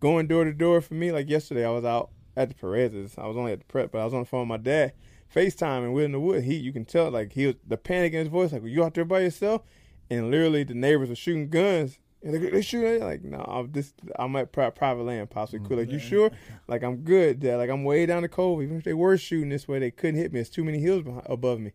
going 0.00 0.26
door 0.26 0.44
to 0.44 0.52
door 0.52 0.80
for 0.80 0.94
me. 0.94 1.12
Like 1.12 1.28
yesterday, 1.28 1.66
I 1.66 1.70
was 1.70 1.84
out 1.84 2.10
at 2.36 2.48
the 2.48 2.54
Perez's. 2.54 3.18
I 3.18 3.26
was 3.26 3.36
only 3.36 3.52
at 3.52 3.58
the 3.58 3.66
prep, 3.66 3.92
but 3.92 4.00
I 4.00 4.04
was 4.04 4.14
on 4.14 4.20
the 4.20 4.26
phone 4.26 4.48
with 4.48 4.60
my 4.60 4.62
dad, 4.62 4.92
FaceTime, 5.34 5.84
and 5.84 5.94
we're 5.94 6.04
in 6.04 6.12
the 6.12 6.20
wood. 6.20 6.44
He, 6.44 6.54
you 6.54 6.72
can 6.72 6.84
tell, 6.84 7.10
like 7.10 7.32
he 7.32 7.46
was 7.46 7.56
the 7.66 7.76
panic 7.76 8.12
in 8.12 8.20
his 8.20 8.28
voice. 8.28 8.52
Like, 8.52 8.62
were 8.62 8.68
you 8.68 8.84
out 8.84 8.94
there 8.94 9.04
by 9.04 9.20
yourself? 9.20 9.62
And 10.10 10.30
literally, 10.30 10.64
the 10.64 10.74
neighbors 10.74 11.10
were 11.10 11.16
shooting 11.16 11.50
guns. 11.50 11.98
And 12.22 12.34
they, 12.34 12.50
they 12.50 12.62
shooting 12.62 13.00
like, 13.00 13.22
no, 13.22 13.38
I'm 13.38 13.70
this. 13.70 13.92
I'm 14.18 14.34
at 14.36 14.50
pri- 14.50 14.70
private 14.70 15.04
land, 15.04 15.30
possibly 15.30 15.66
cool. 15.66 15.78
Like, 15.78 15.90
you 15.90 15.98
mm-hmm. 15.98 16.08
sure? 16.08 16.30
Like, 16.66 16.82
I'm 16.82 16.96
good. 16.96 17.40
Dad. 17.40 17.56
Like, 17.56 17.70
I'm 17.70 17.84
way 17.84 18.06
down 18.06 18.22
the 18.22 18.28
cove. 18.28 18.62
Even 18.62 18.76
if 18.76 18.84
they 18.84 18.94
were 18.94 19.16
shooting 19.16 19.50
this 19.50 19.68
way, 19.68 19.78
they 19.78 19.90
couldn't 19.90 20.20
hit 20.20 20.32
me. 20.32 20.40
It's 20.40 20.50
too 20.50 20.64
many 20.64 20.80
hills 20.80 21.04
behind, 21.04 21.26
above 21.26 21.60
me. 21.60 21.72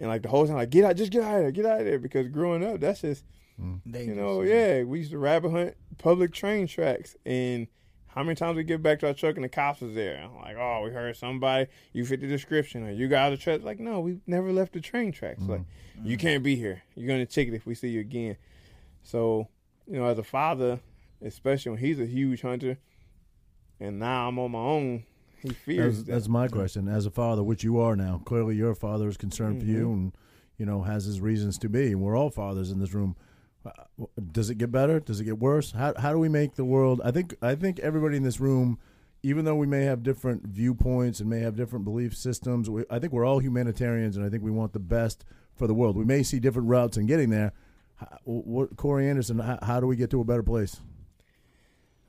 And 0.00 0.08
like 0.08 0.22
the 0.22 0.28
whole 0.28 0.46
time, 0.46 0.56
like, 0.56 0.70
get 0.70 0.84
out, 0.84 0.96
just 0.96 1.12
get 1.12 1.22
out 1.22 1.36
of 1.36 1.42
there, 1.42 1.50
get 1.50 1.66
out 1.66 1.80
of 1.80 1.86
there. 1.86 1.98
Because 1.98 2.28
growing 2.28 2.64
up, 2.64 2.80
that's 2.80 3.02
just 3.02 3.24
mm. 3.60 3.80
you 4.06 4.14
know, 4.14 4.42
yeah, 4.42 4.82
we 4.82 5.00
used 5.00 5.10
to 5.10 5.18
rabbit 5.18 5.50
hunt 5.50 5.74
public 5.98 6.32
train 6.32 6.66
tracks, 6.66 7.16
and 7.26 7.66
how 8.06 8.22
many 8.22 8.34
times 8.34 8.56
we 8.56 8.64
get 8.64 8.82
back 8.82 8.98
to 9.00 9.08
our 9.08 9.14
truck 9.14 9.36
and 9.36 9.44
the 9.44 9.48
cops 9.48 9.82
was 9.82 9.94
there? 9.94 10.22
I'm 10.22 10.34
like, 10.36 10.56
oh, 10.56 10.82
we 10.82 10.90
heard 10.90 11.16
somebody, 11.16 11.66
you 11.92 12.04
fit 12.06 12.20
the 12.20 12.26
description, 12.26 12.84
or 12.84 12.90
you 12.90 13.08
got 13.08 13.26
out 13.26 13.32
of 13.34 13.38
the 13.38 13.44
truck. 13.44 13.62
Like, 13.62 13.78
no, 13.78 14.00
we 14.00 14.20
never 14.26 14.52
left 14.52 14.72
the 14.72 14.80
train 14.80 15.12
tracks. 15.12 15.42
Like, 15.42 15.60
mm-hmm. 15.60 16.06
you 16.06 16.16
mm-hmm. 16.16 16.26
can't 16.26 16.42
be 16.42 16.56
here. 16.56 16.82
You're 16.94 17.06
gonna 17.06 17.26
ticket 17.26 17.52
if 17.52 17.66
we 17.66 17.74
see 17.74 17.88
you 17.88 18.00
again. 18.00 18.36
So, 19.02 19.48
you 19.90 19.98
know, 19.98 20.06
as 20.06 20.18
a 20.18 20.22
father, 20.22 20.80
especially 21.20 21.70
when 21.72 21.80
he's 21.80 22.00
a 22.00 22.06
huge 22.06 22.42
hunter, 22.42 22.78
and 23.80 23.98
now 23.98 24.28
I'm 24.28 24.38
on 24.38 24.50
my 24.52 24.58
own, 24.58 25.04
he 25.42 25.50
fears 25.50 25.96
That's, 25.96 26.06
that. 26.06 26.12
that's 26.12 26.28
my 26.28 26.48
question. 26.48 26.88
As 26.88 27.06
a 27.06 27.10
father, 27.10 27.42
which 27.42 27.64
you 27.64 27.78
are 27.80 27.96
now, 27.96 28.20
clearly 28.24 28.54
your 28.56 28.74
father 28.74 29.08
is 29.08 29.16
concerned 29.16 29.60
for 29.60 29.66
you, 29.66 29.84
Mm-hmm. 29.86 29.92
and 29.92 30.12
you 30.58 30.66
know 30.66 30.82
has 30.82 31.04
his 31.06 31.20
reasons 31.20 31.56
to 31.58 31.68
be. 31.68 31.88
And 31.88 32.00
we're 32.02 32.16
all 32.16 32.30
fathers 32.30 32.70
in 32.70 32.78
this 32.78 32.92
room. 32.94 33.16
Uh, 33.64 33.70
Does 34.32 34.48
it 34.50 34.56
get 34.58 34.70
better? 34.70 35.00
Does 35.00 35.20
it 35.20 35.24
get 35.24 35.38
worse? 35.38 35.72
How 35.72 35.94
how 35.98 36.12
do 36.12 36.18
we 36.18 36.28
make 36.28 36.54
the 36.54 36.64
world? 36.64 37.00
I 37.04 37.10
think 37.10 37.34
I 37.42 37.54
think 37.54 37.78
everybody 37.80 38.16
in 38.18 38.22
this 38.22 38.40
room, 38.40 38.78
even 39.22 39.44
though 39.46 39.56
we 39.56 39.66
may 39.66 39.84
have 39.84 40.02
different 40.02 40.46
viewpoints 40.46 41.20
and 41.20 41.28
may 41.30 41.40
have 41.40 41.56
different 41.56 41.84
belief 41.84 42.14
systems, 42.16 42.68
we, 42.70 42.84
I 42.90 42.98
think 42.98 43.12
we're 43.14 43.24
all 43.24 43.38
humanitarians, 43.38 44.16
and 44.16 44.24
I 44.24 44.28
think 44.28 44.42
we 44.42 44.50
want 44.50 44.72
the 44.74 44.78
best 44.78 45.24
for 45.54 45.66
the 45.66 45.74
world. 45.74 45.96
We 45.96 46.04
may 46.04 46.22
see 46.22 46.38
different 46.40 46.68
routes 46.68 46.96
in 46.98 47.06
getting 47.06 47.30
there. 47.30 47.52
How- 48.00 48.18
What, 48.24 48.76
Corey 48.76 49.08
Anderson, 49.08 49.38
how, 49.38 49.58
how 49.62 49.78
do 49.80 49.86
we 49.86 49.94
get 49.96 50.10
to 50.10 50.20
a 50.20 50.24
better 50.24 50.42
place? 50.42 50.80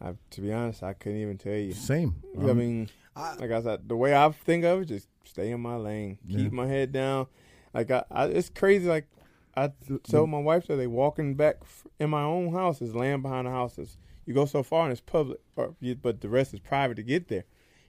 I, 0.02 0.14
to 0.32 0.42
be 0.42 0.52
honest, 0.52 0.82
I 0.84 0.94
couldn't 0.94 1.20
even 1.22 1.38
tell 1.38 1.54
you. 1.54 1.74
Same. 1.74 2.16
I 2.40 2.50
Um, 2.50 2.58
mean, 2.58 2.90
I- 3.16 3.36
like 3.36 3.52
I 3.52 3.62
said, 3.62 3.88
the 3.88 3.96
way 3.96 4.16
I 4.16 4.30
think 4.32 4.64
of 4.66 4.82
it, 4.82 4.86
just 4.86 5.08
stay 5.26 5.52
in 5.52 5.62
my 5.62 5.76
lane, 5.76 6.18
Yeah. 6.26 6.38
keep 6.40 6.52
my 6.52 6.66
head 6.68 6.92
down. 6.92 7.28
Like 7.74 7.92
I, 7.92 8.04
I 8.10 8.26
it's 8.28 8.50
crazy. 8.50 8.88
Like 8.88 9.08
I 9.56 9.72
told 10.04 10.30
my 10.30 10.40
wife 10.40 10.68
that 10.68 10.78
they 10.78 10.88
walking 10.88 11.36
back 11.36 11.58
in 12.00 12.10
my 12.10 12.24
own 12.24 12.52
house 12.54 12.82
is 12.82 12.96
land 12.96 13.22
behind 13.22 13.48
the 13.48 13.52
houses. 13.52 13.98
You 14.26 14.34
go 14.34 14.46
so 14.46 14.64
far 14.64 14.84
and 14.84 14.92
it's 14.92 15.02
public, 15.02 15.40
or 15.56 15.76
you, 15.80 15.96
but 15.96 16.22
the 16.22 16.30
rest 16.30 16.54
is 16.54 16.60
private 16.62 16.96
to 16.96 17.04
get 17.04 17.28
there. 17.28 17.44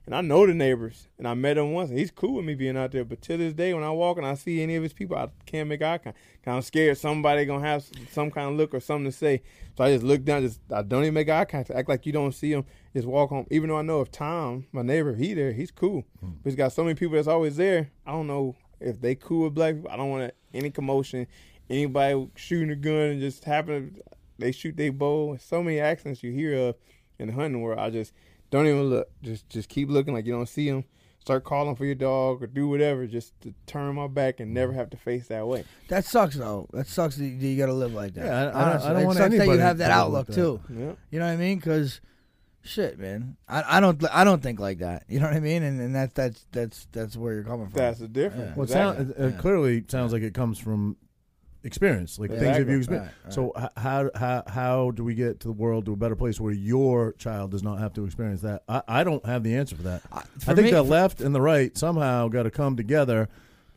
And 0.04 0.16
I 0.16 0.20
know 0.20 0.46
the 0.46 0.54
neighbors, 0.54 1.06
and 1.16 1.28
I 1.28 1.34
met 1.34 1.58
him 1.58 1.72
once, 1.72 1.90
and 1.90 1.98
he's 1.98 2.10
cool 2.10 2.34
with 2.34 2.44
me 2.44 2.54
being 2.54 2.76
out 2.76 2.90
there. 2.90 3.04
But 3.04 3.22
to 3.22 3.36
this 3.36 3.52
day, 3.52 3.72
when 3.72 3.84
I 3.84 3.90
walk 3.90 4.16
and 4.16 4.26
I 4.26 4.34
see 4.34 4.60
any 4.60 4.74
of 4.74 4.82
his 4.82 4.92
people, 4.92 5.16
I 5.16 5.28
can't 5.46 5.68
make 5.68 5.80
eye 5.80 5.98
contact. 5.98 6.18
I'm 6.44 6.60
scared 6.62 6.98
somebody 6.98 7.44
gonna 7.44 7.64
have 7.64 7.84
some 8.10 8.30
kind 8.30 8.50
of 8.50 8.56
look 8.56 8.74
or 8.74 8.80
something 8.80 9.04
to 9.04 9.16
say. 9.16 9.42
So 9.76 9.84
I 9.84 9.92
just 9.92 10.04
look 10.04 10.24
down, 10.24 10.42
just 10.42 10.60
I 10.72 10.82
don't 10.82 11.02
even 11.02 11.14
make 11.14 11.28
eye 11.28 11.44
contact. 11.44 11.78
Act 11.78 11.88
like 11.88 12.04
you 12.04 12.12
don't 12.12 12.32
see 12.32 12.52
him. 12.52 12.64
Just 12.94 13.06
walk 13.06 13.30
home. 13.30 13.46
Even 13.50 13.68
though 13.68 13.78
I 13.78 13.82
know 13.82 14.00
if 14.00 14.10
Tom, 14.10 14.66
my 14.72 14.82
neighbor, 14.82 15.14
he 15.14 15.34
there, 15.34 15.52
he's 15.52 15.70
cool. 15.70 16.04
Hmm. 16.18 16.32
But 16.42 16.50
he's 16.50 16.56
got 16.56 16.72
so 16.72 16.82
many 16.82 16.94
people 16.94 17.14
that's 17.14 17.28
always 17.28 17.56
there. 17.56 17.92
I 18.04 18.10
don't 18.10 18.26
know 18.26 18.56
if 18.80 19.00
they 19.00 19.14
cool 19.14 19.44
with 19.44 19.54
black 19.54 19.76
people. 19.76 19.90
I 19.90 19.96
don't 19.96 20.10
want 20.10 20.34
any 20.52 20.70
commotion. 20.70 21.28
Anybody 21.70 22.28
shooting 22.34 22.70
a 22.70 22.76
gun 22.76 22.94
and 22.94 23.20
just 23.20 23.44
happen 23.44 23.94
to 23.94 24.02
they 24.38 24.52
shoot 24.52 24.76
they 24.76 24.88
bow. 24.90 25.36
So 25.40 25.62
many 25.62 25.78
accidents 25.78 26.22
you 26.22 26.32
hear 26.32 26.54
of 26.54 26.74
in 27.18 27.28
the 27.28 27.34
hunting 27.34 27.62
world. 27.62 27.78
I 27.78 27.90
just 27.90 28.12
don't 28.52 28.66
even 28.68 28.84
look. 28.84 29.08
Just 29.22 29.48
just 29.48 29.68
keep 29.68 29.88
looking 29.90 30.14
like 30.14 30.24
you 30.26 30.32
don't 30.32 30.48
see 30.48 30.70
them. 30.70 30.84
Start 31.18 31.44
calling 31.44 31.76
for 31.76 31.84
your 31.84 31.94
dog 31.94 32.42
or 32.42 32.46
do 32.48 32.66
whatever 32.68 33.06
just 33.06 33.32
to 33.42 33.54
turn 33.66 33.94
my 33.94 34.08
back 34.08 34.40
and 34.40 34.52
never 34.52 34.72
have 34.72 34.90
to 34.90 34.96
face 34.96 35.28
that 35.28 35.46
way. 35.46 35.64
That 35.88 36.04
sucks 36.04 36.36
though. 36.36 36.68
That 36.72 36.86
sucks 36.88 37.16
that 37.16 37.24
you 37.24 37.56
got 37.56 37.66
to 37.66 37.72
live 37.72 37.94
like 37.94 38.14
that. 38.14 38.24
Yeah, 38.26 38.34
I- 38.34 38.40
I 38.40 38.44
don't- 38.44 38.54
I 38.54 38.62
Honestly. 38.72 38.88
don't 38.90 39.02
It 39.02 39.04
want 39.06 39.18
sucks 39.18 39.36
that 39.38 39.46
you 39.46 39.58
have 39.58 39.78
that 39.78 39.90
outlook 39.92 40.28
like 40.28 40.34
too. 40.36 40.60
Yeah. 40.68 40.92
You 41.10 41.18
know 41.20 41.26
what 41.26 41.32
I 41.32 41.36
mean? 41.36 41.58
Because 41.58 42.00
shit, 42.64 42.98
man, 42.98 43.36
I, 43.48 43.76
I 43.76 43.80
don't 43.80 44.02
I 44.12 44.24
don't 44.24 44.42
think 44.42 44.58
like 44.60 44.78
that. 44.78 45.04
You 45.08 45.20
know 45.20 45.26
what 45.26 45.36
I 45.36 45.40
mean? 45.40 45.62
And 45.62 45.80
and 45.80 45.94
that's 45.94 46.12
that's 46.12 46.46
that's 46.52 46.86
that's 46.92 47.16
where 47.16 47.34
you're 47.34 47.44
coming 47.44 47.68
from. 47.68 47.78
That's 47.78 48.00
the 48.00 48.08
difference. 48.08 48.48
Yeah. 48.50 48.54
Well, 48.56 48.62
it, 48.64 48.70
Exactly. 48.70 49.04
sound, 49.06 49.10
it, 49.16 49.22
it 49.24 49.34
Yeah. 49.34 49.40
clearly 49.40 49.84
sounds 49.88 50.12
like 50.12 50.22
it 50.22 50.34
comes 50.34 50.58
from 50.58 50.96
experience, 51.64 52.18
like 52.18 52.30
Yeah. 52.30 52.38
things 52.40 52.56
that 52.58 52.66
you 52.68 52.76
experienced. 52.78 52.90
Right, 52.90 53.24
right. 53.24 53.32
So 53.32 53.52
h- 53.56 53.68
how 53.76 54.10
how 54.14 54.42
how 54.46 54.90
do 54.92 55.04
we 55.04 55.14
get 55.14 55.40
to 55.40 55.48
the 55.48 55.52
world 55.52 55.86
to 55.86 55.92
a 55.92 55.96
better 55.96 56.16
place 56.16 56.40
where 56.40 56.52
your 56.52 57.12
child 57.12 57.50
does 57.50 57.62
not 57.62 57.78
have 57.78 57.92
to 57.94 58.04
experience 58.04 58.40
that? 58.42 58.62
I, 58.68 58.82
I 58.88 59.04
don't 59.04 59.24
have 59.26 59.42
the 59.42 59.54
answer 59.56 59.76
for 59.76 59.82
that. 59.82 60.02
I, 60.12 60.18
I 60.18 60.54
think 60.54 60.66
me- 60.66 60.70
the 60.70 60.82
left 60.82 61.20
and 61.20 61.34
the 61.34 61.40
right 61.40 61.76
somehow 61.76 62.28
got 62.28 62.44
to 62.44 62.50
come 62.50 62.76
together, 62.76 63.28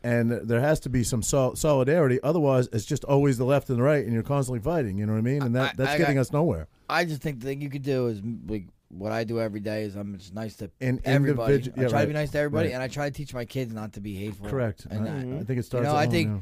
and 0.02 0.30
there 0.30 0.60
has 0.60 0.80
to 0.80 0.88
be 0.88 1.02
some 1.04 1.22
sol- 1.22 1.56
solidarity. 1.56 2.18
Otherwise, 2.22 2.68
it's 2.72 2.84
just 2.84 3.04
always 3.04 3.38
the 3.38 3.44
left 3.44 3.68
and 3.70 3.78
the 3.78 3.82
right, 3.82 4.04
and 4.04 4.12
you're 4.12 4.22
constantly 4.22 4.60
fighting. 4.60 4.98
You 4.98 5.06
know 5.06 5.12
what 5.12 5.18
I 5.18 5.22
mean? 5.22 5.42
And 5.42 5.54
that 5.54 5.70
I- 5.70 5.74
that's 5.76 5.90
I 5.92 5.98
getting 5.98 6.18
us 6.18 6.32
nowhere. 6.32 6.68
I 6.88 7.04
just 7.04 7.22
think 7.22 7.40
the 7.40 7.46
thing 7.46 7.60
you 7.60 7.70
could 7.70 7.82
do 7.82 8.06
is 8.08 8.20
like 8.48 8.66
what 8.88 9.10
I 9.10 9.24
do 9.24 9.40
every 9.40 9.58
day 9.58 9.82
is 9.82 9.96
I'm 9.96 10.16
just 10.16 10.32
nice 10.32 10.54
to 10.56 10.70
and 10.80 11.00
everybody. 11.04 11.54
I 11.54 11.58
try 11.58 11.72
yeah, 11.82 11.88
to 12.02 12.06
be 12.06 12.12
nice 12.12 12.30
to 12.30 12.38
everybody, 12.38 12.68
Right. 12.68 12.74
and 12.74 12.82
I 12.82 12.86
try 12.88 13.10
to 13.10 13.14
teach 13.14 13.34
my 13.34 13.44
kids 13.44 13.72
not 13.74 13.94
to 13.94 14.00
be 14.00 14.14
hateful. 14.14 14.48
Correct. 14.48 14.86
And 14.88 15.08
I, 15.08 15.38
I, 15.38 15.40
I 15.40 15.44
think 15.44 15.58
it 15.58 15.64
starts. 15.64 15.84
know, 15.86 15.90
at 15.90 15.96
I 15.96 16.02
home, 16.04 16.10
think- 16.12 16.30
yeah. 16.30 16.38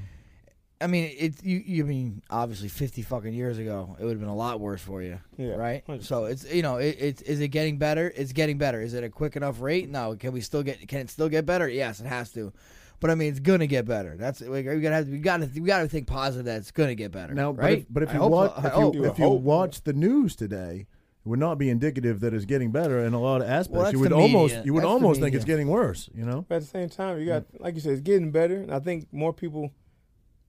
I 0.81 0.87
mean, 0.87 1.11
it. 1.19 1.43
You, 1.45 1.63
you 1.65 1.85
mean 1.85 2.23
obviously 2.31 2.69
fifty 2.69 3.03
fucking 3.03 3.33
years 3.33 3.59
ago, 3.59 3.97
it 3.99 4.05
would 4.05 4.11
have 4.11 4.21
been 4.21 4.29
a 4.29 4.35
lot 4.35 4.61
worse 4.61 4.83
for 4.83 5.03
you, 5.03 5.19
Yeah, 5.39 5.55
right? 5.55 5.83
So 6.01 6.25
it's 6.25 6.53
you 6.53 6.63
know, 6.63 6.77
it, 6.77 6.97
it's 6.99 7.23
is 7.23 7.41
it 7.41 7.49
getting 7.49 7.79
better? 7.79 8.13
It's 8.15 8.33
getting 8.33 8.59
better. 8.59 8.81
Is 8.81 8.93
it 8.95 9.05
a 9.05 9.09
quick 9.09 9.37
enough 9.37 9.61
rate? 9.61 9.89
No. 9.89 10.15
Can 10.17 10.33
we 10.33 10.41
still 10.41 10.63
get? 10.63 10.87
Can 10.89 11.01
it 11.01 11.11
still 11.11 11.29
get 11.29 11.47
better? 11.47 11.69
Yes, 11.69 12.01
it 12.01 12.07
has 12.07 12.31
to. 12.33 12.53
But 13.01 13.11
I 13.11 13.15
mean, 13.15 13.31
it's 13.31 13.41
gonna 13.41 13.67
get 13.67 13.87
better. 13.87 14.17
That's 14.17 14.41
like 14.41 14.67
we 14.67 14.81
gotta 14.81 14.97
have. 14.97 15.09
We 15.09 15.19
gotta. 15.19 15.49
We 15.55 15.61
gotta 15.61 15.89
think 15.89 16.07
positive 16.07 16.47
that 16.47 16.59
it's 16.59 16.71
gonna 16.71 16.95
get 16.95 17.13
better. 17.13 17.35
Now, 17.35 17.53
right? 17.53 17.87
but 17.91 18.03
if, 18.03 18.03
but 18.03 18.03
if 18.05 18.09
I 18.11 18.13
you 18.15 18.19
hope 18.21 18.31
so. 18.31 18.35
watch, 18.35 18.53
I 18.57 18.67
if 18.67 18.73
hope. 18.73 18.95
you, 18.95 19.03
You 19.05 19.11
if 19.11 19.19
you 19.19 19.29
watch 19.29 19.83
the 19.85 19.93
news 19.93 20.35
today, 20.37 20.87
it 21.25 21.29
would 21.29 21.39
not 21.39 21.57
be 21.57 21.71
indicative 21.71 22.21
that 22.21 22.35
it's 22.35 22.45
getting 22.47 22.73
better 22.73 23.05
in 23.05 23.13
a 23.15 23.21
lot 23.21 23.43
of 23.43 23.49
aspects. 23.49 23.71
Well, 23.71 23.83
that's 23.85 23.93
you 23.95 24.01
would 24.01 24.11
the 24.11 24.17
almost 24.17 24.65
you 24.65 24.75
would 24.75 24.83
That's 24.83 24.89
the 24.89 24.93
almost 24.93 25.17
think 25.21 25.25
media. 25.27 25.37
it's 25.39 25.45
getting 25.45 25.69
worse. 25.69 26.09
You 26.15 26.25
know, 26.25 26.45
But 26.49 26.57
at 26.57 26.63
the 26.63 26.69
same 26.69 26.89
time, 26.89 27.21
you 27.21 27.27
got 27.27 27.45
like 27.61 27.75
you 27.75 27.81
said, 27.81 27.93
it's 27.93 28.01
getting 28.01 28.31
better, 28.33 28.57
and 28.63 28.73
I 28.73 28.81
think 28.81 29.13
more 29.13 29.33
people 29.33 29.71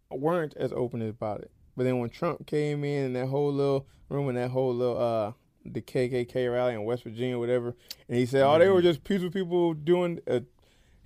weren't 0.10 0.56
as 0.58 0.72
open 0.74 1.02
about 1.08 1.42
it. 1.42 1.52
But 1.76 1.84
then 1.84 2.00
when 2.00 2.10
Trump 2.10 2.46
came 2.48 2.84
in 2.84 3.06
and 3.06 3.16
that 3.16 3.28
whole 3.28 3.52
little 3.52 3.86
room 4.10 4.30
and 4.30 4.38
that 4.38 4.52
whole 4.52 4.74
little 4.74 4.98
uh 4.98 5.32
the 5.66 5.82
KKK 5.82 6.54
rally 6.54 6.74
in 6.76 6.84
West 6.84 7.04
Virginia, 7.04 7.40
whatever, 7.40 7.76
and 8.08 8.18
he 8.18 8.26
said, 8.26 8.44
"Oh, 8.44 8.60
they 8.60 8.70
were 8.70 8.82
just 8.82 9.04
peaceful 9.04 9.32
people 9.32 9.74
doing 9.74 10.20
uh, 10.30 10.42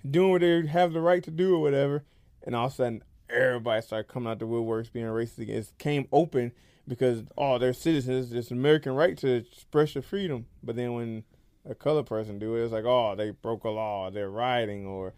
doing 0.08 0.30
what 0.30 0.42
they 0.42 0.66
have 0.66 0.92
the 0.92 1.00
right 1.00 1.22
to 1.24 1.30
do 1.30 1.54
or 1.56 1.60
whatever," 1.60 2.04
and 2.42 2.54
all 2.54 2.66
of 2.66 2.72
a 2.72 2.74
sudden 2.76 3.02
everybody 3.30 3.80
started 3.80 4.08
coming 4.08 4.30
out 4.30 4.38
the 4.38 4.44
woodworks 4.44 4.92
being 4.92 5.06
racist 5.06 5.38
again. 5.38 5.56
It 5.56 5.72
came 5.78 6.06
open 6.12 6.52
because 6.86 7.22
oh, 7.38 7.58
they're 7.58 7.72
citizens, 7.72 8.32
it's 8.32 8.50
an 8.50 8.58
American 8.58 8.94
right 8.94 9.16
to 9.18 9.28
express 9.28 9.94
your 9.94 10.02
freedom. 10.02 10.46
But 10.62 10.76
then 10.76 10.92
when 10.92 11.24
a 11.68 11.74
color 11.74 12.02
person 12.02 12.38
do 12.38 12.56
it, 12.56 12.64
it's 12.64 12.72
like 12.72 12.84
oh, 12.84 13.14
they 13.16 13.30
broke 13.30 13.64
a 13.64 13.70
law, 13.70 14.10
they're 14.10 14.30
rioting, 14.30 14.86
or 14.86 15.14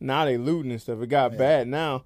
now 0.00 0.24
they 0.24 0.38
looting 0.38 0.72
and 0.72 0.80
stuff. 0.80 1.00
It 1.00 1.08
got 1.08 1.36
bad 1.36 1.68
now. 1.68 2.04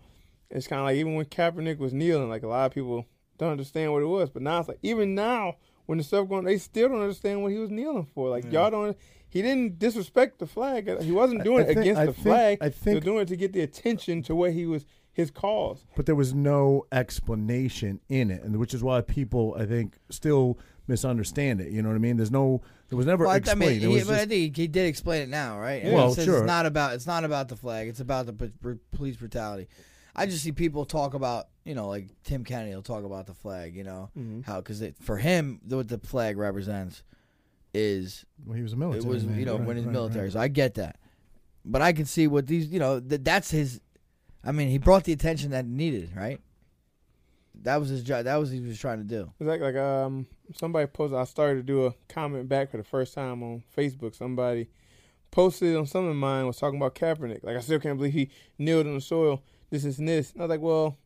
It's 0.50 0.66
kind 0.66 0.80
of 0.80 0.86
like 0.86 0.96
even 0.96 1.14
when 1.14 1.26
Kaepernick 1.26 1.78
was 1.78 1.92
kneeling, 1.92 2.28
like 2.28 2.42
a 2.42 2.48
lot 2.48 2.66
of 2.66 2.72
people 2.72 3.06
don't 3.38 3.52
understand 3.52 3.92
what 3.92 4.02
it 4.02 4.06
was. 4.06 4.30
But 4.30 4.42
now 4.42 4.58
it's 4.60 4.68
like 4.68 4.78
even 4.82 5.14
now 5.14 5.56
when 5.86 5.98
the 5.98 6.04
stuff 6.04 6.28
going, 6.28 6.44
they 6.44 6.58
still 6.58 6.88
don't 6.88 7.00
understand 7.00 7.42
what 7.42 7.52
he 7.52 7.58
was 7.58 7.70
kneeling 7.70 8.06
for. 8.14 8.28
Like 8.28 8.50
y'all 8.52 8.70
don't. 8.70 8.96
He 9.28 9.42
didn't 9.42 9.78
disrespect 9.78 10.40
the 10.40 10.46
flag. 10.46 11.02
He 11.02 11.12
wasn't 11.12 11.44
doing 11.44 11.60
I 11.60 11.62
it 11.62 11.66
think- 11.68 11.78
against 11.80 12.00
I 12.00 12.06
the 12.06 12.12
think- 12.12 12.26
flag. 12.26 12.58
I 12.60 12.68
think 12.68 12.74
he 12.74 12.90
was 12.90 12.94
think- 12.94 13.04
doing 13.04 13.20
it 13.20 13.28
to 13.28 13.36
get 13.36 13.52
the 13.52 13.60
attention 13.60 14.22
to 14.24 14.34
what 14.34 14.52
he 14.52 14.66
was 14.66 14.84
his 15.12 15.30
cause. 15.30 15.84
but 15.96 16.06
there 16.06 16.14
was 16.16 16.32
no 16.34 16.84
explanation 16.92 18.00
in 18.08 18.30
it, 18.30 18.42
and 18.42 18.56
which 18.56 18.74
is 18.74 18.82
why 18.82 19.00
people 19.00 19.54
I 19.58 19.66
think 19.66 19.98
still 20.10 20.58
misunderstand 20.88 21.60
it. 21.60 21.70
You 21.70 21.82
know 21.82 21.88
what 21.90 21.94
I 21.94 21.98
mean? 21.98 22.16
There's 22.16 22.30
no, 22.30 22.62
there 22.88 22.96
was 22.96 23.06
never 23.06 23.24
Well, 23.24 23.30
I- 23.32 23.34
I 23.34 23.38
explained. 23.38 23.60
mean, 23.60 23.70
it 23.76 23.80
he, 23.80 23.86
was 23.98 24.06
but 24.06 24.20
I 24.20 24.26
think 24.26 24.56
he 24.56 24.66
did 24.66 24.86
explain 24.86 25.22
it 25.22 25.28
now, 25.28 25.58
right? 25.60 25.82
And 25.84 25.94
Well, 25.94 26.14
sure. 26.14 26.38
It's 26.38 26.46
not 26.46 26.66
about 26.66 26.94
it's 26.94 27.06
not 27.06 27.24
about 27.24 27.48
the 27.48 27.56
flag. 27.56 27.88
It's 27.88 28.00
about 28.00 28.26
the 28.26 28.32
p- 28.32 28.52
p- 28.62 28.78
police 28.92 29.16
brutality. 29.16 29.68
I 30.16 30.26
just 30.26 30.42
see 30.42 30.52
people 30.52 30.84
talk 30.84 31.14
about 31.14 31.48
you 31.64 31.74
know 31.74 31.88
like 31.88 32.08
Tim 32.24 32.44
Kennedy 32.44 32.74
will 32.74 32.82
talk 32.82 33.04
about 33.04 33.26
the 33.26 33.34
flag. 33.34 33.74
You 33.76 33.84
know 33.84 34.10
Mm-hmm. 34.18 34.42
how 34.42 34.60
because 34.60 34.82
for 35.00 35.16
him 35.16 35.60
what 35.68 35.88
the 35.88 35.98
flag 35.98 36.36
represents 36.36 37.02
is 37.72 38.24
well, 38.44 38.56
he 38.56 38.62
was 38.62 38.72
a 38.72 38.76
it 38.76 38.78
military. 38.78 39.04
was 39.04 39.24
man. 39.24 39.38
you 39.38 39.44
know 39.46 39.56
Right, 39.58 39.66
when 39.66 39.76
he's 39.76 39.86
right, 39.86 39.92
military. 39.92 40.24
right. 40.24 40.32
So 40.32 40.40
I 40.40 40.48
get 40.48 40.74
that, 40.74 40.96
but 41.64 41.80
I 41.82 41.92
can 41.92 42.04
see 42.06 42.26
what 42.26 42.46
these 42.46 42.66
you 42.68 42.78
know 42.80 42.98
that 43.00 43.24
that's 43.24 43.50
his. 43.50 43.80
I 44.42 44.52
mean, 44.52 44.68
he 44.70 44.78
brought 44.78 45.04
the 45.04 45.12
attention 45.12 45.50
that 45.50 45.66
needed, 45.66 46.12
right? 46.16 46.40
That 47.62 47.76
was 47.78 47.90
his 47.90 48.02
job. 48.02 48.24
That 48.24 48.36
was 48.36 48.48
what 48.50 48.58
he 48.58 48.66
was 48.66 48.78
trying 48.78 48.98
to 48.98 49.04
do. 49.04 49.30
It's 49.38 49.46
like 49.46 49.60
like 49.60 49.76
um 49.76 50.26
somebody 50.56 50.86
posted. 50.86 51.18
I 51.18 51.24
started 51.24 51.56
to 51.56 51.62
do 51.62 51.86
a 51.86 51.94
comment 52.08 52.48
back 52.48 52.70
for 52.70 52.78
the 52.78 52.82
first 52.84 53.12
time 53.14 53.42
on 53.42 53.62
Facebook. 53.76 54.14
Somebody 54.14 54.68
posted 55.30 55.76
on 55.76 55.86
something 55.86 56.10
of 56.10 56.16
mine 56.16 56.46
was 56.46 56.56
talking 56.56 56.78
about 56.80 56.94
Kaepernick. 56.94 57.44
Like 57.44 57.56
I 57.56 57.60
still 57.60 57.78
can't 57.78 57.98
believe 57.98 58.14
he 58.14 58.30
kneeled 58.58 58.86
in 58.86 58.94
the 58.94 59.00
soil. 59.00 59.42
This 59.70 59.84
is 59.84 59.96
this. 59.96 60.32
And 60.32 60.42
I 60.42 60.44
was 60.44 60.50
like, 60.50 60.60
well, 60.60 60.96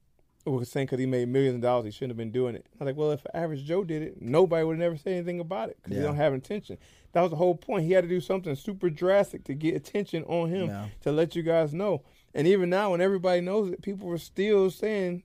we 0.45 0.53
was 0.53 0.71
saying 0.71 0.87
because 0.87 0.99
he 0.99 1.07
made 1.07 1.29
millions 1.29 1.55
of 1.57 1.61
dollars, 1.63 1.87
he 1.87 1.91
shouldn't 1.91 2.11
have 2.11 2.17
been 2.19 2.31
doing 2.31 2.55
it. 2.55 2.67
I 2.75 2.85
was 2.85 2.87
like, 2.87 2.97
well, 2.97 3.13
if 3.13 3.25
average 3.33 3.65
Joe 3.65 3.85
did 3.85 4.03
it, 4.03 4.21
nobody 4.21 4.65
would 4.65 4.79
never 4.79 4.97
say 4.97 5.15
anything 5.15 5.41
about 5.41 5.71
it 5.71 5.79
because 5.83 5.97
Yeah. 5.97 6.03
he 6.03 6.07
don't 6.07 6.17
have 6.17 6.35
intention. 6.35 6.77
That 7.13 7.23
was 7.23 7.31
the 7.31 7.37
whole 7.37 7.55
point. 7.55 7.85
He 7.85 7.93
had 7.93 8.05
to 8.05 8.09
do 8.09 8.21
something 8.21 8.55
super 8.55 8.91
drastic 8.91 9.45
to 9.45 9.55
get 9.55 9.75
attention 9.75 10.25
on 10.25 10.51
him 10.51 10.69
Yeah. 10.69 10.89
to 11.03 11.13
let 11.13 11.35
you 11.35 11.43
guys 11.43 11.73
know. 11.73 12.03
And 12.35 12.47
even 12.47 12.69
now, 12.69 12.91
when 12.91 13.01
everybody 13.01 13.41
knows 13.41 13.71
it, 13.71 13.81
people 13.81 14.09
were 14.09 14.19
still 14.19 14.71
saying 14.71 15.23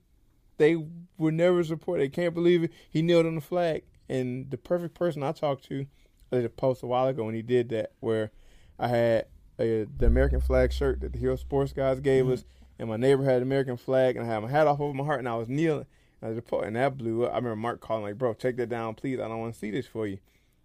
they 0.56 0.76
would 1.18 1.34
never 1.34 1.64
support. 1.64 1.98
They 1.98 2.08
can't 2.08 2.34
believe 2.34 2.64
it. 2.64 2.72
He 2.88 3.02
kneeled 3.02 3.26
on 3.26 3.34
the 3.34 3.40
flag. 3.40 3.82
And 4.08 4.50
the 4.50 4.58
perfect 4.58 4.94
person 4.94 5.22
I 5.22 5.32
talked 5.32 5.64
to, 5.64 5.86
I 6.32 6.36
did 6.36 6.44
a 6.44 6.48
post 6.48 6.82
a 6.82 6.86
while 6.86 7.08
ago 7.08 7.24
when 7.24 7.34
he 7.34 7.42
did 7.42 7.68
that, 7.70 7.92
where 8.00 8.30
I 8.78 8.88
had 8.88 9.26
a, 9.58 9.84
the 9.84 10.06
American 10.06 10.40
flag 10.40 10.72
shirt 10.72 11.00
that 11.00 11.12
the 11.12 11.18
Hero 11.18 11.36
Sports 11.36 11.72
guys 11.72 12.00
gave 12.00 12.24
mm-hmm. 12.24 12.34
us, 12.34 12.44
and 12.80 12.88
my 12.88 12.96
neighbor 12.96 13.22
had 13.22 13.36
an 13.36 13.42
American 13.42 13.76
flag, 13.76 14.16
and 14.16 14.24
I 14.26 14.32
had 14.32 14.42
my 14.42 14.50
hat 14.50 14.66
off 14.66 14.80
over 14.80 14.94
my 14.94 15.04
heart, 15.04 15.18
and 15.20 15.28
I 15.28 15.36
was 15.36 15.48
kneeling. 15.48 15.86
And, 16.22 16.34
I 16.34 16.38
a 16.38 16.42
po- 16.42 16.60
and 16.60 16.74
that 16.76 16.96
blew 16.98 17.24
up. 17.24 17.32
I 17.32 17.36
remember 17.36 17.56
Mark 17.56 17.80
calling 17.80 18.02
like, 18.02 18.18
"Bro, 18.18 18.34
take 18.34 18.56
that 18.56 18.68
down, 18.68 18.94
please. 18.94 19.20
I 19.20 19.28
don't 19.28 19.38
want 19.38 19.52
to 19.54 19.58
see 19.58 19.70
this 19.70 19.86
for 19.86 20.06
you." 20.06 20.18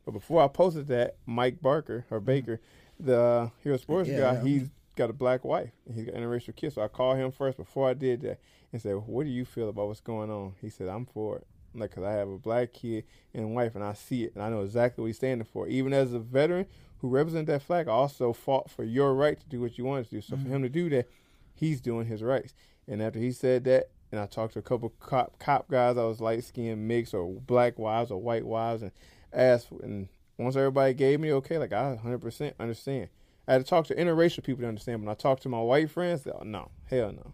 But 0.05 0.11
before 0.11 0.41
I 0.43 0.47
posted 0.47 0.87
that, 0.87 1.17
Mike 1.25 1.61
Barker 1.61 2.05
or 2.09 2.19
Baker, 2.19 2.61
the 2.99 3.19
uh, 3.19 3.49
Hero 3.63 3.77
Sports 3.77 4.09
Yeah, 4.09 4.17
guy, 4.19 4.33
yeah. 4.33 4.41
he's 4.43 4.69
got 4.95 5.09
a 5.09 5.13
black 5.13 5.43
wife. 5.43 5.71
and 5.85 5.95
He's 5.95 6.05
got 6.05 6.15
interracial 6.15 6.55
kids. 6.55 6.75
So 6.75 6.81
I 6.81 6.87
called 6.87 7.17
him 7.17 7.31
first 7.31 7.57
before 7.57 7.89
I 7.89 7.93
did 7.93 8.21
that 8.21 8.39
and 8.71 8.81
said, 8.81 8.95
"What 8.95 9.25
do 9.25 9.29
you 9.29 9.45
feel 9.45 9.69
about 9.69 9.87
what's 9.87 9.99
going 10.01 10.31
on?" 10.31 10.53
He 10.61 10.69
said, 10.69 10.87
"I'm 10.87 11.05
for 11.05 11.37
it." 11.37 11.47
Like, 11.77 11.93
cause 11.93 12.05
I 12.05 12.13
have 12.13 12.29
a 12.29 12.37
black 12.37 12.71
kid 12.71 13.03
and 13.33 13.53
wife, 13.53 13.75
and 13.75 13.83
I 13.83 13.91
see 13.93 14.23
it, 14.23 14.33
and 14.35 14.41
I 14.43 14.49
know 14.49 14.61
exactly 14.61 15.01
what 15.01 15.07
he's 15.07 15.17
standing 15.17 15.45
for. 15.51 15.67
Even 15.67 15.91
as 15.91 16.13
a 16.13 16.19
veteran 16.19 16.67
who 16.99 17.09
represents 17.09 17.47
that 17.47 17.61
flag, 17.63 17.89
I 17.89 17.91
also 17.91 18.31
fought 18.31 18.69
for 18.71 18.85
your 18.85 19.13
right 19.13 19.37
to 19.37 19.45
do 19.49 19.59
what 19.59 19.77
you 19.77 19.83
wanted 19.83 20.05
to 20.05 20.11
do. 20.11 20.21
So 20.21 20.37
for 20.37 20.47
him 20.47 20.61
to 20.63 20.69
do 20.69 20.89
that, 20.91 21.09
he's 21.55 21.81
doing 21.81 22.05
his 22.05 22.21
rights. 22.21 22.53
And 22.87 23.01
after 23.01 23.19
he 23.19 23.31
said 23.31 23.63
that, 23.63 23.89
and 24.11 24.21
I 24.21 24.27
talked 24.27 24.53
to 24.53 24.59
a 24.59 24.61
couple 24.61 24.89
cop 24.99 25.39
cop 25.39 25.69
guys, 25.69 25.97
I 25.97 26.03
was 26.03 26.21
light 26.21 26.43
skinned 26.43 26.87
mix 26.87 27.13
or 27.13 27.27
black 27.27 27.79
wives 27.79 28.11
or 28.11 28.21
white 28.21 28.45
wives, 28.45 28.81
and 28.83 28.91
asked. 29.33 29.71
And 29.71 30.07
once 30.37 30.55
everybody 30.55 30.93
gave 30.93 31.19
me 31.19 31.33
okay, 31.33 31.57
like 31.57 31.73
I 31.73 31.89
100 31.89 32.19
percent 32.19 32.55
understand. 32.59 33.09
I 33.47 33.53
had 33.53 33.63
to 33.63 33.69
talk 33.69 33.85
to 33.87 33.95
interracial 33.95 34.43
people 34.43 34.61
to 34.61 34.67
understand. 34.67 35.01
But 35.01 35.07
when 35.07 35.11
I 35.11 35.15
talked 35.15 35.43
to 35.43 35.49
my 35.49 35.61
white 35.61 35.91
friends, 35.91 36.23
they, 36.23 36.31
oh, 36.31 36.43
no, 36.43 36.71
hell 36.89 37.11
no. 37.11 37.33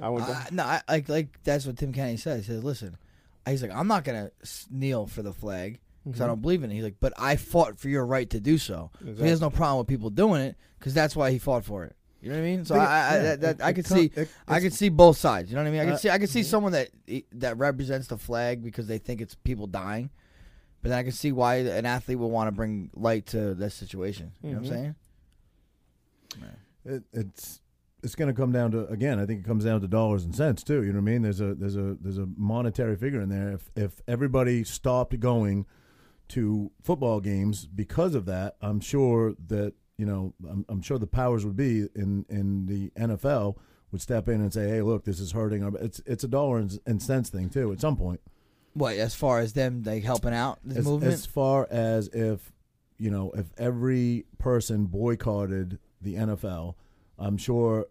I 0.00 0.08
went. 0.08 0.28
I, 0.28 0.32
uh, 0.32 0.44
no, 0.50 0.62
I, 0.64 0.80
like 0.88 1.08
like 1.08 1.42
that's 1.44 1.66
what 1.66 1.76
Tim 1.78 1.92
Kennedy 1.92 2.16
said. 2.16 2.38
He 2.38 2.44
says, 2.44 2.64
"Listen, 2.64 2.96
he's 3.46 3.62
like, 3.62 3.74
I'm 3.74 3.88
not 3.88 4.04
gonna 4.04 4.30
kneel 4.70 5.06
for 5.06 5.22
the 5.22 5.32
flag 5.32 5.80
because 6.04 6.20
I 6.20 6.24
mm-hmm. 6.24 6.32
don't 6.32 6.42
believe 6.42 6.64
in 6.64 6.70
it." 6.70 6.74
He's 6.74 6.84
like, 6.84 6.96
"But 7.00 7.12
I 7.16 7.36
fought 7.36 7.78
for 7.78 7.88
your 7.88 8.04
right 8.04 8.28
to 8.30 8.40
do 8.40 8.58
so." 8.58 8.90
So 9.00 9.22
he 9.22 9.28
has 9.28 9.40
no 9.40 9.50
problem 9.50 9.78
with 9.78 9.86
people 9.86 10.10
doing 10.10 10.40
it 10.42 10.56
because 10.78 10.94
that's 10.94 11.14
why 11.14 11.30
he 11.30 11.38
fought 11.38 11.64
for 11.64 11.84
it. 11.84 11.94
You 12.24 12.30
know 12.30 12.36
what 12.36 12.42
I 12.42 12.46
mean? 12.46 12.64
So 12.64 12.74
Think- 12.74 12.88
I, 12.88 12.92
I, 13.10 13.16
yeah, 13.16 13.22
that, 13.22 13.40
that, 13.42 13.54
it- 13.60 13.62
I 13.62 13.72
could 13.74 13.84
com- 13.84 13.98
see, 13.98 14.04
it- 14.16 14.28
I 14.48 14.56
it's- 14.56 14.62
could 14.62 14.72
see 14.72 14.88
both 14.88 15.16
sides. 15.18 15.50
You 15.50 15.56
know 15.56 15.62
what 15.62 15.68
I 15.68 15.72
mean? 15.72 15.80
I 15.80 15.84
could 15.84 15.94
Uh, 15.94 15.98
see, 15.98 16.10
I 16.10 16.18
could 16.18 16.30
see 16.30 16.42
someone 16.42 16.72
that 16.72 16.88
that 17.32 17.58
represents 17.58 18.06
the 18.08 18.16
flag 18.18 18.62
because 18.64 18.86
they 18.86 18.98
think 18.98 19.20
it's 19.20 19.34
people 19.34 19.66
dying, 19.66 20.08
but 20.82 20.88
then 20.88 20.98
I 20.98 21.02
can 21.02 21.12
see 21.12 21.32
why 21.32 21.56
an 21.56 21.84
athlete 21.86 22.18
would 22.18 22.26
want 22.28 22.48
to 22.48 22.52
bring 22.52 22.90
light 22.94 23.26
to 23.26 23.54
this 23.54 23.74
situation. 23.74 24.32
You 24.42 24.50
know 24.52 24.56
what. 24.60 24.66
I'm 24.66 24.72
saying? 24.72 24.94
It, 26.86 27.02
it's 27.12 27.60
it's 28.02 28.14
going 28.14 28.28
to 28.28 28.38
come 28.38 28.52
down 28.52 28.70
to 28.72 28.86
again. 28.88 29.18
I 29.18 29.24
think 29.26 29.40
it 29.40 29.46
comes 29.46 29.64
down 29.64 29.80
to 29.80 29.88
dollars 29.88 30.24
and 30.24 30.34
cents 30.34 30.62
too. 30.62 30.82
You 30.82 30.92
know 30.92 31.00
what 31.00 31.08
I 31.08 31.12
mean? 31.12 31.22
There's 31.22 31.40
a 31.40 31.54
there's 31.54 31.76
a 31.76 31.96
there's 32.00 32.18
a 32.18 32.28
monetary 32.36 32.96
figure 32.96 33.20
in 33.20 33.28
there. 33.28 33.52
If 33.52 33.70
if 33.76 34.00
everybody 34.06 34.64
stopped 34.64 35.18
going 35.20 35.66
to 36.28 36.70
football 36.82 37.20
games 37.20 37.66
because 37.66 38.14
of 38.14 38.26
that, 38.26 38.56
I'm 38.60 38.80
sure 38.80 39.34
that 39.48 39.74
you 39.98 40.06
know 40.06 40.34
I'm, 40.48 40.64
I'm 40.68 40.82
sure 40.82 40.98
the 40.98 41.06
powers 41.06 41.44
would 41.44 41.56
be 41.56 41.88
in 41.94 42.24
in 42.28 42.66
the 42.66 42.90
NFL 42.98 43.56
would 43.92 44.02
step 44.02 44.28
in 44.28 44.40
and 44.40 44.52
say, 44.52 44.68
hey, 44.68 44.82
look, 44.82 45.04
this 45.04 45.20
is 45.20 45.30
hurting. 45.32 45.62
Our, 45.62 45.76
it's 45.78 46.00
it's 46.04 46.24
a 46.24 46.28
dollar 46.28 46.58
and, 46.58 46.78
and 46.84 47.00
cents 47.00 47.30
thing 47.30 47.48
too. 47.48 47.72
At 47.72 47.80
some 47.80 47.96
point, 47.96 48.20
What 48.72 48.96
as 48.96 49.14
far 49.14 49.38
as 49.38 49.52
them 49.52 49.82
like 49.84 50.02
helping 50.02 50.34
out 50.34 50.58
this 50.64 50.78
as, 50.78 50.84
movement? 50.84 51.12
as 51.12 51.26
far 51.26 51.68
as 51.70 52.08
if 52.08 52.52
you 52.98 53.10
know 53.10 53.30
if 53.36 53.46
every 53.56 54.26
person 54.38 54.86
boycotted 54.86 55.78
the 56.00 56.16
NFL, 56.16 56.74
I'm 57.18 57.36
sure 57.36 57.86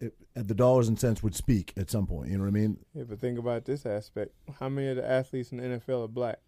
it, 0.00 0.14
the 0.34 0.54
dollars 0.54 0.88
and 0.88 1.00
cents 1.00 1.22
would 1.22 1.34
speak 1.34 1.72
at 1.78 1.90
some 1.90 2.06
point. 2.06 2.30
You 2.30 2.36
know 2.36 2.44
what 2.44 2.48
I 2.50 2.52
mean? 2.52 2.76
Yeah, 2.92 3.04
but 3.08 3.18
think 3.18 3.38
about 3.38 3.64
this 3.64 3.86
aspect. 3.86 4.32
How 4.60 4.68
many 4.68 4.88
of 4.88 4.96
the 4.96 5.08
athletes 5.10 5.50
in 5.50 5.56
the 5.58 5.64
NFL 5.64 6.04
are 6.04 6.08
black? 6.08 6.40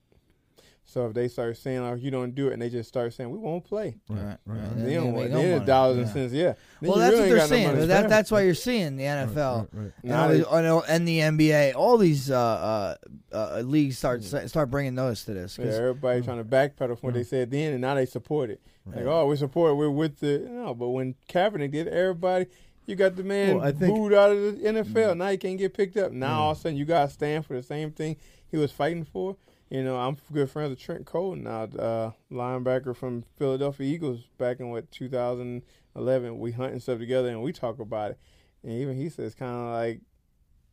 So 0.91 1.07
if 1.07 1.13
they 1.13 1.29
start 1.29 1.59
saying, 1.59 1.81
"Oh, 1.81 1.93
you 1.97 2.11
don't 2.11 2.35
do 2.35 2.49
it," 2.49 2.55
and 2.55 2.63
they 2.63 2.71
just 2.71 2.89
start 2.89 3.13
saying, 3.13 3.29
"We 3.31 3.37
won't 3.37 3.63
play," 3.63 3.99
right, 4.09 4.23
right. 4.25 4.37
right. 4.47 4.59
And 4.73 4.87
they 4.87 4.95
don't 4.95 5.13
want 5.13 5.29
no 5.31 5.37
then 5.37 5.45
money. 5.51 5.57
it's 5.59 5.67
dollars 5.67 5.97
and 5.99 6.07
Yeah. 6.07 6.13
cents. 6.15 6.33
Yeah. 6.33 6.55
Then 6.81 6.91
Well, 6.91 6.99
that's 6.99 7.11
really 7.13 7.21
what 7.25 7.29
they're 7.29 7.37
got 7.37 7.43
no 7.43 7.49
saying. 7.77 7.89
that, 7.89 8.09
that's 8.09 8.31
why 8.31 8.41
you're 8.41 8.55
seeing 8.55 8.97
the 8.97 9.05
NFL 9.05 9.59
Right, 9.59 9.69
right, 9.75 9.83
right. 9.85 9.93
and, 10.03 10.11
Now 10.11 10.29
they- 10.29 10.37
these, 10.39 10.47
I 10.51 10.63
know, 10.63 10.83
and 10.89 11.07
the 11.07 11.21
NBA. 11.21 11.73
All 11.75 11.99
these 11.99 12.31
uh, 12.31 12.97
uh, 13.33 13.37
uh, 13.37 13.61
leagues 13.67 13.99
start 13.99 14.23
Mm. 14.23 14.49
start 14.49 14.71
bringing 14.71 14.95
notice 14.95 15.25
to 15.27 15.35
this. 15.35 15.59
'cause- 15.59 15.67
Yeah, 15.67 15.73
everybody 15.75 16.23
trying 16.23 16.39
to 16.39 16.45
backpedal 16.45 16.99
from 16.99 17.09
what 17.09 17.15
they 17.15 17.23
said 17.25 17.51
then, 17.51 17.73
and 17.75 17.83
now 17.83 17.95
they 17.95 18.07
support 18.07 18.49
it. 18.49 18.61
Like, 18.87 19.05
oh, 19.05 19.27
we 19.27 19.37
support, 19.37 19.73
it. 19.73 19.75
we're 19.75 19.91
with 19.91 20.21
the 20.21 20.39
no. 20.51 20.75
But 20.75 20.89
when 20.89 21.17
Kaepernick 21.29 21.73
did, 21.73 21.89
everybody, 21.89 22.47
you 22.87 22.97
got 22.97 23.15
the 23.15 23.25
man 23.25 23.57
Well, 23.59 23.67
I 23.67 23.73
think- 23.73 23.95
booed 23.95 24.15
out 24.15 24.33
of 24.33 24.39
the 24.63 24.67
NFL. 24.67 25.15
Now 25.15 25.29
he 25.29 25.37
can't 25.37 25.59
get 25.59 25.75
picked 25.75 25.99
up. 25.99 26.13
Now 26.13 26.41
all 26.45 26.53
of 26.53 26.57
a 26.57 26.61
sudden, 26.63 26.79
you 26.79 26.87
got 26.87 27.09
to 27.09 27.13
stand 27.13 27.45
for 27.45 27.53
the 27.53 27.63
same 27.63 27.91
thing 27.91 28.17
he 28.51 28.57
was 28.57 28.73
fighting 28.73 29.05
for. 29.05 29.37
You 29.71 29.83
know, 29.85 29.97
I'm 29.99 30.17
good 30.33 30.51
friends 30.51 30.71
with 30.71 30.79
Trent 30.81 31.05
Cole 31.05 31.37
now, 31.37 31.65
uh, 31.65 32.13
linebacker 32.33 32.97
from 32.97 33.25
Philadelphia 33.37 33.87
Eagles 33.87 34.21
back 34.39 34.61
in 34.61 34.71
what 34.71 34.91
2011. 34.91 36.39
We 36.39 36.53
hunt 36.53 36.73
and 36.73 36.83
stuff 36.83 36.99
together, 36.99 37.29
and 37.29 37.43
we 37.43 37.53
talk 37.53 37.79
about 37.79 38.13
it. 38.13 38.19
And 38.63 38.73
even 38.73 38.97
he 38.97 39.11
says, 39.11 39.35
kind 39.35 39.55
of 39.55 39.73
like 39.75 40.01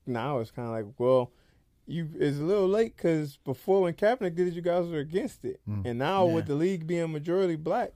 now 0.06 0.40
it's 0.40 0.52
kind 0.52 0.68
of 0.68 0.74
like, 0.74 0.86
well, 0.98 1.32
you 1.86 2.08
it's 2.18 2.38
a 2.38 2.44
little 2.44 2.68
late 2.70 2.96
because 2.96 3.38
before 3.44 3.82
when 3.82 3.94
Kaepernick 3.96 4.36
did 4.36 4.48
it, 4.48 4.54
you 4.54 4.62
guys 4.62 4.88
were 4.88 5.00
against 5.00 5.44
it, 5.44 5.60
Mm. 5.70 5.86
and 5.86 6.00
now 6.00 6.26
Yeah. 6.26 6.34
with 6.36 6.46
the 6.48 6.56
league 6.56 6.88
being 6.88 7.12
majority 7.12 7.58
black, 7.58 7.92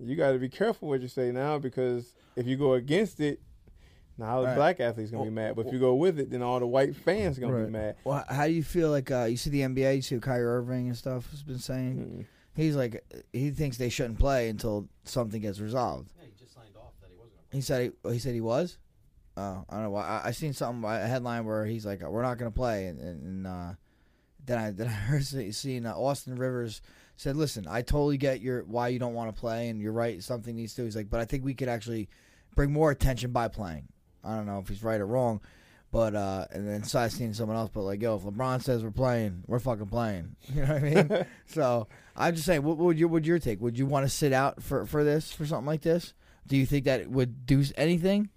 you 0.00 0.16
got 0.16 0.32
to 0.32 0.38
be 0.38 0.48
careful 0.48 0.88
what 0.88 1.00
you 1.02 1.08
say 1.08 1.30
now 1.30 1.58
because 1.58 2.16
if 2.34 2.46
you 2.48 2.56
go 2.56 2.72
against 2.74 3.20
it, 3.20 3.40
now 4.18 4.40
the 4.40 4.46
Right. 4.48 4.56
black 4.56 4.80
athletes 4.80 5.10
gonna 5.10 5.24
be 5.24 5.30
mad. 5.30 5.56
But 5.56 5.66
if 5.66 5.72
you 5.72 5.78
go 5.78 5.94
with 5.94 6.18
it, 6.18 6.30
then 6.30 6.42
all 6.42 6.60
the 6.60 6.66
white 6.66 6.94
fans 6.96 7.38
gonna 7.38 7.52
Right. 7.54 7.66
be 7.66 7.70
mad. 7.72 7.96
Well, 8.04 8.24
how 8.28 8.46
do 8.46 8.52
you 8.52 8.62
feel 8.62 8.90
like 8.90 9.10
uh, 9.10 9.24
you 9.24 9.36
see 9.36 9.50
the 9.50 9.62
NBA? 9.62 9.96
You 9.96 10.02
see 10.02 10.16
what 10.16 10.24
Kyrie 10.24 10.44
Irving 10.44 10.88
and 10.88 10.96
stuff 10.96 11.30
has 11.30 11.42
been 11.42 11.58
saying. 11.58 11.96
Mm. 11.96 12.26
He's 12.54 12.76
like 12.76 13.02
he 13.32 13.50
thinks 13.50 13.78
they 13.78 13.88
shouldn't 13.88 14.18
play 14.18 14.48
until 14.48 14.88
something 15.04 15.40
gets 15.40 15.58
resolved. 15.60 16.10
Yeah, 16.18 16.26
he 16.26 16.32
just 16.38 16.52
signed 16.54 16.76
off 16.76 16.92
that 17.00 17.08
he 17.10 17.16
wasn't 17.16 17.34
going 17.36 17.50
to 17.50 17.56
He 17.56 17.60
said 17.62 17.92
he, 18.04 18.10
he 18.12 18.18
said 18.18 18.34
he 18.34 18.40
was. 18.42 18.78
Oh, 19.36 19.64
I 19.70 19.74
don't 19.74 19.84
know. 19.84 19.90
why. 19.90 20.02
I, 20.06 20.28
I 20.28 20.30
seen 20.32 20.52
something 20.52 20.84
a 20.88 21.06
headline 21.06 21.46
where 21.46 21.64
he's 21.64 21.86
like, 21.86 22.02
"We're 22.02 22.20
not 22.20 22.36
going 22.36 22.50
to 22.52 22.54
play," 22.54 22.88
and, 22.88 23.00
and, 23.00 23.22
and 23.22 23.46
uh, 23.46 23.72
then 24.44 24.58
I 24.58 24.70
then 24.72 24.88
I 24.88 24.90
heard 24.90 25.24
seen 25.24 25.86
uh, 25.86 25.94
Austin 25.94 26.36
Rivers 26.36 26.82
said, 27.16 27.36
"Listen, 27.36 27.66
I 27.66 27.80
totally 27.80 28.18
get 28.18 28.42
your 28.42 28.64
why 28.64 28.88
you 28.88 28.98
don't 28.98 29.14
want 29.14 29.34
to 29.34 29.40
play, 29.40 29.70
and 29.70 29.80
you're 29.80 29.92
right. 29.92 30.22
Something 30.22 30.54
needs 30.56 30.74
to." 30.74 30.84
He's 30.84 30.94
like, 30.96 31.08
"But 31.08 31.20
I 31.20 31.24
think 31.24 31.44
we 31.46 31.54
could 31.54 31.68
actually 31.68 32.10
bring 32.54 32.70
more 32.70 32.90
attention 32.90 33.30
by 33.32 33.48
playing." 33.48 33.88
I 34.24 34.36
don't 34.36 34.46
know 34.46 34.58
if 34.58 34.68
he's 34.68 34.82
right 34.82 35.00
or 35.00 35.06
wrong, 35.06 35.40
but 35.90 36.14
uh, 36.14 36.46
and 36.50 36.68
then 36.68 36.84
so 36.84 37.00
I 37.00 37.08
seen 37.08 37.34
someone 37.34 37.56
else, 37.56 37.70
but 37.72 37.82
like, 37.82 38.00
yo, 38.00 38.16
if 38.16 38.22
LeBron 38.22 38.62
says 38.62 38.82
we're 38.82 38.90
playing, 38.90 39.44
we're 39.46 39.58
fucking 39.58 39.86
playing. 39.86 40.36
You 40.54 40.62
know 40.62 40.74
what 40.74 40.82
I 40.82 40.94
mean? 40.94 41.26
so 41.46 41.88
I'm 42.16 42.34
just 42.34 42.46
saying, 42.46 42.62
what 42.62 42.78
would 42.78 42.98
your 42.98 43.08
would 43.08 43.26
your 43.26 43.38
take? 43.38 43.60
Would 43.60 43.78
you 43.78 43.86
want 43.86 44.04
to 44.06 44.10
sit 44.10 44.32
out 44.32 44.62
for 44.62 44.86
for 44.86 45.04
this 45.04 45.32
for 45.32 45.46
something 45.46 45.66
like 45.66 45.82
this? 45.82 46.14
Do 46.46 46.56
you 46.56 46.66
think 46.66 46.84
that 46.84 47.00
it 47.00 47.10
would 47.10 47.46
do 47.46 47.64
anything? 47.76 48.30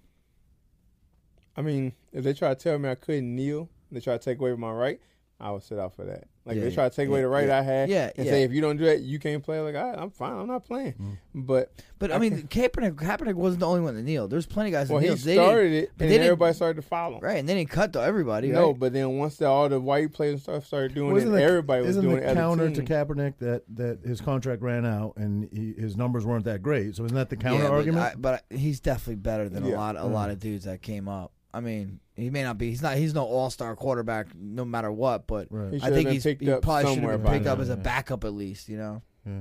I 1.56 1.62
mean, 1.62 1.94
if 2.12 2.22
they 2.24 2.34
try 2.34 2.50
to 2.50 2.54
tell 2.54 2.78
me 2.78 2.88
I 2.88 2.94
couldn't 2.94 3.34
kneel, 3.34 3.68
they 3.90 4.00
try 4.00 4.18
to 4.18 4.22
take 4.22 4.38
away 4.38 4.54
my 4.54 4.70
right, 4.70 5.00
I 5.40 5.50
would 5.50 5.62
sit 5.62 5.78
out 5.78 5.94
for 5.94 6.04
that. 6.04 6.28
Like 6.46 6.56
Yeah, 6.58 6.62
they 6.62 6.70
try 6.74 6.88
to 6.88 6.94
take 6.94 7.08
away 7.08 7.22
the 7.22 7.28
right 7.28 7.48
yeah. 7.48 7.58
I 7.58 7.62
had, 7.62 7.88
Yeah, 7.90 8.10
and 8.16 8.24
yeah. 8.24 8.32
say 8.32 8.42
if 8.44 8.52
you 8.52 8.60
don't 8.60 8.76
do 8.76 8.84
that, 8.84 9.00
you 9.00 9.18
can't 9.18 9.42
play. 9.42 9.58
Like 9.60 9.74
all 9.74 9.90
right, 9.90 9.98
I'm 9.98 10.10
fine, 10.10 10.32
I'm 10.38 10.46
not 10.46 10.64
playing. 10.64 10.94
Mm. 10.94 11.16
But 11.46 11.72
But 11.98 12.12
I 12.12 12.18
mean, 12.18 12.44
Kaepernick, 12.48 12.92
Kaepernick 12.94 13.34
wasn't 13.34 13.60
the 13.60 13.66
only 13.66 13.80
one 13.80 13.94
to 13.94 14.02
kneel. 14.02 14.28
There's 14.28 14.46
plenty 14.46 14.70
of 14.70 14.74
guys 14.74 14.88
well, 14.88 15.00
that 15.00 15.04
he 15.06 15.08
kneel. 15.08 15.16
They 15.24 15.34
started 15.34 15.72
it, 15.72 15.90
but 15.98 16.04
and 16.04 16.12
then 16.12 16.20
everybody 16.22 16.54
started 16.54 16.76
to 16.80 16.86
follow. 16.88 17.16
him. 17.16 17.20
right, 17.24 17.38
and 17.38 17.48
then 17.48 17.56
he 17.56 17.64
cut 17.64 17.92
to 17.94 18.00
everybody. 18.00 18.48
No, 18.48 18.68
right? 18.68 18.78
but 18.78 18.92
then 18.92 19.18
once 19.18 19.36
the, 19.38 19.46
all 19.46 19.68
the 19.68 19.80
white 19.80 20.12
players 20.12 20.34
and 20.34 20.42
stuff 20.42 20.66
started 20.66 20.94
doing 20.94 21.12
Wasn't 21.12 21.32
it, 21.32 21.36
the- 21.36 21.42
everybody 21.42 21.84
was 21.84 21.96
doing 21.96 22.16
the 22.16 22.30
it. 22.30 22.34
counter 22.36 22.64
as 22.66 22.70
a 22.70 22.74
to 22.74 22.80
team. 22.82 22.86
Kaepernick 22.96 23.38
that 23.40 23.62
that 23.74 23.98
his 24.04 24.20
contract 24.20 24.62
ran 24.62 24.86
out 24.86 25.14
and 25.16 25.48
he, 25.52 25.74
his 25.80 25.96
numbers 25.96 26.24
weren't 26.24 26.44
that 26.44 26.62
great? 26.62 26.94
So 26.94 27.04
isn't 27.04 27.16
that 27.16 27.28
the 27.28 27.36
Yeah, 27.36 27.42
counter 27.42 27.64
but 27.64 27.72
argument? 27.72 28.04
I- 28.04 28.14
But, 28.16 28.44
he's 28.50 28.78
definitely 28.78 29.16
better 29.16 29.48
than 29.48 29.64
a 29.64 29.68
lot, 29.70 29.96
a 29.96 30.04
lot 30.04 30.30
of 30.30 30.38
dudes 30.38 30.64
that 30.64 30.80
came 30.80 31.08
up. 31.08 31.32
I 31.54 31.60
mean, 31.60 32.00
he 32.14 32.28
may 32.30 32.42
not 32.42 32.58
be. 32.58 32.68
He's 32.70 32.82
not. 32.82 32.96
He's 32.96 33.14
no 33.14 33.24
all 33.24 33.50
star 33.50 33.74
quarterback, 33.76 34.28
no 34.34 34.64
matter 34.64 34.92
what. 34.92 35.26
But 35.26 35.48
right. 35.50 35.72
He 35.72 35.76
I 35.76 35.78
should 35.78 35.82
have 35.84 35.94
think 35.94 36.06
been 36.06 36.14
he's 36.14 36.22
picked 36.22 36.42
he 36.42 36.50
up 36.50 36.62
probably 36.62 36.84
should 36.84 36.94
somewhere 36.94 37.12
have 37.12 37.22
by 37.22 37.30
been 37.30 37.38
picked 37.40 37.48
up 37.48 37.58
now. 37.58 37.62
as 37.62 37.70
a 37.70 37.74
Yeah. 37.74 37.82
backup 37.82 38.24
at 38.24 38.34
least. 38.34 38.68
You 38.68 38.76
know. 38.78 39.02
yeah. 39.24 39.40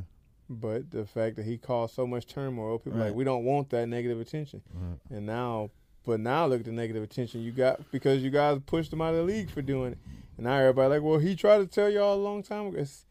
But 0.49 0.91
the 0.91 1.06
fact 1.06 1.38
that 1.38 1.45
he 1.45 1.58
caused 1.58 1.95
so 1.95 2.06
much 2.06 2.28
turmoil, 2.28 2.78
people 2.80 2.99
Right. 2.99 3.08
like 3.08 3.16
we 3.16 3.24
don't 3.24 3.43
want 3.45 3.70
that 3.72 3.88
negative 3.88 4.20
attention. 4.20 4.62
Right. 4.74 5.18
And 5.18 5.26
now, 5.26 5.72
but 6.06 6.20
now 6.20 6.45
look 6.45 6.60
at 6.60 6.66
the 6.66 6.72
negative 6.72 7.01
attention 7.03 7.41
you 7.41 7.51
got 7.51 7.91
because 7.91 8.22
you 8.22 8.30
guys 8.30 8.60
pushed 8.66 8.93
him 8.93 9.01
out 9.01 9.14
of 9.14 9.26
the 9.26 9.34
league 9.34 9.49
for 9.49 9.62
doing 9.64 9.93
it. 9.93 9.97
And 10.38 10.45
now 10.45 10.58
everybody 10.58 10.89
like, 10.89 11.01
well, 11.01 11.18
he 11.18 11.36
tried 11.36 11.58
to 11.58 11.66
tell 11.68 11.89
y'all 11.89 12.14
a 12.14 12.22
long 12.22 12.43
time 12.43 12.68
ago. 12.68 12.78
It's, 12.78 13.06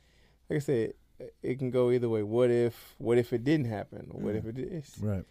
like 0.49 0.59
I 0.59 0.61
said, 0.61 0.95
it 1.42 1.59
can 1.59 1.70
go 1.70 1.90
either 1.90 2.09
way. 2.09 2.22
What 2.22 2.51
if? 2.51 2.95
What 2.99 3.18
if 3.18 3.32
it 3.32 3.45
didn't 3.45 3.66
happen? 3.66 4.09
What 4.12 4.34
mm. 4.34 4.38
if 4.38 4.47
it 4.47 4.59
is? 4.59 4.95
Right. 5.01 5.24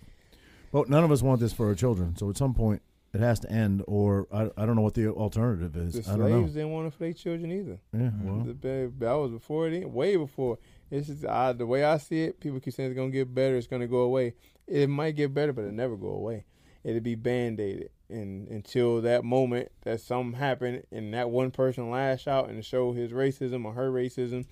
Well, 0.72 0.86
none 0.88 1.03
of 1.03 1.11
us 1.11 1.22
want 1.22 1.39
this 1.39 1.53
for 1.53 1.68
our 1.68 1.76
children. 1.76 2.16
So 2.18 2.30
at 2.30 2.38
some 2.38 2.53
point, 2.53 2.82
it 3.14 3.20
has 3.22 3.39
to 3.41 3.51
end, 3.51 3.84
or 3.88 4.28
I, 4.34 4.49
I 4.57 4.66
don't 4.66 4.76
know 4.76 4.82
what 4.82 4.95
the 4.95 5.07
alternative 5.09 5.76
is. 5.78 5.93
The 5.93 6.11
I 6.11 6.18
don't 6.18 6.30
know. 6.30 6.39
slaves 6.41 6.53
didn't 6.53 6.72
want 6.72 6.88
it 6.88 6.93
for 6.93 6.99
their 6.99 7.14
children 7.14 7.51
either. 7.51 7.80
Yeah, 7.93 7.99
Mm-hmm. 7.99 8.28
well, 8.36 8.45
The 8.45 8.53
ba- 8.53 8.91
that 8.99 9.14
was 9.14 9.32
before 9.32 9.68
it, 9.70 9.89
way 9.89 10.16
before. 10.16 10.57
It's 10.89 11.07
just 11.07 11.26
I, 11.26 11.53
the 11.53 11.66
way 11.66 11.84
I 11.84 11.97
see 11.97 12.24
it. 12.24 12.39
People 12.39 12.59
keep 12.59 12.74
saying 12.74 12.89
it's 12.91 12.97
gonna 12.97 13.09
get 13.11 13.34
better. 13.34 13.55
It's 13.55 13.68
gonna 13.68 13.88
go 13.88 13.99
away. 13.99 14.34
It 14.68 14.88
might 14.89 15.16
get 15.16 15.34
better, 15.34 15.53
but 15.53 15.66
it 15.66 15.74
never 15.74 15.95
go 15.95 16.07
away. 16.09 16.45
It'll 16.84 17.01
be 17.01 17.16
band 17.16 17.59
aided, 17.59 17.91
and 18.09 18.47
until 18.49 19.01
that 19.01 19.24
moment 19.24 19.72
that 19.84 20.01
something 20.01 20.38
happened 20.39 20.84
and 20.91 21.14
that 21.14 21.30
one 21.30 21.49
person 21.51 21.89
lash 21.89 22.28
out 22.28 22.49
and 22.49 22.64
show 22.66 22.91
his 22.91 23.11
racism 23.11 23.64
or 23.66 23.74
her 23.74 23.89
racism, 23.91 24.45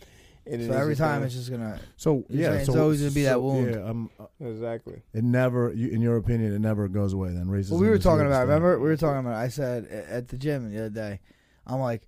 and 0.46 0.66
So 0.66 0.74
every 0.74 0.96
time 0.96 1.16
gonna- 1.18 1.26
it's 1.28 1.36
just 1.36 1.52
gonna. 1.52 1.80
so 1.98 2.26
yeah, 2.30 2.50
saying 2.54 2.66
so 2.66 2.72
it's 2.72 2.80
always 2.82 3.02
gonna 3.02 3.12
be 3.14 3.24
that 3.24 3.34
so, 3.34 3.40
wound. 3.42 3.74
Yeah, 3.76 3.84
um, 3.90 4.10
exactly. 4.40 5.02
it 5.14 5.24
never, 5.24 5.72
you, 5.74 5.90
in 5.90 6.02
your 6.02 6.18
opinion, 6.18 6.54
it 6.54 6.60
never 6.60 6.88
goes 6.88 7.14
away. 7.14 7.30
Then 7.30 7.46
racism. 7.46 7.72
Well, 7.72 7.80
we 7.82 7.90
were 7.90 7.98
talking 8.00 8.26
about. 8.26 8.38
stay. 8.44 8.48
Remember, 8.54 8.80
we 8.80 8.90
were 8.90 8.98
talking 8.98 9.20
about. 9.20 9.36
I 9.36 9.48
said 9.50 9.86
at 9.86 10.28
the 10.30 10.38
gym 10.38 10.72
the 10.72 10.80
other 10.80 10.90
day. 10.90 11.20
I'm 11.68 11.80
like, 11.80 12.08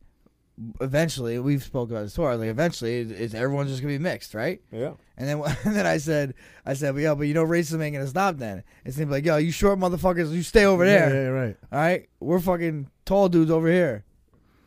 eventually, 0.82 1.40
we've 1.40 1.64
spoke 1.64 1.90
about 1.90 2.02
this 2.04 2.14
before. 2.14 2.36
Like, 2.36 2.50
eventually, 2.50 2.96
is, 2.96 3.12
is 3.12 3.36
everyone's 3.36 3.70
just 3.70 3.82
gonna 3.82 3.94
be 3.94 4.00
mixed, 4.00 4.34
right? 4.34 4.62
Yeah. 4.72 4.94
And 5.18 5.28
then, 5.30 5.42
and 5.66 5.76
then 5.76 5.86
I 5.86 5.98
said, 5.98 6.34
I 6.66 6.74
said, 6.74 6.94
but 6.96 7.02
yeah, 7.02 7.14
but 7.16 7.24
you 7.28 7.34
know, 7.34 7.46
racism 7.46 7.82
ain't 7.82 7.96
gonna 7.96 8.08
stop. 8.08 8.38
Then 8.38 8.64
it's 8.86 8.96
gonna 8.98 9.08
be 9.08 9.12
like, 9.14 9.26
yo, 9.26 9.38
you 9.38 9.52
short 9.52 9.80
motherfuckers, 9.80 10.32
you 10.32 10.44
stay 10.44 10.66
over 10.66 10.86
Yeah, 10.86 11.10
there. 11.10 11.24
yeah, 11.24 11.30
right. 11.30 11.58
All 11.72 11.80
right, 11.80 12.10
we're 12.20 12.40
fucking 12.40 12.90
tall 13.06 13.30
dudes 13.30 13.52
over 13.52 13.68
here. 13.68 14.04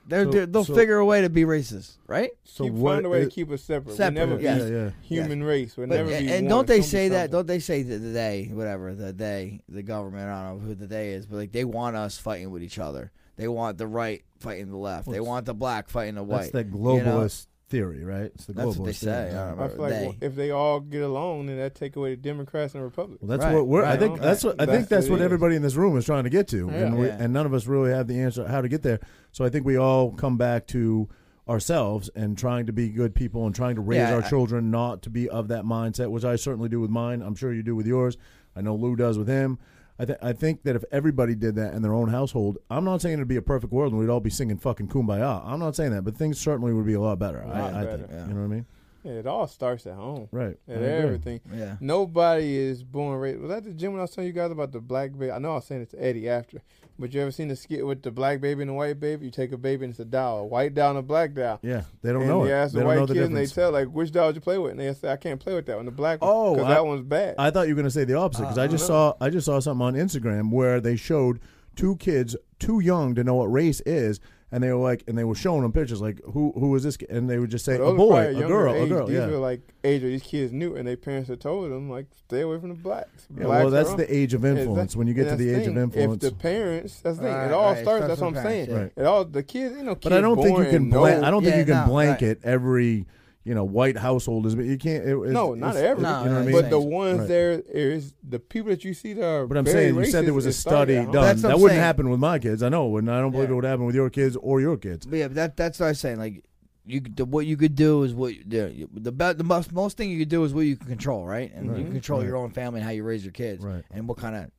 They're, 0.09 0.25
So- 0.25 0.31
they're, 0.31 0.47
they'll 0.47 0.65
so- 0.65 0.75
figure 0.75 0.97
a 0.99 1.05
way 1.05 1.23
to 1.23 1.29
be 1.31 1.43
racist, 1.45 1.97
right? 2.07 2.31
So 2.45 2.65
keep 2.65 2.73
what? 2.75 2.95
find 2.95 3.07
a 3.07 3.09
way 3.09 3.25
to 3.25 3.31
keep 3.31 3.51
us 3.51 3.63
separate. 3.63 3.97
Separate, 3.97 4.19
We'll 4.29 4.39
never 4.39 4.43
yes. 4.43 4.59
yeah, 4.63 4.67
be 4.69 4.75
yeah. 4.75 4.91
human 5.03 5.43
race. 5.43 5.77
We'll 5.77 5.89
But, 5.89 5.97
never 5.97 6.11
and 6.13 6.27
be 6.27 6.33
and 6.33 6.47
one. 6.47 6.51
don't 6.51 6.67
they 6.69 6.79
It's 6.79 6.87
gonna 6.93 7.03
say 7.03 7.09
that? 7.11 7.31
Don't 7.31 7.47
they 7.47 7.59
say 7.59 7.83
that 7.83 7.99
the 7.99 8.09
they, 8.09 8.51
whatever 8.53 8.95
the 8.95 9.13
they, 9.13 9.63
the 9.69 9.83
government? 9.83 10.29
I 10.31 10.49
don't 10.49 10.61
know 10.61 10.67
who 10.67 10.75
the 10.75 10.87
they 10.87 11.11
is, 11.11 11.27
but 11.27 11.37
like 11.37 11.53
they 11.53 11.65
want 11.65 11.97
us 11.97 12.19
fighting 12.19 12.51
with 12.51 12.63
each 12.63 12.79
other. 12.79 13.11
They 13.37 13.49
want 13.49 13.77
the 13.79 13.87
right 13.87 14.23
fighting 14.41 14.71
the 14.71 14.77
left. 14.79 15.11
They 15.11 15.21
want 15.21 15.45
the 15.47 15.55
black 15.55 15.89
fighting 15.91 16.15
the 16.15 16.25
That's 16.25 16.47
white. 16.47 16.53
the 16.53 16.65
you 16.65 16.71
know? 16.71 16.79
globalist 16.79 17.47
theory, 17.69 18.05
right? 18.05 18.31
It's 18.35 18.47
the 18.47 18.53
That's 18.53 18.77
what 18.77 18.87
they 18.87 18.93
globalist 18.93 18.95
say. 18.97 19.07
theory. 19.07 19.31
I 19.31 19.33
don't 19.33 19.37
I 19.37 19.51
remember. 19.51 19.75
feel 19.75 19.83
like 20.09 20.21
They. 20.21 20.27
if 20.27 20.35
they 20.37 20.51
all 20.53 20.81
get 20.81 21.03
along, 21.03 21.47
then 21.47 21.57
that 21.59 21.75
take 21.75 21.97
away 21.97 22.11
the 22.11 22.17
Democrats 22.23 22.75
and 22.75 22.83
Republicans. 22.85 23.21
Well, 23.29 23.37
that's 23.39 23.45
Right, 23.47 23.55
what 23.57 23.67
we're. 23.67 23.85
I 23.85 23.97
think 23.97 24.15
okay. 24.15 24.23
that's 24.23 24.45
what 24.45 24.61
I 24.61 24.65
That's 24.67 24.77
think 24.79 24.89
that's 24.89 25.07
what 25.07 25.13
what 25.13 25.21
it 25.21 25.23
is. 25.23 25.25
everybody 25.25 25.57
in 25.57 25.63
this 25.63 25.75
room 25.75 25.97
is 25.97 26.05
trying 26.05 26.25
to 26.25 26.31
get 26.31 26.47
to, 26.49 26.67
Yeah. 26.69 26.73
and 26.75 26.99
we, 26.99 27.07
Yeah. 27.07 27.17
and 27.21 27.33
none 27.33 27.45
of 27.47 27.53
us 27.55 27.67
really 27.67 27.91
have 27.91 28.07
the 28.07 28.21
answer 28.21 28.47
how 28.47 28.61
to 28.61 28.69
get 28.69 28.83
there. 28.83 29.01
So 29.33 29.45
I 29.45 29.49
think 29.49 29.67
we 29.67 29.77
all 29.77 30.13
come 30.13 30.37
back 30.37 30.67
to 30.69 31.09
ourselves 31.49 32.09
and 32.15 32.37
trying 32.37 32.67
to 32.67 32.73
be 32.73 32.89
good 32.89 33.15
people 33.15 33.47
and 33.47 33.55
trying 33.55 33.77
to 33.77 33.81
raise 33.81 33.99
Yeah, 33.99 34.15
our 34.15 34.23
I- 34.23 34.29
children 34.29 34.71
not 34.71 35.03
to 35.03 35.11
be 35.11 35.29
of 35.29 35.49
that 35.49 35.65
mindset, 35.65 36.11
which 36.11 36.25
I 36.25 36.37
certainly 36.37 36.69
do 36.69 36.81
with 36.81 36.91
mine. 36.91 37.23
I'm 37.23 37.35
sure 37.35 37.53
you 37.53 37.63
do 37.63 37.77
with 37.77 37.87
yours. 37.87 38.17
I 38.57 38.63
know 38.63 38.75
Lou 38.75 38.97
does 38.97 39.19
with 39.19 39.29
him. 39.29 39.59
I, 39.99 40.05
th- 40.05 40.19
I 40.23 40.33
think 40.35 40.63
that 40.65 40.77
if 40.77 40.85
everybody 40.93 41.35
did 41.35 41.55
that 41.57 41.73
in 41.75 41.81
their 41.83 41.95
own 41.95 42.09
household, 42.09 42.59
I'm 42.71 42.85
not 42.85 43.01
saying 43.01 43.15
it'd 43.15 43.29
be 43.29 43.37
a 43.37 43.43
perfect 43.43 43.73
world 43.73 43.93
and 43.93 44.01
we'd 44.01 44.11
all 44.11 44.21
be 44.21 44.31
singing 44.31 44.59
fucking 44.59 44.89
kumbaya. 44.89 45.43
I'm 45.47 45.59
not 45.59 45.75
saying 45.75 45.93
that, 45.93 46.03
but 46.03 46.17
things 46.17 46.39
certainly 46.39 46.73
would 46.75 46.85
be 46.87 46.95
a 46.95 47.01
lot 47.01 47.19
better. 47.19 47.41
A 47.41 47.47
lot 47.49 47.57
I, 47.75 47.81
I 47.81 47.85
better. 47.85 47.97
think. 47.99 48.11
Yeah. 48.11 48.27
You 48.29 48.35
know 48.35 48.41
what 48.41 48.47
I 48.47 48.49
mean? 48.49 48.67
Yeah, 49.05 49.13
it 49.13 49.27
all 49.27 49.47
starts 49.47 49.87
at 49.87 49.95
home. 49.95 50.29
Right. 50.33 50.57
I 50.69 50.73
At 50.73 50.83
everything. 50.83 51.41
yeah. 51.55 51.77
Nobody 51.81 52.57
is 52.57 52.83
born 52.83 53.21
racist. 53.21 53.41
Was 53.41 53.51
that 53.51 53.65
the 53.65 53.71
gym 53.73 53.93
when 53.93 54.01
I 54.01 54.03
was 54.03 54.11
telling 54.11 54.27
you 54.27 54.33
guys 54.35 54.51
about 54.51 54.73
the 54.73 54.81
black 54.81 55.13
baby? 55.13 55.31
I 55.31 55.39
know 55.39 55.53
I 55.53 55.55
was 55.57 55.65
saying 55.65 55.83
it 55.83 55.91
to 55.91 56.03
Eddie 56.05 56.29
after, 56.29 56.61
but 56.99 57.13
you 57.13 57.21
ever 57.21 57.31
seen 57.31 57.49
the 57.49 57.57
skit 57.57 57.87
with 57.87 58.03
the 58.03 58.11
black 58.11 58.41
baby 58.41 58.63
and 58.63 58.71
the 58.71 58.75
white 58.75 58.99
baby? 59.01 59.27
You 59.27 59.31
take 59.31 59.53
a 59.53 59.57
baby 59.57 59.85
and 59.85 59.91
it's 59.93 60.01
a 60.01 60.05
doll, 60.05 60.41
a 60.41 60.45
white 60.47 60.75
doll 60.75 60.91
and 60.91 60.99
a 60.99 61.03
black 61.03 61.35
doll. 61.35 61.59
Yeah, 61.63 61.83
they 62.03 62.13
don't 62.13 62.23
and 62.23 62.31
know 62.31 62.45
you 62.45 62.53
ask 62.53 62.75
the 62.75 62.85
white 62.85 62.97
know 62.97 63.07
the 63.07 63.15
kids 63.15 63.27
and 63.27 63.37
they 63.37 63.47
tell 63.47 63.71
like 63.73 63.89
which 63.89 64.13
doll 64.13 64.29
did 64.29 64.37
you 64.37 64.41
play 64.41 64.59
with, 64.59 64.73
and 64.73 64.81
they 64.81 64.93
say 64.95 65.11
I 65.11 65.17
can't 65.17 65.41
play 65.41 65.55
with 65.55 65.67
that 65.67 65.77
one, 65.77 65.85
the 65.85 65.91
black 65.91 66.21
one, 66.21 66.31
Oh, 66.33 66.65
I- 66.65 66.69
that 66.75 66.87
one's 66.87 67.03
bad. 67.03 67.35
I 67.39 67.51
thought 67.51 67.69
you 67.69 67.75
were 67.75 67.83
going 67.83 67.85
to 67.87 67.91
say 67.91 68.05
the 68.05 68.15
opposite 68.15 68.43
because 68.43 68.59
Uh, 68.59 68.63
I 68.63 68.67
just 68.67 68.87
saw 68.87 69.15
I 69.21 69.31
just 69.31 69.47
saw 69.47 69.61
something 69.61 69.85
on 69.87 69.95
Instagram 69.95 70.51
where 70.51 70.81
they 70.81 70.97
showed 70.97 71.41
two 71.75 71.97
kids 71.97 72.35
too 72.59 72.81
young 72.81 73.15
to 73.15 73.23
know 73.25 73.35
what 73.35 73.53
race 73.53 73.81
is, 73.85 74.19
and 74.53 74.63
they 74.63 74.71
were 74.73 74.77
like, 74.83 75.03
and 75.09 75.19
they 75.19 75.25
were 75.25 75.35
showing 75.35 75.63
them 75.63 75.73
pictures 75.73 76.01
like 76.01 76.21
who 76.25 76.53
who 76.57 76.75
is 76.77 76.83
this, 76.85 76.97
kid? 76.97 77.11
and 77.11 77.29
they 77.29 77.39
would 77.39 77.51
just 77.51 77.65
say 77.65 77.75
a 77.77 77.79
boy, 77.79 78.29
a 78.29 78.31
younger 78.33 78.47
girl, 78.49 78.83
a 78.83 78.87
girl. 78.87 79.07
These 79.07 79.17
Yeah. 79.17 79.27
were 79.27 79.39
like 79.39 79.61
age 79.85 80.03
where 80.03 80.11
these 80.11 80.23
kids 80.23 80.53
knew, 80.53 80.77
and 80.77 80.87
their 80.87 80.97
parents 80.97 81.29
had 81.29 81.41
told 81.41 81.71
them 81.71 81.91
like 81.91 82.07
stay 82.29 82.43
away 82.43 82.59
from 82.61 82.69
the 82.71 82.75
blacks. 82.77 83.27
Yeah, 83.37 83.45
Blacks 83.45 83.63
well, 83.65 83.71
that's 83.71 83.95
the 83.95 84.15
age 84.15 84.35
of 84.35 84.45
Yeah, 84.45 84.51
influence. 84.51 84.93
that- 84.93 84.99
when 84.99 85.07
you 85.09 85.15
get 85.15 85.29
to 85.31 85.37
the 85.37 85.47
that's 85.51 85.63
age 85.63 85.67
of 85.69 85.77
influence, 85.79 86.25
If 86.25 86.31
the 86.31 86.37
parents, 86.37 87.01
that's 87.01 87.17
the 87.19 87.25
thing. 87.25 87.33
Right, 87.35 87.47
it 87.47 87.53
all 87.53 87.73
right, 87.73 87.83
starts. 87.83 88.05
starts 88.05 88.07
That's 88.09 88.21
what 88.21 88.27
I'm 88.29 88.35
with 88.35 88.43
saying. 88.45 88.67
parents, 88.69 88.95
yeah. 88.97 89.03
It 89.03 89.07
all 89.07 89.25
the 89.25 89.43
kids, 89.43 89.77
you 89.77 89.83
know, 89.83 89.95
but 89.97 90.13
I 90.13 90.17
kids 90.17 90.23
don't 90.23 90.37
think 90.37 90.49
you 90.49 90.55
born 90.55 90.67
can. 90.67 90.75
and 90.77 90.91
Blan- 90.91 91.25
I 91.25 91.31
don't 91.31 91.43
think 91.43 91.55
Yeah, 91.55 91.59
you 91.61 91.65
can 91.67 91.75
no, 91.75 91.81
right. 91.81 91.89
blanket 91.89 92.41
every 92.45 93.07
you 93.47 93.55
know 93.55 93.65
white 93.65 93.97
householders. 93.97 94.55
But 94.57 94.65
you 94.67 94.77
can't. 94.77 95.05
It, 95.05 95.17
it's- 95.17 95.33
No, 95.33 95.55
not 95.55 95.77
it's- 95.77 95.83
every. 95.91 96.03
No, 96.03 96.19
you 96.25 96.29
know 96.29 96.33
what 96.35 96.43
I 96.43 96.45
mean? 96.45 96.53
But 96.53 96.71
the 96.71 96.81
ones 96.81 97.19
Right. 97.21 97.29
there 97.29 97.63
is 97.73 98.13
the 98.29 98.39
people 98.41 98.71
that 98.71 98.85
you 98.85 98.93
see 98.93 99.13
that 99.15 99.25
are. 99.25 99.47
But 99.47 99.57
I'm 99.57 99.65
very 99.65 99.91
saying 99.91 99.95
you 99.95 100.05
said 100.07 100.27
there 100.27 100.35
was 100.35 100.47
a 100.47 100.53
study 100.53 100.97
done. 100.97 101.13
That 101.13 101.45
I'm 101.45 101.53
wouldn't 101.61 101.71
saying. 101.71 101.81
happen 101.81 102.11
with 102.11 102.21
my 102.21 102.39
kids. 102.39 102.63
I 102.63 102.69
know, 102.69 102.97
and 102.97 103.11
I 103.11 103.21
don't 103.21 103.31
believe 103.31 103.49
Yeah. 103.49 103.53
it 103.53 103.57
would 103.57 103.65
happen 103.65 103.87
with 103.87 103.95
your 103.95 104.11
kids 104.11 104.37
or 104.37 104.61
your 104.61 104.77
kids. 104.77 105.07
But 105.07 105.17
yeah, 105.19 105.29
but 105.29 105.37
that 105.37 105.57
that's 105.57 105.79
what 105.81 105.87
I'm 105.87 105.95
saying. 105.95 106.19
Like 106.19 106.43
you, 106.89 107.01
the, 107.01 107.25
what 107.25 107.47
you 107.47 107.57
could 107.57 107.75
do 107.75 108.03
is 108.05 108.15
what 108.15 108.35
you 108.37 108.45
do. 108.45 108.89
The 108.95 109.13
be- 109.13 109.33
the 109.33 109.45
most 109.45 109.73
most 109.73 109.97
thing 109.97 110.11
you 110.11 110.19
could 110.19 110.29
do 110.29 110.45
is 110.45 110.53
what 110.53 110.63
you 110.63 110.77
can 110.77 110.89
control, 110.89 111.25
right? 111.25 111.53
And 111.55 111.67
you 111.67 111.73
Right. 111.73 111.83
can 111.85 111.93
control 111.93 112.21
Right. 112.21 112.29
your 112.29 112.37
own 112.37 112.51
family 112.51 112.81
and 112.81 112.85
how 112.87 112.93
you 112.93 113.03
raise 113.05 113.25
your 113.25 113.33
kids, 113.33 113.65
Right. 113.65 113.83
and 113.93 114.07
what 114.09 114.19
kind 114.19 114.37
of 114.37 114.51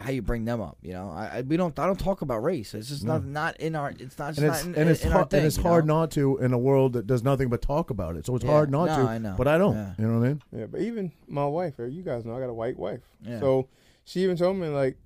how 0.00 0.10
you 0.10 0.22
bring 0.22 0.44
them 0.44 0.60
up. 0.60 0.78
You 0.82 0.92
know, 0.92 1.10
I, 1.10 1.38
I 1.38 1.40
we 1.42 1.56
don't 1.56 1.76
I 1.78 1.86
don't 1.86 1.98
talk 1.98 2.22
about 2.22 2.42
race. 2.42 2.72
It's 2.74 2.88
just 2.88 3.04
No. 3.04 3.14
not 3.14 3.24
not 3.26 3.56
in 3.60 3.74
our. 3.74 3.90
It's 3.98 4.18
not 4.18 4.34
just 4.34 4.38
and 4.38 4.46
not 4.46 4.56
it's 4.56 4.64
in, 4.66 4.74
and 4.76 4.90
it's 4.90 5.04
in 5.04 5.10
hard 5.10 5.24
our 5.24 5.28
thing, 5.28 5.38
and 5.38 5.46
it's 5.46 5.56
hard 5.56 5.86
know? 5.86 6.00
not 6.00 6.10
to 6.12 6.38
in 6.38 6.52
a 6.52 6.58
world 6.58 6.92
that 6.92 7.06
does 7.06 7.22
nothing 7.24 7.48
but 7.48 7.60
talk 7.62 7.90
about 7.90 8.16
it. 8.16 8.24
So 8.26 8.36
it's 8.36 8.44
Yeah. 8.44 8.50
hard 8.52 8.70
not 8.70 8.86
No, 8.86 8.96
to. 8.96 9.02
I 9.10 9.18
know. 9.18 9.34
But 9.36 9.48
I 9.48 9.58
don't. 9.58 9.74
Yeah. 9.74 9.94
You 9.98 10.06
know 10.06 10.18
what 10.20 10.24
I 10.24 10.28
mean? 10.28 10.42
Yeah, 10.52 10.66
but 10.66 10.80
even 10.80 11.12
my 11.26 11.46
wife, 11.46 11.80
uh, 11.80 11.84
you 11.84 12.02
guys 12.02 12.24
know, 12.24 12.36
I 12.36 12.40
got 12.40 12.48
a 12.48 12.54
white 12.54 12.78
wife. 12.78 13.00
Yeah. 13.22 13.40
So 13.40 13.68
she 14.04 14.22
even 14.22 14.36
told 14.36 14.56
me 14.56 14.68
like, 14.68 14.96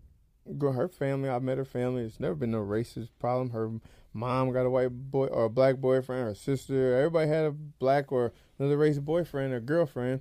girl, 0.59 0.73
her 0.73 0.89
family. 0.89 1.29
I've 1.29 1.43
met 1.43 1.57
her 1.59 1.65
family. 1.65 2.03
It's 2.05 2.21
never 2.21 2.35
been 2.35 2.51
no 2.51 2.63
racist 2.63 3.09
problem. 3.19 3.51
Her 3.51 3.71
mom 4.13 4.53
got 4.53 4.67
a 4.67 4.71
white 4.71 4.91
boy 5.11 5.27
or 5.29 5.45
a 5.47 5.51
black 5.51 5.77
boyfriend. 5.77 6.27
Her 6.27 6.35
sister, 6.35 6.97
everybody 6.99 7.29
had 7.29 7.47
a 7.47 7.51
black 7.53 8.13
or 8.13 8.33
another 8.59 8.77
race 8.77 8.99
boyfriend 8.99 9.55
or 9.55 9.61
girlfriend. 9.61 10.21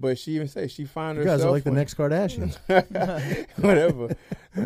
But 0.00 0.18
she 0.18 0.32
even 0.32 0.48
said 0.48 0.70
she 0.72 0.84
found 0.86 1.16
You 1.18 1.22
herself. 1.22 1.38
You 1.38 1.44
guys 1.44 1.46
are 1.46 1.50
like 1.52 1.64
the 1.64 1.70
next 1.70 1.94
Kardashians. 1.94 2.58
whatever. 3.58 4.16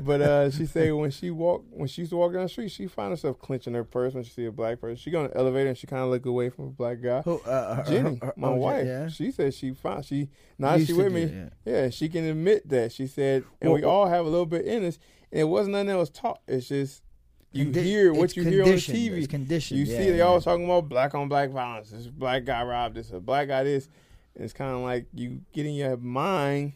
but 0.03 0.21
uh, 0.23 0.51
she 0.51 0.65
said 0.67 0.93
when 0.95 1.11
she 1.11 1.31
walk 1.31 1.65
when 1.71 1.87
she 1.87 2.03
used 2.03 2.11
to 2.11 2.17
walk 2.17 2.33
down 2.33 2.45
the 2.45 2.49
street, 2.49 2.71
she 2.71 2.87
found 2.87 3.11
herself 3.11 3.39
clenching 3.39 3.75
her 3.75 3.85
purse 3.85 4.15
when 4.15 4.25
she 4.25 4.31
see 4.31 4.47
a 4.47 4.53
black 4.53 4.81
person. 4.81 4.97
She 4.97 5.11
go 5.11 5.25
in 5.25 5.31
the 5.31 5.37
elevator 5.37 5.69
and 5.69 5.77
she 5.79 5.87
kind 5.87 6.03
of 6.03 6.09
look 6.09 6.25
away 6.27 6.49
from 6.49 6.65
a 6.67 6.71
black 6.71 7.03
guy. 7.03 7.21
Who, 7.23 7.39
uh, 7.41 7.85
Jenny, 7.85 8.17
her- 8.17 8.27
her- 8.27 8.35
my 8.37 8.49
oh, 8.49 8.55
wife, 8.55 8.87
Yeah. 8.87 9.09
she 9.09 9.31
said 9.31 9.53
she 9.55 9.73
found 9.73 10.05
she 10.07 10.29
now 10.59 10.79
she 10.79 10.93
with 10.93 11.13
me. 11.13 11.23
it, 11.23 11.53
Yeah, 11.65 11.91
she 11.91 12.09
can 12.09 12.25
admit 12.25 12.69
that. 12.71 12.93
She 12.93 13.07
said, 13.07 13.45
and 13.61 13.73
we 13.73 13.85
all 13.85 14.07
have 14.09 14.25
a 14.25 14.29
little 14.29 14.47
bit 14.47 14.65
in 14.65 14.85
us. 14.85 14.99
And 15.31 15.43
it 15.43 15.45
wasn't 15.45 15.73
nothing 15.73 15.89
that 15.89 15.99
was 15.99 16.11
taught. 16.11 16.41
It's 16.49 16.69
just 16.69 17.03
you 17.53 17.67
Condi- 17.67 17.83
hear 17.83 18.13
what 18.15 18.37
you 18.37 18.45
hear 18.45 18.63
on 18.63 18.71
the. 18.71 18.77
TV. 18.77 19.19
It's 19.19 19.27
conditioned. 19.27 19.81
You 19.81 19.87
yeah, 19.87 19.99
see, 19.99 20.11
they 20.11 20.19
yeah. 20.19 20.25
always 20.25 20.45
talking 20.45 20.65
about 20.65 20.89
black 20.89 21.15
on 21.15 21.29
black 21.29 21.51
violence. 21.51 21.91
This 21.91 22.07
black 22.07 22.45
guy 22.45 22.63
robbed 22.63 22.95
this, 22.95 23.11
a 23.11 23.21
black 23.21 23.49
guy 23.49 23.63
this. 23.65 23.89
And 24.39 24.45
it's 24.45 24.55
kind 24.55 24.73
of 24.73 24.83
like 24.83 25.07
you 25.13 25.41
get 25.53 25.67
in 25.67 25.73
your 25.73 25.97
mind 25.97 26.73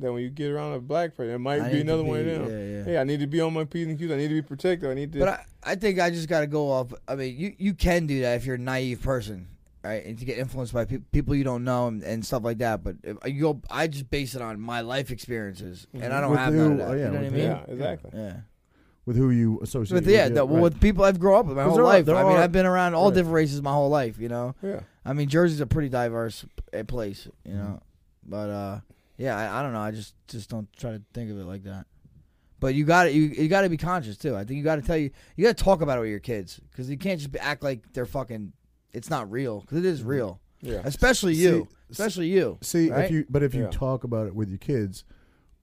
that 0.00 0.10
when 0.10 0.22
you 0.22 0.30
get 0.30 0.50
around 0.50 0.72
a 0.72 0.80
black 0.80 1.14
person, 1.14 1.34
it 1.34 1.38
might 1.38 1.60
I 1.60 1.68
be 1.68 1.76
need 1.76 1.86
to 1.86 1.92
another 1.92 2.04
one 2.04 2.20
of 2.20 2.26
them. 2.26 2.48
yeah, 2.48 2.78
yeah. 2.78 2.84
Hey, 2.84 2.98
I 2.98 3.04
need 3.04 3.20
to 3.20 3.26
be 3.26 3.40
on 3.42 3.52
my 3.52 3.64
p's 3.64 3.86
and 3.86 3.98
q's. 3.98 4.10
I 4.10 4.16
need 4.16 4.28
to 4.28 4.34
be 4.34 4.42
protected. 4.42 4.90
I 4.90 4.94
need 4.94 5.12
to. 5.12 5.18
But 5.18 5.28
I, 5.28 5.44
I 5.62 5.74
think 5.74 6.00
I 6.00 6.08
just 6.08 6.28
got 6.28 6.40
to 6.40 6.46
go 6.46 6.70
off. 6.70 6.94
I 7.06 7.14
mean, 7.14 7.36
you, 7.36 7.54
you 7.58 7.74
can 7.74 8.06
do 8.06 8.22
that 8.22 8.36
if 8.36 8.46
you're 8.46 8.56
a 8.56 8.58
naive 8.58 9.02
person, 9.02 9.48
right? 9.82 10.04
And 10.04 10.18
to 10.18 10.24
get 10.24 10.38
influenced 10.38 10.72
by 10.72 10.86
pe- 10.86 10.98
people 11.12 11.34
you 11.34 11.44
don't 11.44 11.62
know 11.62 11.88
and, 11.88 12.02
and 12.02 12.24
stuff 12.24 12.42
like 12.42 12.58
that. 12.58 12.82
But 12.82 12.96
if 13.02 13.18
uh, 13.22 13.28
you 13.28 13.42
go, 13.42 13.60
I 13.70 13.86
just 13.86 14.10
base 14.10 14.34
it 14.34 14.40
on 14.40 14.58
my 14.58 14.80
life 14.80 15.10
experiences, 15.10 15.86
and 15.92 16.02
mm-hmm. 16.04 16.12
I 16.12 16.20
don't 16.22 16.30
With 16.30 16.38
have 16.40 16.54
who- 16.54 16.58
none 16.58 16.72
of 16.72 16.78
that. 16.78 16.88
oh, 16.88 16.92
yeah, 16.92 17.04
you 17.04 17.10
know 17.10 17.18
what 17.18 17.26
I 17.26 17.30
mean? 17.30 17.40
yeah, 17.40 17.64
exactly. 17.68 18.10
Yeah. 18.14 18.36
With 19.06 19.16
who 19.16 19.30
you 19.30 19.60
associate. 19.62 19.96
But 19.96 20.04
with, 20.06 20.14
yeah, 20.14 20.28
that, 20.28 20.44
right. 20.46 20.62
with 20.62 20.80
people 20.80 21.04
I've 21.04 21.18
grown 21.20 21.40
up 21.40 21.46
with 21.46 21.56
my 21.56 21.62
'Cause 21.64 21.68
whole 21.70 21.76
there 21.76 21.84
are- 21.84 21.88
life. 21.88 22.08
I 22.08 22.22
mean, 22.24 22.32
are- 22.36 22.42
I've 22.42 22.52
been 22.52 22.66
around 22.66 22.94
all 22.94 23.06
right. 23.08 23.14
different 23.14 23.34
races 23.34 23.60
my 23.62 23.72
whole 23.72 23.90
life. 23.90 24.18
You 24.18 24.28
know, 24.28 24.54
Yeah. 24.62 24.80
I 25.04 25.12
mean, 25.12 25.28
Jersey's 25.28 25.60
a 25.60 25.66
pretty 25.66 25.88
diverse 25.88 26.44
uh, 26.72 26.82
place. 26.84 27.26
You 27.44 27.52
Mm-hmm. 27.52 27.58
know, 27.62 27.80
but 28.26 28.50
uh, 28.50 28.80
yeah, 29.18 29.36
I, 29.36 29.60
I 29.60 29.62
don't 29.62 29.72
know. 29.72 29.80
I 29.80 29.90
just 29.90 30.14
just 30.28 30.48
don't 30.50 30.68
try 30.76 30.92
to 30.92 31.02
think 31.12 31.30
of 31.30 31.38
it 31.38 31.44
like 31.44 31.64
that. 31.64 31.86
But 32.60 32.74
you 32.74 32.84
got 32.86 33.04
to 33.04 33.12
you, 33.12 33.22
you 33.24 33.48
got 33.48 33.62
to 33.62 33.68
be 33.68 33.76
conscious 33.76 34.16
too. 34.16 34.34
I 34.34 34.44
think 34.44 34.56
you 34.56 34.64
got 34.64 34.76
to 34.76 34.82
tell 34.82 34.96
you 34.96 35.10
you 35.36 35.44
got 35.44 35.56
to 35.56 35.62
talk 35.64 35.82
about 35.82 35.98
it 35.98 36.00
with 36.00 36.10
your 36.10 36.20
kids 36.20 36.60
because 36.70 36.88
you 36.88 36.96
can't 36.96 37.18
just 37.20 37.30
be, 37.32 37.38
act 37.38 37.62
like 37.62 37.92
they're 37.92 38.06
fucking. 38.06 38.52
It's 38.92 39.10
not 39.10 39.30
real 39.30 39.60
because 39.60 39.78
it 39.78 39.84
is 39.84 40.02
real, 40.04 40.40
Yeah. 40.62 40.80
especially 40.84 41.34
See- 41.34 41.42
you, 41.42 41.68
especially 41.90 42.28
you. 42.28 42.58
See, 42.62 42.90
right? 42.90 43.04
if 43.04 43.10
you 43.10 43.26
but 43.28 43.42
if 43.42 43.54
you 43.54 43.64
Yeah. 43.64 43.70
talk 43.70 44.04
about 44.04 44.28
it 44.28 44.34
with 44.34 44.48
your 44.48 44.58
kids, 44.58 45.04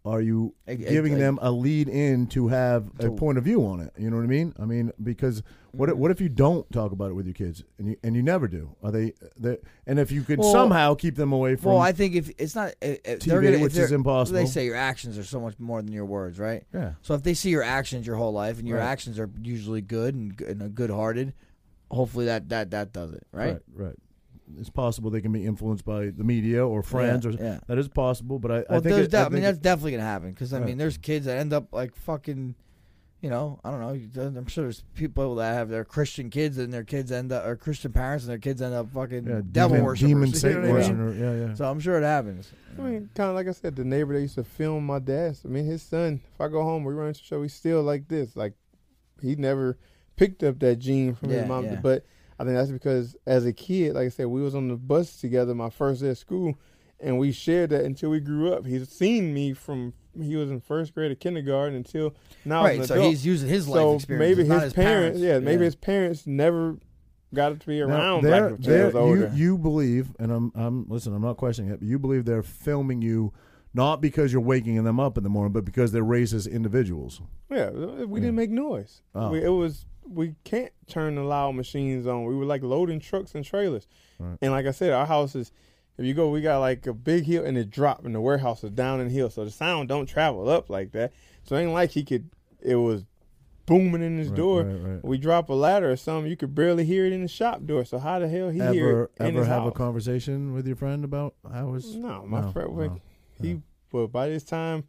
are 0.04 0.22
you 0.22 0.56
giving 0.68 1.18
them 1.20 1.38
a 1.42 1.52
lead 1.52 1.88
in 1.88 2.26
to 2.28 2.48
have 2.48 2.90
a 3.00 3.12
point 3.12 3.38
of 3.38 3.44
view 3.44 3.66
on 3.66 3.80
it? 3.82 3.94
You 3.98 4.10
know 4.10 4.18
what 4.18 4.24
I 4.24 4.28
mean? 4.28 4.54
I 4.60 4.66
mean, 4.66 4.92
because 5.04 5.44
what 5.74 5.88
Mm-hmm. 5.88 5.94
if, 5.94 5.98
what 6.00 6.12
if 6.12 6.20
you 6.20 6.28
don't 6.28 6.70
talk 6.72 6.92
about 6.92 7.12
it 7.12 7.14
with 7.14 7.26
your 7.28 7.34
kids 7.36 7.64
and 7.78 7.88
you 7.90 7.98
and 8.04 8.16
you 8.16 8.22
never 8.24 8.48
do? 8.48 8.76
Are 8.84 8.92
they? 8.92 9.14
and 9.88 10.00
if 10.00 10.12
you 10.12 10.24
could 10.24 10.40
Well- 10.40 10.52
somehow 10.52 10.96
keep 10.96 11.16
them 11.16 11.32
away 11.32 11.56
from 11.56 11.72
Well, 11.74 11.80
I 11.82 11.92
think 11.92 12.16
if 12.16 12.30
it's 12.38 12.56
not, 12.56 12.74
if, 12.82 13.00
if 13.06 13.20
they're 13.22 13.42
TV, 13.42 13.52
gonna, 13.52 13.60
which 13.64 13.78
is 13.78 13.92
impossible. 13.92 14.38
They 14.40 14.48
say 14.48 14.66
your 14.66 14.76
actions 14.76 15.18
are 15.18 15.24
so 15.24 15.40
much 15.40 15.58
more 15.60 15.82
than 15.82 15.92
your 15.94 16.06
words, 16.06 16.40
right? 16.40 16.64
yeah, 16.74 16.94
So 17.04 17.14
if 17.14 17.24
they 17.24 17.34
see 17.36 17.52
your 17.52 17.64
actions 17.64 18.06
your 18.08 18.16
whole 18.18 18.34
life 18.34 18.58
and 18.60 18.68
your 18.68 18.80
Right. 18.80 18.86
actions 18.88 19.18
are 19.20 19.30
usually 19.42 19.82
good 19.82 20.14
and, 20.16 20.42
and 20.42 20.76
good 20.76 20.90
hearted, 20.90 21.34
hopefully 21.90 22.26
that 22.26 22.50
that 22.50 22.72
that 22.72 22.92
does 22.92 23.14
it, 23.14 23.26
right? 23.32 23.54
right, 23.54 23.86
right. 23.88 23.96
It's 24.60 24.70
possible 24.70 25.10
they 25.10 25.22
can 25.22 25.32
be 25.32 25.46
influenced 25.46 25.86
by 25.86 26.08
the 26.08 26.24
media 26.24 26.66
or 26.66 26.84
friends, 26.84 27.26
Yeah, 27.26 27.32
or 27.32 27.34
yeah. 27.36 27.60
that 27.68 27.78
is 27.78 27.88
possible. 27.88 28.40
But 28.40 28.52
I, 28.52 28.56
Well, 28.70 28.80
I 28.80 28.80
think 28.80 28.98
it, 28.98 29.12
de- 29.12 29.18
I 29.18 29.26
I, 29.26 29.30
mean 29.30 29.42
that's 29.44 29.58
it- 29.58 29.64
definitely 29.64 29.92
gonna 29.92 30.04
happen 30.04 30.32
because 30.32 30.54
I 30.54 30.58
Right. 30.60 30.68
mean 30.68 30.78
there's 30.78 30.98
kids 30.98 31.26
that 31.26 31.38
end 31.38 31.54
up 31.54 31.72
like 31.74 31.96
fucking 31.96 32.56
you 33.24 33.30
know, 33.30 33.60
I 33.64 33.70
don't 33.70 33.80
know. 33.82 34.40
I'm 34.40 34.48
sure 34.48 34.64
there's 34.64 34.84
people 34.96 35.36
that 35.36 35.54
have 35.54 35.70
their 35.70 35.86
Christian 35.86 36.32
kids 36.32 36.58
and 36.58 36.74
their 36.74 36.84
kids 36.84 37.12
end 37.12 37.32
up, 37.32 37.46
or 37.46 37.56
Christian 37.56 37.92
parents 37.92 38.24
and 38.24 38.32
their 38.32 38.40
kids 38.40 38.64
end 38.64 38.74
up 38.74 38.90
fucking 38.92 39.28
Yeah, 39.28 39.42
devil 39.52 39.76
demon, 39.76 39.86
worshipers. 39.86 40.10
demon 40.10 40.28
you 40.30 40.34
know 40.34 40.40
Satan 40.40 40.62
what 40.62 40.70
I 40.84 40.88
mean? 40.90 41.06
worshiper. 41.06 41.24
Yeah, 41.40 41.48
yeah. 41.50 41.54
So 41.54 41.66
I'm 41.70 41.80
sure 41.80 42.00
it 42.00 42.04
happens. 42.04 42.52
I 42.80 42.82
mean, 42.82 43.10
kind 43.14 43.30
of 43.30 43.36
like 43.36 43.48
I 43.48 43.52
said, 43.52 43.76
the 43.76 43.84
neighbor 43.86 44.16
that 44.16 44.22
used 44.22 44.34
to 44.36 44.44
film 44.44 44.88
my 44.88 44.98
dad. 44.98 45.38
I 45.46 45.50
mean, 45.50 45.66
his 45.66 45.84
son. 45.84 46.20
If 46.34 46.42
I 46.42 46.48
go 46.48 46.64
home, 46.64 46.84
we 46.84 46.96
run 46.96 47.10
into 47.10 47.20
the 47.20 47.26
show. 47.28 47.44
He's 47.44 47.54
still 47.54 47.84
like 47.84 48.08
this. 48.08 48.36
Like 48.36 48.54
he 49.22 49.36
never 49.36 49.78
picked 50.16 50.42
up 50.42 50.58
that 50.58 50.78
gene 50.80 51.14
from 51.14 51.30
Yeah, 51.30 51.42
his 51.42 51.48
mom. 51.48 51.66
yeah. 51.66 51.76
But 51.76 52.04
I 52.42 52.46
think 52.46 52.56
that's 52.58 52.72
because 52.72 53.16
as 53.26 53.46
a 53.46 53.54
kid, 53.54 53.94
like 53.96 54.06
I 54.06 54.10
said, 54.10 54.28
we 54.28 54.42
was 54.42 54.56
on 54.56 54.68
the 54.68 54.76
bus 54.76 55.18
together 55.18 55.54
my 55.56 55.70
first 55.70 56.02
day 56.02 56.10
of 56.10 56.18
school, 56.18 56.56
and 57.00 57.20
we 57.20 57.32
shared 57.32 57.70
that 57.70 57.86
until 57.86 58.10
we 58.10 58.20
grew 58.20 58.52
up. 58.54 58.66
He's 58.66 58.90
seen 58.90 59.34
me 59.34 59.54
from 59.54 59.94
he 60.20 60.36
was 60.36 60.50
in 60.52 60.60
first 60.60 60.94
grade 60.94 61.12
or 61.12 61.16
kindergarten 61.16 61.76
until 61.76 62.14
now. 62.44 62.64
right. 62.64 62.80
as 62.82 62.88
So 62.90 62.96
adult. 62.96 63.10
he's 63.12 63.26
using 63.26 63.48
his 63.48 63.68
life 63.68 63.78
so 63.78 63.96
experience. 63.96 64.38
maybe 64.38 64.50
not 64.50 64.64
his, 64.64 64.74
parents, 64.74 65.20
yeah, 65.22 65.40
maybe 65.40 65.60
Yeah. 65.62 65.66
his 65.66 65.76
parents 65.76 66.28
never 66.28 66.78
got 67.34 67.54
it 67.54 67.62
to 67.62 67.68
be 67.68 67.80
Now, 67.80 67.86
around 67.88 68.24
they're- 68.26 68.32
Black 68.50 68.52
until 68.58 68.78
he 68.78 68.84
was 68.86 68.94
they're- 68.94 69.02
older. 69.02 69.32
You, 69.34 69.46
you 69.46 69.58
believe, 69.58 70.14
and 70.20 70.32
I'm, 70.32 70.52
I'm 70.54 70.86
listen. 70.90 71.14
I'm 71.16 71.22
not 71.22 71.38
questioning 71.38 71.72
it. 71.72 71.80
But 71.80 71.88
you 71.88 71.98
believe 71.98 72.26
they're 72.26 72.44
filming 72.44 73.02
you, 73.02 73.32
not 73.74 74.02
because 74.02 74.34
you're 74.34 74.42
waking 74.42 74.84
them 74.84 75.00
up 75.00 75.18
in 75.18 75.24
the 75.24 75.30
morning, 75.30 75.54
but 75.54 75.64
because 75.64 75.94
they're 75.94 76.04
raised 76.04 76.34
as 76.34 76.46
individuals. 76.46 77.22
Yeah, 77.50 77.70
we 77.70 78.20
didn't 78.20 78.36
make 78.36 78.50
noise. 78.50 79.02
Oh. 79.16 79.30
We, 79.32 79.42
it 79.44 79.48
was 79.50 79.86
we 80.14 80.36
can't 80.44 80.72
turn 80.88 81.16
the 81.16 81.24
loud 81.24 81.56
machines 81.56 82.06
on. 82.08 82.26
We 82.26 82.36
were 82.36 82.46
like 82.46 82.64
loading 82.64 83.00
trucks 83.00 83.34
and 83.36 83.44
trailers, 83.46 83.88
Right. 84.20 84.38
and 84.42 84.52
like 84.52 84.66
I 84.66 84.72
said, 84.72 84.92
our 84.94 85.06
house 85.06 85.36
is. 85.36 85.52
If 85.98 86.06
you 86.06 86.14
go, 86.16 86.30
we 86.32 86.42
got 86.42 86.60
like 86.60 86.88
a 86.88 86.94
big 86.94 87.26
hill 87.26 87.46
and 87.46 87.58
it 87.58 87.70
drop, 87.70 88.06
and 88.06 88.16
the 88.16 88.22
warehouse 88.22 88.64
is 88.64 88.72
down 88.72 89.02
in 89.02 89.10
the 89.10 89.14
hill, 89.14 89.30
so 89.30 89.44
the 89.46 89.52
sound 89.52 89.90
don't 89.90 90.08
travel 90.08 90.50
up 90.50 90.68
like 90.70 90.94
that. 90.94 91.12
So 91.44 91.56
it 91.56 91.62
ain't 91.64 91.74
like 91.74 91.92
he 91.92 92.04
could. 92.04 92.30
It 92.62 92.76
was 92.78 93.06
booming 93.68 94.02
in 94.02 94.18
his 94.18 94.30
Right, 94.30 94.38
door. 94.38 94.64
right. 94.64 95.04
We 95.06 95.18
drop 95.20 95.50
a 95.50 95.54
ladder 95.54 95.92
or 95.92 95.96
something, 95.98 96.30
you 96.30 96.38
could 96.38 96.56
barely 96.56 96.86
hear 96.86 97.06
it 97.06 97.14
in 97.14 97.22
the 97.22 97.28
shop 97.28 97.66
door. 97.66 97.86
So 97.86 98.00
how 98.00 98.18
the 98.20 98.28
hell 98.28 98.50
he 98.50 98.60
hear 98.60 98.90
Ever, 98.90 99.04
it 99.04 99.12
in 99.20 99.26
ever 99.38 99.46
have 99.46 99.66
a 99.66 99.72
conversation 99.72 100.54
with 100.54 100.66
your 100.66 100.76
friend 100.78 101.04
about 101.04 101.36
how 101.52 101.68
was? 101.68 101.94
No, 101.96 102.26
my 102.26 102.42
No, 102.42 102.52
friend, 102.52 102.76
no, 102.76 103.02
he, 103.40 103.62
but 103.92 104.08
by 104.08 104.30
this 104.30 104.44
time, 104.44 104.86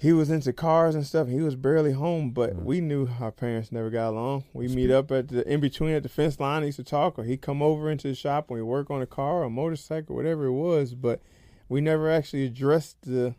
he 0.00 0.12
was 0.12 0.30
into 0.30 0.52
cars 0.52 0.94
and 0.94 1.04
stuff. 1.04 1.26
He 1.28 1.40
was 1.40 1.56
barely 1.56 1.92
home, 1.92 2.30
but 2.30 2.54
Mm. 2.56 2.62
we 2.64 2.80
knew 2.80 3.08
our 3.20 3.32
parents 3.32 3.72
never 3.72 3.90
got 3.90 4.10
along. 4.10 4.44
We 4.52 4.68
meet 4.68 4.90
up 4.90 5.10
at 5.10 5.28
the 5.28 5.46
in 5.52 5.60
between 5.60 5.92
at 5.94 6.02
the 6.04 6.08
fence 6.08 6.38
line. 6.38 6.62
He 6.62 6.66
used 6.68 6.76
to 6.78 6.84
talk, 6.84 7.18
or 7.18 7.24
he'd 7.24 7.42
come 7.42 7.60
over 7.62 7.90
into 7.90 8.06
the 8.08 8.14
shop 8.14 8.48
and 8.48 8.56
we 8.56 8.62
work 8.62 8.90
on 8.90 9.02
a 9.02 9.06
car 9.06 9.38
or 9.40 9.44
a 9.44 9.50
motorcycle, 9.50 10.14
whatever 10.14 10.46
it 10.46 10.52
was. 10.52 10.94
But 10.94 11.20
we 11.68 11.80
never 11.80 12.10
actually 12.10 12.44
addressed 12.44 13.02
the 13.02 13.34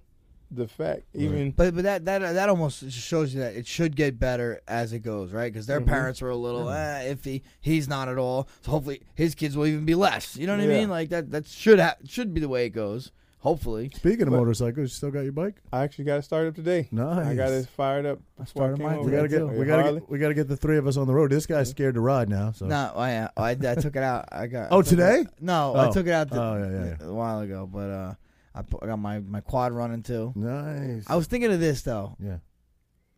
the 0.52 0.68
fact. 0.68 1.04
Even 1.14 1.52
But 1.52 1.76
but 1.76 1.84
that 1.84 2.06
that 2.06 2.20
that 2.34 2.50
almost 2.50 2.92
shows 2.92 3.36
you 3.36 3.40
that 3.40 3.56
it 3.56 3.68
should 3.68 3.96
get 3.96 4.20
better 4.20 4.60
as 4.68 4.94
it 4.94 5.00
goes, 5.02 5.32
right? 5.32 5.54
Because 5.54 5.68
their 5.68 5.80
Mhm. 5.80 5.86
parents 5.86 6.22
were 6.22 6.32
a 6.32 6.36
little 6.36 6.70
eh, 6.72 7.14
iffy. 7.14 7.44
He's 7.62 7.88
not 7.88 8.10
at 8.10 8.18
all. 8.18 8.50
So 8.62 8.72
hopefully 8.72 9.04
his 9.14 9.36
kids 9.36 9.56
will 9.56 9.68
even 9.68 9.86
be 9.86 9.94
less. 9.94 10.36
You 10.36 10.48
know 10.48 10.58
what 10.58 10.64
I 10.64 10.68
mean? 10.68 10.90
Like 10.90 11.10
that 11.10 11.30
that 11.30 11.46
should 11.46 11.80
ha- 11.80 11.98
should 12.04 12.34
be 12.34 12.42
the 12.42 12.50
way 12.50 12.66
it 12.66 12.72
goes. 12.72 13.12
Hopefully. 13.42 13.90
Speaking 13.96 14.24
of 14.24 14.32
But- 14.32 14.38
motorcycles, 14.40 14.78
you 14.84 14.88
still 14.88 15.12
got 15.12 15.22
your 15.22 15.32
bike? 15.32 15.56
I 15.72 15.84
actually 15.84 16.04
got 16.06 16.18
it 16.20 16.24
started 16.24 16.50
up 16.50 16.56
today. 16.56 16.90
Nice. 16.92 17.26
I 17.28 17.36
got 17.36 17.52
it 17.52 17.68
fired 17.68 18.06
up. 18.06 18.20
I 18.40 18.44
started 18.44 18.78
came 18.78 18.86
mine 18.88 18.98
over. 19.00 19.10
We 19.10 19.16
gotta 19.16 19.28
get 19.30 19.38
too. 19.40 19.48
we 19.48 19.66
gotta 19.66 19.84
Harley? 19.84 20.00
get 20.02 20.10
we 20.10 20.20
gotta 20.20 20.34
get 20.34 20.48
the 20.50 20.58
three 20.58 20.78
of 20.78 20.86
us 20.88 20.98
on 20.98 21.08
the 21.08 21.14
road. 21.14 21.32
This 21.32 21.46
guy's 21.46 21.70
scared 21.70 21.94
to 21.96 22.02
ride 22.02 22.28
now. 22.28 22.52
So 22.52 22.66
No, 22.66 22.92
I, 22.96 23.30
I 23.38 23.52
I 23.52 23.56
took 23.56 23.96
it 23.96 24.04
out. 24.04 24.26
I 24.32 24.48
got. 24.48 24.72
I 24.72 24.76
Oh, 24.76 24.82
took 24.82 24.90
today? 24.90 25.20
it- 25.22 25.28
no, 25.40 25.74
I 25.74 25.88
Oh. 25.88 25.94
took 25.94 26.06
it 26.08 26.12
out 26.12 26.30
the, 26.30 26.42
Oh, 26.42 26.58
yeah, 26.58 26.96
yeah, 27.00 27.08
a 27.08 27.14
while 27.14 27.40
ago. 27.40 27.66
But 27.72 27.90
uh, 27.90 28.14
I, 28.56 28.62
put, 28.64 28.84
I 28.84 28.88
got 28.88 29.00
my 29.00 29.20
my 29.20 29.40
quad 29.40 29.72
running 29.72 30.04
too. 30.04 30.34
nice. 30.36 31.06
I 31.08 31.16
was 31.16 31.28
thinking 31.28 31.52
of 31.52 31.62
this 31.62 31.82
though. 31.82 32.18
yeah. 32.20 32.38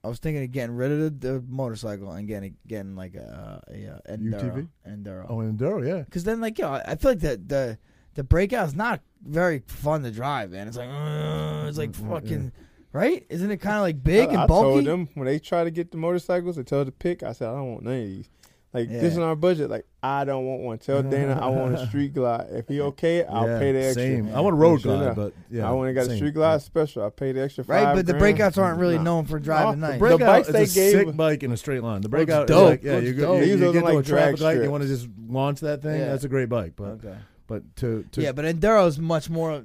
I 0.04 0.08
was 0.08 0.18
thinking 0.20 0.44
of 0.44 0.52
getting 0.52 0.76
rid 0.76 0.92
of 0.92 1.00
the, 1.20 1.28
the 1.28 1.44
motorcycle 1.48 2.12
and 2.12 2.28
getting 2.28 2.56
getting 2.68 2.96
like 2.96 3.14
a, 3.16 3.62
a, 3.68 4.12
a 4.12 4.18
Enduro. 4.18 4.42
UTV? 4.42 4.68
Enduro. 4.88 5.26
Oh, 5.30 5.36
Enduro, 5.38 5.88
yeah. 5.88 6.02
Because 6.04 6.24
then, 6.24 6.42
like, 6.42 6.58
you 6.58 6.66
know, 6.66 6.74
I 6.86 6.96
feel 6.96 7.12
like 7.12 7.20
the 7.20 7.40
the 7.46 7.78
the 8.16 8.24
breakout's 8.24 8.76
not 8.76 9.02
very 9.26 9.62
fun 9.68 10.04
to 10.04 10.12
drive, 10.12 10.52
man. 10.52 10.68
It's 10.68 10.78
like, 10.78 10.90
uh, 10.90 11.66
it's 11.68 11.78
like 11.78 11.92
Mm, 11.92 12.10
fucking, 12.10 12.52
right? 12.94 13.26
Isn't 13.30 13.52
it 13.52 13.58
kind 13.58 13.78
of 13.78 13.82
like 13.84 14.04
big 14.04 14.30
I, 14.30 14.34
and 14.34 14.42
I 14.42 14.48
bulky? 14.48 14.70
told 14.70 14.86
them 14.86 15.10
when 15.14 15.26
they 15.28 15.40
try 15.40 15.64
to 15.64 15.72
get 15.72 15.92
the 15.92 15.98
motorcycles, 15.98 16.56
they 16.56 16.64
tell 16.64 16.84
the 16.86 16.92
pick. 16.92 17.24
I 17.24 17.32
said 17.34 17.50
I 17.50 17.54
don't 17.54 17.72
want 17.72 17.84
none 17.84 17.94
of 17.94 18.00
these. 18.00 18.30
Like 18.74 18.90
Yeah. 18.90 19.02
this 19.02 19.12
is 19.14 19.20
our 19.20 19.36
budget. 19.36 19.70
Like 19.70 19.86
I 20.02 20.24
don't 20.24 20.46
want 20.46 20.62
one. 20.62 20.78
Tell 20.78 21.04
Dana 21.04 21.38
I 21.42 21.48
want 21.50 21.76
a 21.76 21.86
street 21.90 22.14
glide. 22.14 22.48
If 22.52 22.70
he 22.70 22.80
okay, 22.80 23.26
I'll 23.26 23.46
Yeah, 23.48 23.60
pay 23.60 23.72
the 23.74 23.80
extra. 23.84 24.02
Same. 24.02 24.34
I 24.34 24.40
want 24.40 24.54
a 24.54 24.58
road 24.58 24.80
Sure 24.82 24.94
glide, 24.96 25.04
enough. 25.04 25.16
but 25.18 25.34
yeah. 25.52 25.68
I 25.68 25.72
want 25.74 25.90
to 25.90 25.94
got 25.94 26.08
a 26.08 26.16
street 26.16 26.34
glide 26.34 26.62
special. 26.62 27.04
I 27.06 27.10
pay 27.10 27.34
the 27.34 27.42
extra 27.44 27.66
right, 27.66 27.84
five 27.84 27.96
but 27.98 28.06
the 28.06 28.14
breakouts 28.14 28.58
aren't 28.58 28.80
really 28.80 28.96
Nah. 28.96 29.04
known 29.04 29.26
for 29.26 29.40
driving 29.40 29.82
the 29.82 29.88
nice. 29.88 29.94
The 29.96 30.00
break- 30.00 30.18
breakout 30.20 30.28
bikes 30.36 30.48
is 30.48 30.54
they 30.54 30.64
a 30.64 30.66
gave- 30.94 31.08
sick 31.08 31.18
bike 31.18 31.44
in 31.44 31.52
a 31.52 31.58
straight 31.58 31.84
line. 31.84 32.00
The 32.02 32.08
Looks 32.08 32.12
breakout 32.26 32.48
dope. 32.48 32.64
is 32.64 32.70
like, 32.70 32.84
yeah, 32.84 32.94
Looks 32.94 33.08
you, 33.08 33.14
dope. 33.14 33.22
go, 33.22 33.36
you, 33.36 33.42
These 33.46 33.60
you 33.60 33.70
are 33.70 33.74
get 33.74 33.84
like 33.84 33.98
a 33.98 34.04
traffic 34.04 34.36
drag 34.38 34.58
light, 34.58 34.64
you 34.64 34.72
want 34.72 34.84
to 34.84 34.88
just 34.90 35.10
launch 35.28 35.60
that 35.60 35.82
thing. 35.82 36.00
Yeah. 36.00 36.08
That's 36.08 36.24
a 36.24 36.30
great 36.30 36.48
bike, 36.48 36.72
but 36.78 36.84
okay. 36.92 37.16
But 37.52 37.76
to, 37.78 38.06
to 38.12 38.22
Yeah, 38.22 38.32
but 38.32 38.46
Enduro's 38.46 38.98
much 39.00 39.30
more. 39.30 39.64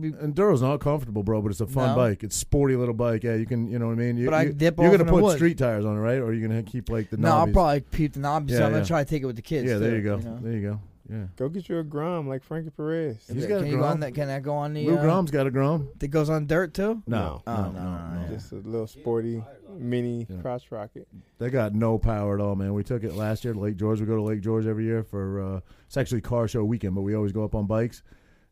Enduro's 0.00 0.62
not 0.62 0.80
comfortable, 0.80 1.22
bro, 1.22 1.40
but 1.42 1.50
it's 1.50 1.60
a 1.60 1.66
fun 1.66 1.90
No? 1.90 1.96
bike. 1.96 2.24
It's 2.24 2.34
sporty 2.34 2.74
little 2.76 2.94
bike. 2.94 3.22
Yeah, 3.22 3.34
you 3.36 3.46
can, 3.46 3.68
you 3.68 3.78
know 3.78 3.86
what 3.86 3.92
I 3.92 3.96
mean. 3.96 4.16
You, 4.16 4.24
But 4.24 4.34
I 4.34 4.42
you, 4.44 4.52
dip 4.52 4.78
You're 4.78 4.86
off 4.86 4.92
gonna 4.92 5.02
in 5.02 5.06
the 5.06 5.12
put 5.12 5.22
woods. 5.22 5.36
street 5.36 5.58
tires 5.58 5.84
on 5.84 5.96
it, 5.96 6.00
right? 6.00 6.14
Or 6.18 6.32
you're 6.32 6.34
you 6.34 6.48
gonna 6.48 6.62
keep 6.62 6.88
like 6.88 7.10
the 7.10 7.18
No, 7.18 7.30
I'll 7.30 7.46
knobbies? 7.46 7.52
probably 7.52 7.80
keep 7.92 8.12
the 8.14 8.20
knobs. 8.20 8.52
Yeah, 8.52 8.58
I'm 8.58 8.62
yeah. 8.64 8.78
gonna 8.78 8.84
try 8.86 9.04
to 9.04 9.08
take 9.10 9.22
it 9.22 9.26
with 9.26 9.36
the 9.36 9.42
kids. 9.42 9.68
Yeah, 9.70 9.78
there 9.78 9.90
too, 9.90 9.96
you 9.96 10.02
go. 10.02 10.16
know? 10.16 10.38
There 10.42 10.52
you 10.52 10.62
go. 10.62 10.80
Yeah. 11.10 11.24
Go 11.36 11.48
get 11.48 11.68
you 11.68 11.78
a 11.78 11.84
Grom 11.84 12.28
like 12.28 12.42
Frankie 12.42 12.70
Perez. 12.70 13.24
He's 13.32 13.44
Okay, 13.44 13.48
got 13.48 13.56
a 13.56 13.58
can 13.60 13.66
you 13.66 13.72
go 13.72 13.78
Grom. 13.82 13.90
on 13.92 14.00
that? 14.00 14.14
Can 14.14 14.28
I 14.28 14.40
go 14.40 14.54
on 14.54 14.74
the? 14.74 14.86
Lou 14.86 14.96
uh, 14.96 15.02
Grom's 15.02 15.30
got 15.30 15.46
a 15.46 15.50
Grom. 15.50 15.88
That 15.98 16.08
goes 16.08 16.28
on 16.30 16.46
dirt 16.46 16.74
too. 16.74 17.02
No, 17.06 17.42
Oh, 17.46 17.52
no, 17.54 17.62
no, 17.62 17.70
no, 17.72 17.80
no, 18.14 18.20
no. 18.22 18.28
Just 18.28 18.52
a 18.52 18.56
little 18.56 18.86
sporty 18.86 19.42
mini 19.78 20.26
Yeah. 20.28 20.40
crotch 20.42 20.70
rocket. 20.70 21.06
They 21.38 21.50
got 21.50 21.74
no 21.74 21.98
power 21.98 22.34
at 22.34 22.40
all, 22.40 22.56
man. 22.56 22.74
We 22.74 22.82
took 22.82 23.04
it 23.04 23.14
last 23.14 23.44
year 23.44 23.54
to 23.54 23.60
Lake 23.60 23.76
George. 23.76 24.00
We 24.00 24.06
go 24.06 24.16
to 24.16 24.22
Lake 24.22 24.40
George 24.40 24.66
every 24.66 24.84
year 24.84 25.02
for 25.02 25.40
uh, 25.40 25.60
it's 25.86 25.96
actually 25.96 26.22
car 26.22 26.48
show 26.48 26.64
weekend, 26.64 26.94
but 26.94 27.02
we 27.02 27.14
always 27.14 27.32
go 27.32 27.44
up 27.44 27.54
on 27.54 27.66
bikes. 27.66 28.02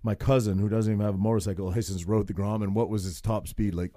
My 0.03 0.15
cousin, 0.15 0.59
who 0.59 0.69
doesn't 0.69 0.93
even 0.93 1.05
have 1.05 1.15
a 1.15 1.19
motorcycle 1.19 1.67
license, 1.71 2.05
rode 2.05 2.27
the 2.27 2.35
Grom, 2.35 2.63
and 2.63 2.75
what 2.75 2.89
was 2.91 3.05
his 3.05 3.21
top 3.21 3.49
speed? 3.49 3.75
Like 3.75 3.91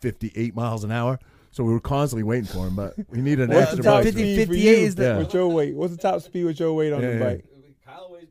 fifty-eight 0.00 0.54
miles 0.54 0.84
an 0.84 0.90
hour. 0.90 1.18
So 1.52 1.64
we 1.64 1.72
were 1.72 1.80
constantly 1.80 2.22
waiting 2.22 2.44
for 2.46 2.66
him, 2.68 2.76
but 2.76 2.94
we 3.10 3.20
needed 3.20 3.50
an 3.50 3.56
What's 3.56 3.62
extra 3.72 3.76
the 3.78 3.82
top 3.82 3.94
bike. 3.98 4.04
50 4.04 4.20
speed 4.34 4.46
for 4.46 4.52
58 4.54 4.78
you 4.78 4.86
is 4.86 4.94
the- 4.94 5.02
Yeah. 5.02 5.18
with 5.18 5.34
your 5.34 5.48
weight? 5.48 5.74
What's 5.74 5.96
the 5.96 6.00
top 6.00 6.20
speed 6.22 6.44
with 6.44 6.60
your 6.60 6.72
weight 6.74 6.92
on 6.92 7.02
Yeah, 7.02 7.08
the 7.08 7.14
yeah. 7.18 7.24
bike? 7.24 7.44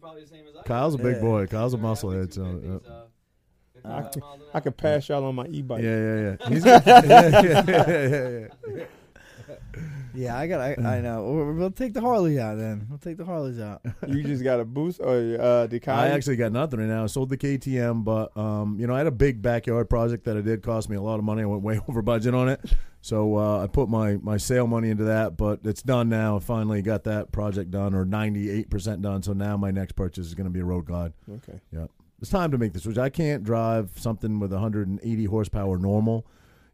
Kyle 0.02 0.14
weighs 0.16 0.22
probably 0.22 0.22
the 0.22 0.28
same 0.28 0.46
as 0.48 0.56
I. 0.56 0.64
Kyle's 0.64 0.96
a 0.96 0.98
big 0.98 1.16
Yeah. 1.16 1.22
boy. 1.22 1.48
Kyle's 1.48 1.74
a 1.74 1.78
musclehead. 1.78 2.34
So 2.34 2.82
uh, 3.86 3.88
I 3.88 4.02
can, 4.10 4.22
I 4.54 4.60
can 4.60 4.74
pass 4.74 5.08
y'all 5.10 5.24
on 5.26 5.36
my 5.36 5.46
e-bike. 5.48 5.82
yeah, 5.84 5.98
yeah, 5.98 6.36
yeah. 6.42 6.48
He's 6.50 6.66
yeah, 6.66 6.82
yeah, 6.86 7.42
yeah, 7.42 8.08
yeah, 8.08 8.48
yeah. 8.78 8.86
Yeah, 10.16 10.38
I 10.38 10.48
got. 10.48 10.60
I, 10.60 10.76
I 10.98 11.02
know. 11.02 11.24
We'll, 11.24 11.54
we'll 11.54 11.72
take 11.72 11.94
the 11.94 12.02
Harley 12.02 12.40
out 12.40 12.58
then. 12.58 12.88
We'll 12.90 12.98
take 12.98 13.18
the 13.18 13.26
Harleys 13.26 13.60
out. 13.60 13.82
You 14.08 14.24
just 14.24 14.44
got 14.44 14.60
a 14.60 14.66
boost 14.66 15.00
or 15.00 15.38
uh, 15.40 15.68
the 15.68 15.80
I 15.88 16.08
actually 16.10 16.36
got 16.36 16.52
nothing 16.52 16.80
right 16.80 16.88
now. 16.90 17.04
I 17.04 17.08
sold 17.08 17.30
the 17.30 17.38
KTM, 17.38 18.04
but 18.04 18.36
um, 18.36 18.78
you 18.80 18.88
know, 18.88 18.96
I 18.96 18.98
had 18.98 19.08
a 19.08 19.12
big 19.12 19.42
backyard 19.42 19.90
project 19.90 20.26
that 20.26 20.36
I 20.36 20.42
did 20.42 20.64
cost 20.64 20.90
me 20.90 20.98
a 20.98 21.02
lot 21.02 21.20
of 21.20 21.24
money. 21.24 21.44
I 21.44 21.46
went 21.46 21.62
way 21.62 21.80
over 21.88 22.02
budget 22.02 22.34
on 22.34 22.50
it, 22.50 22.60
so 23.02 23.38
uh, 23.38 23.64
I 23.64 23.68
put 23.68 23.90
my 23.90 24.18
my 24.18 24.38
sale 24.38 24.68
money 24.68 24.90
into 24.90 25.06
that. 25.06 25.38
But 25.38 25.62
it's 25.64 25.82
done 25.82 26.10
now. 26.10 26.38
I 26.38 26.40
finally 26.40 26.82
got 26.82 27.04
that 27.06 27.32
project 27.32 27.72
done, 27.72 27.94
or 27.94 28.06
ninety 28.06 28.50
eight 28.50 28.70
percent 28.70 29.02
done. 29.02 29.24
So 29.24 29.34
now 29.34 29.58
my 29.58 29.72
next 29.72 29.94
purchase 29.94 30.28
is 30.28 30.34
going 30.36 30.48
to 30.48 30.52
be 30.52 30.60
a 30.60 30.66
road 30.66 30.86
glide. 30.86 31.14
Okay. 31.30 31.60
Yeah. 31.72 31.86
It's 32.22 32.30
time 32.30 32.52
to 32.52 32.58
make 32.58 32.74
the 32.74 32.80
switch. 32.80 32.98
I 32.98 33.10
can't 33.10 33.46
drive 33.46 33.92
something 33.96 34.40
with 34.42 34.52
180 34.52 35.24
horsepower 35.26 35.78
normal. 35.78 36.28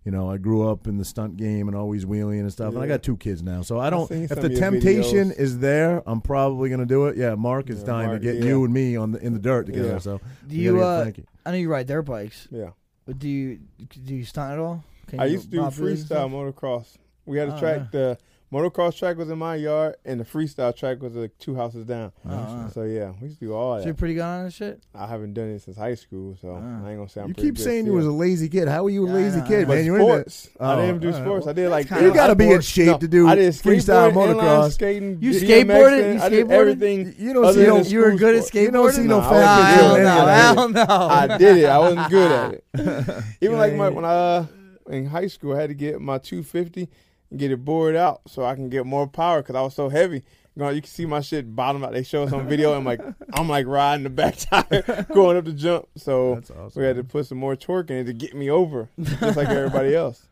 You 0.04 0.12
know, 0.12 0.28
I 0.30 0.38
grew 0.38 0.68
up 0.68 0.88
in 0.88 0.98
the 0.98 1.06
stunt 1.06 1.38
game 1.38 1.68
and 1.68 1.78
always 1.78 2.04
wheeling 2.04 2.40
and 2.40 2.52
stuff. 2.52 2.74
And 2.74 2.84
I 2.84 2.88
got 2.88 3.04
two 3.04 3.16
kids 3.18 3.44
now, 3.44 3.62
so 3.62 3.80
I 3.80 3.92
don't. 3.92 4.10
If 4.10 4.30
the 4.30 4.50
temptation 4.50 5.30
videos. 5.30 5.38
is 5.40 5.60
there, 5.60 6.02
I'm 6.08 6.22
probably 6.22 6.70
going 6.70 6.80
to 6.80 6.86
do 6.88 7.06
it. 7.08 7.18
Yeah, 7.18 7.36
Mark 7.36 7.70
is 7.70 7.82
Yeah, 7.82 7.86
dying 7.86 8.08
Mark, 8.08 8.22
to 8.22 8.26
get 8.26 8.36
yeah. 8.38 8.46
you 8.46 8.66
and 8.66 8.74
me 8.74 8.96
on 8.96 9.12
the 9.12 9.20
in 9.20 9.34
the 9.34 9.40
dirt 9.40 9.66
together. 9.68 9.94
Yeah. 9.94 9.98
So 10.00 10.22
Do 10.48 10.56
you? 10.56 10.78
gotta 10.78 11.10
Uh, 11.10 11.12
I 11.46 11.52
know 11.52 11.58
you 11.58 11.70
ride 11.70 11.88
their 11.88 12.02
bikes. 12.02 12.48
Yeah. 12.52 12.72
But 13.06 13.20
do 13.20 13.30
you? 13.30 13.60
Do 14.04 14.16
you 14.16 14.26
stunt 14.26 14.54
at 14.54 14.60
all? 14.60 14.84
Can 15.08 15.20
I 15.20 15.26
used 15.26 15.46
to 15.46 15.50
do 15.50 15.60
pop 15.62 15.74
wheelies 15.74 16.00
and 16.02 16.10
freestyle 16.10 16.30
motocross. 16.54 16.98
We 17.26 17.38
had 17.38 17.50
a 17.50 17.56
Oh, 17.56 17.60
track. 17.60 17.92
The 17.92 18.18
motocross 18.54 18.98
track 18.98 19.18
was 19.18 19.30
in 19.32 19.38
my 19.40 19.56
yard, 19.56 19.96
and 20.06 20.20
the 20.20 20.24
freestyle 20.24 20.74
track 20.76 21.02
was 21.02 21.14
like 21.16 21.36
two 21.40 21.56
houses 21.56 21.86
down. 21.86 22.12
Oh, 22.26 22.30
wow. 22.30 22.70
So 22.72 22.84
yeah, 22.84 23.12
we 23.20 23.28
used 23.28 23.40
to 23.40 23.46
do 23.48 23.54
all 23.54 23.80
So 23.80 23.86
you're 23.86 23.96
pretty 23.96 24.14
good 24.14 24.22
on 24.22 24.46
this 24.46 24.54
shit. 24.54 24.82
I 24.94 25.08
haven't 25.08 25.34
done 25.34 25.50
it 25.50 25.62
since 25.64 25.76
high 25.76 25.96
school, 25.96 26.38
so 26.40 26.62
Ah. 26.64 26.86
I 26.86 26.92
ain't 26.92 27.00
gonna 27.00 27.10
say 27.10 27.22
I'm 27.22 27.30
You 27.30 27.34
keep 27.34 27.58
saying 27.58 27.88
you 27.88 27.94
was 27.94 28.06
a 28.06 28.12
lazy 28.12 28.48
kid. 28.48 28.68
How 28.68 28.84
were 28.84 28.92
you 28.92 29.06
a 29.06 29.10
Yeah, 29.10 29.16
lazy 29.16 29.40
know, 29.40 29.46
kid, 29.48 29.62
know. 29.62 29.68
But 29.70 29.74
man? 29.78 29.86
You 29.86 29.96
into 29.96 30.06
sports, 30.08 30.50
I 30.60 30.74
Oh, 30.74 30.82
didn't 30.86 31.02
do 31.02 31.08
all 31.08 31.14
right. 31.14 31.22
sports. 31.24 31.48
I 31.48 31.54
did 31.54 31.70
like 31.70 31.90
You 31.90 32.14
got 32.14 32.28
to 32.28 32.36
be 32.36 32.52
in 32.52 32.62
shape 32.62 32.86
No, 32.88 32.98
to 33.00 33.08
do 33.08 33.28
I 33.28 33.36
did 33.36 33.54
freestyle 33.54 34.12
motocross. 34.14 34.74
skating. 34.74 35.18
You 35.22 35.32
BMXing. 35.32 35.66
skateboarded? 35.66 36.14
You 36.14 36.22
I 36.22 36.30
did 36.30 36.48
skateboarded? 36.48 36.52
everything. 36.52 37.16
You 37.18 37.34
don't 37.34 37.54
see 37.54 37.64
no. 37.64 37.82
the 37.84 37.90
You 37.90 38.00
were 38.02 38.12
good 38.16 38.36
at 38.36 38.44
sport. 38.46 38.64
You 38.64 38.72
don't 38.72 38.92
see 38.94 39.02
no 39.04 39.20
Nah, 39.20 39.28
I 39.28 39.30
fat 39.34 39.36
wasn't 39.36 39.66
kids 39.66 39.82
good 39.82 39.88
doing 39.88 40.06
at 40.06 40.06
any 40.06 40.08
hell 40.08 40.70
no, 40.70 40.76
that. 40.76 40.86
hell 40.86 41.00
no. 41.00 41.08
I 41.16 41.38
did 41.40 41.58
it. 41.58 41.66
I 41.66 41.80
wasn't 41.80 42.10
good 42.12 42.32
at 42.32 42.54
it. 42.54 43.24
Even 43.42 43.58
like 43.58 43.74
my 43.74 43.90
when 43.90 44.06
I 44.06 44.14
uh, 44.14 44.46
in 44.90 45.08
high 45.08 45.28
school, 45.28 45.56
I 45.56 45.62
had 45.62 45.70
to 45.70 45.76
get 45.76 46.00
my 46.02 46.18
250 46.18 46.90
and 47.30 47.40
get 47.40 47.52
it 47.52 47.64
bored 47.64 47.96
out 47.96 48.22
so 48.28 48.46
I 48.46 48.56
can 48.56 48.70
get 48.70 48.86
more 48.86 49.08
power 49.08 49.42
because 49.42 49.56
I 49.56 49.62
was 49.62 49.74
so 49.74 49.90
heavy. 49.90 50.24
You, 50.56 50.64
know, 50.64 50.70
you 50.70 50.82
can 50.82 50.90
see 50.90 51.06
my 51.06 51.20
shit 51.22 51.54
bottom 51.56 51.84
out. 51.84 51.92
They 51.92 52.04
show 52.04 52.24
us 52.24 52.32
on 52.32 52.48
video. 52.50 52.74
I'm 52.74 52.86
like, 52.86 53.02
I'm 53.34 53.50
like 53.50 53.68
riding 53.68 54.04
the 54.04 54.10
back 54.10 54.36
tire, 54.40 55.06
going 55.14 55.38
up 55.38 55.46
the 55.46 55.54
jump. 55.54 55.88
So 55.98 56.36
That's 56.36 56.52
awesome. 56.52 56.82
we 56.82 56.88
had 56.88 56.96
to 56.96 57.04
put 57.04 57.26
some 57.26 57.38
more 57.38 57.56
torque 57.56 57.90
in 57.90 57.98
it 57.98 58.04
to 58.06 58.14
get 58.14 58.34
me 58.34 58.50
over, 58.50 58.90
just 59.00 59.38
like 59.38 59.50
everybody 59.50 59.96
else. 59.96 60.28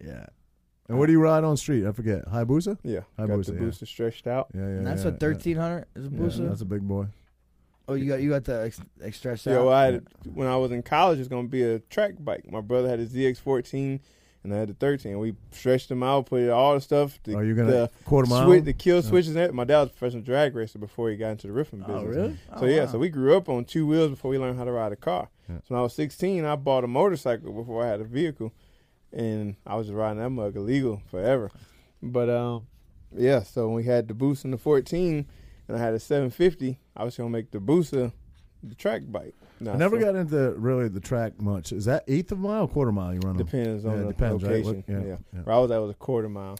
Yeah. 0.00 0.26
And 0.88 0.98
what 0.98 1.06
do 1.06 1.12
you 1.12 1.20
ride 1.20 1.44
on 1.44 1.56
street? 1.56 1.86
I 1.86 1.92
forget. 1.92 2.26
Hayabusa? 2.26 2.78
Yeah, 2.82 3.00
Hi, 3.18 3.26
got 3.26 3.38
Busa, 3.38 3.46
the 3.46 3.54
yeah. 3.54 3.60
Busa 3.60 3.86
stretched 3.86 4.26
out. 4.26 4.48
Yeah, 4.54 4.60
yeah. 4.60 4.66
And 4.66 4.86
that's 4.86 5.02
yeah, 5.02 5.12
what 5.12 5.20
thirteen 5.20 5.56
hundred 5.56 5.86
is 5.96 6.06
a 6.06 6.10
yeah. 6.10 6.18
Busa. 6.18 6.40
Yeah, 6.40 6.48
that's 6.48 6.60
a 6.60 6.66
big 6.66 6.82
boy. 6.82 7.06
Oh, 7.88 7.94
you 7.94 8.06
got 8.06 8.20
you 8.20 8.30
got 8.30 8.44
the 8.44 8.64
ex- 8.64 8.80
extra 9.02 9.38
Yeah, 9.44 9.58
well, 9.60 9.70
I 9.72 9.84
had, 9.86 10.06
when 10.32 10.46
I 10.48 10.56
was 10.56 10.72
in 10.72 10.82
college, 10.82 11.18
it's 11.18 11.28
gonna 11.28 11.48
be 11.48 11.62
a 11.62 11.78
track 11.80 12.14
bike. 12.18 12.50
My 12.50 12.60
brother 12.60 12.88
had 12.88 13.00
a 13.00 13.06
ZX14, 13.06 14.00
and 14.44 14.54
I 14.54 14.58
had 14.58 14.68
the 14.68 14.74
13. 14.74 15.18
We 15.18 15.34
stretched 15.52 15.88
them 15.88 16.02
out, 16.02 16.26
put 16.26 16.48
all 16.50 16.74
the 16.74 16.80
stuff. 16.80 17.18
The, 17.24 17.34
Are 17.36 17.44
you 17.44 17.54
gonna 17.54 17.70
the 17.70 17.90
quarter 18.04 18.28
mile? 18.28 18.44
switch, 18.46 18.64
the 18.64 18.72
kill 18.72 19.02
switches? 19.02 19.34
And. 19.36 19.52
My 19.54 19.64
dad 19.64 19.80
was 19.80 19.88
a 19.88 19.92
professional 19.92 20.22
drag 20.22 20.54
racer 20.54 20.78
before 20.78 21.10
he 21.10 21.16
got 21.16 21.30
into 21.30 21.46
the 21.46 21.52
riffing 21.52 21.86
business. 21.86 22.02
Oh 22.02 22.04
really? 22.04 22.36
So 22.58 22.64
Oh, 22.64 22.66
yeah, 22.66 22.84
wow. 22.84 22.92
so 22.92 22.98
we 22.98 23.08
grew 23.08 23.36
up 23.36 23.48
on 23.48 23.64
two 23.64 23.86
wheels 23.86 24.10
before 24.10 24.30
we 24.30 24.38
learned 24.38 24.58
how 24.58 24.64
to 24.64 24.72
ride 24.72 24.92
a 24.92 24.96
car. 24.96 25.28
Yeah. 25.48 25.56
So 25.58 25.74
when 25.74 25.80
I 25.80 25.82
was 25.82 25.94
16, 25.94 26.44
I 26.44 26.56
bought 26.56 26.84
a 26.84 26.88
motorcycle 26.88 27.52
before 27.52 27.84
I 27.84 27.88
had 27.88 28.00
a 28.00 28.04
vehicle, 28.04 28.52
and 29.12 29.56
I 29.66 29.76
was 29.76 29.90
riding 29.90 30.18
that 30.22 30.30
mug 30.30 30.56
illegal 30.56 31.02
forever. 31.10 31.50
But 32.02 32.28
um, 32.30 32.66
yeah, 33.16 33.42
so 33.42 33.66
when 33.66 33.76
we 33.76 33.84
had 33.84 34.08
the 34.08 34.14
boost 34.14 34.44
in 34.44 34.50
the 34.50 34.58
14, 34.58 35.26
and 35.68 35.76
I 35.76 35.80
had 35.80 35.94
a 35.94 35.98
750, 35.98 36.78
I 36.96 37.04
was 37.04 37.16
gonna 37.16 37.30
make 37.30 37.50
the 37.50 37.58
Busa 37.58 38.12
the 38.62 38.74
track 38.74 39.02
bike. 39.08 39.34
Nah, 39.60 39.74
I 39.74 39.76
never 39.76 40.00
so- 40.00 40.06
got 40.06 40.16
into 40.16 40.52
really 40.52 40.88
the 40.88 41.00
track 41.00 41.40
much. 41.40 41.72
Is 41.72 41.84
that 41.84 42.02
eighth 42.08 42.32
of 42.32 42.38
a 42.38 42.42
mile, 42.42 42.62
or 42.64 42.68
quarter 42.68 42.92
mile? 42.92 43.12
You 43.14 43.20
run? 43.20 43.36
Depends 43.36 43.84
Yeah, 43.84 43.90
on 43.90 43.98
it 43.98 44.02
the 44.04 44.08
depends, 44.08 44.42
right? 44.42 44.64
location. 44.64 44.76
What- 44.86 45.02
yeah. 45.04 45.08
yeah, 45.10 45.16
yeah. 45.34 45.40
Where 45.42 45.54
I 45.54 45.58
was 45.58 45.70
at 45.70 45.78
was 45.78 45.90
a 45.90 45.94
quarter 45.94 46.28
mile. 46.28 46.56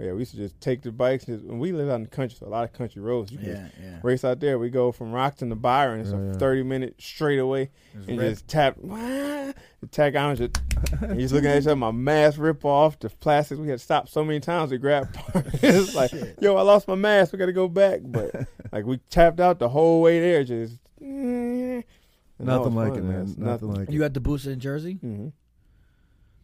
Yeah. 0.00 0.06
Yeah, 0.06 0.12
we 0.12 0.20
used 0.20 0.30
to 0.32 0.38
just 0.38 0.58
take 0.60 0.82
the 0.82 0.90
bikes. 0.90 1.28
And 1.28 1.48
and 1.50 1.60
we 1.60 1.72
live 1.72 1.88
out 1.90 1.96
in 1.96 2.02
the 2.04 2.08
country, 2.08 2.36
so 2.40 2.46
a 2.46 2.48
lot 2.48 2.64
of 2.64 2.72
country 2.72 3.02
roads. 3.02 3.30
You 3.32 3.38
can 3.38 3.48
Yeah, 3.48 3.68
yeah. 3.82 3.98
race 4.02 4.24
out 4.24 4.40
there. 4.40 4.58
We 4.58 4.70
go 4.70 4.92
from 4.92 5.12
Rockton 5.12 5.48
to 5.50 5.54
Byron. 5.56 6.00
It's 6.00 6.10
Yeah, 6.10 6.16
a 6.18 6.26
yeah. 6.28 6.32
30 6.38 6.62
minute 6.62 6.94
straightaway. 6.98 7.70
It's 7.94 8.08
And 8.08 8.18
red. 8.18 8.30
just 8.30 8.48
tap. 8.48 8.76
The 8.80 9.54
tack 9.90 10.14
on 10.16 10.36
just. 10.36 10.58
and 11.02 11.16
you 11.16 11.22
just 11.22 11.34
looking 11.34 11.50
at 11.50 11.58
each 11.62 11.66
other. 11.66 11.76
My 11.76 11.90
mask 11.90 12.38
rip 12.38 12.64
off. 12.64 12.98
The 12.98 13.10
plastics. 13.10 13.58
We 13.60 13.68
had 13.68 13.78
to 13.78 13.84
stop 13.84 14.08
so 14.08 14.24
many 14.24 14.40
times 14.40 14.70
to 14.70 14.78
grab 14.78 15.12
parts. 15.14 15.48
it's 15.62 15.94
like, 15.94 16.12
yo, 16.40 16.56
I 16.56 16.62
lost 16.62 16.88
my 16.88 16.94
mask. 16.94 17.32
We 17.32 17.38
got 17.38 17.46
to 17.46 17.52
go 17.52 17.68
back. 17.68 18.00
But 18.02 18.34
like 18.72 18.84
we 18.86 18.98
tapped 19.10 19.40
out 19.40 19.58
the 19.58 19.68
whole 19.68 20.00
way 20.02 20.18
there. 20.20 20.44
Just. 20.44 20.78
and 21.00 21.84
Nothing 22.38 22.74
like 22.74 22.90
fun, 22.90 22.98
it, 22.98 23.04
man. 23.04 23.22
It's 23.22 23.36
Nothing 23.36 23.74
like 23.74 23.88
it. 23.88 23.92
You 23.92 24.00
it. 24.00 24.04
got 24.04 24.14
the 24.14 24.20
Busa 24.20 24.46
in 24.52 24.60
Jersey. 24.60 24.94
hmm 24.94 25.28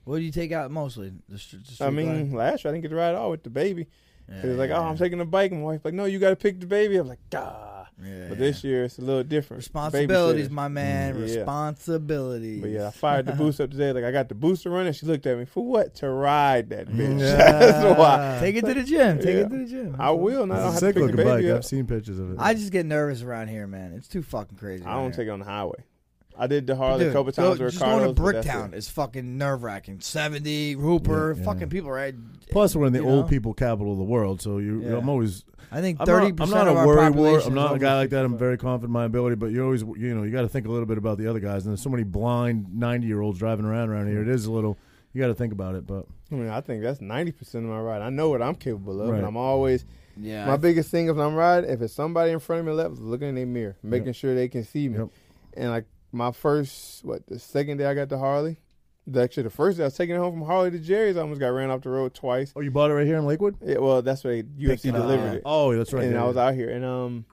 What 0.07 0.19
do 0.19 0.23
you 0.23 0.33
take 0.33 0.53
out 0.53 0.71
mostly? 0.71 1.13
The, 1.29 1.37
str- 1.39 1.57
the 1.57 1.63
I 1.85 1.91
street 1.91 1.91
mean, 1.91 2.33
last 2.33 2.65
year 2.65 2.71
I 2.71 2.75
didn't 2.75 2.83
get 2.83 2.89
to 2.91 2.97
ride 2.97 3.11
at 3.11 3.15
all 3.17 3.31
with 3.33 3.43
the 3.43 3.51
baby. 3.51 3.89
glide? 4.29 4.41
He 4.43 4.49
was 4.49 4.57
like, 4.57 4.71
"Oh, 4.71 4.83
I'm 4.83 4.97
taking 4.97 5.21
a 5.21 5.25
bike." 5.25 5.51
And 5.53 5.61
my 5.61 5.67
wife's 5.67 5.85
like, 5.85 5.95
"No, 5.95 6.05
you 6.05 6.19
got 6.19 6.31
to 6.31 6.37
pick 6.37 6.59
the 6.61 6.67
baby." 6.67 6.97
I 6.97 7.01
was 7.03 7.11
like, 7.11 7.19
"Ah." 7.35 7.89
Yeah, 8.05 8.27
But 8.29 8.39
this 8.39 8.63
year 8.63 8.85
it's 8.85 8.99
a 8.99 9.03
little 9.03 9.23
different. 9.25 9.59
responsibilities, 9.59 10.51
my 10.51 10.69
man. 10.69 11.15
Mm, 11.15 11.29
yeah. 11.29 11.37
Responsibilities. 11.37 12.61
But 12.61 12.71
yeah, 12.71 12.89
I 12.89 12.91
fired 13.05 13.27
the 13.27 13.33
boost 13.33 13.61
up 13.61 13.71
today. 13.71 13.93
Like 13.93 14.05
I 14.05 14.13
got 14.13 14.29
the 14.29 14.35
Busa 14.35 14.71
running. 14.71 14.93
She 14.93 15.07
looked 15.07 15.27
at 15.27 15.39
me 15.39 15.45
for 15.45 15.65
what? 15.65 15.95
To 15.97 16.11
ride 16.11 16.69
that 16.71 16.89
bitch. 16.89 17.21
Yeah. 17.21 17.37
That's 17.59 17.99
why. 17.99 18.37
Take 18.41 18.57
it 18.57 18.65
to 18.67 18.75
the 18.75 18.83
gym. 18.85 19.19
Take 19.19 19.27
Yeah. 19.37 19.41
it 19.43 19.49
to 19.49 19.57
the 19.59 19.65
gym. 19.65 19.97
I 19.99 20.11
will. 20.11 20.43
And 20.43 20.53
I 20.53 20.57
don't 20.59 20.73
It's 20.73 20.81
have 20.81 20.83
a 20.83 20.87
sick 20.87 20.95
to 20.97 21.01
pick 21.01 21.11
the 21.11 21.17
looking 21.17 21.33
baby 21.37 21.43
bike. 21.45 21.51
up. 21.53 21.57
I've 21.59 21.65
seen 21.65 21.87
pictures 21.87 22.19
of 22.19 22.33
it. 22.33 22.37
I 22.39 22.55
just 22.55 22.71
get 22.71 22.85
nervous 22.87 23.23
around 23.23 23.49
here, 23.49 23.67
man. 23.67 23.93
It's 23.95 24.09
too 24.09 24.23
fucking 24.23 24.59
crazy. 24.59 24.85
I 24.85 24.93
don't 24.93 25.03
around 25.05 25.13
take 25.15 25.27
it 25.29 25.31
on 25.31 25.39
the 25.41 25.45
highway. 25.47 25.85
I 26.39 26.47
did 26.47 26.67
the 26.67 26.77
Harley 26.77 27.05
Dude, 27.05 27.09
a 27.11 27.13
couple 27.13 27.33
go- 27.33 27.43
times 27.49 27.61
with 27.61 27.73
just 27.73 27.83
going 27.85 28.15
to 28.15 28.21
Bricktown 28.21 28.75
is 28.75 28.89
fucking 28.89 29.39
nerve 29.39 29.63
wracking. 29.63 30.01
Seventy 30.01 30.73
Hooper, 30.73 31.33
Yeah, 31.33 31.39
yeah. 31.39 31.45
fucking 31.45 31.69
people, 31.71 31.91
right? 31.91 32.15
Plus, 32.51 32.77
we're 32.77 32.87
in 32.87 32.93
the 32.93 33.01
old 33.01 33.25
know? 33.25 33.29
people 33.29 33.55
capital 33.55 33.93
of 33.93 33.99
the 33.99 34.05
world, 34.05 34.41
so 34.43 34.59
you, 34.59 34.83
Yeah. 34.83 34.97
I'm 34.99 35.09
always. 35.09 35.45
I 35.73 35.81
think 35.81 35.99
I'm 36.01 36.07
thirty 36.07 36.31
not, 36.33 36.43
I'm 36.43 36.51
not 36.51 36.69
a 36.69 36.71
our 36.75 36.87
worry 36.87 37.11
war. 37.11 37.41
I'm 37.41 37.55
not 37.55 37.75
a 37.75 37.79
guy 37.79 37.97
like 37.97 38.11
that. 38.11 38.25
I'm 38.25 38.39
very 38.39 38.57
confident 38.57 38.89
in 38.91 38.93
my 38.93 39.05
ability, 39.05 39.35
but 39.37 39.47
you 39.51 39.65
always, 39.65 39.83
you 39.83 40.15
know, 40.15 40.23
you 40.23 40.31
got 40.31 40.43
to 40.43 40.49
think 40.49 40.67
a 40.67 40.71
little 40.71 40.87
bit 40.87 40.97
about 40.99 41.19
the 41.19 41.27
other 41.29 41.41
guys. 41.41 41.65
And 41.65 41.73
there's 41.73 41.83
so 41.83 41.91
many 41.91 42.05
blind 42.05 42.73
90 42.79 43.07
year 43.07 43.21
olds 43.21 43.39
driving 43.39 43.65
around 43.67 43.89
around 43.89 44.07
here. 44.09 44.23
It 44.23 44.29
is 44.29 44.47
a 44.47 44.53
little. 44.53 44.79
You 45.13 45.21
got 45.23 45.29
to 45.29 45.35
think 45.35 45.53
about 45.53 45.75
it, 45.75 45.87
but 45.87 46.07
I 46.31 46.35
mean, 46.35 46.49
I 46.51 46.61
think 46.61 46.83
that's 46.83 47.01
ninety 47.01 47.33
percent 47.33 47.65
of 47.65 47.71
my 47.71 47.81
ride. 47.81 48.03
I 48.03 48.11
know 48.11 48.29
what 48.29 48.43
I'm 48.43 48.55
capable 48.55 49.01
of, 49.01 49.09
Right. 49.09 49.19
and 49.19 49.27
I'm 49.27 49.37
always 49.39 49.85
Yeah, 50.17 50.47
my 50.47 50.57
biggest 50.59 50.91
thing 50.91 51.09
if 51.09 51.17
I'm 51.17 51.35
riding. 51.35 51.71
If 51.71 51.81
it's 51.81 51.95
somebody 51.95 52.33
in 52.33 52.39
front 52.39 52.61
of 52.61 52.67
me 52.67 52.73
left, 52.73 52.97
looking 53.01 53.29
in 53.31 53.35
their 53.35 53.47
mirror, 53.47 53.77
making 53.83 54.13
sure 54.13 54.35
they 54.35 54.49
can 54.49 54.63
see 54.63 54.89
me. 54.91 54.99
Yep. 54.99 55.09
And 55.57 55.71
like 55.71 55.87
my 56.13 56.33
first, 56.33 57.05
what 57.05 57.27
the 57.27 57.39
second 57.39 57.79
day 57.79 57.87
I 57.87 57.95
got 57.95 58.09
to 58.11 58.19
Harley, 58.19 58.59
actually 59.19 59.45
the 59.45 59.51
first 59.51 59.79
day 59.79 59.85
I 59.85 59.87
was 59.87 59.97
taking 59.97 60.17
it 60.17 60.19
home 60.19 60.33
from 60.33 60.43
Harley 60.43 60.71
to 60.71 60.79
Jerry's, 60.79 61.17
I 61.17 61.21
almost 61.21 61.41
got 61.41 61.49
ran 61.49 61.71
off 61.71 61.83
the 61.83 61.91
road 61.91 62.15
twice. 62.15 62.53
oh, 62.57 62.61
you 62.61 62.71
bought 62.71 62.91
it 62.91 62.95
right 62.95 63.07
here 63.07 63.17
in 63.17 63.27
Lakewood. 63.27 63.57
Yeah, 63.63 63.79
well, 63.79 64.03
that's 64.03 64.25
where 64.25 64.43
UFC 64.43 64.91
up. 64.91 64.97
delivered 64.97 65.35
it. 65.35 65.43
Oh, 65.45 65.77
that's 65.77 65.93
right. 65.93 66.05
and 66.05 66.15
yeah, 66.15 66.23
I 66.23 66.27
was 66.27 66.37
out 66.37 66.55
here, 66.55 66.71
and 66.71 66.85
um, 66.85 67.25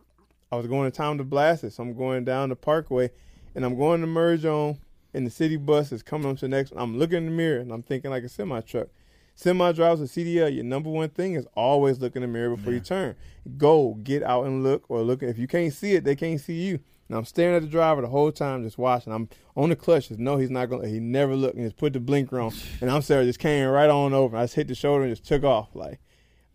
I 0.52 0.56
was 0.56 0.68
going 0.68 0.90
to 0.92 0.96
town 0.96 1.18
to 1.18 1.24
blast 1.24 1.64
it. 1.64 1.74
So 1.74 1.84
I'm 1.84 1.96
going 1.96 2.26
down 2.26 2.50
the 2.50 2.56
Parkway, 2.56 3.10
and 3.56 3.66
I'm 3.66 3.78
going 3.78 4.02
to 4.02 4.08
merge 4.08 4.46
on, 4.46 4.78
and 5.14 5.26
the 5.26 5.32
city 5.32 5.58
bus 5.58 5.92
is 5.92 6.04
coming 6.04 6.30
up 6.30 6.38
to 6.38 6.42
the 6.42 6.50
next. 6.50 6.72
one. 6.72 6.84
I'm 6.84 6.98
looking 6.98 7.18
in 7.18 7.26
the 7.26 7.32
mirror, 7.32 7.60
and 7.60 7.72
I'm 7.72 7.84
thinking 7.84 8.12
like 8.12 8.24
a 8.24 8.30
semi 8.30 8.62
truck. 8.62 8.88
Semi 9.36 9.72
drives 9.72 10.00
a 10.00 10.04
CDL. 10.04 10.54
Your 10.54 10.64
number 10.64 10.92
one 10.92 11.10
thing 11.10 11.34
is 11.34 11.48
always 11.56 12.00
look 12.00 12.16
in 12.16 12.22
the 12.22 12.28
mirror 12.28 12.56
before 12.56 12.72
you 12.72 12.80
turn. 12.80 13.16
Go 13.58 13.96
get 14.04 14.22
out 14.22 14.46
and 14.46 14.64
look, 14.64 14.86
or 14.90 15.02
look. 15.02 15.24
If 15.24 15.40
you 15.40 15.48
can't 15.48 15.74
see 15.74 15.94
it, 15.94 16.04
they 16.04 16.16
can't 16.16 16.40
see 16.40 16.62
you. 16.62 16.80
And 17.10 17.18
I'm 17.18 17.26
staring 17.26 17.56
at 17.56 17.62
the 17.62 17.68
driver 17.68 18.02
the 18.02 18.08
whole 18.08 18.32
time, 18.32 18.64
just 18.64 18.78
watching. 18.78 19.12
I'm 19.14 19.28
on 19.58 19.70
the 19.70 19.76
clutch. 19.76 20.08
Just 20.08 20.20
know 20.20 20.38
he's 20.38 20.50
not 20.50 20.70
gonna. 20.70 20.88
He 20.88 21.00
never 21.00 21.36
looked 21.36 21.56
and 21.56 21.66
just 21.66 21.78
put 21.78 21.94
the 21.94 22.00
blinker 22.00 22.40
on. 22.40 22.54
And 22.82 22.90
I'm 22.90 23.02
sorry, 23.02 23.26
just 23.26 23.40
came 23.40 23.68
right 23.68 23.90
on 23.90 24.14
over. 24.14 24.38
I 24.38 24.44
just 24.44 24.56
hit 24.56 24.68
the 24.68 24.76
shoulder 24.76 25.04
and 25.04 25.12
just 25.12 25.26
took 25.28 25.44
off. 25.44 25.76
Like 25.76 26.00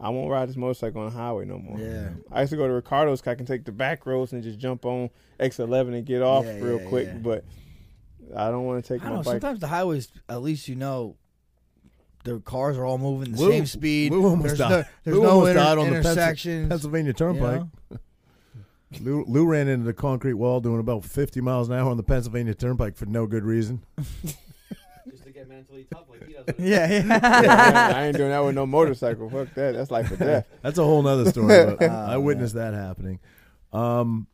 I 0.01 0.09
won't 0.09 0.31
ride 0.31 0.49
this 0.49 0.57
motorcycle 0.57 1.03
on 1.03 1.11
the 1.13 1.17
highway 1.17 1.45
no 1.45 1.59
more. 1.59 1.79
Yeah. 1.79 2.11
I 2.33 2.41
used 2.41 2.51
to 2.53 2.57
go 2.57 2.67
to 2.67 2.73
Ricardo's. 2.73 3.21
'cause 3.21 3.31
I 3.33 3.35
can 3.35 3.47
take 3.47 3.65
the 3.67 3.73
back 3.73 4.07
roads 4.07 4.33
and 4.33 4.43
just 4.43 4.59
jump 4.59 4.85
on 4.87 5.11
X11 5.39 5.95
and 5.95 6.07
get 6.07 6.23
off 6.23 6.45
Yeah, 6.47 6.59
real 6.61 6.81
yeah, 6.81 6.89
quick. 6.89 7.07
yeah. 7.09 7.19
But 7.19 7.45
I 8.37 8.51
don't 8.51 8.65
want 8.65 8.85
to 8.85 8.89
take 8.95 9.03
I 9.03 9.05
my 9.11 9.15
don't 9.17 9.19
know. 9.25 9.33
bike. 9.33 9.41
Sometimes 9.43 9.61
the 9.61 9.67
highways, 9.69 10.09
at 10.29 10.41
least 10.43 10.67
you 10.69 10.77
know, 10.77 11.17
the 12.25 12.41
cars 12.41 12.77
are 12.79 12.85
all 12.85 12.99
moving 12.99 13.33
the 13.33 13.39
Lou- 13.43 13.51
same 13.53 13.67
speed. 13.67 14.13
Lou 14.13 14.25
almost 14.27 14.47
there's 14.57 14.59
died. 14.59 14.71
no, 14.71 14.85
there's 15.05 15.17
Lou 15.17 15.23
no 15.23 15.31
almost 15.31 15.51
inter- 15.51 15.61
died 15.63 15.79
on 15.79 15.85
the 15.85 15.91
Pensil- 15.97 15.99
intersections. 15.99 16.69
Pennsylvania 16.69 17.09
you 17.11 17.13
Turnpike. 17.15 17.61
know? 17.91 17.99
Lou, 19.01 19.25
Lou 19.27 19.47
ran 19.47 19.69
into 19.69 19.85
the 19.85 19.93
concrete 19.93 20.35
wall 20.35 20.61
doing 20.61 20.81
about 20.81 21.05
50 21.05 21.41
miles 21.41 21.69
an 21.69 21.75
hour 21.75 21.91
on 21.91 21.97
the 21.97 22.03
Pennsylvania 22.03 22.55
Turnpike 22.55 22.97
for 22.97 23.07
no 23.07 23.27
good 23.27 23.45
reason. 23.45 23.83
Just 25.11 25.25
to 25.25 25.31
get 25.31 25.49
mentally 25.49 25.87
tough 25.93 26.05
like 26.09 26.27
he 26.27 26.33
does. 26.35 26.47
with 26.47 26.57
his- 26.59 26.69
Yeah, 26.69 26.87
Yeah, 26.89 27.05
yeah. 27.43 27.93
I 27.97 28.05
ain't 28.07 28.17
doing 28.17 28.31
that 28.31 28.41
with 28.41 28.55
no 28.55 28.67
motorcycle. 28.67 29.29
Fuck 29.31 29.55
that. 29.55 29.73
That's 29.75 29.91
life 29.91 30.11
or 30.11 30.17
death. 30.17 30.47
That's 30.63 30.79
a 30.79 30.85
whole 30.85 31.03
nother 31.03 31.31
story. 31.31 31.49
But 31.77 31.83
Oh, 31.83 31.87
I 31.95 32.17
witnessed 32.17 32.55
that 32.55 32.73
happening. 32.75 33.19
Um, 33.73 34.27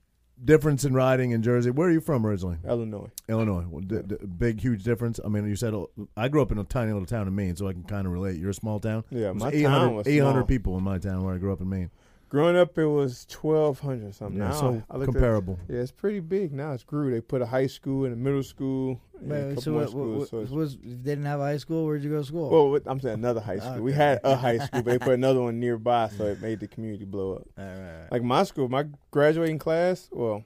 difference 0.44 0.84
in 0.84 0.94
riding 0.94 1.32
in 1.32 1.42
Jersey. 1.42 1.70
Where 1.70 1.88
are 1.88 1.92
you 1.92 2.00
from 2.00 2.24
originally? 2.26 2.58
Illinois. 2.64 3.10
Illinois. 3.28 3.64
Well, 3.68 3.80
d- 3.82 4.02
d- 4.06 4.16
big, 4.26 4.60
huge 4.60 4.84
difference. 4.84 5.18
I 5.24 5.28
mean, 5.28 5.48
you 5.48 5.56
said 5.56 5.74
I 6.16 6.28
grew 6.28 6.42
up 6.42 6.52
in 6.52 6.58
a 6.58 6.64
tiny 6.64 6.92
little 6.92 7.06
town 7.06 7.26
in 7.26 7.34
Maine, 7.34 7.56
so 7.56 7.66
I 7.66 7.72
can 7.72 7.82
kind 7.84 8.06
of 8.06 8.12
relate. 8.12 8.38
You're 8.38 8.50
a 8.50 8.54
small 8.54 8.78
town. 8.78 9.04
Yeah, 9.10 9.32
my 9.32 9.48
800, 9.48 9.62
town 9.68 9.94
was 9.96 10.06
800 10.06 10.32
small. 10.32 10.44
people 10.44 10.78
in 10.78 10.84
my 10.84 10.98
town 10.98 11.24
where 11.24 11.34
I 11.34 11.38
grew 11.38 11.52
up 11.52 11.60
in 11.60 11.68
Maine. 11.68 11.90
Growing 12.34 12.56
up, 12.56 12.76
it 12.76 12.86
was 12.86 13.28
1,200 13.30 14.12
something. 14.12 14.38
Yeah, 14.40 14.48
now, 14.48 14.54
so 14.54 14.82
I 14.90 14.96
looked 14.96 15.10
at- 15.10 15.14
comparable. 15.14 15.56
yeah, 15.68 15.78
it's 15.78 15.92
pretty 15.92 16.18
big 16.18 16.52
now. 16.52 16.72
It's 16.72 16.82
grew. 16.82 17.12
They 17.12 17.20
put 17.20 17.40
a 17.40 17.46
high 17.46 17.68
school 17.68 18.06
and 18.06 18.12
a 18.12 18.16
middle 18.16 18.42
school 18.42 19.00
and 19.20 19.30
a 19.30 19.34
Man, 19.36 19.48
couple 19.50 19.62
so 19.62 19.70
more 19.70 19.80
what, 19.82 19.90
schools. 19.90 20.18
what, 20.18 20.28
so 20.30 20.38
it's, 20.40 20.50
was, 20.50 20.74
if 20.74 20.80
they 20.82 21.12
didn't 21.12 21.26
have 21.26 21.38
a 21.38 21.44
high 21.44 21.58
school, 21.58 21.86
where'd 21.86 22.02
you 22.02 22.10
go 22.10 22.18
to 22.18 22.24
school? 22.24 22.50
well, 22.72 22.80
I'm 22.86 22.98
saying 22.98 23.14
another 23.14 23.40
high 23.40 23.60
school. 23.60 23.82
We 23.82 23.92
had 23.92 24.18
a 24.24 24.34
high 24.34 24.58
school, 24.58 24.82
but 24.82 24.86
they 24.86 24.98
put 24.98 25.12
another 25.22 25.42
one 25.42 25.60
nearby, 25.60 26.08
so 26.08 26.24
it 26.24 26.42
made 26.42 26.58
the 26.58 26.66
community 26.66 27.04
blow 27.04 27.34
up. 27.36 27.46
All 27.56 27.64
right, 27.64 27.76
all 27.76 27.82
right. 28.00 28.10
Like 28.10 28.22
my 28.24 28.42
school, 28.42 28.68
my 28.68 28.86
graduating 29.12 29.60
class, 29.60 30.08
well, 30.10 30.44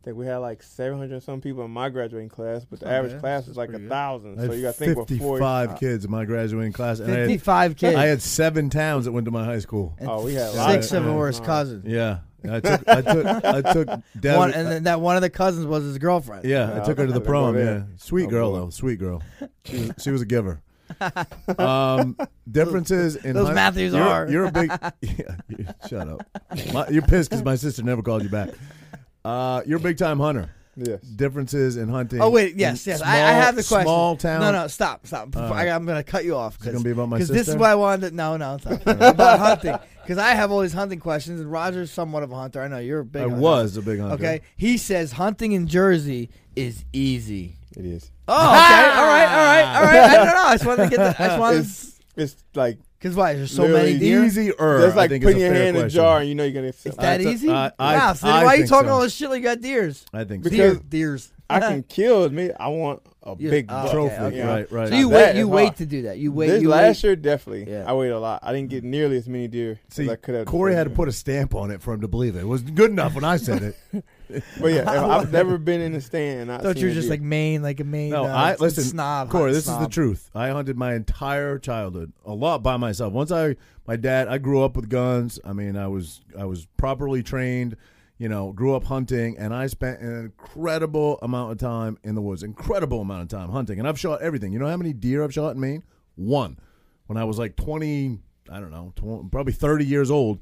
I 0.00 0.04
think 0.04 0.16
we 0.16 0.24
had 0.24 0.38
like 0.38 0.62
700 0.62 1.12
and 1.12 1.22
some 1.22 1.42
people 1.42 1.62
in 1.62 1.70
my 1.70 1.90
graduating 1.90 2.30
class, 2.30 2.64
but 2.64 2.80
the 2.80 2.86
Okay, 2.86 2.94
average 2.94 3.20
class 3.20 3.46
is 3.48 3.56
like 3.58 3.68
a 3.70 3.78
thousand. 3.78 4.38
So 4.38 4.52
you 4.54 4.62
got 4.62 4.74
to 4.74 4.84
think 4.94 4.96
55 5.08 5.78
kids 5.78 6.06
in 6.06 6.10
my 6.10 6.24
graduating 6.24 6.72
class, 6.72 7.00
and 7.00 7.12
I 7.12 7.18
had, 7.18 7.26
55 7.28 7.76
kids. 7.76 7.96
I 7.96 8.06
had 8.06 8.22
seven 8.22 8.70
towns 8.70 9.04
that 9.04 9.12
went 9.12 9.26
to 9.26 9.30
my 9.30 9.44
high 9.44 9.58
school. 9.58 9.94
and 9.98 10.08
Oh, 10.08 10.24
we 10.24 10.32
had 10.34 10.52
six 10.52 10.90
of- 10.92 10.98
of 10.98 11.04
them 11.04 11.16
were 11.16 11.26
his 11.26 11.38
cousins. 11.40 11.84
Yeah, 11.86 12.20
I 12.50 12.60
took, 12.60 12.88
I 12.88 13.02
took, 13.02 13.26
I 13.44 13.60
took 13.74 13.88
Deb, 14.18 14.38
One, 14.38 14.54
and 14.54 14.68
then 14.68 14.84
that 14.84 15.02
one 15.02 15.16
of 15.16 15.22
the 15.22 15.28
cousins 15.28 15.66
was 15.66 15.84
his 15.84 15.98
girlfriend. 15.98 16.46
Yeah, 16.46 16.80
I 16.80 16.84
took 16.86 16.96
her 16.96 17.06
to 17.06 17.12
the 17.12 17.20
prom. 17.20 17.54
there. 17.54 17.64
Yeah, 17.74 17.82
sweet 17.98 18.24
Oh, 18.24 18.30
girl 18.30 18.50
boy. 18.52 18.56
though, 18.60 18.70
sweet 18.70 18.98
girl. 18.98 19.22
She 19.66 19.76
was, 19.76 19.92
she 20.02 20.10
was 20.10 20.22
a 20.22 20.26
giver. 20.26 20.62
Um, 21.58 22.16
differences 22.50 23.16
in 23.16 23.34
Those 23.34 23.48
high- 23.48 23.54
Matthews 23.54 23.92
you're, 23.92 24.02
are. 24.02 24.28
You're 24.30 24.44
a 24.46 24.52
big. 24.52 24.70
Yeah, 25.02 25.72
shut 25.88 26.08
up. 26.08 26.26
My, 26.72 26.88
you're 26.88 27.02
pissed 27.02 27.30
because 27.30 27.44
my 27.44 27.54
sister 27.56 27.82
never 27.82 28.02
called 28.02 28.22
you 28.22 28.28
back. 28.28 28.50
Uh, 29.24 29.62
you're 29.66 29.78
a 29.78 29.82
big 29.82 29.98
time 29.98 30.18
hunter. 30.18 30.50
Yes. 30.76 31.00
Differences 31.02 31.76
in 31.76 31.88
hunting. 31.88 32.20
Oh 32.20 32.30
wait, 32.30 32.54
yes, 32.56 32.86
in 32.86 32.92
yes. 32.92 33.02
I, 33.02 33.16
I 33.16 33.32
have 33.32 33.56
the 33.56 33.62
question. 33.62 33.86
Small 33.86 34.16
town. 34.16 34.40
No, 34.40 34.52
no, 34.52 34.66
stop, 34.68 35.06
stop. 35.06 35.36
Uh, 35.36 35.50
I, 35.52 35.66
am 35.66 35.84
going 35.84 36.02
to 36.02 36.08
cut 36.08 36.24
you 36.24 36.36
off 36.36 36.58
Is 36.60 36.68
it 36.68 36.72
gonna 36.72 36.84
be 36.84 36.90
about 36.90 37.08
my 37.08 37.16
because 37.16 37.28
this 37.28 37.48
is 37.48 37.56
what 37.56 37.68
I 37.70 37.74
wanted. 37.74 38.10
To, 38.10 38.16
no, 38.16 38.36
no, 38.36 38.54
it's 38.54 38.64
not 38.64 38.82
about 38.86 39.38
hunting. 39.38 39.76
Because 40.02 40.16
I 40.18 40.30
have 40.30 40.50
all 40.50 40.60
these 40.60 40.72
hunting 40.72 40.98
questions, 40.98 41.40
and 41.40 41.52
Roger's 41.52 41.90
somewhat 41.90 42.22
of 42.22 42.32
a 42.32 42.34
hunter. 42.34 42.62
I 42.62 42.68
know 42.68 42.78
you're 42.78 43.00
a 43.00 43.04
big. 43.04 43.22
I 43.22 43.28
hunter. 43.28 43.40
was 43.40 43.76
a 43.76 43.82
big 43.82 44.00
hunter. 44.00 44.14
Okay, 44.14 44.40
he 44.56 44.76
says 44.76 45.12
hunting 45.12 45.52
in 45.52 45.66
Jersey 45.66 46.30
is 46.56 46.84
easy. 46.92 47.56
It 47.76 47.84
is. 47.84 48.10
Oh, 48.26 48.34
okay, 48.34 48.44
all 48.44 49.06
right, 49.06 49.26
all 49.26 49.44
right, 49.44 49.76
all 49.76 49.82
right. 49.82 50.10
I 50.10 50.16
don't 50.16 50.26
know. 50.26 50.44
I 50.44 50.54
just 50.54 50.66
wanted 50.66 50.84
to 50.84 50.96
get. 50.96 50.96
The, 50.96 51.22
I 51.22 51.26
just 51.26 51.40
wanted 51.40 51.60
It's 51.60 52.00
it's 52.16 52.44
like 52.54 52.78
because 53.00 53.16
why? 53.16 53.32
There's 53.34 53.50
so 53.50 53.62
many 53.62 53.72
literally 53.72 53.98
deer. 53.98 54.24
Easy 54.24 54.50
or 54.52 54.80
that's 54.82 54.94
like 54.94 55.06
I 55.06 55.14
think 55.14 55.24
putting 55.24 55.40
your 55.40 55.50
fair 55.52 55.64
hand 55.64 55.76
in 55.78 55.84
a 55.86 55.88
jar 55.88 56.20
and 56.20 56.28
you 56.28 56.34
know 56.34 56.44
you're 56.44 56.52
gonna. 56.52 56.68
It's 56.68 56.96
that 56.96 57.20
I 57.20 57.24
easy? 57.24 57.50
I- 57.50 57.72
I- 57.78 57.96
wow. 57.96 58.12
So 58.12 58.28
I 58.28 58.44
why 58.44 58.54
are 58.54 58.56
you 58.58 58.66
talking 58.66 58.88
so. 58.88 58.94
all 58.94 59.00
this 59.00 59.14
shit 59.14 59.30
like 59.30 59.38
you 59.38 59.44
got 59.44 59.60
deers? 59.60 60.04
I 60.12 60.24
think 60.24 60.44
so. 60.44 60.50
Deer, 60.50 60.74
deers. 60.74 61.32
I 61.48 61.58
can 61.60 61.82
kill 61.88 62.28
me. 62.30 62.50
I 62.60 62.68
want 62.68 63.02
a 63.22 63.34
You- 63.38 63.50
big 63.50 63.66
oh, 63.68 63.72
buck. 63.74 63.84
okay, 63.86 63.92
Trophy, 63.94 64.14
okay. 64.36 64.42
right, 64.46 64.70
right. 64.70 64.88
So 64.90 64.94
you 64.94 65.08
Now 65.10 65.16
wait, 65.16 65.36
you 65.36 65.48
wait 65.48 65.64
hard. 65.64 65.76
to 65.78 65.86
do 65.86 66.02
that. 66.02 66.18
You 66.18 66.30
wait. 66.32 66.46
this 66.48 66.62
you 66.62 66.68
last 66.68 67.02
wait. 67.02 67.08
year, 67.08 67.16
definitely, 67.16 67.72
Yeah. 67.72 67.84
I 67.86 67.92
waited 67.94 68.14
a 68.14 68.20
lot. 68.20 68.40
I 68.44 68.52
didn't 68.52 68.68
get 68.70 68.84
nearly 68.84 69.16
as 69.16 69.28
many 69.28 69.48
deer 69.48 69.80
See, 69.88 70.04
as 70.04 70.10
I 70.10 70.16
could 70.16 70.34
have. 70.34 70.46
Corey 70.46 70.74
had 70.74 70.84
to 70.84 70.90
put 70.90 71.08
a 71.08 71.12
stamp 71.12 71.54
on 71.54 71.70
it 71.70 71.82
for 71.82 71.92
him 71.94 72.02
to 72.02 72.08
believe 72.08 72.36
it. 72.36 72.40
It 72.40 72.46
was 72.48 72.62
good 72.62 72.90
enough 72.90 73.14
when 73.14 73.24
I 73.24 73.36
said 73.38 73.62
it. 73.62 73.76
But 74.60 74.68
yeah, 74.72 74.80
if- 74.82 74.88
I've 74.88 75.32
never 75.32 75.58
been 75.58 75.80
in 75.80 75.92
the 75.92 76.00
stand. 76.00 76.50
I 76.50 76.56
not 76.56 76.62
thought 76.62 76.76
you 76.78 76.88
were 76.88 76.94
just 76.94 77.06
deer. 77.06 77.12
like 77.12 77.20
Maine, 77.22 77.62
like 77.62 77.80
a 77.80 77.84
Maine. 77.84 78.10
No, 78.10 78.24
uh, 78.24 78.28
I 78.28 78.56
listen, 78.56 78.84
Snob, 78.84 79.30
Corey. 79.30 79.50
hot 79.50 79.54
This 79.54 79.68
is 79.68 79.78
the 79.78 79.88
truth. 79.88 80.30
I 80.34 80.50
hunted 80.50 80.76
my 80.76 80.94
entire 80.94 81.58
childhood, 81.58 82.12
a 82.24 82.34
lot 82.34 82.62
by 82.62 82.76
myself. 82.76 83.12
Once 83.12 83.30
I, 83.32 83.56
my 83.86 83.96
dad, 83.96 84.28
I 84.28 84.38
grew 84.38 84.62
up 84.62 84.76
with 84.76 84.88
guns. 84.88 85.38
I 85.44 85.52
mean, 85.52 85.76
I 85.76 85.88
was, 85.88 86.20
I 86.38 86.44
was 86.44 86.66
properly 86.76 87.22
trained. 87.22 87.76
You 88.18 88.28
know, 88.28 88.52
grew 88.52 88.74
up 88.74 88.84
hunting, 88.84 89.38
and 89.38 89.54
I 89.54 89.66
spent 89.66 90.00
an 90.02 90.14
incredible 90.20 91.18
amount 91.22 91.52
of 91.52 91.58
time 91.58 91.96
in 92.04 92.14
the 92.14 92.20
woods. 92.20 92.42
Incredible 92.42 93.00
amount 93.00 93.22
of 93.22 93.28
time 93.28 93.48
hunting, 93.50 93.78
and 93.78 93.88
I've 93.88 93.98
shot 93.98 94.20
everything. 94.20 94.52
You 94.52 94.58
know 94.58 94.66
how 94.68 94.76
many 94.76 94.92
deer 94.92 95.24
I've 95.24 95.32
shot 95.32 95.54
in 95.54 95.60
Maine? 95.60 95.82
One. 96.16 96.58
When 97.06 97.16
I 97.16 97.24
was 97.24 97.38
like 97.38 97.56
twenty, 97.56 98.18
I 98.50 98.60
don't 98.60 98.70
know, 98.70 98.92
20, 98.96 99.30
probably 99.30 99.54
thirty 99.54 99.86
years 99.86 100.10
old. 100.10 100.40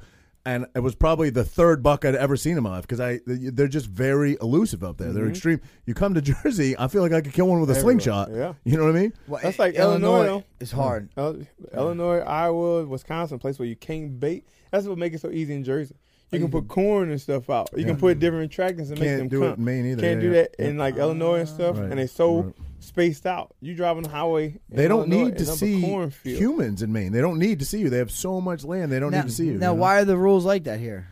And 0.48 0.64
it 0.74 0.80
was 0.80 0.94
probably 0.94 1.28
the 1.28 1.44
third 1.44 1.82
buck 1.82 2.06
I'd 2.06 2.14
ever 2.14 2.34
seen 2.34 2.56
in 2.56 2.62
my 2.62 2.70
life 2.70 2.88
because 2.88 3.00
I 3.00 3.20
they're 3.26 3.68
just 3.68 3.86
very 3.86 4.38
elusive 4.40 4.82
up 4.82 4.96
there. 4.96 5.12
They're 5.12 5.24
mm-hmm. 5.24 5.32
extreme. 5.32 5.60
You 5.84 5.92
come 5.92 6.14
to 6.14 6.22
Jersey, 6.42 6.74
I 6.78 6.88
feel 6.88 7.02
like 7.02 7.12
I 7.12 7.20
could 7.20 7.34
kill 7.34 7.48
one 7.48 7.60
with 7.60 7.68
a 7.68 7.74
Everywhere. 7.74 8.00
slingshot. 8.00 8.30
Yeah. 8.32 8.54
You 8.64 8.78
know 8.78 8.84
what 8.84 8.96
I 8.96 8.98
mean? 8.98 9.12
Well, 9.26 9.40
That's 9.42 9.58
like 9.58 9.74
Illinois, 9.74 10.24
though. 10.24 10.44
It's 10.58 10.72
hard. 10.72 11.10
Mm. 11.16 11.46
El- 11.74 11.78
Illinois, 11.78 12.20
Iowa, 12.20 12.86
Wisconsin, 12.86 13.38
place 13.38 13.58
where 13.58 13.68
you 13.68 13.76
can't 13.76 14.18
bait. 14.18 14.48
That's 14.70 14.86
what 14.86 14.98
makes 14.98 15.16
it 15.16 15.20
so 15.20 15.30
easy 15.30 15.54
in 15.54 15.64
Jersey. 15.64 15.94
You 16.30 16.40
can 16.40 16.50
put 16.50 16.68
corn 16.68 17.10
and 17.10 17.18
stuff 17.18 17.48
out. 17.48 17.70
You 17.74 17.86
can 17.86 17.96
put 17.96 18.18
different 18.18 18.52
attractants 18.52 18.90
and 18.90 18.98
make 19.00 19.08
Can't 19.08 19.18
them 19.20 19.28
do 19.28 19.40
come. 19.40 19.48
it 19.52 19.58
in 19.58 19.64
Maine 19.64 19.86
either. 19.86 20.02
Can't 20.02 20.20
Yeah, 20.22 20.28
do 20.28 20.34
yeah. 20.34 20.42
that 20.42 20.54
in 20.58 20.76
like 20.76 20.96
Illinois 20.98 21.40
and 21.40 21.48
stuff, 21.48 21.76
Right. 21.78 21.88
and 21.88 21.98
they're 21.98 22.06
so 22.06 22.40
Right. 22.42 22.54
spaced 22.80 23.24
out. 23.24 23.54
You 23.62 23.74
drive 23.74 23.96
on 23.96 24.02
the 24.02 24.10
highway. 24.10 24.58
They 24.68 24.88
don't 24.88 25.10
Illinois, 25.10 25.24
need 25.28 25.36
to 25.38 25.40
it's 25.42 25.48
up 25.48 25.54
a 25.56 25.58
see 25.58 25.80
cornfield. 25.80 26.38
humans 26.38 26.82
in 26.82 26.92
Maine. 26.92 27.12
They 27.12 27.22
don't 27.22 27.38
need 27.38 27.60
to 27.60 27.64
see 27.64 27.78
you. 27.80 27.88
They 27.88 27.96
have 27.96 28.10
so 28.10 28.42
much 28.42 28.62
land. 28.62 28.92
They 28.92 29.00
don't 29.00 29.10
now, 29.10 29.22
need 29.22 29.28
to 29.30 29.34
see 29.34 29.46
you. 29.46 29.52
now 29.52 29.70
you 29.70 29.76
know? 29.76 29.80
why 29.80 30.00
are 30.00 30.04
the 30.04 30.18
rules 30.18 30.44
like 30.44 30.64
that 30.64 30.78
here? 30.80 31.08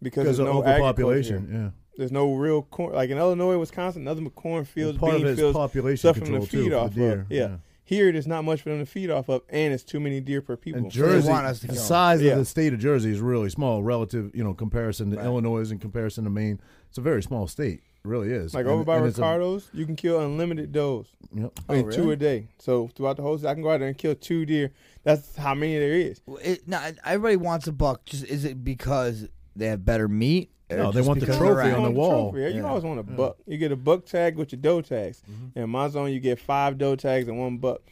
because 0.00 0.22
Because 0.24 0.24
there's 0.24 0.38
of 0.38 0.46
no 0.46 0.60
agriculture. 0.62 0.82
overpopulation. 0.84 1.48
Yeah. 1.52 1.70
There's 1.96 2.12
no 2.12 2.32
real 2.34 2.62
corn. 2.62 2.94
Like 2.94 3.10
in 3.10 3.18
Illinois, 3.18 3.58
Wisconsin, 3.58 4.04
nothing 4.04 4.24
but 4.24 4.34
cornfields, 4.36 4.96
part 4.96 5.14
of 5.14 5.18
bean 5.18 5.26
it 5.26 5.30
is 5.32 5.38
fields, 5.40 5.56
population 5.56 5.96
stuff 5.98 6.16
for 6.18 6.24
them 6.24 6.34
control 6.40 6.46
to 6.46 6.50
too 6.50 6.62
feed 6.64 6.70
for 6.72 6.78
off 6.78 6.94
the 6.94 7.00
deer. 7.00 7.20
of. 7.20 7.26
Yeah. 7.32 7.56
Here, 7.84 8.12
there's 8.12 8.26
not 8.28 8.44
much 8.44 8.62
for 8.62 8.68
them 8.70 8.78
to 8.78 8.86
feed 8.86 9.10
off 9.10 9.28
of, 9.28 9.42
and 9.48 9.74
it's 9.74 9.82
too 9.82 9.98
many 10.00 10.20
deer 10.20 10.40
per 10.40 10.56
people. 10.56 10.80
And 10.82 10.92
So 10.92 11.00
they 11.02 11.08
Jersey, 11.14 11.28
want 11.28 11.46
us 11.46 11.60
to 11.60 11.66
the 11.66 11.74
size 11.74 12.22
Yeah. 12.22 12.32
of 12.32 12.38
the 12.38 12.44
state 12.44 12.72
of 12.72 12.78
Jersey 12.78 13.10
is 13.10 13.20
really 13.20 13.50
small 13.50 13.82
relative, 13.82 14.30
you 14.34 14.44
know, 14.44 14.54
comparison 14.54 15.10
to 15.10 15.16
Right. 15.16 15.26
Illinois, 15.26 15.70
in 15.70 15.78
comparison 15.78 16.24
to 16.24 16.30
Maine. 16.30 16.60
It's 16.88 16.98
a 16.98 17.02
very 17.02 17.22
small 17.22 17.46
state. 17.48 17.80
It 18.04 18.08
really 18.08 18.30
is. 18.32 18.54
like 18.54 18.64
And- 18.66 18.74
over 18.74 18.84
by 18.84 18.96
and 18.98 19.06
it's 19.06 19.18
a- 19.18 19.20
Ricardo's, 19.22 19.68
you 19.72 19.84
can 19.86 19.96
kill 19.96 20.20
unlimited 20.20 20.72
does. 20.72 21.06
Yep. 21.34 21.58
I 21.68 21.72
mean, 21.74 21.86
Oh, 21.86 21.90
two 21.90 22.00
really? 22.02 22.12
a 22.12 22.16
day. 22.16 22.48
So 22.58 22.88
throughout 22.94 23.16
the 23.16 23.22
whole, 23.22 23.36
season, 23.36 23.50
I 23.50 23.54
can 23.54 23.62
go 23.62 23.70
out 23.70 23.78
there 23.80 23.88
and 23.88 23.98
kill 23.98 24.14
two 24.14 24.44
deer. 24.46 24.70
That's 25.04 25.36
how 25.36 25.54
many 25.54 25.78
there 25.78 25.92
is. 25.92 26.20
Well, 26.26 26.38
It, 26.42 26.66
now, 26.68 26.82
everybody 27.04 27.36
wants 27.36 27.66
a 27.66 27.72
buck. 27.72 28.04
Just 28.06 28.24
is 28.24 28.44
it 28.44 28.62
because 28.64 29.28
they 29.56 29.66
have 29.66 29.84
better 29.84 30.08
meat? 30.08 30.50
Or 30.78 30.84
No, 30.84 30.92
they 30.92 31.00
want 31.02 31.20
the 31.20 31.26
because 31.26 31.38
trophy 31.38 31.68
they're 31.68 31.76
on 31.76 31.82
the 31.84 31.90
wall. 31.90 32.30
trophy. 32.30 32.42
Yeah, 32.42 32.48
you 32.48 32.62
Yeah. 32.62 32.68
always 32.68 32.84
want 32.84 33.00
a 33.00 33.02
buck. 33.02 33.36
You 33.46 33.58
get 33.58 33.72
a 33.72 33.76
buck 33.76 34.04
tag 34.06 34.36
with 34.36 34.52
your 34.52 34.60
doe 34.60 34.80
tags. 34.80 35.22
Mm-hmm. 35.30 35.58
In 35.58 35.70
my 35.70 35.88
zone, 35.88 36.10
you 36.12 36.20
get 36.20 36.38
five 36.38 36.78
doe 36.78 36.96
tags 36.96 37.28
and 37.28 37.38
one 37.38 37.58
buck. 37.58 37.82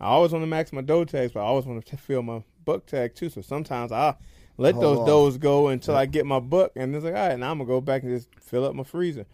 I 0.00 0.06
always 0.06 0.32
want 0.32 0.42
to 0.42 0.46
max 0.46 0.72
my 0.72 0.80
doe 0.80 1.04
tags, 1.04 1.32
but 1.32 1.40
I 1.40 1.44
always 1.44 1.66
want 1.66 1.84
to 1.84 1.96
fill 1.96 2.22
my 2.22 2.42
buck 2.64 2.86
tag 2.86 3.14
too. 3.14 3.28
So 3.30 3.40
sometimes 3.42 3.92
I 3.92 4.14
let 4.56 4.74
Hold 4.74 4.84
those 4.84 4.98
off. 4.98 5.06
does 5.06 5.38
go 5.38 5.68
until 5.68 5.94
I 5.96 6.06
get 6.06 6.26
my 6.26 6.40
buck, 6.40 6.72
and 6.76 6.94
it's 6.94 7.04
like, 7.04 7.14
all 7.14 7.28
right, 7.28 7.38
now 7.38 7.50
I'm 7.50 7.58
gonna 7.58 7.68
go 7.68 7.80
back 7.80 8.02
and 8.02 8.10
just 8.16 8.28
fill 8.40 8.64
up 8.64 8.74
my 8.74 8.82
freezer. 8.84 9.26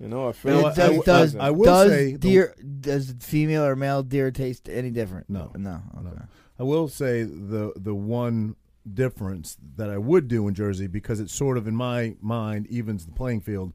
You 0.00 0.08
know, 0.08 0.22
or 0.24 0.32
fill 0.32 0.56
You 0.56 0.62
know 0.62 0.68
up 0.68 0.76
what, 0.76 0.84
I 0.84 0.88
does 0.88 0.96
w- 0.96 1.02
does, 1.04 1.36
I 1.36 1.50
will 1.50 1.64
does 1.64 1.90
say 1.90 2.12
the- 2.12 2.18
deer 2.18 2.54
does 2.80 3.14
female 3.20 3.64
or 3.64 3.76
male 3.76 4.02
deer 4.02 4.30
taste 4.30 4.68
any 4.68 4.90
different? 4.90 5.30
No. 5.30 5.52
no. 5.56 5.80
Okay. 5.98 6.22
I 6.58 6.62
will 6.64 6.88
say 6.88 7.22
the 7.22 7.72
the 7.76 7.94
one 7.94 8.56
difference 8.92 9.56
that 9.76 9.90
I 9.90 9.98
would 9.98 10.28
do 10.28 10.46
in 10.48 10.54
Jersey 10.54 10.86
because 10.86 11.20
it 11.20 11.30
sort 11.30 11.56
of 11.56 11.66
in 11.66 11.74
my 11.74 12.16
mind 12.20 12.66
evens 12.66 13.06
the 13.06 13.12
playing 13.12 13.40
field 13.40 13.72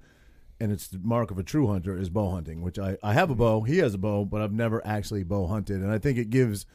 and 0.60 0.72
it's 0.72 0.88
the 0.88 0.99
mark 0.99 1.31
of 1.31 1.40
a 1.40 1.44
true 1.44 1.68
hunter 1.68 1.98
is 1.98 2.10
bow 2.10 2.31
hunting, 2.31 2.61
which 2.61 2.77
I, 2.77 2.98
I 3.02 3.14
have 3.14 3.30
a 3.30 3.36
bow, 3.36 3.61
he 3.61 3.77
has 3.77 3.94
a 3.94 3.98
bow, 3.98 4.26
but 4.26 4.41
I've 4.41 4.52
never 4.52 4.86
actually 4.86 5.23
bow 5.23 5.48
hunted 5.48 5.81
and 5.81 5.91
I 5.91 5.98
think 5.98 6.18
it 6.18 6.30
gives 6.30 6.65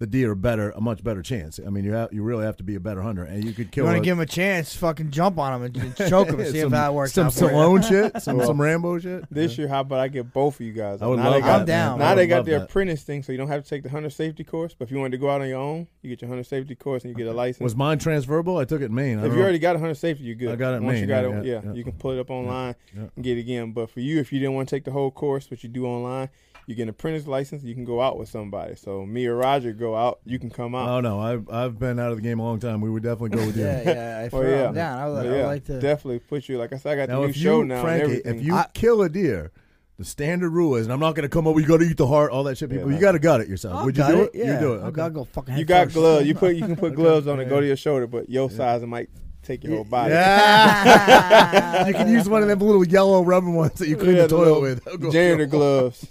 the 0.00 0.06
deer 0.06 0.32
a 0.32 0.36
better 0.36 0.70
a 0.70 0.80
much 0.80 1.04
better 1.04 1.22
chance. 1.22 1.60
I 1.64 1.68
mean 1.68 1.84
you 1.84 1.92
have, 1.92 2.12
you 2.12 2.22
really 2.22 2.44
have 2.44 2.56
to 2.56 2.64
be 2.64 2.74
a 2.74 2.80
better 2.80 3.02
hunter 3.02 3.22
and 3.22 3.44
you 3.44 3.52
could 3.52 3.70
kill. 3.70 3.84
You 3.84 3.90
want 3.90 3.98
to 3.98 4.04
give 4.04 4.16
him 4.16 4.22
a 4.22 4.26
chance? 4.26 4.74
Fucking 4.74 5.10
jump 5.10 5.38
on 5.38 5.54
him 5.54 5.62
and, 5.62 5.76
and 5.76 5.96
choke 6.10 6.28
him 6.28 6.40
and 6.40 6.48
see 6.48 6.60
if 6.60 6.70
that 6.70 6.94
works 6.94 7.12
some 7.12 7.26
out. 7.26 7.32
Stallone 7.34 7.86
shit, 7.86 8.22
some 8.22 8.38
Well, 8.38 8.46
some 8.48 8.60
Rambo 8.60 8.98
shit. 8.98 9.24
This 9.30 9.58
year, 9.58 9.68
how 9.68 9.80
about 9.80 10.00
I 10.00 10.08
get 10.08 10.32
both 10.32 10.54
of 10.54 10.62
you 10.62 10.72
guys? 10.72 11.02
I 11.02 11.06
would 11.06 11.18
now 11.18 11.24
love 11.24 11.34
they 11.34 11.40
that. 11.40 11.46
got, 11.46 11.60
I'm 11.60 11.66
down. 11.66 11.98
Now 11.98 12.14
they 12.14 12.26
got 12.26 12.36
love 12.36 12.46
their 12.46 12.58
that. 12.60 12.70
apprentice 12.70 13.02
thing, 13.02 13.22
so 13.22 13.30
you 13.30 13.38
don't 13.38 13.48
have 13.48 13.62
to 13.62 13.68
take 13.68 13.82
the 13.82 13.90
hunter 13.90 14.08
safety 14.08 14.42
course. 14.42 14.74
But 14.76 14.86
if 14.86 14.90
you 14.90 14.98
wanted 14.98 15.12
to 15.12 15.18
go 15.18 15.28
out 15.28 15.42
on 15.42 15.48
your 15.48 15.58
own, 15.58 15.86
you 16.00 16.08
get 16.08 16.22
your 16.22 16.30
hunter 16.30 16.44
safety 16.44 16.74
course 16.74 17.04
and 17.04 17.10
you 17.10 17.16
get 17.16 17.30
a 17.30 17.36
license. 17.36 17.60
Was 17.60 17.76
mine 17.76 17.98
transferable? 17.98 18.56
I 18.56 18.64
took 18.64 18.80
it 18.80 18.86
in 18.86 18.94
Maine. 18.94 19.18
If 19.18 19.24
you 19.24 19.36
know. 19.36 19.42
already 19.42 19.58
got 19.58 19.76
a 19.76 19.78
hunter 19.78 19.94
safety, 19.94 20.24
you're 20.24 20.34
good. 20.34 20.52
I 20.52 20.56
got 20.56 20.72
it 20.72 20.78
in 20.78 20.84
Once 20.84 21.00
you 21.00 21.06
got 21.06 21.24
yeah, 21.24 21.38
it, 21.38 21.44
yeah, 21.44 21.52
yeah, 21.52 21.60
yeah. 21.66 21.72
you 21.74 21.84
can 21.84 21.92
pull 21.92 22.12
it 22.12 22.18
up 22.18 22.30
online 22.30 22.74
yeah. 22.96 23.08
and 23.14 23.22
get 23.22 23.36
it 23.36 23.40
again. 23.40 23.72
But 23.72 23.90
for 23.90 24.00
you, 24.00 24.18
if 24.18 24.32
you 24.32 24.40
didn't 24.40 24.54
want 24.54 24.70
to 24.70 24.74
take 24.74 24.84
the 24.84 24.92
whole 24.92 25.10
course, 25.10 25.46
but 25.46 25.62
you 25.62 25.68
do 25.68 25.84
online, 25.84 26.30
you 26.70 26.76
get 26.76 26.84
an 26.84 26.88
apprentice 26.90 27.26
license. 27.26 27.64
You 27.64 27.74
can 27.74 27.84
go 27.84 28.00
out 28.00 28.16
with 28.16 28.28
somebody. 28.28 28.76
So 28.76 29.04
me 29.04 29.26
or 29.26 29.34
Roger 29.34 29.72
go 29.72 29.96
out, 29.96 30.20
you 30.24 30.38
can 30.38 30.50
come 30.50 30.74
out. 30.76 30.88
Oh 30.88 31.00
no, 31.00 31.18
I've 31.18 31.50
I've 31.50 31.78
been 31.80 31.98
out 31.98 32.10
of 32.12 32.16
the 32.16 32.22
game 32.22 32.38
a 32.38 32.42
long 32.44 32.60
time. 32.60 32.80
We 32.80 32.88
would 32.88 33.02
definitely 33.02 33.36
go 33.36 33.44
with 33.44 33.56
you. 33.56 33.64
Yeah, 33.64 33.82
yeah. 33.84 34.18
I 34.32 34.36
Oh, 34.36 34.40
yeah. 34.42 34.68
him 34.68 34.74
down. 34.74 34.98
I 34.98 35.08
would, 35.08 35.14
But 35.16 35.26
I 35.26 35.30
would 35.30 35.38
yeah, 35.38 35.46
like 35.46 35.64
to. 35.64 35.80
definitely 35.80 36.20
put 36.20 36.48
you. 36.48 36.58
Like 36.58 36.72
I 36.72 36.76
said, 36.76 36.92
I 36.92 36.96
got 37.06 37.08
Now, 37.12 37.22
the 37.22 37.26
new 37.26 37.32
show 37.32 37.58
you, 37.58 37.64
now. 37.66 37.82
Frankie, 37.82 38.04
everything. 38.04 38.38
if 38.38 38.44
you 38.44 38.54
I- 38.54 38.68
kill 38.72 39.02
a 39.02 39.08
deer, 39.08 39.50
the 39.98 40.04
standard 40.04 40.50
rule 40.50 40.76
is, 40.76 40.86
and 40.86 40.92
I'm 40.92 41.00
not 41.00 41.16
going 41.16 41.24
to 41.24 41.28
come 41.28 41.46
over. 41.48 41.58
You 41.60 41.66
got 41.66 41.78
to 41.78 41.84
eat 41.86 41.96
the 41.96 42.06
heart, 42.06 42.30
all 42.30 42.44
that 42.44 42.56
shit. 42.56 42.70
People, 42.70 42.88
no. 42.88 42.94
you 42.94 43.00
got 43.00 43.12
to 43.12 43.18
gut 43.18 43.40
it 43.40 43.48
yourself. 43.48 43.74
I'll 43.80 43.84
Would 43.84 43.96
you 43.98 44.06
do 44.06 44.22
it? 44.22 44.30
Yeah. 44.32 44.54
You 44.54 44.60
do 44.60 44.74
it. 44.74 44.78
I'll, 44.82 44.86
Okay. 44.86 45.02
I'll 45.02 45.10
go 45.10 45.24
fucking. 45.24 45.58
you 45.58 45.64
got 45.64 45.86
first. 45.86 45.96
gloves. 45.96 46.26
You 46.26 46.34
put 46.36 46.54
you 46.56 46.62
can 46.66 46.76
put 46.76 46.94
gloves 46.94 47.26
on 47.26 47.40
and 47.40 47.50
go 47.50 47.60
to 47.60 47.66
your 47.66 47.76
shoulder, 47.76 48.06
but 48.06 48.30
your 48.30 48.48
size 48.48 48.82
might 48.82 49.10
take 49.42 49.64
your 49.64 49.74
whole 49.74 49.84
body. 49.84 50.12
Yeah. 50.14 51.86
you 51.88 51.94
can 51.94 52.08
use 52.08 52.28
one 52.28 52.42
of 52.42 52.48
them 52.48 52.58
little 52.60 52.86
yellow 52.86 53.22
rubber 53.24 53.50
ones 53.50 53.74
that 53.74 53.88
you 53.88 53.96
clean 53.96 54.16
Yeah, 54.16 54.22
the 54.22 54.28
toilet 54.28 54.44
little 54.46 54.60
with. 54.62 54.84
That'll 54.84 55.10
Janitor 55.10 55.46
gloves. 55.46 56.06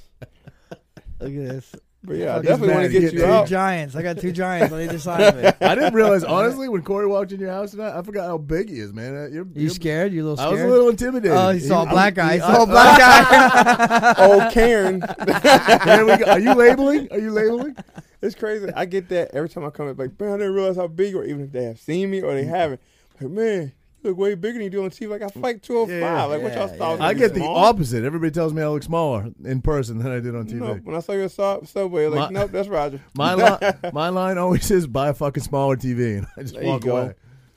Look 1.20 1.30
at 1.32 1.50
this. 1.50 1.76
But 2.02 2.16
yeah, 2.16 2.38
I 2.38 2.42
definitely 2.42 2.76
want 2.76 2.86
to 2.86 2.90
get 2.94 3.02
Get 3.02 3.14
you 3.14 3.20
Two 3.20 3.26
out. 3.26 3.48
giants. 3.50 3.94
I 3.94 4.02
got 4.02 4.18
two 4.20 4.32
giants 4.32 4.72
on 4.74 4.80
either 4.80 4.98
side 5.00 5.20
of 5.22 5.38
it. 5.44 5.58
I 5.62 5.76
didn't 5.76 5.94
realize, 5.94 6.24
honestly, 6.24 6.70
when 6.70 6.82
Corey 6.82 7.06
walked 7.08 7.34
in 7.34 7.42
your 7.42 7.52
house 7.52 7.72
tonight, 7.72 7.94
I 7.94 8.02
forgot 8.04 8.26
how 8.26 8.38
big 8.38 8.70
he 8.70 8.80
is, 8.80 8.94
man. 8.94 9.14
Uh, 9.14 9.20
You're, 9.28 9.44
You 9.44 9.52
you're- 9.56 9.70
scared? 9.70 10.14
You 10.14 10.22
a 10.24 10.28
little 10.30 10.40
I 10.40 10.44
scared? 10.46 10.54
was 10.54 10.64
a 10.64 10.68
little 10.78 10.90
intimidated. 10.90 11.36
Oh, 11.38 11.50
he 11.50 11.60
saw 11.60 11.82
a 11.84 11.86
He- 11.88 11.92
black 11.92 12.16
guy. 12.16 12.36
He 12.36 12.42
I- 12.42 12.54
saw 12.54 12.64
a 12.64 12.66
black 12.68 13.00
guy. 13.00 14.14
Oh, 14.18 14.50
Karen. 14.54 15.02
There 15.02 16.06
we 16.06 16.16
go. 16.18 16.26
Are 16.32 16.40
you 16.40 16.54
labeling? 16.54 17.10
Are 17.12 17.20
you 17.20 17.32
labeling? 17.32 17.76
It's 18.22 18.36
crazy. 18.36 18.68
I 18.74 18.86
get 18.86 19.10
that 19.10 19.32
every 19.34 19.50
time 19.50 19.66
I 19.66 19.70
come. 19.70 19.90
It's 19.90 20.00
like, 20.00 20.18
man, 20.22 20.30
I 20.34 20.38
didn't 20.38 20.54
realize 20.54 20.78
how 20.78 20.88
big, 20.88 21.16
or 21.16 21.26
even 21.26 21.42
if 21.44 21.52
they 21.52 21.64
have 21.66 21.80
seen 21.80 22.12
me 22.12 22.22
or 22.22 22.34
they 22.34 22.46
haven't. 22.46 22.80
Like, 23.20 23.30
man, 23.30 23.72
look 24.04 24.18
way 24.18 24.36
bigger 24.36 24.54
than 24.54 24.64
you 24.64 24.70
do 24.70 24.84
on 24.84 24.90
TV. 24.90 25.10
Like 25.10 25.22
I 25.22 25.28
fight 25.28 25.62
two 25.64 25.78
oh 25.78 25.86
hundred 25.86 26.00
Yeah, 26.00 26.16
five. 26.18 26.30
Like 26.30 26.42
what 26.42 26.54
y'all 26.54 26.68
thought? 26.68 27.00
I 27.00 27.04
yeah. 27.04 27.08
I 27.10 27.14
get 27.14 27.34
the 27.34 27.40
small? 27.42 27.56
opposite. 27.58 28.04
Everybody 28.04 28.32
tells 28.32 28.54
me 28.54 28.62
I 28.62 28.68
look 28.68 28.84
smaller 28.84 29.28
in 29.44 29.62
person 29.62 29.98
than 30.00 30.12
I 30.12 30.20
did 30.20 30.36
on 30.36 30.46
TV. 30.48 30.54
No, 30.56 30.74
when 30.76 30.96
I 30.96 31.00
saw 31.00 31.14
you 31.14 31.24
at 31.24 31.32
Sub- 31.32 31.68
Subway, 31.68 32.08
like, 32.08 32.32
My- 32.32 32.40
nope, 32.42 32.52
that's 32.52 32.68
Roger. 32.68 33.02
My 33.16 33.34
line, 33.34 33.60
my 33.94 34.10
line 34.10 34.38
always 34.38 34.70
is 34.72 34.88
buy 34.88 35.10
a 35.10 35.14
fucking 35.14 35.44
smaller 35.44 35.76
TV, 35.76 36.18
and 36.20 36.28
I 36.38 36.42
just 36.42 36.54
There 36.56 36.64
you 36.64 36.70
walk 36.70 36.82
go. 36.82 36.98
away. 36.98 37.14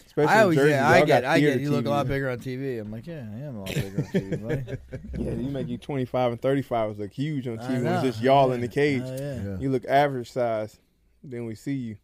Especially 0.07 0.35
I 0.35 0.43
always, 0.43 0.59
Jersey, 0.59 0.71
yeah, 0.73 0.87
I 0.91 1.05
get, 1.07 1.25
I 1.25 1.41
get. 1.41 1.47
theater 1.47 1.61
You 1.63 1.71
look 1.71 1.87
a 1.87 1.89
lot 1.91 2.07
bigger 2.07 2.29
on 2.29 2.39
TV. 2.39 2.79
I'm 2.79 2.91
like, 2.93 3.07
yeah, 3.07 3.25
I 3.35 3.39
am 3.41 3.57
a 3.57 3.59
lot 3.61 3.69
bigger 3.75 3.97
on 3.99 4.05
TV, 4.05 4.43
buddy. 4.47 4.79
Yeah, 5.25 5.31
you 5.33 5.49
make 5.49 5.69
you 5.69 5.79
twenty 5.79 6.05
five 6.05 6.33
and 6.33 6.43
thirty 6.43 6.61
five 6.61 6.91
was 6.91 6.99
like 6.99 7.13
huge 7.13 7.49
on 7.49 7.57
TV. 7.57 7.83
When 7.83 7.87
it's 7.87 8.03
just 8.03 8.21
y'all 8.23 8.49
Yeah. 8.51 8.55
in 8.57 8.61
the 8.61 8.69
cage. 8.69 9.03
Oh, 9.07 9.17
yeah. 9.19 9.43
Yeah. 9.43 9.59
You 9.59 9.71
look 9.71 9.87
average 9.87 10.31
size. 10.31 10.79
Then 11.25 11.47
we 11.47 11.55
see 11.55 11.73
you. 11.73 11.97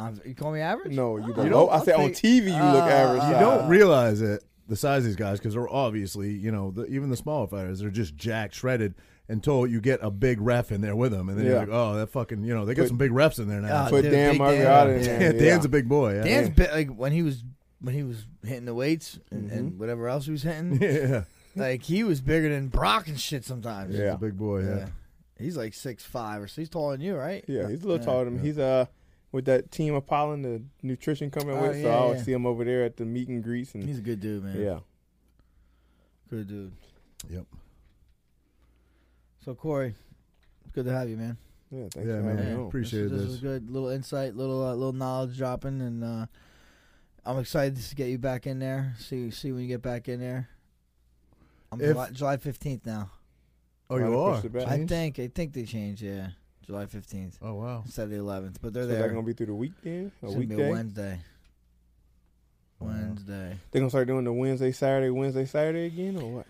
I'm- 0.00 0.20
you 0.24 0.34
call 0.34 0.52
me 0.52 0.60
average? 0.60 0.92
No, 0.94 1.16
you 1.18 1.32
below. 1.34 1.48
don't- 1.48 1.70
I 1.72 1.84
said 1.84 1.94
I'll 1.94 2.04
on 2.06 2.12
TV 2.12 2.46
you 2.46 2.52
look 2.52 2.84
Uh, 2.84 2.88
average. 2.88 3.22
uh, 3.22 3.26
You 3.28 3.40
don't 3.40 3.68
realize 3.68 4.20
it, 4.20 4.42
the 4.68 4.76
size 4.76 4.98
of 4.98 5.04
these 5.04 5.16
guys, 5.16 5.38
because 5.38 5.54
they're 5.54 5.68
obviously, 5.68 6.30
you 6.32 6.50
know, 6.52 6.70
the, 6.70 6.86
even 6.86 7.10
the 7.10 7.16
smaller 7.16 7.46
fighters, 7.46 7.80
they're 7.80 7.90
just 7.90 8.16
jacked, 8.16 8.54
shredded, 8.54 8.94
until 9.28 9.66
you 9.66 9.80
get 9.80 10.00
a 10.02 10.10
big 10.10 10.40
ref 10.40 10.72
in 10.72 10.80
there 10.80 10.96
with 10.96 11.12
them, 11.12 11.28
and 11.28 11.38
then 11.38 11.44
you're 11.46 11.54
Yeah. 11.54 11.60
like, 11.60 11.68
oh, 11.70 11.94
that 11.96 12.08
fucking, 12.08 12.42
you 12.44 12.52
know, 12.54 12.64
they 12.64 12.74
got 12.74 12.82
Put- 12.82 12.88
some 12.88 12.96
big 12.96 13.12
refs 13.12 13.38
in 13.38 13.48
there 13.48 13.60
now. 13.60 13.84
Uh, 13.84 13.88
Put 13.90 14.02
dude, 14.02 14.10
Dan 14.12 14.32
Big 14.32 14.40
Miragliotta 14.40 14.86
Dan. 14.86 14.94
in 14.98 15.02
Dan, 15.04 15.18
there. 15.20 15.32
Dan's 15.32 15.42
yeah. 15.42 15.64
a 15.64 15.68
big 15.68 15.88
boy. 15.88 16.14
Yeah. 16.14 16.22
Dan's 16.24 16.48
bit 16.50 16.72
like 16.72 16.88
when 16.90 17.12
he 17.12 17.22
was 17.22 17.44
when 17.80 17.94
he 17.94 18.02
was 18.02 18.26
hitting 18.44 18.66
the 18.66 18.74
weights 18.74 19.18
and, 19.30 19.50
and 19.50 19.72
Mhm. 19.72 19.78
whatever 19.78 20.06
else 20.08 20.26
he 20.26 20.32
was 20.32 20.42
hitting. 20.42 20.78
yeah, 20.82 21.24
like 21.56 21.82
he 21.82 22.04
was 22.04 22.20
bigger 22.20 22.48
than 22.50 22.68
Brock 22.68 23.06
and 23.08 23.18
shit 23.18 23.44
sometimes. 23.44 23.92
he's 23.94 24.00
Yeah. 24.02 24.14
a 24.14 24.18
big 24.18 24.36
boy. 24.36 24.64
Yeah. 24.64 24.86
He's 25.38 25.56
like 25.56 25.72
six 25.72 26.04
five 26.04 26.42
or 26.42 26.46
so. 26.48 26.60
He's 26.60 26.68
taller 26.68 26.92
than 26.96 27.00
you, 27.06 27.16
right? 27.16 27.42
Yeah, 27.48 27.68
he's 27.70 27.82
a 27.82 27.86
little 27.86 27.96
Yeah. 27.98 28.04
taller 28.04 28.24
than 28.26 28.36
him. 28.36 28.44
He's 28.44 28.58
uh 28.58 28.84
with 29.32 29.44
that 29.46 29.70
team 29.70 29.94
of 29.94 30.06
Pollen, 30.06 30.42
the 30.42 30.62
nutrition 30.82 31.30
coming 31.30 31.56
Oh, 31.56 31.62
with. 31.68 31.82
so 31.82 31.88
I 31.90 31.94
always 31.94 32.18
yeah. 32.20 32.24
see 32.24 32.32
him 32.32 32.46
over 32.46 32.64
there 32.64 32.84
at 32.84 32.96
the 32.96 33.04
meet 33.04 33.28
and 33.28 33.42
greets 33.42 33.74
and 33.74 33.84
He's 33.84 33.98
a 33.98 34.02
good 34.02 34.20
dude, 34.20 34.42
man. 34.44 34.60
yeah. 34.60 34.78
good 36.28 36.48
dude. 36.48 36.72
Yep. 37.28 37.46
So 39.44 39.54
Corey, 39.54 39.94
it's 40.62 40.72
good 40.72 40.84
to 40.86 40.92
have 40.92 41.08
you, 41.08 41.16
man. 41.16 41.36
Yeah, 41.70 41.82
thanks 41.92 41.96
Yeah, 42.08 42.16
for 42.16 42.22
man. 42.22 42.36
having 42.38 42.52
me 42.56 42.60
Yeah. 42.62 42.66
Appreciate 42.68 43.02
this, 43.04 43.10
this. 43.12 43.20
This 43.22 43.28
was 43.30 43.40
good. 43.40 43.70
Little 43.70 43.88
insight, 43.88 44.34
little 44.36 44.62
uh, 44.64 44.74
little 44.74 44.92
knowledge 44.92 45.36
dropping, 45.36 45.80
and 45.80 46.02
uh, 46.04 46.26
I'm 47.24 47.38
excited 47.38 47.76
to 47.80 47.94
get 47.94 48.08
you 48.08 48.18
back 48.18 48.46
in 48.46 48.58
there. 48.58 48.94
See 48.98 49.30
see 49.30 49.52
when 49.52 49.62
you 49.62 49.68
get 49.68 49.82
back 49.82 50.08
in 50.08 50.20
there. 50.20 50.48
I'm 51.72 51.80
If- 51.80 51.88
July, 51.92 52.10
July 52.10 52.36
15th 52.36 52.84
now. 52.86 53.10
Oh, 53.88 53.96
you 53.96 54.18
are. 54.18 54.32
pushed 54.34 54.44
it 54.46 54.52
back? 54.52 54.68
I 54.68 54.84
think 54.86 55.18
I 55.18 55.28
think 55.28 55.52
they 55.52 55.64
changed. 55.64 56.02
Yeah, 56.02 56.28
July 56.70 56.86
fifteenth 56.86 57.36
Oh 57.42 57.54
wow. 57.54 57.82
instead 57.84 58.04
of 58.04 58.10
the 58.10 58.16
eleventh, 58.16 58.60
but 58.62 58.72
they're 58.72 58.84
So 58.84 58.88
there. 58.90 58.98
they're 59.00 59.08
gonna 59.08 59.26
be 59.26 59.32
through 59.32 59.46
the 59.46 59.54
weekend, 59.54 60.12
a 60.22 60.26
It's 60.26 60.34
be 60.34 60.40
weekday. 60.46 60.68
a 60.68 60.70
Wednesday. 60.70 61.20
Wow. 62.78 62.88
Wednesday. 62.88 63.56
They're 63.70 63.80
gonna 63.80 63.90
start 63.90 64.06
doing 64.06 64.24
the 64.24 64.32
Wednesday, 64.32 64.70
Saturday, 64.70 65.10
Wednesday, 65.10 65.46
Saturday 65.46 65.86
again, 65.86 66.16
or 66.16 66.30
what? 66.30 66.46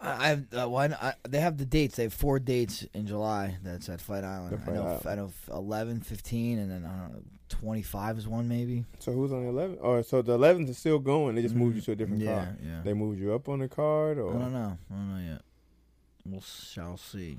I, 0.00 0.32
I've 0.32 0.52
uh, 0.52 0.68
why 0.68 0.88
not, 0.88 1.02
I, 1.02 1.14
they 1.28 1.38
have 1.40 1.56
the 1.56 1.64
dates. 1.64 1.96
They 1.96 2.02
have 2.02 2.12
four 2.12 2.40
dates 2.40 2.84
in 2.94 3.06
July. 3.06 3.56
That's 3.62 3.88
at 3.88 4.00
Fight 4.00 4.24
Island. 4.24 4.60
The 4.66 4.70
I 4.70 4.74
know. 4.74 4.82
Island. 4.86 5.06
I 5.06 5.14
know. 5.14 5.32
11, 5.56 6.00
15, 6.00 6.58
and 6.58 6.70
then 6.70 6.84
I 6.84 6.88
don't 7.00 7.12
know. 7.12 7.22
Twenty 7.48 7.82
five 7.82 8.18
is 8.18 8.26
one 8.26 8.48
maybe. 8.48 8.84
So 8.98 9.12
who's 9.12 9.32
on 9.32 9.46
the 9.46 9.52
11th? 9.52 9.78
Oh, 9.80 10.02
so 10.02 10.20
the 10.22 10.36
11th 10.36 10.70
is 10.70 10.78
still 10.78 10.98
going. 10.98 11.36
They 11.36 11.42
just 11.42 11.54
moved 11.54 11.76
you 11.76 11.82
to 11.82 11.92
a 11.92 11.94
different 11.94 12.22
yeah, 12.22 12.34
card. 12.46 12.58
Yeah. 12.60 12.80
They 12.82 12.92
moved 12.94 13.20
you 13.20 13.32
up 13.34 13.48
on 13.48 13.60
the 13.60 13.68
card, 13.68 14.18
or 14.18 14.34
I 14.34 14.38
don't 14.38 14.52
know. 14.52 14.78
I 14.90 14.94
don't 14.94 15.14
know 15.14 15.32
yet. 15.32 15.42
We'll 16.26 16.40
shall 16.40 16.96
see. 16.96 17.38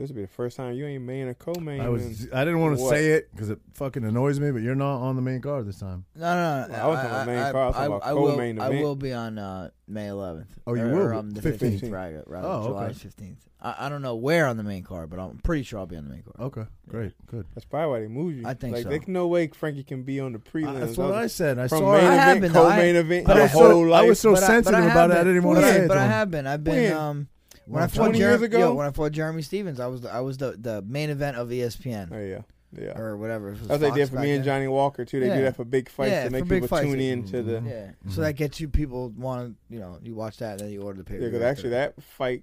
This 0.00 0.08
will 0.08 0.16
be 0.16 0.22
the 0.22 0.28
first 0.28 0.56
time 0.56 0.72
you 0.74 0.86
ain't 0.86 1.04
main 1.04 1.26
or 1.28 1.34
co-main. 1.34 1.80
I 1.80 1.88
was. 1.88 2.26
I 2.32 2.44
didn't 2.44 2.60
want 2.60 2.76
to 2.78 2.82
What? 2.82 2.90
say 2.90 3.10
it 3.12 3.30
because 3.32 3.50
it 3.50 3.58
fucking 3.74 4.04
annoys 4.04 4.40
me. 4.40 4.50
But 4.50 4.62
you're 4.62 4.74
not 4.74 4.96
on 5.00 5.16
the 5.16 5.22
main 5.22 5.40
card 5.40 5.66
this 5.66 5.78
time. 5.78 6.04
No, 6.16 6.34
no, 6.34 6.66
no. 6.66 6.72
Well, 6.72 6.84
I 6.84 6.86
was 6.88 6.96
talking 6.96 7.10
about 7.10 7.26
main 7.26 7.52
card. 7.52 7.56
I 7.56 7.66
was 7.66 7.74
talking 7.74 7.86
about 7.86 8.04
I 8.06 8.12
will, 8.14 8.30
co-main 8.30 8.60
I 8.60 8.68
will 8.70 8.96
be 8.96 9.12
on 9.12 9.38
uh, 9.38 9.70
May 9.86 10.06
11th. 10.08 10.46
Oh, 10.66 10.74
you 10.74 10.82
or, 10.84 10.88
will 10.88 10.98
Or, 11.02 11.14
um, 11.14 11.30
the 11.30 11.40
15th. 11.40 11.80
15th, 11.80 11.92
rather, 11.92 12.24
rather 12.26 12.48
Oh, 12.48 12.62
July 12.68 12.84
okay. 12.86 12.94
15th. 12.94 13.36
I, 13.62 13.74
I 13.86 13.88
don't 13.90 14.00
know 14.00 14.14
where 14.14 14.46
on 14.46 14.56
the 14.56 14.62
main 14.62 14.82
card, 14.82 15.10
but 15.10 15.18
I'm 15.18 15.36
pretty 15.38 15.64
sure 15.64 15.80
I'll 15.80 15.86
be 15.86 15.96
on 15.96 16.04
the 16.04 16.10
main 16.10 16.22
card. 16.22 16.36
Okay, 16.40 16.70
great, 16.88 17.12
good. 17.26 17.44
That's 17.54 17.66
probably 17.66 17.90
why 17.90 18.00
they 18.00 18.08
moved 18.08 18.38
you. 18.38 18.46
I 18.46 18.54
think 18.54 18.74
like, 18.74 18.84
so. 18.84 18.88
There's 18.88 19.06
no 19.06 19.26
way 19.26 19.48
Frankie 19.48 19.84
can 19.84 20.02
be 20.02 20.18
on 20.20 20.32
the 20.32 20.38
Uh, 20.38 20.42
prelims. 20.50 20.80
that's 20.80 20.96
what 20.96 21.12
I 21.12 21.26
said. 21.26 21.58
I 21.58 21.66
saw. 21.66 21.92
main 21.92 22.04
I 22.06 22.14
it. 22.14 22.18
have 22.18 22.36
event, 22.38 22.40
been, 22.40 22.62
co-main 22.62 22.96
I- 22.96 22.98
event, 23.00 23.26
but 23.26 23.36
I 23.36 23.46
whole 23.48 23.62
so- 23.88 23.92
I 23.92 24.02
was 24.02 24.18
so 24.18 24.32
But 24.32 24.42
sensitive 24.44 24.84
about 24.86 25.10
it. 25.10 25.18
I 25.18 25.24
didn't 25.24 25.42
want 25.42 25.58
to 25.60 25.66
say 25.66 25.80
it. 25.84 25.88
But 25.88 25.98
I 25.98 26.06
have 26.06 26.30
been. 26.30 26.46
I've 26.46 26.64
been. 26.64 27.26
When? 27.70 27.82
I 27.82 27.86
fought 27.86 28.04
20 28.06 28.18
Jer- 28.18 28.24
years 28.30 28.42
ago? 28.42 28.58
yo, 28.58 28.74
when 28.74 28.86
I 28.86 28.90
fought 28.90 29.12
Jeremy 29.12 29.42
Stephens, 29.42 29.80
I 29.80 29.86
was 29.86 30.00
the, 30.02 30.12
I 30.12 30.20
was 30.20 30.36
the, 30.38 30.56
the 30.58 30.82
main 30.82 31.10
event 31.10 31.36
of 31.36 31.52
E 31.52 31.62
Oh 31.62 31.66
ESPN 31.68 32.10
yeah, 32.10 32.42
yeah. 32.82 32.98
or 32.98 33.16
whatever. 33.16 33.48
It 33.48 33.52
was 33.52 33.68
That's 33.68 33.82
what 33.82 33.94
they 33.94 34.00
did 34.00 34.08
for 34.10 34.18
me 34.20 34.32
and. 34.32 34.44
Johnny 34.44 34.68
Walker 34.68 35.04
too. 35.04 35.20
They 35.20 35.28
do 35.28 35.42
that 35.42 35.56
for 35.56 35.64
big 35.64 35.88
fights 35.88 36.10
Yeah, 36.10 36.24
to 36.24 36.30
make 36.30 36.48
people 36.48 36.68
fights. 36.68 36.86
tune 36.86 37.00
in 37.00 37.24
to 37.26 37.42
the. 37.42 37.52
Yeah, 37.54 37.90
Mhm. 38.06 38.12
so 38.12 38.20
that 38.22 38.34
gets 38.34 38.60
you 38.60 38.68
people 38.68 39.10
want 39.10 39.48
to 39.68 39.74
you 39.74 39.80
know 39.80 39.98
you 40.02 40.14
watch 40.14 40.38
that 40.38 40.52
and 40.52 40.60
then 40.60 40.70
you 40.70 40.82
order 40.82 40.98
the 40.98 41.04
paper. 41.04 41.22
Yeah, 41.22 41.28
because 41.28 41.42
actually 41.42 41.70
that 41.70 42.00
fight, 42.02 42.42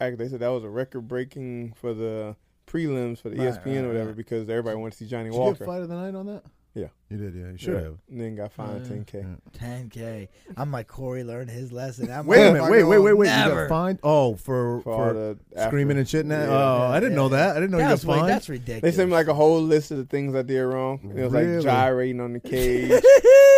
actually 0.00 0.24
they 0.24 0.28
said 0.30 0.40
that 0.40 0.48
was 0.48 0.64
a 0.64 0.68
record 0.70 1.02
breaking 1.08 1.72
for 1.74 1.94
the 1.94 2.36
prelims 2.66 3.18
for 3.18 3.28
the 3.30 3.36
Right, 3.36 3.48
ESPN 3.54 3.66
right, 3.66 3.84
or 3.84 3.88
whatever 3.88 4.06
right. 4.08 4.16
because 4.16 4.48
everybody 4.48 4.76
wanted 4.76 4.92
to 4.92 4.96
see 4.98 5.06
Johnny 5.06 5.24
Did 5.30 5.34
you 5.34 5.40
Walker. 5.40 5.58
get 5.60 5.66
fight 5.66 5.82
of 5.82 5.88
the 5.88 5.94
night 5.96 6.14
on 6.14 6.26
that? 6.26 6.42
Yeah. 6.74 6.86
you 7.10 7.18
did. 7.18 7.34
Yeah, 7.34 7.50
you 7.50 7.58
should 7.58 7.74
Yeah. 7.74 7.80
have. 7.80 7.98
And 8.10 8.20
then 8.20 8.34
got 8.36 8.50
fined 8.52 8.86
Oh, 8.86 8.88
10k. 8.88 9.36
10k. 9.58 10.28
I'm 10.56 10.72
like 10.72 10.86
Corey 10.88 11.22
learned 11.22 11.50
his 11.50 11.70
lesson. 11.70 12.06
That 12.06 12.24
Wait 12.24 12.38
a 12.46 12.52
minute. 12.52 12.62
motherfucker 12.62 12.70
Wait, 12.70 12.82
wait, 12.84 12.96
will 12.98 13.04
wait, 13.04 13.12
wait. 13.12 13.26
You 13.26 13.54
got 13.54 13.68
fined? 13.68 13.98
Oh, 14.02 14.36
for 14.36 14.80
For, 14.80 14.92
all 14.92 15.08
for 15.08 15.12
the 15.12 15.38
screaming 15.66 15.92
after- 15.96 16.00
and 16.00 16.08
shit. 16.08 16.26
Now? 16.26 16.40
Yeah. 16.40 16.48
Oh, 16.50 16.90
I 16.90 16.98
didn't 17.00 17.12
Yeah, 17.12 17.16
know 17.16 17.28
that. 17.30 17.50
I 17.56 17.60
didn't 17.60 17.70
know 17.72 17.76
you 17.78 17.84
got 17.84 17.88
That's, 17.90 18.04
wait, 18.06 18.16
fined. 18.20 18.28
that's 18.30 18.48
ridiculous. 18.48 18.80
They 18.82 18.92
sent 18.96 19.10
me 19.10 19.14
like 19.14 19.26
a 19.28 19.34
whole 19.34 19.60
list 19.60 19.90
of 19.90 19.98
the 19.98 20.04
things 20.06 20.34
I 20.34 20.40
did 20.42 20.60
wrong. 20.62 21.00
It 21.14 21.22
was 21.24 21.32
Really? 21.32 21.56
like 21.56 21.64
gyrating 21.64 22.20
on 22.20 22.32
the 22.32 22.40
cage, 22.50 23.02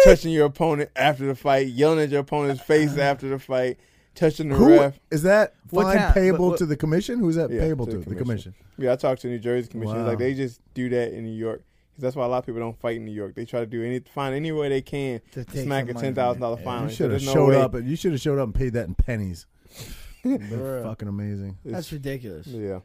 touching 0.05 0.33
your 0.33 0.47
opponent 0.47 0.91
after 0.97 1.25
the 1.27 1.35
fight, 1.37 1.69
yelling 1.69 2.01
at 2.01 2.11
your 2.11 2.21
opponent's 2.21 2.63
face 2.63 2.97
after 2.99 3.29
the 3.29 3.39
fight, 3.39 3.79
touching 4.17 4.49
the 4.49 4.57
Who 4.57 4.71
ref. 4.81 4.99
is 5.13 5.23
that 5.23 5.55
What 5.71 5.85
fine 5.85 5.99
kind- 5.99 6.15
payable 6.15 6.39
but 6.39 6.49
what- 6.51 6.59
to 6.59 6.67
the 6.67 6.77
commission? 6.77 7.21
Who's 7.21 7.37
that 7.37 7.51
Yeah, 7.51 7.61
payable 7.61 7.87
to 7.87 7.93
to? 7.93 7.99
the 7.99 8.05
The 8.11 8.17
commission. 8.17 8.53
commission. 8.53 8.55
Yeah, 8.77 8.93
I 8.93 8.97
talked 8.97 9.21
to 9.23 9.29
New 9.29 9.39
Jersey 9.39 9.69
Commission. 9.69 9.99
Wow. 9.99 10.07
Like 10.09 10.19
they 10.19 10.35
just 10.35 10.61
do 10.75 10.89
that 10.89 11.13
in 11.13 11.25
New 11.25 11.31
York. 11.33 11.63
'Cause 11.95 12.03
that's 12.03 12.17
why 12.17 12.25
a 12.25 12.29
lot 12.29 12.39
of 12.39 12.47
people 12.47 12.61
don't 12.61 12.79
fight 12.81 12.97
in 12.97 13.05
New 13.05 13.13
York. 13.13 13.35
They 13.37 13.45
try 13.45 13.61
to 13.61 13.67
do 13.67 13.83
any 13.85 14.01
find 14.01 14.35
any 14.35 14.51
way 14.53 14.69
they 14.69 14.83
can 14.83 15.21
To 15.33 15.45
to 15.45 15.63
smack 15.63 15.89
a 15.89 15.95
ten 15.95 16.15
thousand 16.15 16.41
dollar 16.43 16.57
dollar 16.57 16.61
it. 16.61 16.65
fine. 16.65 16.89
You 16.89 16.95
should 16.95 17.03
have 17.05 17.11
there's 17.13 17.27
no 17.27 17.33
showed 17.33 17.49
way- 17.51 17.61
up. 17.61 17.75
You 17.85 17.97
should 17.97 18.13
have 18.13 18.21
showed 18.21 18.39
up 18.39 18.47
and 18.47 18.55
paid 18.55 18.73
that 18.73 18.89
in 18.89 18.95
pennies. 18.95 19.47
For 20.23 20.83
fucking 20.83 21.07
amazing. 21.09 21.59
That's 21.65 21.93
ridiculous. 21.93 22.47
Yeah. 22.47 22.81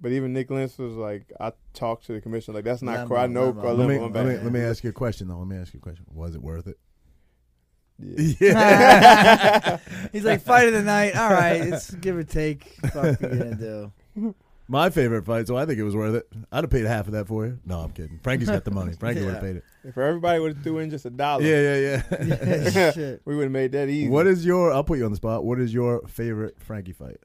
But 0.00 0.12
even 0.12 0.32
Nick 0.32 0.50
Lentz 0.50 0.76
was 0.78 0.94
like, 0.94 1.32
I 1.40 1.52
talked 1.74 2.06
to 2.06 2.12
the 2.12 2.20
commission, 2.20 2.54
like 2.54 2.64
that's 2.64 2.82
not 2.82 2.98
Lembo, 2.98 3.08
cool. 3.08 3.16
I 3.16 3.26
know, 3.26 3.52
Lembo. 3.52 3.76
Let 3.78 3.88
me, 3.88 3.98
let, 3.98 4.26
me, 4.26 4.36
let 4.44 4.52
me 4.52 4.60
ask 4.60 4.84
you 4.84 4.90
a 4.90 4.92
question 4.92 5.26
though. 5.28 5.38
Let 5.38 5.48
me 5.48 5.56
ask 5.56 5.72
you 5.74 5.78
a 5.78 5.82
question. 5.82 6.04
Was 6.12 6.34
it 6.34 6.42
worth 6.42 6.66
it? 6.68 6.78
Yeah. 7.98 8.34
Yeah. 8.40 9.78
He's 10.12 10.24
like 10.24 10.42
fight 10.42 10.68
of 10.68 10.74
the 10.74 10.82
night. 10.82 11.16
All 11.16 11.30
right, 11.30 11.60
it's 11.60 11.92
give 11.94 12.16
or 12.16 12.22
take. 12.24 12.64
Fuck 12.92 13.20
you 13.20 13.28
gonna 13.28 13.54
do? 13.56 14.34
My 14.70 14.90
favorite 14.90 15.24
fight, 15.24 15.46
so 15.46 15.56
I 15.56 15.64
think 15.64 15.78
it 15.78 15.82
was 15.82 15.96
worth 15.96 16.14
it. 16.14 16.28
I'd 16.52 16.62
have 16.64 16.70
paid 16.70 16.84
half 16.84 17.06
of 17.06 17.12
that 17.14 17.26
for 17.26 17.46
you. 17.46 17.58
No, 17.64 17.78
I'm 17.80 17.90
kidding. 17.90 18.20
Frankie's 18.22 18.50
got 18.50 18.64
the 18.66 18.70
money. 18.70 18.92
Frankie 19.00 19.22
would 19.24 19.32
have 19.32 19.42
paid 19.42 19.56
it. 19.56 19.64
If 19.82 19.96
everybody 19.96 20.40
would 20.40 20.56
have 20.56 20.62
threw 20.62 20.78
in 20.78 20.90
just 20.90 21.06
a 21.06 21.10
dollar, 21.10 21.42
Yeah, 21.42 21.78
yeah, 21.78 22.02
yeah. 22.20 22.70
Yeah, 22.74 22.90
shit. 22.92 23.22
we 23.24 23.34
would 23.34 23.44
have 23.44 23.52
made 23.52 23.72
that 23.72 23.88
easy. 23.88 24.10
what 24.10 24.26
is 24.26 24.44
your? 24.44 24.70
I'll 24.72 24.84
put 24.84 24.98
you 24.98 25.06
on 25.06 25.10
the 25.10 25.16
spot. 25.16 25.42
What 25.44 25.58
is 25.58 25.72
your 25.72 26.02
favorite 26.06 26.56
Frankie 26.62 26.92
fight? 26.92 27.16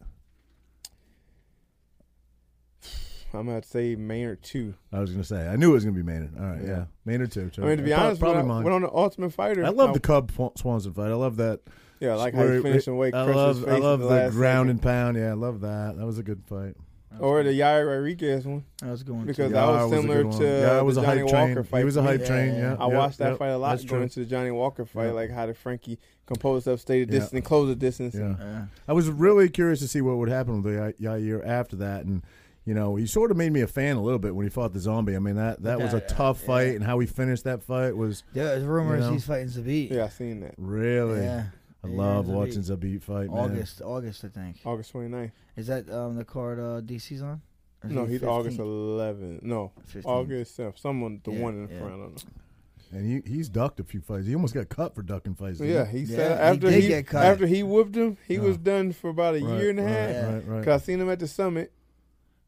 I'm 3.34 3.48
gonna 3.48 3.64
say 3.64 3.96
Maynard 3.96 4.42
two. 4.44 4.76
I 4.92 5.00
was 5.00 5.12
gonna 5.12 5.24
say. 5.24 5.48
I 5.48 5.56
knew 5.56 5.72
it 5.72 5.74
was 5.74 5.84
gonna 5.84 5.96
be 5.98 6.04
Maynard. 6.04 6.38
All 6.40 6.46
right, 6.46 6.62
yeah, 6.62 6.68
Yeah. 6.70 6.86
Maynard 7.06 7.32
too. 7.32 7.50
I 7.58 7.62
mean, 7.62 7.78
to 7.78 7.84
be 7.84 7.92
Pro- 7.92 8.00
honest, 8.04 8.20
probably 8.22 8.38
when 8.44 8.46
I 8.46 8.54
mine. 8.54 8.64
went 8.64 8.76
on 8.76 8.82
the 8.84 8.92
Ultimate 8.94 9.34
Fighter. 9.34 9.66
I 9.66 9.70
love 9.70 9.94
the 9.94 10.00
Cub 10.00 10.32
Swanson 10.56 10.94
fight. 10.94 11.10
I 11.12 11.16
love 11.16 11.38
that. 11.38 11.62
yeah, 12.00 12.16
like 12.16 12.34
how 12.36 12.42
where 12.42 12.54
he 12.54 12.60
it- 12.60 12.64
finished 12.64 12.88
in 12.88 12.96
weight. 12.96 13.14
I 13.14 13.24
love, 13.24 13.68
I 13.68 13.78
love 13.78 14.00
the, 14.02 14.08
the, 14.08 14.30
ground 14.30 14.68
second. 14.68 14.70
and 14.70 14.82
pound. 14.82 15.18
Yeah, 15.18 15.32
I 15.32 15.34
love 15.34 15.62
that. 15.62 15.98
That 15.98 16.06
was 16.06 16.20
a 16.20 16.24
good 16.24 16.44
fight. 16.46 16.76
Or 17.20 17.44
the 17.44 17.52
Yair 17.52 17.88
Rodriguez 17.88 18.46
one 18.46 18.64
I 18.82 18.92
was 18.92 19.04
going 19.04 19.26
because 19.26 19.48
to. 19.50 19.54
that 19.54 19.66
was 19.68 19.92
similar 19.92 20.24
good 20.24 20.26
one. 20.28 20.40
to 20.40 20.46
yeah, 20.46 20.80
it 20.80 20.84
was 20.84 20.96
the 20.96 21.02
a 21.02 21.06
Johnny 21.06 21.22
hype 21.22 21.32
Walker 21.32 21.54
train. 21.54 21.64
fight. 21.66 21.78
He 21.80 21.84
was 21.86 21.96
a 21.98 22.02
for 22.02 22.08
hype 22.08 22.20
Yeah, 22.22 22.28
train. 22.28 22.48
yeah, 22.50 22.54
Yeah, 22.60 22.72
yeah. 22.72 22.84
I 22.86 22.88
yeah, 22.90 22.98
watched 22.98 23.18
that 23.20 23.30
yeah, 23.32 23.36
fight 23.38 23.50
a 23.50 23.58
lot 23.58 23.70
that's 23.72 23.82
going 23.84 23.90
true. 24.00 24.04
into 24.04 24.20
the 24.22 24.26
Johnny 24.26 24.52
Walker 24.52 24.86
fight, 24.86 25.06
Yeah. 25.08 25.12
like 25.12 25.30
how 25.32 25.46
did 25.46 25.58
Frankie 25.58 26.00
compose 26.26 26.68
up, 26.68 26.80
stay 26.80 27.04
the 27.04 27.14
Yeah. 27.14 27.20
distance, 27.20 27.34
and 27.34 27.46
close 27.46 27.68
the 27.68 27.76
distance. 27.76 28.16
Yeah. 28.16 28.36
Yeah. 28.40 28.66
I 28.88 28.94
was 28.94 29.10
really 29.10 29.50
curious 29.50 29.80
to 29.80 29.88
see 29.88 30.02
what 30.02 30.18
would 30.18 30.30
happen 30.30 30.62
with 30.62 30.74
the 30.74 30.94
Yair 31.02 31.46
after 31.46 31.76
that, 31.78 32.06
and 32.06 32.24
you 32.66 32.74
know, 32.74 32.96
he 32.96 33.06
sort 33.06 33.30
of 33.30 33.36
made 33.36 33.52
me 33.52 33.60
a 33.60 33.68
fan 33.68 33.98
a 33.98 34.02
little 34.02 34.20
bit 34.20 34.34
when 34.34 34.46
he 34.46 34.50
fought 34.50 34.72
the 34.72 34.80
zombie. 34.80 35.18
I 35.18 35.20
mean, 35.20 35.36
that 35.36 35.64
that 35.64 35.82
was 35.82 35.94
a 35.94 35.98
Yeah, 35.98 36.08
tough 36.08 36.40
yeah. 36.42 36.48
fight, 36.48 36.76
and 36.76 36.84
how 36.86 36.98
he 37.00 37.06
finished 37.08 37.44
that 37.44 37.62
fight 37.62 37.96
was 37.98 38.24
Yeah, 38.34 38.46
There's 38.46 38.64
rumors 38.64 39.02
You 39.02 39.08
know? 39.08 39.12
he's 39.14 39.26
fighting 39.26 39.48
Zabit. 39.50 39.92
Yeah, 39.92 40.06
I've 40.06 40.14
seen 40.14 40.40
that. 40.40 40.54
really. 40.58 41.22
Yeah. 41.24 41.44
I 41.84 41.88
Yeah, 41.90 41.96
love 41.98 42.26
Zabit. 42.26 42.30
watching 42.34 42.62
Zabit 42.62 43.02
fight. 43.04 43.30
Man. 43.30 43.38
August, 43.38 43.82
August, 43.82 44.24
I 44.26 44.28
think. 44.30 44.58
August 44.66 44.94
29th. 44.94 45.32
Is 45.58 45.68
that 45.68 45.90
um, 45.90 46.16
the 46.16 46.24
card 46.26 46.60
uh, 46.60 46.82
DC's 46.82 47.22
on? 47.22 47.42
Or 47.84 47.90
No, 47.90 48.04
it 48.04 48.10
he's 48.10 48.20
15? 48.22 48.30
August 48.30 48.58
11th. 48.60 49.44
No, 49.44 49.72
15th. 49.94 50.06
August 50.06 50.58
7th. 50.58 50.80
Someone, 50.80 51.22
the 51.24 51.32
Yeah, 51.32 51.40
one 51.42 51.54
in 51.56 51.70
yeah. 51.70 51.80
front. 51.80 51.94
I 51.94 51.98
don't 51.98 52.16
know. 52.16 52.98
and 53.00 53.24
he 53.26 53.30
he's 53.34 53.50
ducked 53.50 53.80
a 53.80 53.84
few 53.84 54.00
fights. 54.02 54.28
He 54.28 54.36
almost 54.36 54.54
got 54.54 54.70
cut 54.70 54.94
for 54.96 55.02
ducking 55.02 55.36
fights. 55.36 55.58
Didn't 55.58 55.74
yeah, 55.74 55.86
he? 55.86 56.00
he 56.00 56.04
Yeah, 56.06 56.16
said 56.16 56.38
he 56.38 56.44
after 56.44 56.70
did 56.70 56.82
he, 56.84 56.88
get 56.90 57.08
cut. 57.08 57.26
after 57.26 57.48
he 57.48 57.64
whooped 57.64 57.96
him, 57.96 58.18
he 58.28 58.40
was 58.40 58.58
done 58.58 58.94
for 58.94 59.10
about 59.10 59.36
a 59.36 59.44
Right, 59.44 59.60
year 59.60 59.70
and 59.72 59.80
a 59.80 59.84
half. 59.88 60.34
Right, 60.34 60.48
right. 60.48 60.64
Cause 60.66 60.82
I 60.82 60.86
seen 60.86 61.02
him 61.02 61.10
at 61.10 61.20
the 61.20 61.28
summit, 61.28 61.72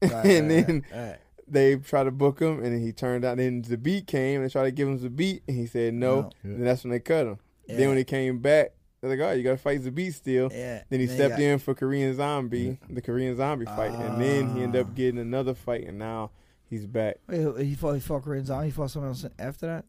Right, 0.01 0.11
and 0.25 0.49
right, 0.49 0.65
then 0.67 0.85
right, 0.93 0.99
right. 1.09 1.17
they 1.47 1.75
tried 1.77 2.03
to 2.05 2.11
book 2.11 2.39
him, 2.39 2.63
and 2.63 2.67
then 2.73 2.79
he 2.81 2.91
turned 2.93 3.25
out. 3.25 3.37
Then 3.37 3.63
the 3.63 3.75
beat 3.77 4.07
came, 4.07 4.39
and 4.41 4.45
they 4.49 4.51
tried 4.51 4.65
to 4.65 4.71
give 4.71 4.87
him 4.87 4.99
the 5.01 5.09
beat, 5.09 5.41
and 5.47 5.57
he 5.57 5.65
said 5.65 5.93
no. 5.95 6.21
No. 6.21 6.29
Yeah. 6.43 6.51
And 6.51 6.67
that's 6.67 6.83
when 6.85 6.91
they 6.91 6.99
cut 6.99 7.25
him. 7.27 7.39
Yeah. 7.67 7.77
Then 7.77 7.89
when 7.89 7.97
he 7.97 8.03
came 8.05 8.39
back, 8.39 8.71
they're 9.10 9.18
like, 9.18 9.27
"Oh, 9.27 9.32
you 9.34 9.44
got 9.44 9.52
to 9.52 9.57
fight 9.57 9.84
the 9.84 9.91
beat 9.91 10.11
still." 10.14 10.49
Yeah. 10.52 10.84
Then 10.90 10.99
he 10.99 11.06
Then 11.06 11.15
stepped 11.15 11.32
got- 11.38 11.41
in 11.41 11.60
for 11.60 11.73
Korean 11.73 12.15
Zombie, 12.15 12.77
the 12.90 13.02
Korean 13.02 13.36
Zombie 13.36 13.65
fight, 13.65 13.91
and 13.94 14.22
then 14.22 14.56
he 14.56 14.64
ended 14.64 14.82
Ah. 14.86 14.88
up 14.90 14.95
getting 14.95 15.19
another 15.19 15.53
fight, 15.53 15.88
and 15.88 15.98
now 15.99 16.32
he's 16.69 16.86
back. 16.86 17.18
Wait, 17.27 17.65
he 17.65 17.76
fought. 17.76 17.94
He 17.94 17.99
fought 17.99 18.23
Korean 18.23 18.45
Zombie. 18.45 18.65
He 18.68 18.72
fought 18.72 18.91
someone 18.91 19.10
else 19.11 19.26
after 19.40 19.68
that. 19.68 19.86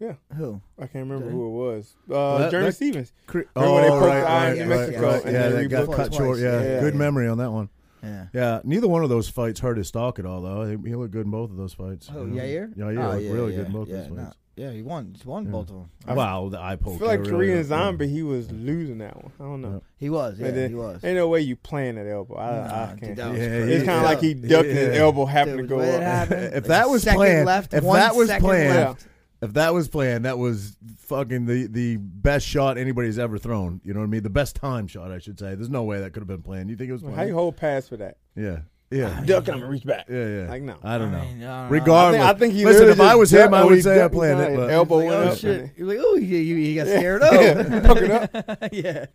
Yeah. 0.00 0.14
Who? 0.36 0.60
I 0.78 0.86
can't 0.88 1.08
remember 1.08 1.26
Did 1.26 1.32
who 1.32 1.46
it 1.46 1.50
was. 1.50 1.94
Uh, 2.10 2.38
that- 2.38 2.50
Jeremy 2.50 2.68
that- 2.70 2.72
Stephens. 2.74 3.12
Cre- 3.28 3.40
Remember 3.54 3.74
when 3.74 3.82
they 3.84 3.88
oh, 3.88 3.98
poked 4.00 4.06
right, 4.06 4.24
eye 4.24 4.48
right, 4.50 4.58
in 4.58 4.68
Mexico 4.68 5.06
right. 5.06 5.24
and 5.24 5.32
Yeah, 5.32 5.48
then 5.48 5.62
that 5.62 5.68
got 5.86 5.86
cut 5.96 6.06
twice. 6.08 6.16
short. 6.18 6.38
Yeah, 6.40 6.60
Yeah. 6.62 6.80
good 6.80 6.94
memory 6.96 7.28
on 7.28 7.38
that 7.38 7.52
one. 7.52 7.68
Yeah. 8.02 8.26
Yeah, 8.32 8.60
neither 8.64 8.88
one 8.88 9.04
of 9.04 9.10
those 9.10 9.28
fights 9.28 9.60
hurt 9.60 9.76
his 9.76 9.86
stock 9.86 10.18
at 10.18 10.26
all, 10.26 10.40
though. 10.42 10.64
He, 10.64 10.88
he 10.88 10.96
looked 10.96 11.12
good 11.12 11.24
in 11.26 11.30
both 11.30 11.52
of 11.52 11.56
those 11.56 11.72
fights. 11.74 12.10
Oh, 12.12 12.24
you 12.24 12.32
know? 12.32 12.42
Yair? 12.42 12.76
Yair 12.76 12.98
Oh, 12.98 13.10
looked 13.12 13.22
yeah, 13.26 13.32
really 13.32 13.50
yeah, 13.52 13.56
good 13.58 13.66
in 13.66 13.72
both 13.72 13.88
yeah, 13.88 13.96
those 13.98 14.10
no. 14.10 14.16
fights. 14.24 14.36
Yeah, 14.56 14.70
he 14.70 14.82
won. 14.82 15.14
He 15.20 15.26
won 15.26 15.46
Yeah. 15.46 15.50
both 15.50 15.70
of 15.70 15.76
them. 15.76 16.16
Wow, 16.16 16.48
the 16.50 16.58
eye 16.58 16.72
I 16.72 16.76
poke. 16.76 16.98
feel 16.98 17.08
like 17.08 17.20
really 17.20 17.30
Korean 17.32 17.56
hurt. 17.58 17.66
Zombie, 17.66 18.08
he 18.08 18.22
was 18.22 18.50
losing 18.52 18.98
that 18.98 19.16
one. 19.16 19.32
I 19.40 19.44
don't 19.44 19.62
know. 19.62 19.70
Yeah. 19.72 19.78
He 19.96 20.10
was. 20.10 20.38
Yeah, 20.38 20.50
then- 20.50 20.68
he 20.70 20.74
was. 20.76 21.02
Ain't 21.02 21.16
no 21.16 21.28
way 21.28 21.40
you 21.40 21.56
playing 21.56 21.94
that 21.94 22.06
elbow. 22.06 22.36
I, 22.36 22.50
Nah, 22.50 22.82
I 22.84 22.90
dude, 22.90 23.00
can't. 23.00 23.16
that 23.16 23.30
was 23.30 23.38
Yeah, 23.40 23.48
crazy. 23.48 23.72
it's 23.72 23.84
kind 23.84 23.98
of 23.98 24.04
like 24.04 24.20
he 24.20 24.34
ducked 24.34 24.68
and 24.68 24.78
his 24.78 24.94
Yeah. 24.96 25.00
elbow 25.02 25.24
happened 25.24 25.56
Dude, 25.58 25.68
to 25.70 25.74
go 25.74 25.80
the 25.80 25.88
it 25.88 25.94
up. 25.96 26.02
happened, 26.02 26.54
If 26.54 26.64
that 26.64 26.90
was 26.90 27.02
second 27.02 27.18
planned- 27.18 27.46
left, 27.46 27.72
if 27.74 27.82
one 27.84 27.98
that 27.98 28.14
was 28.14 28.28
second 28.28 28.44
planned- 28.46 28.76
left. 28.76 29.06
If 29.40 29.54
that 29.54 29.74
was 29.74 29.88
planned, 29.88 30.24
that 30.24 30.38
was 30.38 30.76
fucking 30.98 31.46
the, 31.46 31.66
the 31.66 31.96
best 31.96 32.46
shot 32.46 32.78
anybody's 32.78 33.18
ever 33.18 33.38
thrown. 33.38 33.80
You 33.82 33.92
know 33.92 33.98
what 33.98 34.06
I 34.06 34.08
mean? 34.10 34.22
The 34.22 34.30
best 34.30 34.54
time 34.54 34.86
shot, 34.86 35.10
I 35.10 35.18
should 35.18 35.36
say. 35.36 35.56
There's 35.56 35.68
no 35.70 35.82
way 35.82 35.98
that 35.98 36.12
could 36.12 36.20
have 36.20 36.28
been 36.28 36.42
planned. 36.42 36.70
You 36.70 36.76
think 36.76 36.90
it 36.90 36.92
was 36.92 37.02
planned? 37.02 37.16
How 37.16 37.24
you 37.24 37.34
hold 37.34 37.56
pass 37.56 37.88
for 37.88 37.96
that? 37.96 38.18
Yeah, 38.36 38.58
yeah, 38.92 39.20
Duck 39.24 39.46
and 39.48 39.54
I'm 39.54 39.60
gonna 39.60 39.66
reach 39.66 39.84
back. 39.84 40.06
yeah, 40.08 40.26
yeah. 40.42 40.48
Like, 40.48 40.62
no. 40.62 40.76
I 40.82 40.98
don't 40.98 41.10
know. 41.12 41.18
I 41.18 41.24
mean, 41.26 41.42
I 41.44 41.62
don't 41.62 41.64
know. 41.64 41.68
Regardless, 41.70 42.20
I 42.20 42.26
think, 42.26 42.36
I 42.36 42.38
think 42.38 42.54
he 42.54 42.64
listen. 42.64 42.88
If 42.90 43.00
I 43.00 43.08
just 43.08 43.18
was 43.18 43.32
him, 43.32 43.54
I 43.54 43.64
would 43.64 43.74
he 43.76 43.82
say 43.82 43.94
I 43.94 43.98
ducked, 43.98 44.14
planned 44.14 44.40
his 44.40 44.48
it. 44.48 44.56
But 44.56 44.70
elbow 44.70 44.96
Like, 44.98 45.06
went 45.08 45.20
oh 45.20 45.32
up. 45.32 45.38
shit! 45.38 45.60
and 45.60 45.70
You're 45.76 45.88
like, 45.88 45.98
oh, 46.00 46.14
you, 46.16 46.36
you, 46.38 46.56
you 46.56 46.74
got 46.76 46.86
scared. 46.86 47.22
Yeah, 47.32 47.80
puck 47.86 47.96
it 47.98 48.10
up. 48.10 48.68
yeah. 48.72 49.06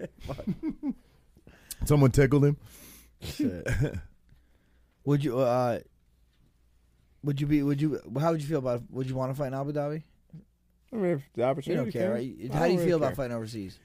someone 1.85 2.11
tickled 2.11 2.45
him. 2.45 2.57
Would 5.05 5.23
you? 5.23 5.39
uh 5.39 5.79
Would 7.23 7.39
you 7.41 7.47
be? 7.47 7.63
Would 7.63 7.81
you? 7.81 7.99
How 8.19 8.31
would 8.31 8.41
you 8.41 8.47
feel 8.47 8.59
about? 8.59 8.83
Would 8.91 9.07
you 9.09 9.15
want 9.15 9.31
to 9.31 9.37
fight 9.37 9.47
in 9.47 9.53
Abu 9.53 9.71
Dhabi? 9.73 10.03
I 10.91 10.95
mean, 10.95 11.11
if 11.13 11.21
the 11.33 11.41
You 11.41 11.47
opportunity 11.47 11.91
don't 11.91 11.91
care, 11.91 12.13
right? 12.13 12.35
How 12.53 12.65
do 12.65 12.71
you 12.71 12.77
don't 12.77 12.85
feel 12.85 12.85
really 12.85 12.93
about 12.93 13.15
fighting 13.15 13.35
overseas? 13.35 13.77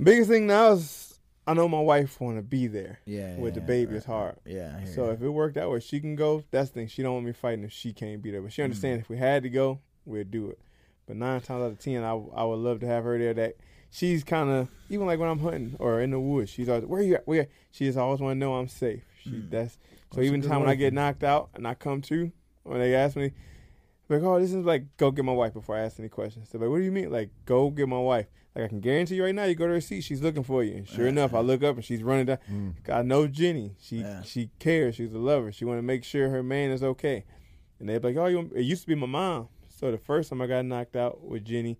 Biggest 0.00 0.28
thing 0.30 0.46
now 0.46 0.72
is 0.72 1.11
I 1.46 1.54
know 1.54 1.68
my 1.68 1.80
wife 1.80 2.20
want 2.20 2.36
to 2.36 2.42
be 2.42 2.68
there 2.68 3.00
Yeah, 3.04 3.36
with 3.36 3.54
yeah, 3.54 3.60
the 3.60 3.66
baby. 3.66 3.90
right, 3.92 3.96
It's 3.96 4.06
hard. 4.06 4.36
Yeah. 4.46 4.84
So 4.84 5.06
you. 5.06 5.10
if 5.12 5.22
it 5.22 5.28
worked 5.28 5.56
out 5.56 5.70
where 5.70 5.80
she 5.80 5.98
can 6.00 6.14
go, 6.14 6.44
that's 6.52 6.70
the 6.70 6.74
thing. 6.74 6.86
She 6.88 7.02
don't 7.02 7.14
want 7.14 7.26
me 7.26 7.32
fighting 7.32 7.64
if 7.64 7.72
she 7.72 7.92
can't 7.92 8.22
be 8.22 8.30
there. 8.30 8.40
But 8.42 8.52
she 8.52 8.62
understands 8.62 8.98
Mm. 8.98 9.02
if 9.02 9.08
we 9.10 9.18
had 9.18 9.42
to 9.42 9.48
go, 9.50 9.80
we'd 10.04 10.30
do 10.30 10.48
it. 10.50 10.58
But 11.06 11.16
nine 11.16 11.40
times 11.40 11.62
out 11.62 11.72
of 11.72 11.78
ten, 11.80 12.04
I, 12.04 12.10
I 12.12 12.44
would 12.44 12.58
love 12.60 12.78
to 12.80 12.86
have 12.86 13.02
her 13.04 13.18
there. 13.18 13.34
That 13.34 13.56
she's 13.90 14.22
kind 14.22 14.50
of 14.50 14.68
even 14.88 15.06
like 15.06 15.18
when 15.18 15.28
I'm 15.28 15.40
hunting 15.40 15.74
or 15.80 16.00
in 16.00 16.12
the 16.12 16.20
woods. 16.20 16.50
She's 16.50 16.68
always 16.68 16.84
where 16.86 17.02
you 17.02 17.16
at? 17.16 17.26
Where? 17.26 17.36
you 17.36 17.42
at?" 17.42 17.48
She 17.72 17.86
just 17.86 17.98
always 17.98 18.20
want 18.20 18.36
to 18.36 18.38
know 18.38 18.54
I'm 18.54 18.68
safe. 18.68 19.02
She 19.22 19.30
Mm. 19.30 19.50
that's 19.50 19.72
so 20.12 20.16
That's 20.16 20.26
even 20.26 20.42
time 20.42 20.60
when 20.60 20.68
I 20.68 20.74
get 20.76 20.92
knocked 20.92 21.24
out 21.24 21.50
and 21.54 21.66
I 21.66 21.74
come 21.74 22.02
to 22.02 22.30
when 22.62 22.78
they 22.78 22.94
ask 22.94 23.16
me. 23.16 23.32
Like, 24.12 24.22
oh, 24.22 24.38
this 24.40 24.52
is 24.52 24.64
like, 24.64 24.96
go 24.96 25.10
get 25.10 25.24
my 25.24 25.32
wife 25.32 25.54
before 25.54 25.76
I 25.76 25.80
ask 25.80 25.98
any 25.98 26.08
questions. 26.08 26.48
So, 26.50 26.58
like, 26.58 26.68
what 26.68 26.78
do 26.78 26.82
you 26.84 26.92
mean? 26.92 27.10
Like, 27.10 27.30
go 27.46 27.70
get 27.70 27.88
my 27.88 27.98
wife. 27.98 28.26
Like, 28.54 28.66
I 28.66 28.68
can 28.68 28.80
guarantee 28.80 29.14
you 29.16 29.24
right 29.24 29.34
now, 29.34 29.44
you 29.44 29.54
go 29.54 29.66
to 29.66 29.72
her 29.72 29.80
seat, 29.80 30.02
she's 30.02 30.20
looking 30.22 30.42
for 30.42 30.62
you. 30.62 30.74
And 30.76 30.88
sure 30.88 31.06
enough, 31.06 31.32
I 31.32 31.40
look 31.40 31.62
up 31.62 31.76
and 31.76 31.84
she's 31.84 32.02
running 32.02 32.26
down. 32.26 32.38
Mm. 32.50 32.74
I 32.92 33.02
know 33.02 33.26
Jenny. 33.26 33.76
She 33.80 34.00
Yeah. 34.00 34.22
she 34.22 34.50
cares. 34.58 34.96
She's 34.96 35.12
a 35.14 35.18
lover. 35.18 35.50
She 35.52 35.64
want 35.64 35.78
to 35.78 35.82
make 35.82 36.04
sure 36.04 36.28
her 36.28 36.42
man 36.42 36.70
is 36.70 36.82
okay. 36.82 37.24
And 37.80 37.88
they're 37.88 37.98
like, 38.00 38.16
oh, 38.16 38.26
you, 38.26 38.50
it 38.54 38.62
used 38.62 38.82
to 38.82 38.88
be 38.88 38.94
my 38.94 39.06
mom. 39.06 39.48
So 39.68 39.90
the 39.90 39.98
first 39.98 40.28
time 40.30 40.42
I 40.42 40.46
got 40.46 40.64
knocked 40.66 40.94
out 40.96 41.24
with 41.24 41.44
Jenny 41.44 41.78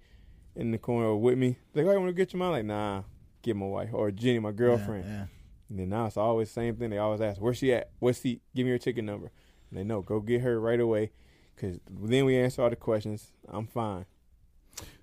in 0.57 0.71
the 0.71 0.79
corner 0.79 1.15
with 1.15 1.37
me, 1.39 1.59
they 1.75 1.83
like, 1.83 1.91
oh, 1.91 1.93
you 1.93 2.01
want 2.01 2.09
to 2.11 2.15
get 2.15 2.33
your 2.33 2.39
mom? 2.39 2.53
Like, 2.53 2.65
nah, 2.65 3.03
get 3.43 3.55
my 3.55 3.67
wife 3.67 3.91
or 3.93 4.11
Jenny, 4.11 4.39
my 4.39 4.53
girlfriend. 4.53 5.05
Yeah, 5.05 5.27
And 5.69 5.79
then 5.79 5.89
now 5.91 6.07
it's 6.07 6.17
always 6.17 6.49
the 6.49 6.55
same 6.55 6.77
thing. 6.77 6.91
They 6.91 6.99
always 6.99 7.21
ask, 7.21 7.41
where's 7.41 7.59
she 7.59 7.73
at? 7.75 7.91
What 7.99 8.17
seat? 8.17 8.41
Give 8.57 8.65
me 8.65 8.71
your 8.71 8.79
ticket 8.79 9.05
number. 9.05 9.31
And 9.71 9.79
they 9.79 9.85
know, 9.85 10.01
go 10.01 10.21
get 10.21 10.41
her 10.41 10.59
right 10.59 10.81
away. 10.81 11.13
Because 11.55 11.79
then 11.89 12.25
we 12.25 12.37
answer 12.37 12.63
all 12.63 12.71
the 12.71 12.77
questions. 12.77 13.33
I'm 13.49 13.67
fine. 13.67 14.07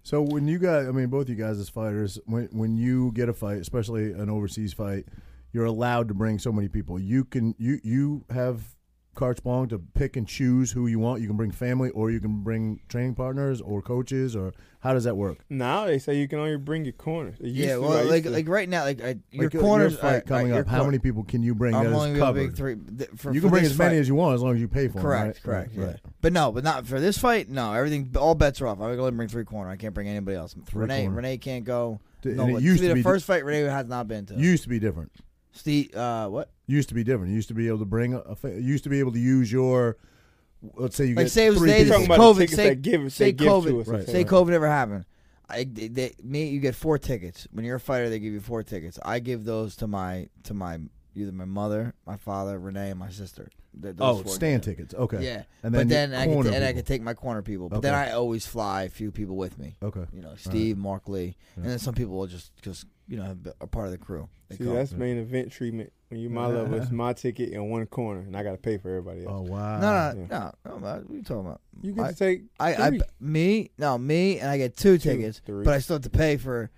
So 0.04 0.22
when 0.22 0.48
you 0.48 0.58
guys, 0.58 0.88
I 0.88 0.92
mean, 0.92 1.08
both 1.08 1.30
you 1.30 1.36
guys 1.36 1.60
as 1.60 1.70
fighters, 1.70 2.20
when 2.26 2.46
when 2.52 2.78
you 2.78 3.12
get 3.14 3.30
a 3.30 3.34
fight, 3.34 3.58
especially 3.60 4.12
an 4.12 4.30
overseas 4.30 4.74
fight, 4.74 5.06
you're 5.52 5.66
allowed 5.66 6.08
to 6.08 6.14
bring 6.14 6.40
so 6.40 6.52
many 6.52 6.68
people. 6.68 7.00
You 7.00 7.26
can 7.26 7.56
you 7.58 7.80
you 7.84 8.26
have 8.30 8.76
carte 9.16 9.44
blanche 9.44 9.70
to 9.72 9.80
pick 9.80 10.16
and 10.16 10.28
choose 10.28 10.72
who 10.72 10.88
you 10.88 11.00
want. 11.00 11.22
You 11.22 11.28
can 11.28 11.36
bring 11.38 11.52
family, 11.52 11.90
or 11.90 12.10
you 12.12 12.20
can 12.20 12.42
bring 12.44 12.80
training 12.88 13.16
partners 13.16 13.60
or 13.62 13.82
coaches, 13.82 14.36
or 14.36 14.54
how 14.80 14.94
does 14.94 15.04
that 15.04 15.18
work? 15.18 15.40
Now 15.50 15.86
they 15.88 16.00
say 16.00 16.16
you 16.18 16.28
can 16.30 16.40
only 16.40 16.56
bring 16.58 16.86
your 16.86 16.94
corners. 16.94 17.36
Yeah. 17.42 17.76
to, 17.76 17.82
Well, 17.82 17.98
used 18.00 18.12
like 18.12 18.24
to- 18.24 18.30
like 18.30 18.48
right 18.48 18.70
now, 18.70 18.84
like 18.84 19.02
I, 19.04 19.18
your 19.32 19.50
Like, 19.50 19.60
corners 19.60 19.92
your 19.94 20.02
fight 20.02 20.26
coming 20.26 20.48
your 20.50 20.60
up. 20.62 20.68
How 20.68 20.78
cor- 20.78 20.86
many 20.86 21.00
people 21.00 21.24
can 21.24 21.44
you 21.44 21.54
bring 21.54 21.76
I'm 21.76 21.84
that 21.86 21.94
only 21.94 22.12
is 22.12 22.18
gonna 22.18 22.26
covered? 22.32 22.56
bring 22.56 22.78
three. 22.78 22.98
th- 22.98 23.10
For, 23.18 23.34
you 23.34 23.42
for 23.42 23.46
can 23.48 23.50
bring 23.52 23.64
this 23.64 23.74
as 23.74 23.78
many 23.78 23.96
fight. 23.96 24.00
as 24.00 24.08
you 24.08 24.16
want 24.16 24.36
as 24.36 24.42
long 24.42 24.56
as 24.56 24.62
you 24.62 24.68
pay 24.70 24.88
for 24.88 24.94
them. 24.94 25.02
Correct, 25.02 25.26
right? 25.26 25.44
correct, 25.44 25.70
Right, 25.76 25.80
yeah. 25.82 25.86
right. 25.92 26.00
But 26.22 26.32
no, 26.34 26.52
but 26.54 26.64
not 26.64 26.88
for 26.88 27.00
this 27.02 27.18
fight. 27.18 27.50
No, 27.50 27.74
everything, 27.74 28.10
all 28.18 28.36
bets 28.36 28.62
are 28.62 28.68
off. 28.68 28.80
I'm 28.80 28.96
gonna 28.96 29.12
bring 29.12 29.28
three 29.28 29.44
corner. 29.44 29.70
I 29.70 29.76
can't 29.76 29.94
bring 29.94 30.08
anybody 30.08 30.38
else. 30.38 30.56
Three 30.66 30.82
Renee, 30.82 31.02
corner. 31.04 31.16
Renee 31.18 31.38
can't 31.40 31.66
go. 31.66 32.00
D- 32.22 32.30
No, 32.32 32.44
and 32.46 32.58
it 32.58 32.62
used 32.64 32.80
see, 32.80 32.88
to 32.88 32.90
the 32.90 32.96
be 32.96 33.02
first 33.02 33.26
fight 33.26 33.44
Renee 33.44 33.62
has 33.64 33.88
not 33.88 34.08
been 34.08 34.26
to. 34.28 34.36
used 34.36 34.64
to 34.64 34.70
be 34.70 34.80
different. 34.80 35.12
Steve, 35.52 35.94
uh, 35.96 36.28
what? 36.30 36.52
Used 36.68 36.90
to 36.90 36.96
be 36.96 37.04
different. 37.04 37.30
You 37.30 37.36
used 37.36 37.48
to 37.48 37.54
be 37.54 37.68
able 37.68 37.80
to 37.80 37.86
bring 37.86 38.14
a, 38.14 38.20
a 38.20 38.36
fa- 38.36 38.60
used 38.60 38.84
to 38.84 38.90
be 38.90 39.00
able 39.00 39.12
to 39.14 39.20
use 39.20 39.52
your. 39.52 39.98
Let's 40.76 40.96
say 40.96 41.06
you 41.06 41.16
Like, 41.16 41.26
get 41.28 41.32
say 41.32 41.46
it 41.48 41.50
was 41.52 41.60
three 41.60 41.70
days- 41.70 41.90
people. 41.90 42.16
COVID, 42.18 42.38
tickets 42.38 42.56
say- 42.56 42.70
they 42.70 42.76
give, 42.76 43.14
say 43.14 43.26
they 43.26 43.32
give 43.32 43.48
COVID, 43.48 43.68
to 43.70 43.82
us. 43.82 43.88
Right. 43.88 44.06
Say 44.08 44.24
COVID 44.26 44.50
never 44.50 44.68
happened. 44.68 45.06
I, 45.52 45.64
they, 45.64 45.88
they, 45.88 46.16
me, 46.24 46.50
you 46.50 46.60
get 46.60 46.76
four 46.76 47.00
tickets. 47.00 47.48
When 47.52 47.66
you're 47.66 47.78
a 47.78 47.80
fighter, 47.80 48.10
they 48.10 48.20
give 48.20 48.34
you 48.34 48.40
four 48.42 48.62
tickets. 48.62 49.00
I 49.04 49.18
give 49.20 49.46
those 49.46 49.76
to 49.78 49.88
my 49.88 50.28
to 50.44 50.54
my 50.54 50.80
either 51.16 51.32
my 51.32 51.46
mother, 51.46 51.96
my 52.06 52.18
father, 52.18 52.60
Renee, 52.60 52.92
and 52.92 53.00
my 53.00 53.10
sister. 53.10 53.50
Th- 53.82 53.96
those 53.96 54.20
Oh, 54.20 54.24
four 54.24 54.34
stand 54.34 54.64
tickets. 54.64 54.94
tickets. 54.94 54.94
Okay. 55.14 55.24
Yeah, 55.26 55.44
And 55.64 55.72
but 55.74 55.88
then 55.88 56.12
then 56.12 56.14
I 56.14 56.26
corner 56.26 56.50
can, 56.50 56.56
and 56.56 56.64
I 56.64 56.68
people. 56.70 56.82
can 56.82 56.86
take 56.88 57.02
my 57.02 57.14
corner 57.14 57.42
people. 57.42 57.70
But 57.70 57.82
then 57.82 57.94
I 57.94 58.12
always 58.12 58.46
fly 58.46 58.84
a 58.84 58.90
few 58.90 59.12
people 59.12 59.36
with 59.36 59.58
me. 59.60 59.76
Okay. 59.84 60.06
You 60.14 60.22
know, 60.22 60.34
Steve, 60.38 60.78
Mark 60.78 61.08
Lee, 61.08 61.36
and 61.56 61.66
then 61.66 61.80
some 61.80 61.94
people 61.94 62.16
will 62.18 62.28
just 62.28 62.52
just 62.62 62.86
you 63.08 63.18
know 63.18 63.24
have- 63.24 63.54
are 63.62 63.68
part 63.68 63.86
of 63.86 63.92
the 63.92 63.98
crew. 63.98 64.28
They 64.50 64.58
See, 64.58 64.64
come. 64.66 64.74
that's 64.74 64.92
main 64.94 65.18
event 65.18 65.52
treatment. 65.52 65.94
When 66.10 66.20
you 66.20 66.30
my 66.32 66.48
level, 66.48 66.82
it's 66.82 66.90
my 66.90 67.14
ticket 67.14 67.50
in 67.50 67.70
one 67.70 67.86
corner, 67.86 68.22
and 68.22 68.36
I 68.36 68.42
got 68.42 68.52
to 68.54 68.58
pay 68.58 68.80
for 68.80 68.90
everybody 68.90 69.24
else. 69.26 69.36
Oh 69.38 69.42
wow. 69.52 69.80
no, 69.80 70.12
no, 70.14 70.28
Yeah. 70.32 70.52
no, 70.66 70.72
no, 70.72 70.76
What 70.78 70.90
are 71.12 71.14
you 71.14 71.22
talking 71.22 71.46
about? 71.46 71.62
You 71.84 71.92
get 71.94 72.06
I- 72.06 72.10
to 72.12 72.16
take 72.18 72.42
I, 72.60 72.74
I, 72.74 72.90
three. 72.90 73.02
me, 73.20 73.72
no, 73.78 73.96
me, 74.00 74.40
and 74.40 74.50
I 74.50 74.58
get 74.58 74.76
two 74.76 74.98
tickets, 74.98 75.40
three. 75.46 75.64
but 75.64 75.76
I 75.76 75.80
still 75.80 75.98
have 75.98 76.04
to 76.04 76.10
pay 76.10 76.38
for 76.38 76.72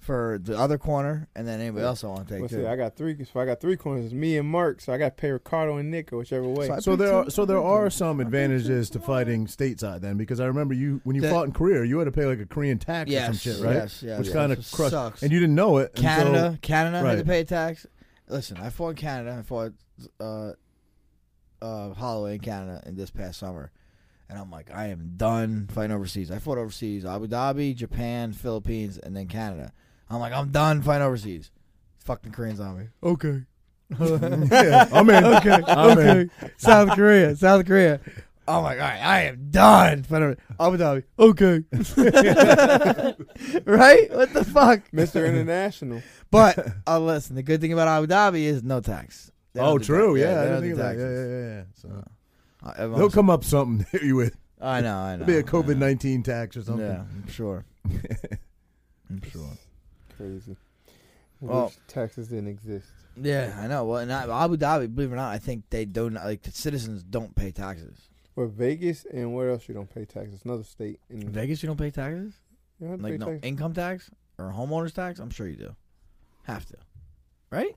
for 0.00 0.40
the 0.42 0.56
other 0.58 0.78
corner, 0.78 1.28
and 1.36 1.46
then 1.46 1.60
anybody 1.60 1.84
else 1.84 2.02
I 2.02 2.06
want 2.06 2.26
to 2.26 2.32
take 2.34 2.40
Well, 2.40 2.48
too. 2.48 2.62
see, 2.62 2.66
I 2.66 2.74
got 2.74 2.96
three. 2.96 3.14
If 3.18 3.36
I 3.36 3.44
got 3.44 3.60
three 3.60 3.76
corners, 3.76 4.06
it's 4.06 4.14
me 4.14 4.38
and 4.38 4.48
Mark, 4.48 4.80
so 4.80 4.92
I 4.94 4.98
got 4.98 5.14
to 5.16 5.20
pay 5.20 5.30
Ricardo 5.30 5.76
and 5.76 5.90
Nick, 5.90 6.10
or 6.12 6.16
whichever 6.16 6.48
way. 6.48 6.68
So 6.68 6.80
So 6.80 6.90
picked 6.92 6.98
there 7.00 7.12
are 7.14 7.30
so 7.30 7.44
there 7.44 7.62
are 7.62 7.90
some 7.90 8.18
advantages 8.20 8.88
to 8.90 8.98
fighting 8.98 9.46
stateside 9.46 10.00
then 10.00 10.16
because 10.16 10.40
I 10.40 10.46
remember 10.46 10.72
you 10.72 11.02
when 11.04 11.16
you 11.16 11.22
The- 11.22 11.28
fought 11.30 11.46
in 11.46 11.52
Korea 11.52 11.84
you 11.84 11.98
had 11.98 12.06
to 12.06 12.12
pay 12.12 12.24
like 12.24 12.40
a 12.40 12.46
Korean 12.46 12.78
tax 12.78 13.10
yes, 13.10 13.28
or 13.28 13.32
some 13.34 13.52
shit 13.54 13.62
right 13.64 13.74
Yes, 13.74 14.02
yes, 14.02 14.18
which 14.18 14.28
yes, 14.28 14.34
kind 14.34 14.52
of 14.52 14.58
crushed 14.72 14.90
sucks. 14.92 15.22
and 15.22 15.30
you 15.30 15.38
didn't 15.38 15.54
know 15.54 15.76
it 15.76 15.94
Canada, 15.94 16.44
until, 16.46 16.58
Canada 16.62 16.98
had 17.00 17.18
to 17.18 17.24
pay 17.24 17.40
a 17.40 17.44
tax. 17.44 17.86
Listen, 18.26 18.56
I 18.56 18.70
fought 18.70 18.90
in 18.90 18.96
Canada. 18.96 19.36
I 19.38 19.42
fought 19.42 19.72
uh, 20.18 20.52
uh, 21.60 21.92
Holloway 21.94 22.34
in 22.36 22.40
Canada 22.40 22.82
in 22.86 22.96
this 22.96 23.10
past 23.10 23.38
summer, 23.38 23.70
and 24.30 24.38
I'm 24.38 24.50
like, 24.50 24.70
I 24.72 24.86
am 24.86 25.14
done 25.16 25.68
fighting 25.70 25.94
overseas. 25.94 26.30
I 26.30 26.38
fought 26.38 26.56
overseas: 26.56 27.04
Abu 27.04 27.26
Dhabi, 27.26 27.74
Japan, 27.76 28.32
Philippines, 28.32 28.96
and 28.98 29.14
then 29.14 29.26
Canada. 29.26 29.72
I'm 30.10 30.18
like, 30.20 30.32
I'm 30.32 30.50
done 30.50 30.82
fighting 30.82 31.06
overseas. 31.06 31.50
Fucking 32.04 32.32
Koreans 32.32 32.58
on 32.60 32.78
me. 32.78 32.86
Okay. 33.02 33.42
yeah, 34.00 34.88
I'm 34.92 35.08
in 35.10 35.24
okay. 35.24 35.60
I'm 35.66 35.98
in. 35.98 36.30
South 36.56 36.90
Korea. 36.96 37.34
South 37.36 37.66
Korea. 37.66 38.00
I'm 38.48 38.62
like, 38.64 38.78
all 38.80 38.84
right, 38.86 39.00
I 39.00 39.20
am 39.24 39.50
done. 39.50 40.02
fighting 40.02 40.36
Abu 40.58 40.76
Dhabi. 40.76 41.04
Okay. 41.18 41.64
right? 43.64 44.12
What 44.12 44.32
the 44.32 44.44
fuck? 44.44 44.80
Mr. 44.92 45.26
International. 45.28 46.02
But 46.30 46.58
uh, 46.86 46.98
listen, 47.00 47.36
the 47.36 47.42
good 47.42 47.60
thing 47.60 47.72
about 47.72 47.88
Abu 47.88 48.06
Dhabi 48.06 48.42
is 48.44 48.62
no 48.62 48.80
tax. 48.80 49.30
They 49.52 49.60
oh 49.60 49.78
true 49.78 50.16
tax. 50.16 50.24
yeah, 50.28 50.40
I 50.40 50.44
didn't 50.44 50.60
think 50.62 50.72
of 50.72 50.78
do 50.78 50.82
that 50.82 50.96
yeah 50.96 51.10
yeah 51.10 51.26
yeah, 51.26 51.56
yeah. 51.56 51.62
So, 51.74 51.88
Uh, 52.62 52.72
they'll 52.74 52.84
everyone's- 52.84 53.14
come 53.14 53.30
up 53.30 53.44
something 53.44 53.84
to 53.84 53.90
hit 53.90 54.02
you 54.02 54.16
with 54.16 54.36
I 54.60 54.80
know, 54.80 54.96
I 54.98 55.16
know. 55.16 55.22
It'll 55.22 55.26
be 55.26 55.34
a 55.34 55.38
I 55.38 55.40
know. 55.40 55.46
COVID 55.46 55.76
nineteen 55.78 56.22
tax 56.22 56.56
or 56.56 56.62
something 56.62 56.86
Yeah, 56.86 57.00
I'm 57.02 57.28
sure. 57.28 57.64
I'm 60.20 60.40
sure. 60.40 60.54
Crazy. 60.54 60.56
Well- 61.40 61.64
Wish 61.66 61.76
taxes 61.88 62.28
didn't 62.28 62.48
exist. 62.48 62.88
Yeah, 63.20 63.58
I 63.60 63.66
know. 63.66 63.84
Well, 63.84 63.98
and 63.98 64.12
I, 64.12 64.22
Abu 64.44 64.56
Dhabi, 64.56 64.94
believe 64.94 65.10
it 65.10 65.14
or 65.14 65.16
not, 65.16 65.32
I 65.32 65.38
think 65.38 65.64
they 65.70 65.84
don't 65.84 66.14
like 66.14 66.42
the 66.42 66.52
citizens 66.52 67.02
don't 67.02 67.34
pay 67.34 67.50
taxes. 67.50 68.08
Well, 68.36 68.46
Vegas 68.46 69.04
and 69.12 69.34
where 69.34 69.50
else 69.50 69.68
you 69.68 69.74
don't 69.74 69.92
pay 69.92 70.04
taxes? 70.04 70.42
Another 70.44 70.62
state 70.62 71.00
in 71.10 71.22
In 71.22 71.28
Vegas, 71.30 71.62
you 71.62 71.66
don't 71.66 71.76
pay 71.76 71.90
taxes. 71.90 72.34
You 72.78 72.86
don't 72.86 72.90
have 72.92 72.98
to 73.00 73.02
Like 73.04 73.12
pay 73.14 73.18
no 73.18 73.26
taxes. 73.26 73.40
income 73.48 73.74
tax 73.74 74.10
or 74.38 74.52
homeowners 74.52 74.94
tax. 74.94 75.18
I'm 75.18 75.28
sure 75.30 75.48
you 75.48 75.56
do. 75.56 75.74
Have 76.44 76.64
to, 76.66 76.76
right? 77.50 77.76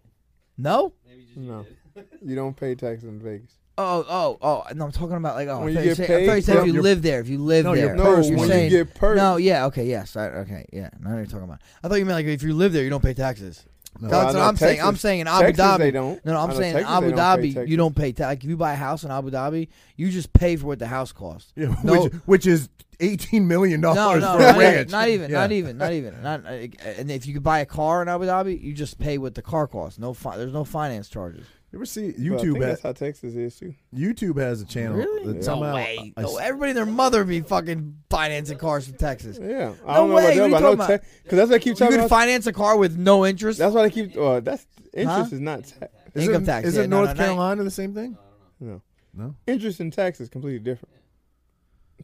No. 0.58 0.94
Maybe 1.08 1.24
just 1.26 1.38
No. 1.38 1.62
you 1.62 1.66
did. 1.96 2.08
You 2.30 2.36
don't 2.36 2.56
pay 2.56 2.76
taxes 2.76 3.10
in 3.10 3.20
Vegas. 3.20 3.58
Oh, 3.76 4.06
oh, 4.08 4.38
oh! 4.42 4.64
No, 4.76 4.86
I'm 4.86 4.92
talking 4.92 5.16
about 5.18 5.36
like 5.36 5.48
oh, 5.48 5.62
When 5.64 5.76
I 5.76 5.82
you 5.82 5.96
thought 5.96 5.98
get 5.98 6.08
said, 6.08 6.22
I 6.22 6.26
thought 6.28 6.36
you 6.36 6.42
said 6.44 6.58
if 6.58 6.66
you're- 6.68 6.80
live 6.82 7.02
there. 7.02 7.20
If 7.22 7.28
you 7.28 7.40
live 7.40 7.66
No, 7.66 7.74
there, 7.76 7.96
No, 7.96 8.04
Perks, 8.04 8.30
you're 8.30 8.38
when 8.38 8.48
saying 8.48 8.72
you 8.72 8.84
get 8.86 8.94
perks. 8.94 9.18
no. 9.18 9.38
Yeah, 9.38 9.66
okay, 9.66 9.86
yes, 9.86 10.16
I, 10.16 10.28
okay, 10.30 10.66
yeah. 10.72 10.90
Now 11.00 11.16
you're 11.16 11.26
talking 11.26 11.46
about. 11.46 11.60
I 11.84 11.88
thought 11.88 11.96
you 11.96 12.06
meant 12.06 12.18
like 12.18 12.28
if 12.28 12.44
you 12.44 12.54
live 12.54 12.72
there, 12.72 12.84
you 12.84 12.92
don't 12.92 13.04
pay 13.04 13.16
taxes. 13.16 13.66
No. 14.00 14.08
I 14.08 14.12
That's 14.12 14.26
what 14.26 14.34
know 14.34 14.46
I'm 14.46 14.56
saying. 14.58 14.80
I'm 14.80 14.86
Texas- 14.88 15.02
saying 15.02 15.20
in 15.22 15.28
Abu 15.28 15.46
Texas, 15.48 15.66
Dhabi. 15.66 15.78
they 15.80 15.92
don't. 15.92 16.24
No, 16.26 16.34
no, 16.34 16.40
I 16.40 16.44
I'm 16.44 16.50
know 16.50 16.56
saying 16.56 16.70
in 16.70 16.78
Texas, 16.84 16.92
Abu 16.98 17.06
they 17.06 17.12
don't 17.12 17.18
pay 17.18 17.24
Dhabi, 17.50 17.54
taxes. 17.56 17.70
you 17.72 17.78
don't 17.78 17.96
pay 17.96 18.12
tax. 18.12 18.44
If 18.44 18.50
you 18.50 18.58
buy 18.58 18.74
a 18.74 18.76
house 18.76 19.04
in 19.04 19.12
Abu 19.12 19.32
Dhabi, 19.32 19.68
you 19.98 20.10
just 20.12 20.34
pay 20.34 20.56
for 20.56 20.68
what 20.68 20.80
the 20.80 20.88
house 20.88 21.12
costs. 21.12 21.52
Yeah, 21.56 21.76
No. 21.84 22.04
which, 22.04 22.14
which 22.26 22.48
is 22.48 22.70
eighteen 23.00 23.48
million 23.48 23.82
No, 23.82 23.96
dollars 23.96 24.22
no, 24.22 24.34
for 24.34 24.40
not 24.40 24.58
a 24.62 24.72
even, 24.72 24.88
not 24.92 25.08
even, 25.10 25.32
Yeah. 25.32 25.40
not 25.40 25.52
even, 25.52 25.78
not 25.80 25.94
even. 25.94 26.22
Not, 26.22 26.46
uh, 26.46 26.50
and 26.98 27.10
if 27.10 27.26
you 27.26 27.34
could 27.34 27.44
buy 27.44 27.60
a 27.60 27.66
car 27.66 28.04
in 28.04 28.08
Abu 28.08 28.26
Dhabi, 28.26 28.62
you 28.62 28.74
just 28.74 29.00
pay 29.00 29.18
what 29.18 29.34
the 29.34 29.42
car 29.42 29.66
costs. 29.68 29.98
No, 29.98 30.14
fi- 30.14 30.38
there's 30.38 30.54
no 30.54 30.64
finance 30.64 31.08
charges. 31.10 31.46
You 31.74 31.80
ever 31.80 31.86
see 31.88 32.12
But 32.12 32.20
I 32.20 32.22
YouTube? 32.22 32.40
think 32.54 32.58
Has, 32.58 32.66
that's 32.70 32.82
how 32.84 32.92
Texas 32.92 33.34
is 33.34 33.56
too. 33.58 33.74
YouTube 33.96 34.38
has 34.40 34.62
a 34.62 34.66
channel. 34.66 34.96
Really? 34.96 35.26
that 35.26 35.36
No 35.38 35.42
somehow 35.42 35.74
way. 35.74 36.14
I- 36.16 36.22
No, 36.22 36.38
everybody 36.38 36.70
and 36.70 36.78
their 36.78 36.86
mother 36.86 37.24
be 37.24 37.42
fucking 37.42 37.98
financing 38.12 38.60
cars 38.60 38.88
from 38.88 38.98
Texas. 38.98 39.40
Yeah, 39.42 39.74
I 39.84 39.94
No 39.96 40.02
don't 40.02 40.10
know 40.10 40.16
way, 40.16 40.22
about 40.22 40.24
what 40.24 40.24
are 40.24 40.28
that, 40.28 40.36
you 40.36 40.40
but 40.40 40.46
I 40.46 40.50
know 40.60 40.76
talking 40.76 40.96
about? 40.96 41.02
because 41.24 41.38
that's 41.38 41.50
what 41.50 41.56
I 41.56 41.60
keep 41.60 41.66
You 41.72 41.74
talking 41.76 41.92
could 41.94 42.00
about. 42.06 42.10
finance 42.12 42.46
a 42.46 42.54
car 42.54 42.78
with 42.78 42.96
no 42.96 43.26
interest. 43.26 43.58
That's 43.58 43.74
why 43.74 43.82
I 43.86 43.90
keep. 43.90 44.16
Uh, 44.16 44.40
that's 44.42 44.68
interest 44.94 45.32
Huh? 45.32 45.36
is 45.36 45.40
not 45.42 45.64
tax. 45.66 45.92
Is 46.14 46.28
Income 46.28 46.44
it, 46.44 46.46
tax, 46.46 46.68
Is 46.68 46.76
yeah, 46.76 46.84
it 46.84 46.90
no, 46.92 46.98
North 46.98 47.10
no, 47.10 47.14
no. 47.24 47.26
Carolina 47.26 47.64
the 47.64 47.72
same 47.72 47.96
thing? 47.96 48.18
No, 48.60 48.82
No. 49.16 49.36
interest 49.48 49.80
and 49.80 49.92
tax 49.92 50.22
is 50.22 50.30
completely 50.30 50.60
different. 50.60 50.94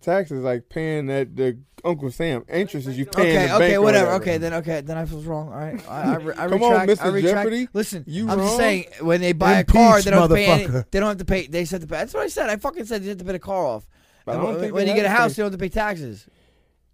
Tax 0.01 0.31
is 0.31 0.43
like 0.43 0.69
paying 0.69 1.07
that 1.07 1.35
the 1.35 1.57
Uncle 1.83 2.11
Sam. 2.11 2.43
Interest 2.49 2.87
is 2.87 2.97
you 2.97 3.05
paying 3.05 3.27
Okay, 3.37 3.47
the 3.47 3.53
okay, 3.55 3.59
bank 3.67 3.77
or 3.77 3.81
whatever. 3.81 4.05
whatever. 4.07 4.21
Okay, 4.23 4.37
then 4.37 4.53
okay, 4.55 4.81
then 4.81 4.97
I 4.97 5.01
was 5.03 5.25
wrong. 5.25 5.47
All 5.49 5.55
right, 5.59 5.89
I, 5.89 6.01
I, 6.01 6.15
I 6.45 6.47
Come 6.49 6.63
on, 6.63 6.71
retract. 6.87 6.91
Mr. 6.91 7.05
I 7.05 7.07
retract. 7.09 7.35
Jeopardy. 7.37 7.67
Listen, 7.73 8.03
You 8.07 8.23
I'm 8.29 8.37
just 8.39 8.49
wrong? 8.51 8.57
saying 8.59 8.85
when 9.01 9.21
they 9.21 9.33
buy 9.33 9.59
a 9.59 9.63
car, 9.63 10.01
they 10.01 10.11
don't 10.11 10.29
pay. 10.33 10.45
Any, 10.65 10.65
they 10.91 10.99
don't 10.99 11.09
have 11.09 11.17
to 11.17 11.25
pay. 11.25 11.47
They 11.47 11.61
just 11.61 11.71
have 11.73 11.81
to 11.81 11.87
pay. 11.87 11.97
That's 11.97 12.13
what 12.13 12.23
I 12.23 12.27
said. 12.27 12.49
I 12.49 12.55
fucking 12.57 12.85
said 12.85 13.03
they 13.03 13.09
have 13.09 13.17
to 13.17 13.25
pay 13.25 13.31
the 13.33 13.39
car 13.39 13.65
off. 13.65 13.87
But 14.25 14.33
I 14.33 14.35
don't 14.41 14.45
when 14.51 14.59
think 14.59 14.73
when 14.73 14.87
you 14.87 14.93
get 14.93 15.05
a 15.05 15.09
house, 15.09 15.35
pay- 15.35 15.41
you 15.41 15.43
don't 15.45 15.51
have 15.53 15.59
to 15.59 15.63
pay 15.63 15.69
taxes. 15.69 16.27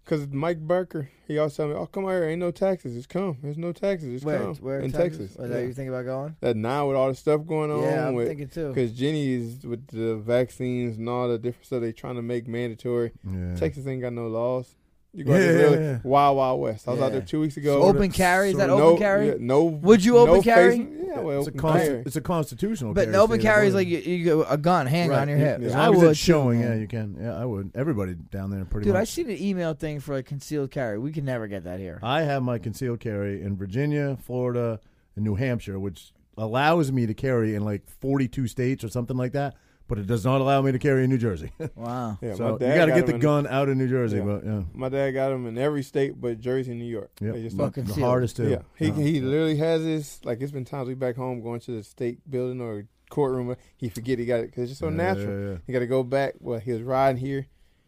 Because 0.06 0.28
Mike 0.28 0.64
Barker, 0.64 1.10
he 1.26 1.36
always 1.36 1.56
tell 1.56 1.66
me, 1.66 1.74
"Oh, 1.74 1.86
come 1.86 2.04
out 2.04 2.10
here, 2.10 2.24
ain't 2.28 2.38
no 2.38 2.52
taxes. 2.52 2.94
Just 2.94 3.08
come. 3.08 3.38
There's 3.42 3.58
no 3.58 3.72
taxes. 3.72 4.08
Just 4.12 4.24
Where? 4.24 4.38
come." 4.38 4.54
Where 4.56 4.78
in 4.78 4.92
Texas? 4.92 5.30
Texas? 5.32 5.44
Is 5.44 5.50
that 5.50 5.58
Yeah. 5.60 5.66
you 5.66 5.72
think 5.72 5.88
about 5.88 6.04
going? 6.04 6.36
That 6.40 6.56
now 6.56 6.86
with 6.86 6.96
all 6.96 7.08
the 7.08 7.16
stuff 7.16 7.44
going 7.44 7.72
on, 7.72 7.82
yeah, 7.82 8.06
I'm 8.06 8.14
with 8.14 8.28
thinking 8.28 8.48
too. 8.48 8.68
because 8.68 8.92
Jenny 8.92 9.32
is 9.34 9.66
with 9.66 9.84
the 9.88 10.14
vaccines 10.14 10.96
and 10.96 11.08
all 11.08 11.28
the 11.28 11.38
different 11.38 11.66
stuff 11.66 11.80
they 11.80 11.90
trying 11.92 12.14
to 12.14 12.22
make 12.22 12.46
mandatory. 12.46 13.10
Yeah. 13.28 13.56
Texas 13.56 13.84
ain't 13.88 14.00
got 14.00 14.12
no 14.12 14.28
laws. 14.28 14.76
You 15.16 15.24
go 15.24 15.32
out 15.32 15.38
there 15.38 15.52
Yeah, 15.56 15.62
really 15.62 15.76
yeah, 15.84 15.90
yeah. 15.92 15.98
wild, 16.04 16.36
wild 16.36 16.60
west. 16.60 16.86
I 16.86 16.92
was 16.92 17.00
out 17.00 17.12
there 17.12 17.22
two 17.22 17.40
weeks 17.40 17.56
ago. 17.56 17.82
Open 17.82 18.10
carry? 18.12 18.50
Is 18.50 18.58
that 18.58 18.66
no, 18.68 18.78
open 18.80 18.98
carry? 18.98 19.28
yeah, 19.28 19.34
no. 19.38 19.64
Would 19.64 20.04
you 20.04 20.12
no 20.12 20.18
open 20.26 20.42
carry? 20.42 20.70
facing- 20.78 20.92
Yeah, 21.06 21.20
well, 21.20 21.38
It's 21.38 21.48
a, 21.48 21.50
open 21.52 21.60
consti- 21.62 21.86
carry. 21.86 22.02
it's 22.04 22.16
a 22.16 22.20
constitutional. 22.20 22.92
But 22.92 23.04
carry 23.06 23.16
open 23.16 23.40
carry 23.40 23.66
is 23.68 23.74
like 23.74 23.88
you, 23.88 23.96
you 23.98 24.24
go 24.26 24.42
a 24.42 24.58
gun 24.58 24.86
hang 24.86 25.08
Right. 25.08 25.20
on 25.20 25.28
your 25.30 25.38
hip. 25.38 25.62
As 25.62 25.74
I 25.74 25.86
long 25.86 25.94
as 25.96 26.00
would 26.02 26.10
it's 26.10 26.18
showing, 26.20 26.60
man. 26.60 26.72
yeah, 26.72 26.74
you 26.76 26.86
can. 26.86 27.16
Yeah, 27.18 27.34
I 27.40 27.46
would. 27.46 27.70
Everybody 27.74 28.14
down 28.14 28.50
there 28.50 28.64
pretty 28.66 28.84
Dude, 28.84 28.96
I 28.96 29.00
much. 29.00 29.08
seen 29.08 29.30
an 29.30 29.40
email 29.42 29.72
thing 29.72 30.00
for 30.00 30.16
a 30.16 30.22
concealed 30.22 30.70
carry. 30.70 30.98
We 30.98 31.12
can 31.12 31.24
never 31.24 31.46
get 31.48 31.64
that 31.64 31.80
here. 31.80 31.98
I 32.02 32.22
have 32.22 32.42
my 32.42 32.58
concealed 32.58 33.00
carry 33.00 33.40
in 33.42 33.56
Virginia, 33.56 34.18
Florida, 34.22 34.80
and 35.14 35.24
New 35.24 35.36
Hampshire, 35.36 35.78
which 35.80 36.12
allows 36.36 36.92
me 36.92 37.06
to 37.06 37.14
carry 37.14 37.54
in 37.54 37.64
like 37.64 37.88
42 38.00 38.46
states 38.48 38.84
or 38.84 38.90
something 38.90 39.16
like 39.16 39.32
that. 39.32 39.54
But 39.88 39.98
it 40.00 40.06
does 40.08 40.24
not 40.24 40.40
allow 40.40 40.60
me 40.62 40.72
to 40.72 40.78
carry 40.80 41.04
in 41.04 41.10
New 41.10 41.18
Jersey. 41.18 41.52
Wow. 41.76 42.18
Yeah, 42.20 42.34
so 42.34 42.54
you 42.54 42.58
got 42.58 42.86
to 42.86 42.90
got 42.92 42.96
get 42.96 43.06
the 43.06 43.18
gun 43.18 43.46
out 43.46 43.68
of 43.68 43.76
New 43.76 43.88
Jersey. 43.88 44.16
Yeah. 44.16 44.24
But 44.24 44.44
yeah, 44.44 44.62
My 44.74 44.88
dad 44.88 45.12
got 45.12 45.28
them 45.30 45.46
in 45.46 45.56
every 45.58 45.82
state 45.84 46.20
but 46.20 46.40
Jersey 46.40 46.72
and 46.72 46.80
New 46.80 46.86
York. 46.86 47.10
Yep. 47.20 47.34
They 47.34 47.42
just 47.42 47.56
But 47.56 47.74
the 47.74 47.84
hardest 47.94 48.36
too. 48.36 48.48
Yeah, 48.48 48.62
he 48.76 48.90
Uh-huh. 48.90 49.00
he 49.00 49.20
literally 49.20 49.56
has 49.58 49.84
this. 49.84 50.24
Like 50.24 50.40
it's 50.40 50.50
been 50.52 50.64
times 50.64 50.88
we 50.88 50.94
back 50.94 51.14
home 51.16 51.40
going 51.40 51.60
to 51.60 51.70
the 51.72 51.82
state 51.84 52.18
building 52.28 52.60
or 52.60 52.86
courtroom. 53.10 53.54
He 53.76 53.88
forget 53.88 54.18
he 54.18 54.24
got 54.26 54.40
it 54.40 54.46
because 54.46 54.64
it's 54.64 54.70
just 54.72 54.80
so 54.80 54.88
Yeah, 54.88 54.96
natural. 54.96 55.40
yeah, 55.40 55.50
yeah. 55.52 55.56
He 55.68 55.72
got 55.72 55.78
to 55.80 55.86
go 55.86 56.02
back. 56.02 56.34
Well, 56.40 56.58
he 56.58 56.72
was 56.72 56.82
riding 56.82 57.20
here, 57.20 57.46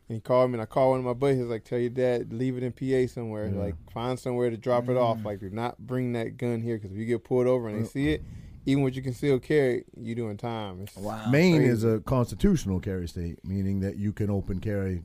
and 0.09 0.15
he 0.16 0.20
called 0.20 0.51
me. 0.51 0.55
And 0.55 0.62
I 0.62 0.66
called 0.66 0.91
one 0.91 1.01
of 1.01 1.05
my 1.05 1.15
buddies. 1.15 1.39
He 1.39 1.43
was 1.43 1.51
like, 1.51 1.65
"Tell 1.65 1.79
your 1.81 1.91
dad 1.91 2.33
leave 2.33 2.57
it 2.57 2.62
in 2.62 2.70
PA 2.70 3.12
somewhere. 3.12 3.47
Yeah. 3.49 3.59
Like 3.59 3.75
find 3.91 4.16
somewhere 4.16 4.51
to 4.51 4.57
drop 4.57 4.89
it 4.89 4.97
off. 4.97 5.25
Like 5.25 5.41
do 5.41 5.51
not 5.51 5.79
bring 5.79 6.12
that 6.12 6.37
gun 6.37 6.61
here 6.61 6.77
because 6.77 6.93
if 6.93 6.97
you 6.99 7.07
get 7.07 7.25
pulled 7.25 7.49
over 7.49 7.66
and 7.66 7.79
they 7.79 7.83
Yep. 7.83 7.91
see 7.91 8.09
it, 8.11 8.23
even 8.66 8.82
with 8.82 8.94
your 8.94 9.02
concealed 9.05 9.43
carry, 9.43 9.85
you 9.97 10.14
doing 10.14 10.36
time. 10.36 10.82
It's, 10.82 10.97
Wow. 10.97 11.30
Maine 11.30 11.56
crazy. 11.56 11.70
is 11.72 11.85
a 11.85 12.01
constitutional 12.01 12.80
carry 12.80 13.09
state, 13.09 13.39
meaning 13.44 13.80
that 13.80 13.97
you 13.97 14.12
can 14.12 14.30
open 14.30 14.60
carry. 14.60 15.02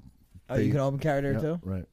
Oh, 0.49 0.55
you 0.55 0.71
can 0.71 0.80
open 0.81 0.99
carry 0.99 1.21
there 1.21 1.34
Yeah, 1.34 1.39
too. 1.39 1.59
Right. 1.63 1.85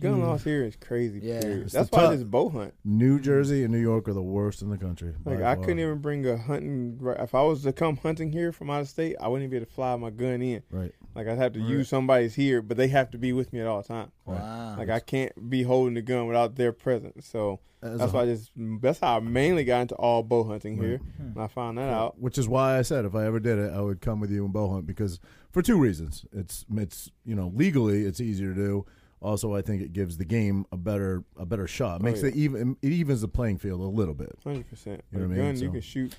Gun 0.00 0.20
laws 0.20 0.44
here 0.44 0.64
is 0.64 0.76
crazy. 0.76 1.20
Yeah. 1.22 1.40
period. 1.40 1.70
That's 1.70 1.88
the 1.90 1.96
why 1.96 2.02
top- 2.04 2.12
I 2.12 2.24
bow 2.24 2.48
hunt. 2.48 2.74
New 2.84 3.20
Jersey 3.20 3.64
and 3.64 3.72
New 3.72 3.80
York 3.80 4.08
are 4.08 4.12
the 4.14 4.22
worst 4.22 4.62
in 4.62 4.70
the 4.70 4.78
country. 4.78 5.14
Like 5.24 5.40
I 5.40 5.54
far. 5.54 5.64
couldn't 5.64 5.80
even 5.80 5.98
bring 5.98 6.26
a 6.26 6.36
hunting. 6.36 6.98
If 7.18 7.34
I 7.34 7.42
was 7.42 7.62
to 7.62 7.72
come 7.72 7.96
hunting 7.96 8.32
here 8.32 8.52
from 8.52 8.70
out 8.70 8.80
of 8.82 8.88
state, 8.88 9.16
I 9.20 9.28
wouldn't 9.28 9.44
even 9.44 9.50
be 9.50 9.56
able 9.58 9.66
to 9.66 9.72
fly 9.72 9.96
my 9.96 10.10
gun 10.10 10.42
in. 10.42 10.62
Right. 10.70 10.92
Like 11.14 11.26
I'd 11.28 11.38
have 11.38 11.52
to 11.54 11.60
Right. 11.60 11.68
use 11.68 11.88
somebody's 11.88 12.34
here, 12.34 12.62
but 12.62 12.76
they 12.76 12.88
have 12.88 13.10
to 13.12 13.18
be 13.18 13.32
with 13.32 13.52
me 13.52 13.60
at 13.60 13.66
all 13.66 13.82
times. 13.82 14.12
Wow. 14.26 14.76
Like 14.78 14.88
I 14.90 15.00
can't 15.00 15.50
be 15.50 15.62
holding 15.62 15.94
the 15.94 16.02
gun 16.02 16.26
without 16.26 16.54
their 16.56 16.72
presence. 16.72 17.26
So 17.26 17.60
As 17.82 17.98
that's 17.98 18.12
a- 18.12 18.14
why 18.14 18.22
I 18.22 18.26
just 18.26 18.50
that's 18.80 19.00
how 19.00 19.16
I 19.16 19.20
mainly 19.20 19.64
got 19.64 19.82
into 19.82 19.94
all 19.96 20.22
bow 20.22 20.44
hunting 20.44 20.76
here. 20.76 20.98
Hmm. 21.16 21.22
And 21.34 21.38
I 21.40 21.46
found 21.48 21.78
that 21.78 21.88
out. 21.88 22.20
Which 22.20 22.38
is 22.38 22.48
why 22.48 22.78
I 22.78 22.82
said 22.82 23.04
if 23.04 23.14
I 23.14 23.24
ever 23.26 23.40
did 23.40 23.58
it, 23.58 23.72
I 23.72 23.80
would 23.80 24.00
come 24.00 24.20
with 24.20 24.30
you 24.30 24.44
and 24.44 24.52
bow 24.52 24.68
hunt 24.70 24.86
because 24.86 25.18
for 25.50 25.62
two 25.62 25.78
reasons. 25.78 26.24
It's 26.32 26.64
it's 26.76 27.10
you 27.24 27.34
know 27.34 27.50
legally 27.54 28.04
it's 28.04 28.20
easier 28.20 28.54
to 28.54 28.60
do. 28.60 28.86
Also, 29.20 29.54
I 29.54 29.62
think 29.62 29.82
it 29.82 29.92
gives 29.92 30.16
the 30.16 30.24
game 30.24 30.64
a 30.72 30.76
better 30.76 31.24
a 31.36 31.44
better 31.44 31.66
shot. 31.66 32.00
Oh, 32.00 32.04
Makes 32.04 32.22
yeah. 32.22 32.28
it 32.28 32.36
even 32.36 32.76
it 32.82 32.92
evens 32.92 33.20
the 33.20 33.28
playing 33.28 33.58
field 33.58 33.80
a 33.80 33.84
little 33.84 34.14
bit. 34.14 34.36
Hundred 34.44 34.68
percent. 34.68 35.02
You 35.12 35.18
know 35.20 35.26
what 35.28 35.36
a 35.36 35.40
I 35.40 35.42
mean? 35.44 35.54
gun, 35.54 35.62
you 35.62 35.70
can 35.72 35.80
shoot 35.80 36.14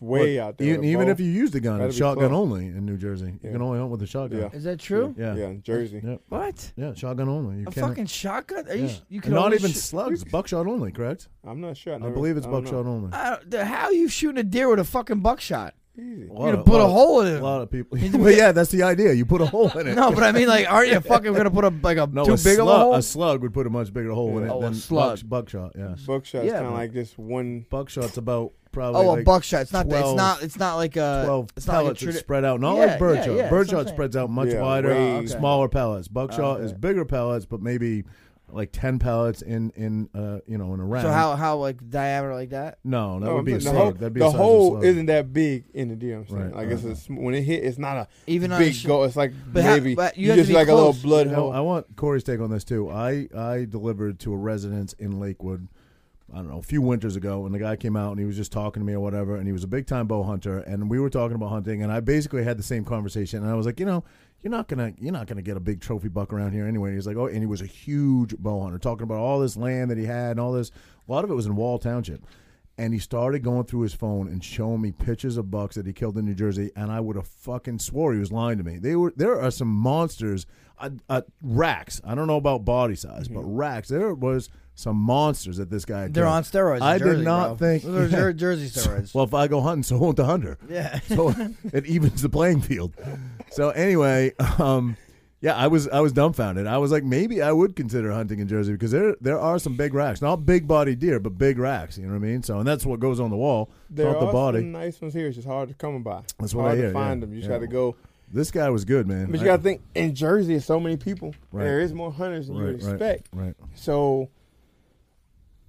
way 0.00 0.38
out 0.40 0.56
there. 0.58 0.66
Even, 0.68 0.80
with 0.80 0.88
even 0.90 1.08
if 1.08 1.20
you 1.20 1.26
use 1.30 1.50
the 1.50 1.60
gun, 1.60 1.80
it's 1.82 1.96
shotgun 1.96 2.32
only 2.32 2.66
in 2.66 2.86
New 2.86 2.96
Jersey. 2.96 3.34
You 3.42 3.50
can 3.52 3.60
only 3.62 3.78
hunt 3.78 3.90
with 3.90 4.02
a 4.02 4.06
shotgun. 4.06 4.40
Yeah. 4.40 4.48
Is 4.52 4.64
that 4.64 4.80
true? 4.80 5.14
Yeah. 5.18 5.34
yeah, 5.34 5.46
in 5.48 5.62
Jersey. 5.62 6.00
Yeah. 6.04 6.16
What? 6.28 6.72
Yeah, 6.76 6.94
shotgun 6.94 7.28
only. 7.28 7.56
You 7.60 7.66
A 7.68 7.70
can't. 7.70 7.86
fucking 7.88 8.06
shotgun? 8.06 8.66
Are 8.68 8.74
you? 8.74 8.86
yeah. 8.86 8.94
You 9.08 9.20
can 9.20 9.32
not 9.32 9.46
only 9.46 9.56
even 9.58 9.70
shoot- 9.72 9.78
slugs. 9.80 10.24
Buckshot 10.24 10.66
only, 10.66 10.90
correct? 10.92 11.28
I'm 11.44 11.60
not 11.60 11.76
sure. 11.76 11.94
I, 11.94 12.06
I 12.06 12.10
believe 12.10 12.36
it's 12.36 12.46
I 12.46 12.50
buckshot 12.50 12.84
know. 12.86 12.92
only. 12.92 13.12
I 13.12 13.64
how 13.64 13.86
are 13.86 13.92
you 13.92 14.08
shooting 14.08 14.38
a 14.38 14.42
deer 14.42 14.68
with 14.68 14.78
a 14.78 14.84
fucking 14.84 15.20
buckshot? 15.20 15.74
Easy. 16.00 16.20
You're 16.26 16.52
gonna 16.52 16.62
put 16.64 16.80
a 16.80 16.84
lot- 16.84 16.90
hole 16.92 17.20
in 17.22 17.34
it. 17.34 17.40
A 17.40 17.44
lot 17.44 17.62
of 17.62 17.70
people. 17.70 17.98
He's- 17.98 18.12
well, 18.16 18.30
yeah, 18.32 18.52
that's 18.52 18.70
the 18.70 18.82
idea. 18.82 19.12
You 19.12 19.26
put 19.26 19.40
a 19.40 19.46
hole 19.46 19.68
in 19.78 19.86
it. 19.88 19.94
No, 19.94 20.10
but 20.12 20.22
I 20.22 20.32
mean, 20.32 20.48
like, 20.48 20.70
aren't 20.70 20.88
you 20.88 21.00
fucking 21.12 21.32
gonna 21.32 21.50
put 21.50 21.64
a 21.64 21.72
like 21.82 21.98
a 21.98 22.06
No, 22.10 22.24
too 22.24 22.32
a 22.32 22.34
big 22.36 22.56
slug, 22.56 22.60
of 22.60 22.68
a 22.68 22.78
hole? 22.78 22.94
a 22.94 23.02
slug 23.02 23.42
would 23.42 23.52
put 23.52 23.66
a 23.66 23.70
much 23.70 23.92
bigger 23.92 24.12
hole 24.12 24.38
in 24.38 24.44
it 24.44 24.50
Oh, 24.50 24.58
a 24.58 24.62
than 24.62 24.74
slug. 24.74 25.18
buck- 25.20 25.28
buckshot. 25.28 25.72
Yeah, 25.78 25.94
Buckshot's 26.06 26.46
Yeah, 26.46 26.54
kind 26.54 26.66
of 26.66 26.72
like 26.74 26.92
just 26.92 27.18
one. 27.18 27.66
buckshot's 27.70 28.16
about 28.16 28.52
probably 28.72 29.00
oh, 29.06 29.18
a 29.18 29.22
buckshot. 29.22 29.62
It's 29.62 29.72
not. 29.72 29.88
the- 29.88 29.98
12 29.98 30.12
it's 30.12 30.16
not. 30.16 30.42
It's 30.42 30.58
not 30.58 30.74
like 30.76 30.96
a. 30.96 31.22
twelve 31.26 31.48
it's 31.56 31.66
not 31.66 31.84
like 31.84 31.96
a 32.00 32.04
pellets 32.04 32.18
spread 32.20 32.44
out. 32.44 32.60
Not 32.60 32.76
Yeah, 32.76 32.84
like 32.86 32.98
birdshot. 32.98 33.26
yeah, 33.26 33.32
yeah, 33.32 33.36
that's 33.42 33.50
birdshot 33.50 33.74
what 33.74 33.80
I'm 33.80 33.86
saying. 33.86 33.96
spreads 33.96 34.16
out 34.16 34.30
much 34.30 34.48
Yeah, 34.48 34.60
wider, 34.62 34.88
way- 34.90 35.12
oh, 35.12 35.16
okay. 35.18 35.26
smaller 35.26 35.68
pellets. 35.68 36.08
Buckshot 36.08 36.40
oh, 36.40 36.50
Okay. 36.52 36.64
is 36.64 36.72
bigger 36.72 37.04
pellets, 37.04 37.44
but 37.46 37.60
maybe 37.60 38.04
like 38.52 38.70
ten 38.72 38.98
pellets 38.98 39.42
in 39.42 39.70
in 39.76 40.08
uh 40.14 40.40
you 40.46 40.58
know 40.58 40.72
in 40.74 40.80
a 40.80 40.84
round. 40.84 41.04
So 41.04 41.10
how 41.12 41.36
how 41.36 41.56
like 41.58 41.88
diameter 41.90 42.34
like 42.34 42.50
that? 42.50 42.78
No, 42.84 43.18
that 43.20 43.26
No, 43.26 43.36
would 43.36 43.44
be 43.44 43.52
a 43.52 43.56
the 43.56 43.60
slug. 43.62 43.74
hole, 43.76 43.92
That'd 43.92 44.12
be 44.14 44.20
the 44.20 44.26
a 44.26 44.30
size 44.30 44.34
of 44.34 44.40
hole 44.40 44.70
slug. 44.72 44.84
isn't 44.84 45.06
that 45.06 45.32
big 45.32 45.64
in 45.74 45.88
the 45.88 45.96
deer. 45.96 46.16
I'm 46.18 46.26
saying. 46.28 46.40
Right, 46.52 46.54
like 46.54 46.68
it's 46.68 46.84
a, 46.84 46.96
sm- 46.96 47.16
when 47.16 47.34
it 47.34 47.42
hit, 47.42 47.64
it's 47.64 47.78
not 47.78 47.96
a 47.96 48.08
Even 48.26 48.52
on 48.52 48.60
a 48.60 48.64
big 48.64 48.74
sh- 48.74 48.86
goal. 48.86 49.04
It's 49.04 49.16
like 49.16 49.32
But 49.52 49.64
how- 49.64 49.74
maybe 49.74 49.94
but 49.94 50.16
you 50.16 50.24
you, 50.24 50.28
have 50.30 50.36
to 50.36 50.40
just 50.42 50.48
be 50.50 50.54
like 50.54 50.68
a 50.68 50.70
close. 50.72 50.96
little 50.96 51.08
blood 51.10 51.26
You 51.26 51.32
know, 51.32 51.42
hole. 51.42 51.52
I 51.52 51.60
want 51.60 51.96
Corey's 51.96 52.24
take 52.24 52.40
on 52.40 52.50
this 52.50 52.64
too. 52.64 52.90
I 52.90 53.28
I 53.36 53.64
delivered 53.64 54.18
to 54.20 54.32
a 54.32 54.36
residence 54.36 54.92
in 54.94 55.18
Lakewood. 55.20 55.68
I 56.32 56.36
don't 56.36 56.48
know 56.48 56.58
a 56.58 56.62
few 56.62 56.80
winters 56.80 57.16
ago, 57.16 57.44
and 57.44 57.52
the 57.52 57.58
guy 57.58 57.74
came 57.74 57.96
out 57.96 58.12
and 58.12 58.20
he 58.20 58.24
was 58.24 58.36
just 58.36 58.52
talking 58.52 58.80
to 58.80 58.86
me 58.86 58.92
or 58.92 59.00
whatever, 59.00 59.34
and 59.34 59.46
he 59.48 59.52
was 59.52 59.64
a 59.64 59.66
big 59.66 59.86
time 59.88 60.06
bow 60.06 60.22
hunter, 60.22 60.58
and 60.58 60.88
we 60.88 61.00
were 61.00 61.10
talking 61.10 61.34
about 61.34 61.48
hunting, 61.48 61.82
and 61.82 61.90
I 61.90 61.98
basically 61.98 62.44
had 62.44 62.56
the 62.56 62.62
same 62.62 62.84
conversation, 62.84 63.42
and 63.42 63.50
I 63.50 63.54
was 63.54 63.66
like, 63.66 63.80
you 63.80 63.86
know, 63.86 64.04
you're 64.42 64.50
not 64.50 64.68
gonna 64.68 64.92
you're 64.98 65.12
not 65.12 65.26
gonna 65.26 65.42
get 65.42 65.56
a 65.56 65.60
big 65.60 65.80
trophy 65.80 66.08
buck 66.08 66.32
around 66.32 66.52
here 66.52 66.66
anyway. 66.66 66.90
And 66.90 66.98
he's 66.98 67.06
like, 67.06 67.16
oh, 67.16 67.26
and 67.26 67.38
he 67.38 67.46
was 67.46 67.60
a 67.60 67.66
huge 67.66 68.36
bow 68.38 68.62
hunter, 68.62 68.78
talking 68.78 69.04
about 69.04 69.18
all 69.18 69.40
this 69.40 69.56
land 69.56 69.90
that 69.90 69.98
he 69.98 70.06
had 70.06 70.32
and 70.32 70.40
all 70.40 70.52
this. 70.52 70.70
A 71.08 71.12
lot 71.12 71.24
of 71.24 71.30
it 71.30 71.34
was 71.34 71.46
in 71.46 71.56
Wall 71.56 71.78
Township. 71.78 72.24
And 72.78 72.94
he 72.94 72.98
started 72.98 73.42
going 73.42 73.64
through 73.64 73.82
his 73.82 73.92
phone 73.92 74.26
and 74.28 74.42
showing 74.42 74.80
me 74.80 74.90
pictures 74.90 75.36
of 75.36 75.50
bucks 75.50 75.74
that 75.74 75.86
he 75.86 75.92
killed 75.92 76.16
in 76.16 76.24
New 76.24 76.34
Jersey, 76.34 76.70
and 76.74 76.90
I 76.90 76.98
would 76.98 77.16
have 77.16 77.26
fucking 77.26 77.78
swore 77.78 78.14
he 78.14 78.18
was 78.18 78.32
lying 78.32 78.56
to 78.56 78.64
me. 78.64 78.78
They 78.78 78.96
were 78.96 79.12
there 79.14 79.38
are 79.38 79.50
some 79.50 79.68
monsters, 79.68 80.46
uh, 80.78 80.90
uh, 81.10 81.22
racks. 81.42 82.00
I 82.04 82.14
don't 82.14 82.26
know 82.26 82.36
about 82.36 82.64
body 82.64 82.94
size, 82.94 83.28
but 83.28 83.42
racks. 83.42 83.88
There 83.88 84.14
was 84.14 84.48
some 84.80 84.96
monsters 84.96 85.58
that 85.58 85.70
this 85.70 85.84
guy. 85.84 86.02
had 86.02 86.14
They're 86.14 86.24
killed. 86.24 86.34
on 86.34 86.42
steroids. 86.44 86.76
in 86.78 86.82
I 86.82 86.98
did 86.98 87.18
not 87.20 87.58
bro. 87.58 87.68
think- 87.68 87.82
Those 87.84 88.14
are 88.14 88.32
Jersey 88.44 88.68
steroids. 88.68 89.14
Well, 89.14 89.24
if 89.24 89.34
I 89.34 89.46
go 89.48 89.60
hunting, 89.60 89.82
so 89.82 89.98
won't 89.98 90.16
the 90.16 90.24
hunter. 90.24 90.58
yeah. 90.68 91.00
So 91.00 91.34
it 91.72 91.86
evens 91.86 92.22
the 92.22 92.28
playing 92.28 92.60
field. 92.62 92.94
So 93.50 93.70
anyway, 93.70 94.32
um, 94.58 94.96
yeah, 95.42 95.54
I 95.56 95.68
was 95.68 95.88
I 95.88 96.00
was 96.00 96.12
dumbfounded. 96.12 96.66
I 96.66 96.76
was 96.78 96.90
like, 96.92 97.02
maybe 97.02 97.40
I 97.40 97.50
would 97.50 97.74
consider 97.74 98.12
hunting 98.12 98.40
in 98.40 98.48
Jersey 98.48 98.72
because 98.72 98.90
there 98.90 99.16
there 99.20 99.38
are 99.38 99.58
some 99.58 99.74
big 99.74 99.94
racks, 99.94 100.20
not 100.20 100.44
big 100.44 100.68
body 100.68 100.94
deer, 100.94 101.18
but 101.18 101.38
big 101.38 101.58
racks. 101.58 101.96
You 101.96 102.04
know 102.06 102.10
what 102.12 102.16
I 102.16 102.28
mean? 102.28 102.42
So 102.42 102.58
and 102.58 102.66
that's 102.66 102.84
what 102.84 103.00
goes 103.00 103.20
on 103.20 103.30
the 103.30 103.36
wall, 103.36 103.70
there 103.88 104.10
not 104.12 104.20
the 104.20 104.26
are 104.26 104.32
body. 104.32 104.58
some 104.58 104.72
nice 104.72 105.00
ones 105.00 105.14
here. 105.14 105.26
It's 105.28 105.36
just 105.36 105.48
hard 105.48 105.68
to 105.70 105.74
come 105.74 106.02
by. 106.02 106.16
That's 106.20 106.34
It's 106.40 106.54
what 106.54 106.64
I 106.64 106.68
hard 106.68 106.78
hear, 106.78 106.86
to 106.88 106.92
find 106.92 107.20
yeah, 107.22 107.26
them. 107.26 107.34
You 107.34 107.40
just 107.40 107.50
yeah. 107.50 107.56
got 107.56 107.60
to 107.62 107.66
go. 107.68 107.96
This 108.32 108.50
guy 108.50 108.68
was 108.70 108.84
good, 108.84 109.08
man. 109.08 109.30
But 109.30 109.40
you 109.40 109.46
got 109.46 109.56
to 109.56 109.62
think 109.62 109.80
in 109.94 110.14
Jersey, 110.14 110.52
there's 110.52 110.64
so 110.64 110.78
many 110.78 110.96
people. 110.96 111.34
Right. 111.50 111.64
There 111.64 111.80
is 111.80 111.92
more 111.92 112.12
hunters 112.12 112.46
than 112.46 112.56
you 112.56 112.62
would 112.62 112.74
Right, 112.74 112.84
right. 112.84 112.92
expect. 112.92 113.28
right. 113.32 113.54
So 113.74 114.28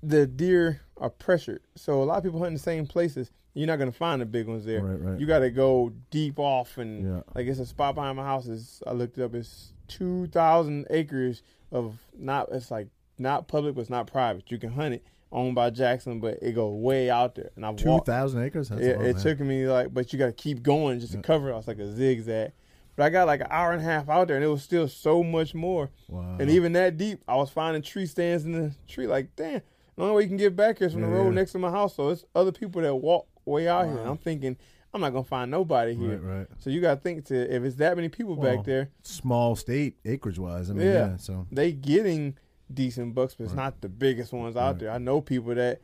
the 0.03 0.25
deer 0.27 0.81
are 0.97 1.09
pressured. 1.09 1.61
So 1.75 2.01
a 2.01 2.05
lot 2.05 2.17
of 2.17 2.23
people 2.23 2.39
hunt 2.39 2.49
in 2.49 2.53
the 2.55 2.59
same 2.59 2.85
places. 2.87 3.31
You're 3.53 3.67
not 3.67 3.79
gonna 3.79 3.91
find 3.91 4.21
the 4.21 4.25
big 4.25 4.47
ones 4.47 4.65
there. 4.65 4.81
Right, 4.83 5.01
right. 5.11 5.19
You 5.19 5.25
got 5.25 5.39
to 5.39 5.49
go 5.49 5.91
deep 6.09 6.39
off 6.39 6.77
and 6.77 7.03
Yeah. 7.05 7.21
like 7.35 7.47
it's 7.47 7.59
a 7.59 7.65
spot 7.65 7.95
behind 7.95 8.15
my 8.17 8.23
house. 8.23 8.47
Is 8.47 8.81
I 8.87 8.93
looked 8.93 9.17
it 9.17 9.23
up. 9.23 9.33
It's 9.35 9.73
two 9.87 10.27
thousand 10.27 10.87
acres 10.89 11.43
of 11.71 11.97
not. 12.17 12.47
It's 12.51 12.71
like 12.71 12.87
not 13.17 13.47
public, 13.49 13.75
but 13.75 13.81
it's 13.81 13.89
not 13.89 14.07
private. 14.07 14.49
You 14.49 14.57
can 14.57 14.71
hunt 14.71 14.93
it. 14.95 15.03
Owned 15.33 15.55
by 15.55 15.69
Jackson, 15.69 16.19
but 16.19 16.39
it 16.41 16.53
go 16.53 16.69
way 16.69 17.09
out 17.09 17.35
there. 17.35 17.51
And 17.55 17.65
I 17.65 17.73
Two 17.73 17.99
thousand 18.05 18.41
acres. 18.43 18.69
That's 18.69 18.81
It, 18.81 18.95
a 18.95 18.99
lot, 18.99 19.05
it 19.05 19.13
man. 19.15 19.23
took 19.23 19.39
me 19.41 19.67
like, 19.67 19.93
but 19.93 20.11
you 20.11 20.19
got 20.19 20.25
to 20.27 20.31
keep 20.33 20.61
going 20.63 20.99
just 20.99 21.11
to 21.13 21.17
Yeah. 21.19 21.23
cover 21.23 21.49
it. 21.51 21.57
It's 21.57 21.67
like 21.67 21.79
a 21.79 21.89
zigzag. 21.93 22.51
But 22.97 23.03
I 23.03 23.09
got 23.09 23.27
like 23.27 23.39
an 23.41 23.47
hour 23.49 23.71
and 23.71 23.81
a 23.81 23.83
half 23.85 24.09
out 24.09 24.27
there, 24.27 24.35
and 24.35 24.43
it 24.45 24.49
was 24.49 24.61
still 24.63 24.87
so 24.89 25.23
much 25.23 25.53
more. 25.55 25.89
Wow. 26.09 26.35
And 26.39 26.49
even 26.49 26.73
that 26.73 26.97
deep, 26.97 27.21
I 27.29 27.35
was 27.37 27.49
finding 27.49 27.81
tree 27.81 28.05
stands 28.05 28.43
in 28.43 28.51
the 28.51 28.71
tree. 28.89 29.07
Like, 29.07 29.33
damn, 29.37 29.61
the 30.01 30.07
only 30.09 30.15
way 30.17 30.21
you 30.23 30.27
can 30.29 30.37
get 30.37 30.55
back 30.55 30.79
here 30.79 30.87
is 30.87 30.93
from 30.93 31.01
the 31.03 31.07
road 31.07 31.33
next 31.33 31.51
to 31.53 31.59
my 31.59 31.69
house. 31.69 31.95
So 31.95 32.09
it's 32.09 32.25
other 32.35 32.51
people 32.51 32.81
that 32.81 32.95
walk 32.95 33.27
way 33.45 33.67
out 33.67 33.85
here. 33.87 33.97
And 33.97 34.09
I'm 34.09 34.17
thinking, 34.17 34.57
I'm 34.93 35.01
not 35.01 35.11
gonna 35.11 35.23
find 35.23 35.49
nobody 35.51 35.93
here. 35.95 36.17
right, 36.19 36.37
right. 36.39 36.47
So 36.59 36.69
you 36.69 36.81
got 36.81 36.95
to 36.95 37.01
think 37.01 37.25
to 37.25 37.55
if 37.55 37.63
it's 37.63 37.75
that 37.77 37.95
many 37.95 38.09
people 38.09 38.35
Well, 38.35 38.55
back 38.57 38.65
there, 38.65 38.89
Small 39.03 39.55
state 39.55 39.97
acreage 40.05 40.37
wise. 40.39 40.69
I 40.69 40.73
mean, 40.73 40.87
Yeah. 40.87 40.93
yeah. 41.11 41.15
so 41.17 41.47
they 41.51 41.71
getting 41.71 42.35
decent 42.73 43.13
bucks, 43.15 43.35
but 43.35 43.45
it's 43.45 43.53
Right. 43.53 43.63
not 43.65 43.81
the 43.81 43.89
biggest 43.89 44.33
ones 44.33 44.55
out 44.57 44.67
Right. 44.73 44.79
there. 44.79 44.91
I 44.91 44.97
know 44.97 45.21
people 45.21 45.55
that 45.55 45.81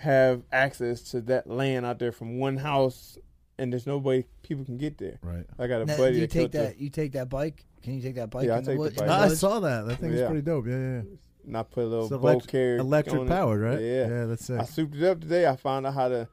have 0.00 0.42
access 0.52 1.02
to 1.10 1.20
that 1.22 1.46
land 1.48 1.84
out 1.86 1.98
there 1.98 2.12
from 2.12 2.38
one 2.38 2.58
house, 2.58 3.18
and 3.58 3.72
there's 3.72 3.86
no 3.86 3.98
way 3.98 4.24
people 4.42 4.64
can 4.64 4.76
get 4.78 4.98
there. 4.98 5.18
right. 5.22 5.46
I 5.58 5.66
got 5.66 5.82
a 5.82 5.86
Now, 5.86 5.96
buddy 5.96 6.14
you 6.16 6.20
that 6.22 6.30
take 6.30 6.52
killed 6.52 6.66
that? 6.66 6.78
You 6.80 6.90
take 6.90 7.12
that 7.12 7.28
bike? 7.28 7.64
Can 7.82 7.94
you 7.94 8.02
take 8.02 8.14
that 8.16 8.30
bike? 8.30 8.46
Yeah, 8.46 8.54
I 8.54 8.58
in 8.58 8.64
the 8.64 8.70
take 8.70 8.76
the 8.76 8.80
wood- 8.80 8.92
in 8.92 8.98
bike. 8.98 9.06
the 9.08 9.14
I 9.14 9.28
saw 9.28 9.60
that. 9.60 9.86
That 9.86 9.96
thing's 9.98 10.20
Yeah. 10.20 10.26
pretty 10.26 10.42
dope. 10.42 10.66
Yeah, 10.66 10.76
yeah. 10.78 11.02
Yeah. 11.48 11.50
and 11.50 11.56
I 11.56 11.62
put 11.62 11.84
a 11.84 11.86
little 11.86 12.04
It's 12.04 12.10
bow 12.10 12.28
elect- 12.28 12.48
carrier 12.48 12.76
electric 12.78 13.26
powered, 13.26 13.60
right? 13.60 13.80
Yeah. 13.80 14.08
yeah, 14.08 14.24
that's 14.26 14.48
it. 14.50 14.60
I 14.60 14.64
souped 14.64 14.94
it 14.94 15.04
up 15.04 15.20
today. 15.20 15.46
I 15.46 15.56
found 15.56 15.86
out 15.86 15.94
how 15.94 16.08
to. 16.08 16.28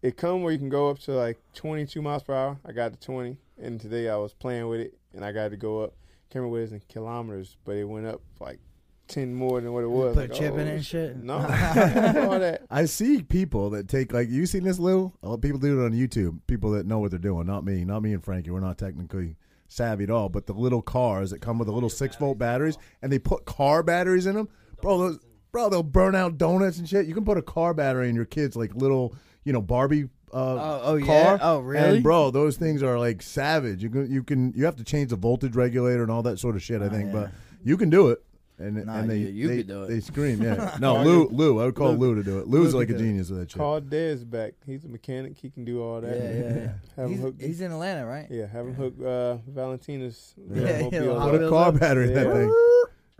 It 0.00 0.16
come 0.16 0.42
where 0.42 0.52
you 0.52 0.58
can 0.58 0.68
go 0.68 0.90
up 0.90 1.00
to 1.00 1.12
like 1.12 1.38
22 1.54 2.00
miles 2.00 2.22
per 2.22 2.32
hour. 2.32 2.58
I 2.64 2.70
got 2.70 2.92
to 2.92 3.00
20, 3.00 3.36
and 3.60 3.80
today 3.80 4.08
I 4.08 4.16
was 4.16 4.32
playing 4.32 4.68
with 4.68 4.80
it, 4.80 4.94
and 5.12 5.24
I 5.24 5.32
got 5.32 5.50
to 5.50 5.56
go 5.56 5.82
up. 5.82 5.94
Can't 6.30 6.42
remember 6.42 6.52
what 6.52 6.60
it 6.60 6.64
is 6.64 6.72
in 6.72 6.82
kilometers, 6.88 7.56
but 7.64 7.74
it 7.76 7.84
went 7.84 8.06
up 8.06 8.20
like 8.38 8.60
10 9.08 9.34
more 9.34 9.60
than 9.60 9.72
what 9.72 9.82
it 9.82 9.88
was. 9.88 10.14
Put 10.14 10.30
Like, 10.30 10.38
chip 10.38 10.52
oh, 10.52 10.58
in 10.58 10.68
it 10.68 10.70
oh, 10.70 10.74
and 10.74 10.86
shit. 10.86 11.16
No, 11.16 11.34
all 11.38 12.38
that. 12.38 12.62
I 12.70 12.84
see 12.84 13.22
people 13.22 13.70
that 13.70 13.88
take 13.88 14.12
like 14.12 14.28
you 14.28 14.46
seen 14.46 14.62
this 14.64 14.78
Lou? 14.78 15.12
A 15.22 15.28
lot 15.28 15.34
of 15.34 15.40
people 15.40 15.58
do 15.58 15.80
it 15.80 15.84
on 15.84 15.92
YouTube. 15.92 16.38
People 16.46 16.70
that 16.72 16.86
know 16.86 16.98
what 16.98 17.10
they're 17.10 17.18
doing, 17.18 17.46
not 17.46 17.64
me, 17.64 17.84
not 17.84 18.02
me 18.02 18.12
and 18.12 18.22
Frankie. 18.22 18.50
We're 18.50 18.60
not 18.60 18.78
technically 18.78 19.36
savvy 19.68 20.04
at 20.04 20.10
all. 20.10 20.28
But 20.28 20.46
the 20.46 20.52
little 20.54 20.82
cars 20.82 21.30
that 21.30 21.40
come 21.40 21.58
with 21.58 21.66
the 21.66 21.72
little 21.72 21.90
six 21.90 22.16
volt 22.16 22.38
batteries, 22.38 22.76
and 23.02 23.12
they 23.12 23.18
put 23.18 23.44
car 23.44 23.82
batteries 23.82 24.26
in 24.26 24.34
them, 24.34 24.48
bro. 24.82 24.98
Those, 24.98 25.18
bro, 25.52 25.68
they'll 25.70 25.82
burn 25.82 26.14
out 26.14 26.36
donuts 26.38 26.78
and 26.78 26.88
shit. 26.88 27.06
You 27.06 27.14
can 27.14 27.24
put 27.24 27.38
a 27.38 27.42
car 27.42 27.72
battery 27.74 28.08
in 28.08 28.16
your 28.16 28.24
kid's 28.24 28.56
like 28.56 28.74
little, 28.74 29.14
you 29.44 29.52
know, 29.52 29.62
Barbie. 29.62 30.08
Uh, 30.30 30.36
Oh, 30.36 30.80
oh, 30.82 30.98
car. 31.00 31.06
yeah? 31.06 31.38
Oh, 31.40 31.58
really? 31.60 31.94
And 31.96 32.02
bro, 32.02 32.30
those 32.30 32.56
things 32.58 32.82
are 32.82 32.98
like 32.98 33.22
savage. 33.22 33.82
You 33.82 33.88
can, 33.88 34.10
you 34.12 34.22
can, 34.22 34.52
you 34.54 34.66
have 34.66 34.76
to 34.76 34.84
change 34.84 35.08
the 35.08 35.16
voltage 35.16 35.56
regulator 35.56 36.02
and 36.02 36.10
all 36.12 36.22
that 36.24 36.38
sort 36.38 36.54
of 36.54 36.62
shit. 36.62 36.82
I 36.82 36.86
Oh, 36.86 36.90
think, 36.90 37.06
yeah. 37.06 37.12
but 37.12 37.30
you 37.64 37.78
can 37.78 37.88
do 37.88 38.08
it. 38.08 38.22
And, 38.60 38.84
Nah, 38.86 38.98
and 38.98 39.08
they, 39.10 39.18
you- 39.18 39.28
you 39.28 39.48
they, 39.48 39.56
could 39.58 39.68
do 39.68 39.82
it. 39.84 39.88
they 39.88 40.00
scream, 40.00 40.42
yeah. 40.42 40.76
No, 40.80 41.02
Lou, 41.04 41.28
Lou, 41.28 41.60
I 41.60 41.66
would 41.66 41.74
call 41.76 41.92
Lou 41.94 42.16
to 42.16 42.24
do 42.24 42.38
it. 42.40 42.48
Lou's 42.48 42.72
Lou 42.74 42.80
like 42.80 42.88
a 42.88 42.92
could 42.92 42.98
do 42.98 43.04
it. 43.04 43.06
genius 43.06 43.30
with 43.30 43.38
that 43.40 43.50
shit. 43.52 43.58
Call 43.58 43.80
Dez 43.80 44.28
back. 44.28 44.54
He's 44.66 44.84
a 44.84 44.88
mechanic. 44.88 45.38
He 45.38 45.48
can 45.50 45.64
do 45.64 45.80
all 45.82 46.00
that. 46.00 46.16
yeah, 46.16 46.54
yeah. 46.64 46.72
Have 46.96 47.04
him 47.06 47.10
he's, 47.12 47.20
hook. 47.20 47.34
he's 47.40 47.60
in 47.60 47.70
Atlanta, 47.72 48.04
right? 48.04 48.26
yeah, 48.30 48.46
have 48.46 48.66
him 48.66 48.74
hook 48.74 48.94
uh, 49.00 49.36
Valentina's 49.48 50.34
Yeah, 50.52 50.62
yeah, 50.92 51.00
mobile 51.00 51.20
the. 51.20 51.20
Put 51.30 51.34
a 51.34 51.38
Wheels 51.38 51.50
car 51.50 51.68
up. 51.68 51.78
battery 51.80 52.08
in 52.08 52.14
that 52.14 52.26
Yeah. 52.26 52.32
thing. 52.32 52.48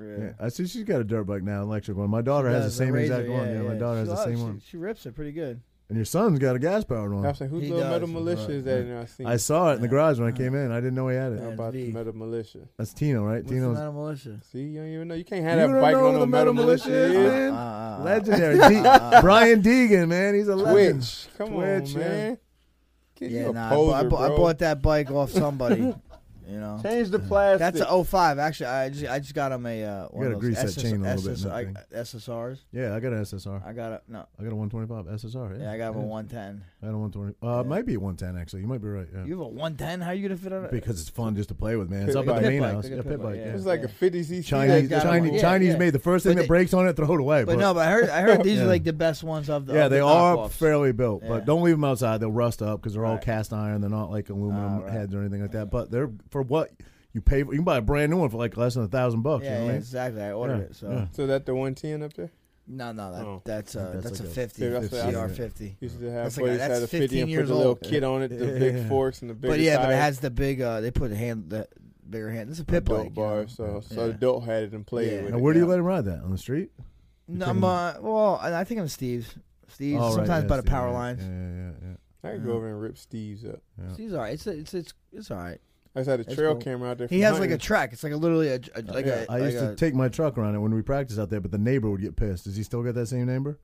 Yeah. 0.00 0.24
Yeah, 0.26 0.32
I 0.40 0.48
see 0.48 0.66
she's 0.68 0.84
got 0.84 1.00
a 1.00 1.04
dirt 1.04 1.24
bike 1.24 1.42
now, 1.42 1.58
an 1.62 1.68
electric 1.68 1.96
one. 1.96 2.08
My 2.08 2.22
daughter 2.22 2.48
has 2.48 2.62
the 2.64 2.68
Does, 2.68 2.76
same 2.76 2.92
Razor, 2.92 3.14
exact 3.20 3.28
one. 3.30 3.48
Yeah, 3.52 3.62
my 3.62 3.74
daughter 3.74 3.98
has 3.98 4.08
the 4.08 4.14
loves- 4.14 4.26
same 4.26 4.36
she, 4.36 4.42
one. 4.42 4.62
She 4.64 4.76
rips 4.76 5.06
it 5.06 5.14
pretty 5.16 5.32
good. 5.32 5.60
And 5.90 5.96
your 5.96 6.04
son's 6.04 6.38
got 6.38 6.54
a 6.54 6.58
gas 6.58 6.84
powered 6.84 7.12
I 7.12 7.14
one. 7.14 7.22
was 7.24 7.40
like, 7.40 7.48
whose 7.48 7.62
He 7.62 7.70
little 7.70 7.82
does, 7.84 7.92
metal 7.92 8.08
right, 8.08 8.14
militia 8.36 8.50
is 8.52 8.64
that 8.64 8.80
in 8.80 8.88
there? 8.90 8.98
I 9.00 9.04
seen 9.06 9.26
I 9.26 9.36
saw 9.38 9.70
it 9.72 9.76
in 9.76 9.80
the 9.80 9.88
garage 9.88 10.18
when 10.20 10.28
I 10.28 10.32
came 10.36 10.54
in. 10.54 10.70
I 10.70 10.76
didn't 10.80 10.96
know 10.96 11.08
he 11.08 11.16
had 11.16 11.32
it. 11.32 11.36
Yeah. 11.36 11.44
How 11.44 11.50
about 11.52 11.72
the 11.72 11.86
V. 11.86 11.92
Metal 11.92 12.12
Mulisha? 12.12 12.68
That's 12.76 12.92
Tino, 12.92 13.22
right? 13.24 13.36
What's 13.36 13.48
the 13.48 13.54
Tino's 13.54 13.78
Metal 13.78 13.92
Mulisha? 13.94 14.44
See, 14.52 14.58
you 14.64 14.78
don't 14.80 14.88
even 14.92 15.08
know. 15.08 15.14
You 15.14 15.24
can't 15.24 15.44
have 15.44 15.58
You 15.58 15.66
that 15.68 15.72
don't 15.72 15.80
bike 15.80 15.94
know 15.94 16.06
on 16.08 16.12
who 16.14 16.20
the 16.20 16.26
Metal 16.26 16.52
Mulisha. 16.52 16.86
is, 16.88 17.10
is. 17.12 17.14
man? 17.16 17.52
Uh, 17.52 17.56
uh, 17.56 17.96
uh, 18.00 18.04
legendary. 18.04 18.54
D- 19.14 19.20
Brian 19.22 19.62
Deegan, 19.62 20.08
man, 20.08 20.34
he's 20.34 20.48
a 20.48 20.56
legend. 20.56 21.00
Twitch. 21.00 21.26
Come 21.38 21.48
Twitch, 21.54 21.94
on, 21.94 22.00
yeah. 22.02 22.08
man. 22.08 22.38
Get 23.18 23.30
Yeah, 23.30 23.40
you 23.44 23.48
a 23.48 23.52
nah, 23.54 23.66
I, 23.66 23.70
poser, 23.70 23.94
I, 23.96 24.02
bought, 24.04 24.20
I 24.20 24.26
bro. 24.28 24.36
bought 24.36 24.58
that 24.58 24.82
bike 24.82 25.10
off 25.10 25.30
somebody. 25.32 25.94
you 26.48 26.58
know, 26.58 26.78
Change 26.82 27.10
the 27.10 27.18
plastic. 27.18 27.58
that's 27.60 27.80
a 27.80 28.04
05. 28.04 28.38
Actually, 28.38 28.66
I 28.66 28.88
just 28.88 29.06
I 29.06 29.18
just 29.18 29.34
got 29.34 29.52
him 29.52 29.66
a 29.66 29.84
uh, 29.84 30.06
one 30.08 30.24
gotta 30.24 30.26
of 30.36 30.40
those 30.40 30.40
grease 30.40 30.56
that 30.56 30.66
SS, 30.68 30.82
chain 30.82 30.96
a 30.96 31.14
little 31.14 31.22
bit 31.22 31.32
SS, 31.32 31.42
that 31.44 31.52
I, 31.52 31.64
thing. 31.64 31.76
SSRs. 31.94 32.58
Yeah, 32.72 32.94
I 32.94 33.00
got 33.00 33.12
an 33.12 33.22
SSR. 33.22 33.66
I 33.66 33.72
got 33.72 33.92
a 33.92 34.00
no. 34.08 34.26
I 34.38 34.42
got 34.44 34.52
a 34.52 34.56
125 34.56 35.06
SSR. 35.20 35.58
Yeah, 35.58 35.64
Yeah, 35.64 35.72
I 35.72 35.78
got 35.78 35.90
him 35.94 36.00
a 36.00 36.06
110. 36.06 36.64
I 36.82 36.86
got 36.86 36.94
a 36.94 36.98
120. 36.98 37.34
Uh, 37.42 37.60
it 37.60 37.66
might 37.66 37.84
be 37.86 37.94
a 37.94 38.00
110 38.00 38.40
actually. 38.40 38.62
You 38.62 38.66
might 38.68 38.80
be 38.80 38.88
right. 38.88 39.06
Yeah. 39.12 39.24
You 39.24 39.32
have 39.32 39.40
a 39.40 39.48
110? 39.48 40.00
How 40.00 40.10
are 40.10 40.14
you 40.14 40.26
gonna 40.28 40.38
fit 40.38 40.52
on 40.52 40.64
it? 40.64 40.70
because 40.70 41.00
it's 41.00 41.10
fun 41.10 41.36
just 41.36 41.48
to 41.50 41.54
play 41.54 41.76
with, 41.76 41.90
man. 41.90 42.02
It's 42.08 42.16
Pit 42.16 42.16
up 42.16 42.22
at 42.22 42.26
the 42.26 42.32
bike. 42.32 42.42
main 42.42 42.50
Pit 42.52 42.60
bike, 42.62 42.72
house. 42.74 42.84
like 42.84 42.92
a 42.92 42.96
Yeah, 42.96 43.02
pit 43.02 43.10
pit 43.10 43.18
bike, 43.18 43.26
bike. 43.32 43.36
yeah. 43.40 43.46
Yeah. 43.46 43.54
It's 43.54 43.66
like 43.66 43.82
a 43.82 43.88
50 43.88 44.20
cc. 44.24 44.44
Chinese, 44.44 44.88
got 44.88 45.02
Chinese, 45.02 45.20
one. 45.30 45.34
Yeah, 45.34 45.40
Chinese 45.42 45.72
yeah. 45.72 45.78
made 45.78 45.90
the 45.92 45.98
first 45.98 46.22
thing 46.24 46.30
But 46.32 46.36
that 46.36 46.42
they- 46.42 46.48
breaks 46.48 46.72
on 46.74 46.88
it, 46.88 46.96
throw 46.96 47.12
it 47.14 47.20
away. 47.20 47.44
But 47.44 47.58
no, 47.58 47.74
but 47.74 47.86
I 47.86 47.90
heard 47.90 48.08
I 48.08 48.20
heard 48.22 48.42
these 48.44 48.58
Yeah. 48.58 48.64
are 48.64 48.68
like 48.68 48.84
the 48.84 48.92
best 48.94 49.22
ones 49.22 49.50
of 49.50 49.66
the. 49.66 49.74
yeah, 49.74 49.84
of 49.84 49.90
the 49.90 49.96
they 49.96 50.00
are 50.00 50.36
knockoffs. 50.36 50.52
fairly 50.52 50.92
built, 50.92 51.22
Yeah. 51.22 51.28
but 51.28 51.44
don't 51.44 51.62
leave 51.62 51.74
them 51.74 51.84
outside. 51.84 52.20
They'll 52.20 52.30
rust 52.32 52.62
up 52.62 52.80
because 52.80 52.94
they're 52.94 53.04
all 53.04 53.14
Right. 53.14 53.22
cast 53.22 53.52
iron. 53.52 53.80
They're 53.80 53.90
not 53.90 54.10
like 54.10 54.30
aluminum 54.30 54.80
Ah, 54.82 54.84
right. 54.84 54.92
heads 54.92 55.14
or 55.14 55.20
anything 55.20 55.42
like 55.42 55.52
that. 55.52 55.70
But 55.70 55.90
they're 55.90 56.10
for 56.38 56.48
what 56.48 56.70
you 57.12 57.20
pay. 57.20 57.42
For, 57.42 57.52
you 57.52 57.58
can 57.58 57.64
buy 57.64 57.78
a 57.78 57.82
brand 57.82 58.10
new 58.10 58.18
one 58.18 58.28
for 58.30 58.36
like 58.38 58.56
less 58.56 58.74
than 58.74 58.84
a 58.84 58.88
thousand 58.88 59.22
bucks. 59.22 59.44
Yeah, 59.44 59.50
you 59.50 59.54
know 59.56 59.60
yeah, 59.60 59.64
I 59.64 59.72
mean? 59.72 59.76
exactly. 59.78 60.22
I 60.22 60.32
ordered 60.32 60.58
Yeah, 60.58 60.64
it. 60.64 60.76
So 60.76 60.90
yeah. 60.90 61.06
So 61.12 61.26
that 61.26 61.46
the 61.46 61.54
110 61.54 62.02
up 62.02 62.12
there? 62.14 62.30
no, 62.70 62.92
no, 62.92 63.12
that 63.12 63.24
Oh. 63.24 63.42
that's 63.44 63.74
uh, 63.76 63.92
That's 63.94 64.04
that's, 64.04 64.20
like 64.20 64.28
a 64.28 64.30
a 64.30 64.34
50 64.34 64.62
Yeah, 64.62 64.68
that's 64.80 64.88
CR 65.28 65.28
50. 65.34 65.76
Used 65.80 65.98
to 66.00 66.04
have 66.10 66.24
That's 66.24 66.36
like- 66.36 66.46
boys 66.46 66.58
that's 66.58 66.74
had 66.74 66.82
a 66.82 66.86
50 66.86 66.98
15 66.98 67.18
and 67.20 67.26
put 67.26 67.30
years 67.30 67.48
the 67.48 67.54
little 67.54 67.68
old. 67.70 67.80
kit 67.82 68.04
on 68.04 68.22
it, 68.22 68.28
the 68.28 68.46
Yeah. 68.46 68.58
big 68.58 68.88
forks 68.88 69.22
and 69.22 69.30
the 69.30 69.34
big 69.34 69.50
But 69.50 69.60
yeah, 69.60 69.78
but 69.78 69.90
it 69.90 69.96
has 69.96 70.20
the 70.20 70.30
big. 70.30 70.60
uh 70.60 70.80
They 70.80 70.90
put 70.90 71.08
the 71.10 71.16
hand 71.16 71.48
the 71.48 71.66
bigger 72.08 72.30
hand. 72.30 72.48
This 72.50 72.56
is 72.58 72.62
a 72.62 72.64
pit 72.66 72.82
adult 72.84 73.04
bike. 73.06 73.14
bar. 73.14 73.34
you 73.36 73.40
know? 73.42 73.46
So 73.46 73.80
so 73.80 74.04
Yeah. 74.06 74.14
adult 74.14 74.44
had 74.44 74.62
it 74.64 74.72
and 74.74 74.86
played 74.86 75.12
Yeah. 75.12 75.22
with 75.22 75.30
Now, 75.32 75.38
it. 75.38 75.40
where 75.42 75.52
do 75.54 75.58
you 75.60 75.64
yeah. 75.64 75.70
let 75.70 75.78
him 75.78 75.84
ride 75.86 76.04
that 76.04 76.22
on 76.22 76.30
the 76.30 76.38
street? 76.38 76.70
No, 77.26 77.46
take 77.46 77.54
I'm, 77.56 77.64
uh, 77.64 77.94
well, 78.00 78.38
I 78.42 78.60
I 78.60 78.64
think 78.64 78.80
I'm 78.80 78.88
Steve's. 78.88 79.34
Steve's 79.68 79.98
Oh, 80.00 80.04
right, 80.08 80.14
sometimes 80.14 80.44
yeah, 80.44 80.48
by 80.48 80.56
the 80.56 80.62
Steve, 80.62 80.70
power 80.70 80.88
yeah, 80.88 80.94
lines. 80.94 81.22
Yeah, 81.22 81.28
yeah, 81.28 81.88
yeah. 81.90 82.30
I 82.30 82.32
could 82.34 82.44
go 82.44 82.52
over 82.52 82.68
and 82.68 82.80
rip 82.80 82.96
Steve's 82.98 83.44
up. 83.44 83.60
yeah, 83.78 83.84
yeah. 83.86 83.92
Steve's 83.94 84.12
alright. 84.14 84.34
It's 84.34 84.46
it's 84.46 84.74
it's 84.74 84.94
it's 85.12 85.30
alright. 85.30 85.60
I 85.98 86.00
just 86.00 86.10
had 86.10 86.20
a 86.20 86.22
It's 86.22 86.34
trail 86.34 86.52
cool. 86.52 86.60
camera 86.62 86.90
out 86.90 86.98
there. 86.98 87.08
He 87.08 87.20
has 87.20 87.34
like 87.34 87.48
a 87.48 87.52
hunting. 87.52 87.58
track. 87.58 87.92
It's 87.92 88.02
like 88.04 88.12
a 88.12 88.16
literally 88.16 88.48
a, 88.48 88.60
a 88.76 88.82
like 88.82 89.06
Yeah. 89.06 89.24
a. 89.28 89.32
I 89.32 89.38
like 89.38 89.52
used 89.52 89.58
to 89.58 89.72
a- 89.72 89.74
take 89.76 89.94
my 89.94 90.08
truck 90.08 90.38
around 90.38 90.54
it 90.54 90.58
when 90.60 90.72
we 90.74 90.82
practiced 90.82 91.18
out 91.18 91.30
there, 91.30 91.40
but 91.40 91.50
the 91.50 91.58
neighbor 91.58 91.90
would 91.90 92.00
get 92.00 92.16
pissed. 92.16 92.44
Does 92.44 92.56
he 92.56 92.62
still 92.62 92.82
get 92.82 92.94
that 92.94 93.06
same 93.06 93.26
neighbor? 93.26 93.58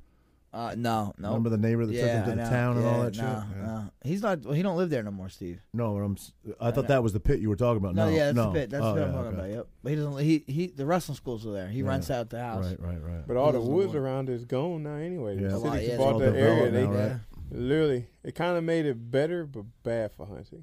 Uh, 0.53 0.73
no, 0.79 1.13
no. 1.19 1.29
Remember 1.31 1.49
the 1.51 1.59
neighbor 1.59 1.85
that 1.85 1.93
took 1.93 2.01
yeah, 2.01 2.19
him 2.19 2.25
to 2.27 2.31
the 2.31 2.37
know. 2.37 2.49
town 2.49 2.77
and 2.77 2.85
yeah, 2.85 2.91
all 2.93 3.03
that 3.03 3.17
no, 3.17 3.23
shit? 3.23 3.57
Yeah. 3.59 3.67
No, 3.67 3.91
he's 4.05 4.23
not. 4.23 4.43
Well, 4.45 4.55
he 4.55 4.63
don't 4.63 4.77
live 4.77 4.89
there 4.89 5.03
no 5.03 5.11
more, 5.11 5.29
Steve. 5.29 5.61
No, 5.73 5.97
I'm, 5.99 6.13
s- 6.13 6.31
I 6.61 6.71
thought 6.71 6.83
know. 6.85 6.89
that 6.91 7.03
was 7.03 7.13
the 7.13 7.19
pit 7.19 7.41
you 7.41 7.49
were 7.49 7.57
talking 7.57 7.79
about. 7.79 7.97
No, 7.97 8.09
No, 8.09 8.15
yeah, 8.15 8.27
that's 8.27 8.37
no. 8.37 8.53
the 8.53 8.61
pit. 8.61 8.71
That's 8.71 8.85
oh, 8.85 8.91
what 8.93 9.01
yeah, 9.01 9.07
I'm 9.07 9.13
talking 9.13 9.27
okay. 9.27 9.37
about. 9.37 9.51
Yep. 9.51 9.67
But 9.83 9.91
he 9.91 9.97
doesn't. 9.97 10.19
He 10.19 10.45
he. 10.47 10.67
The 10.69 10.87
wrestling 10.87 11.17
schools 11.17 11.45
are 11.45 11.51
there. 11.53 11.67
He 11.67 11.81
Yeah. 11.81 11.89
rents 11.89 12.09
out 12.09 12.31
the 12.31 12.39
house. 12.41 12.67
Right, 12.67 12.81
right, 12.81 13.03
right. 13.03 13.27
But 13.27 13.37
all 13.37 13.51
the 13.51 13.59
He 13.59 13.63
doesn't 13.65 13.75
woods 13.75 13.87
want- 13.95 13.99
around 13.99 14.29
is 14.31 14.45
gone 14.45 14.85
now 14.85 14.95
anyway. 14.95 15.41
Yeah. 15.41 15.49
The 15.49 15.57
A 15.57 15.59
lot, 15.59 15.73
city 15.73 15.85
yeah, 15.87 15.89
just 15.91 15.99
bought 15.99 16.13
all 16.13 16.19
that 16.21 16.37
area. 16.37 16.71
They 16.71 16.85
now, 16.87 16.91
right? 16.93 16.99
Yeah. 17.09 17.19
literally, 17.51 18.07
it 18.23 18.35
kind 18.37 18.57
of 18.57 18.63
made 18.63 18.87
it 18.87 19.11
better, 19.11 19.47
but 19.47 19.65
bad 19.83 20.13
for 20.13 20.25
hunting. 20.27 20.63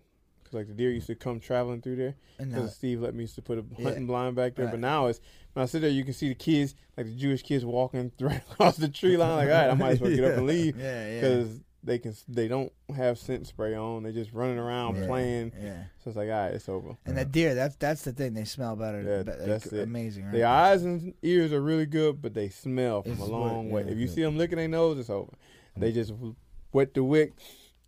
Cause 0.51 0.57
like 0.57 0.67
the 0.67 0.73
deer 0.73 0.91
used 0.91 1.07
to 1.07 1.15
come 1.15 1.39
traveling 1.39 1.81
through 1.81 1.95
there. 1.95 2.15
And 2.37 2.51
Because 2.51 2.75
Steve 2.75 3.01
let 3.01 3.13
me 3.15 3.21
used 3.23 3.35
to 3.35 3.41
put 3.41 3.57
a 3.57 3.63
Yeah. 3.77 3.85
hunting 3.85 4.05
blind 4.07 4.35
back 4.35 4.55
there. 4.55 4.65
Right. 4.65 4.71
But 4.71 4.79
now 4.81 5.07
it's 5.07 5.21
when 5.53 5.63
I 5.63 5.65
sit 5.65 5.81
there, 5.81 5.89
you 5.89 6.03
can 6.03 6.13
see 6.13 6.29
the 6.29 6.35
kids, 6.35 6.75
like 6.97 7.05
the 7.07 7.15
Jewish 7.15 7.41
kids, 7.43 7.63
walking 7.65 8.11
right 8.19 8.41
across 8.51 8.77
the 8.77 8.87
tree 8.89 9.17
line. 9.17 9.37
Like, 9.37 9.47
all 9.47 9.61
right, 9.61 9.69
I 9.69 9.73
might 9.75 9.91
as 9.93 10.01
well 10.01 10.11
get 10.15 10.23
up 10.23 10.37
and 10.37 10.47
leave 10.47 10.77
yeah, 10.77 11.07
yeah. 11.07 11.21
because 11.21 11.61
they 11.83 11.97
can. 11.97 12.13
They 12.27 12.47
don't 12.47 12.71
have 12.95 13.17
scent 13.17 13.47
spray 13.47 13.73
on. 13.75 14.03
They're 14.03 14.11
just 14.11 14.33
running 14.33 14.59
around 14.59 14.97
yeah, 14.97 15.07
playing. 15.07 15.51
Yeah. 15.59 15.83
So 16.03 16.09
it's 16.11 16.17
like, 16.17 16.29
all 16.29 16.35
right, 16.35 16.53
it's 16.53 16.69
over. 16.69 16.95
And 17.05 17.17
that 17.17 17.31
deer, 17.31 17.55
that's 17.55 17.75
that's 17.77 18.03
the 18.03 18.11
thing. 18.11 18.33
They 18.35 18.43
smell 18.45 18.75
better. 18.75 19.01
Yeah, 19.01 19.17
like, 19.31 19.45
that's 19.47 19.65
it. 19.67 19.81
amazing. 19.83 20.25
Right? 20.25 20.33
Their 20.33 20.47
eyes 20.47 20.83
and 20.83 21.13
ears 21.23 21.51
are 21.53 21.61
really 21.61 21.85
good, 21.87 22.21
but 22.21 22.33
they 22.35 22.49
smell 22.49 23.01
from 23.01 23.13
It's 23.13 23.21
a 23.21 23.23
what- 23.23 23.31
long 23.31 23.69
way. 23.71 23.83
yeah. 23.85 23.91
If 23.93 23.97
you 23.97 24.07
see 24.07 24.21
them 24.21 24.37
licking 24.37 24.57
their 24.57 24.67
nose, 24.67 24.99
it's 24.99 25.09
over. 25.09 25.31
They 25.77 25.91
just 25.91 26.13
wet 26.73 26.93
the 26.93 27.03
wick, 27.03 27.33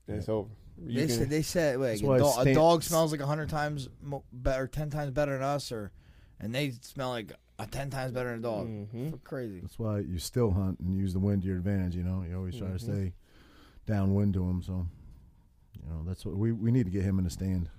and 0.07 0.17
it's 0.17 0.29
over. 0.29 0.49
You 0.85 1.01
They 1.01 1.07
can- 1.07 1.15
said 1.17 1.29
they 1.29 1.41
said 1.41 1.79
wait, 1.79 1.87
That's 1.89 2.01
a, 2.01 2.05
why 2.05 2.17
do- 2.43 2.51
a 2.51 2.53
dog 2.53 2.83
smells 2.83 3.11
like 3.11 3.21
hundred 3.21 3.49
times 3.49 3.89
mo- 4.01 4.23
better, 4.31 4.67
ten 4.67 4.89
times 4.89 5.11
better 5.11 5.33
than 5.33 5.41
us, 5.43 5.71
or 5.71 5.91
and 6.39 6.53
they 6.53 6.71
smell 6.81 7.09
like 7.09 7.31
a 7.59 7.67
ten 7.67 7.89
times 7.89 8.11
better 8.11 8.29
than 8.31 8.39
a 8.39 8.41
dog. 8.41 8.67
Mhm. 8.67 9.13
F- 9.13 9.23
Crazy. 9.23 9.59
That's 9.61 9.79
why 9.79 9.99
you 9.99 10.19
still 10.19 10.51
hunt 10.51 10.79
and 10.79 10.93
use 10.95 11.13
the 11.13 11.19
wind 11.19 11.43
to 11.43 11.47
your 11.47 11.57
advantage. 11.57 11.95
You 11.95 12.03
know, 12.03 12.23
you 12.27 12.35
always 12.35 12.57
try 12.57 12.69
to 12.69 12.79
stay 12.79 13.13
downwind 13.85 14.33
to 14.33 14.43
him. 14.43 14.61
So, 14.61 14.87
you 15.81 15.89
know, 15.89 16.03
that's 16.05 16.25
what 16.25 16.35
we 16.35 16.51
we 16.51 16.71
need 16.71 16.85
to 16.85 16.91
get 16.91 17.03
him 17.03 17.17
in 17.17 17.23
the 17.25 17.29
stand. 17.31 17.69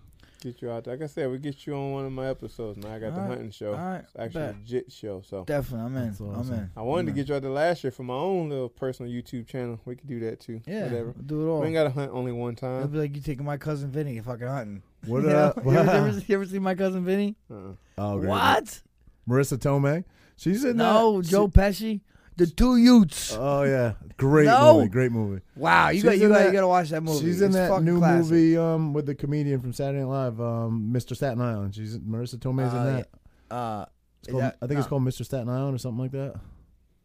Get 0.44 0.60
you 0.60 0.70
out 0.70 0.84
there. 0.84 0.94
Like 0.94 1.02
I 1.04 1.06
said, 1.06 1.30
we 1.30 1.38
get 1.38 1.66
you 1.66 1.74
on 1.74 1.92
one 1.92 2.04
of 2.04 2.12
my 2.12 2.26
episodes. 2.28 2.76
Now 2.76 2.94
I 2.94 2.98
got 2.98 3.14
the 3.14 3.20
All 3.22 3.28
right. 3.28 3.28
hunting 3.38 3.50
show. 3.50 3.72
All 3.72 3.78
right, 3.78 4.02
It's 4.04 4.12
actually 4.18 4.42
a 4.42 4.46
bet. 4.48 4.56
legit 4.60 4.92
show. 4.92 5.22
So 5.26 5.44
Definitely, 5.44 5.86
I'm 5.86 5.96
in. 5.96 6.08
That's 6.08 6.20
I'm 6.20 6.52
in. 6.52 6.70
I 6.76 6.82
wanted 6.82 7.00
I'm 7.00 7.06
to 7.06 7.12
get 7.12 7.28
you 7.30 7.34
out 7.34 7.40
there 7.42 7.50
last 7.50 7.82
year 7.82 7.90
for 7.90 8.02
my 8.02 8.12
own 8.14 8.50
little 8.50 8.68
personal 8.68 9.10
YouTube 9.10 9.46
channel. 9.48 9.80
We 9.86 9.96
could 9.96 10.06
do 10.06 10.20
that 10.20 10.40
too. 10.40 10.60
Yeah, 10.66 10.84
Whatever. 10.84 11.04
we'll 11.16 11.24
do 11.24 11.46
it 11.46 11.50
all. 11.50 11.60
We 11.62 11.66
ain't 11.68 11.74
got 11.74 11.84
to 11.84 11.90
hunt 11.90 12.12
only 12.12 12.32
one 12.32 12.56
time. 12.56 12.80
It'd 12.80 12.92
be 12.92 12.98
like 12.98 13.16
you 13.16 13.22
taking 13.22 13.46
my 13.46 13.56
cousin 13.56 13.90
Vinny 13.90 14.20
fucking 14.20 14.46
hunting. 14.46 14.82
What? 15.06 15.22
You, 15.24 15.30
Uh, 15.30 15.32
know? 15.32 15.62
you, 15.72 15.78
ever, 15.78 15.92
you, 15.92 15.98
ever, 16.08 16.18
you 16.28 16.34
ever 16.34 16.46
see 16.46 16.58
my 16.58 16.74
cousin 16.74 17.04
Vinny? 17.06 17.36
Uh-uh. 17.50 17.72
oh, 17.98 18.18
great. 18.18 18.28
What? 18.28 18.82
Marisa 19.26 19.56
Tomei. 19.56 20.04
She's 20.36 20.62
in 20.64 20.76
No, 20.76 21.22
that. 21.22 21.28
Joe 21.30 21.48
Pesci. 21.48 22.00
The 22.36 22.46
two 22.46 22.76
Utes. 22.76 23.32
Oh 23.38 23.62
yeah, 23.62 23.92
great 24.16 24.46
No. 24.46 24.74
movie. 24.78 24.88
Great 24.88 25.12
movie. 25.12 25.40
wow, 25.54 25.88
you 25.90 25.94
she's 25.96 26.02
got 26.04 26.18
you 26.18 26.24
in 26.24 26.28
got 26.32 26.38
that- 26.38 26.46
you 26.46 26.52
got 26.52 26.60
to 26.62 26.68
watch 26.68 26.90
that 26.90 27.02
movie. 27.02 27.20
She's 27.24 27.40
in 27.40 27.46
It's 27.48 27.56
that 27.56 27.68
fucking 27.70 27.84
new 27.84 27.98
classic. 27.98 28.30
movie 28.32 28.56
um, 28.56 28.92
with 28.92 29.06
the 29.06 29.14
comedian 29.14 29.60
from 29.60 29.72
Saturday 29.72 30.00
Night 30.00 30.06
Live, 30.10 30.40
um, 30.40 30.90
Mr. 30.92 31.14
Staten 31.14 31.40
Island. 31.40 31.74
She's 31.76 31.96
Marisa 31.98 32.38
Tomei's 32.40 32.74
Uh, 32.74 32.76
in 32.76 32.84
that. 32.96 33.08
Uh, 33.54 33.86
It's 34.22 34.30
called, 34.30 34.42
that- 34.42 34.56
I 34.60 34.66
think 34.66 34.78
it's 34.78 34.86
no. 34.86 34.90
called 34.90 35.02
Mr. 35.04 35.24
Staten 35.24 35.48
Island 35.48 35.74
or 35.76 35.78
something 35.78 36.00
like 36.00 36.10
that. 36.12 36.34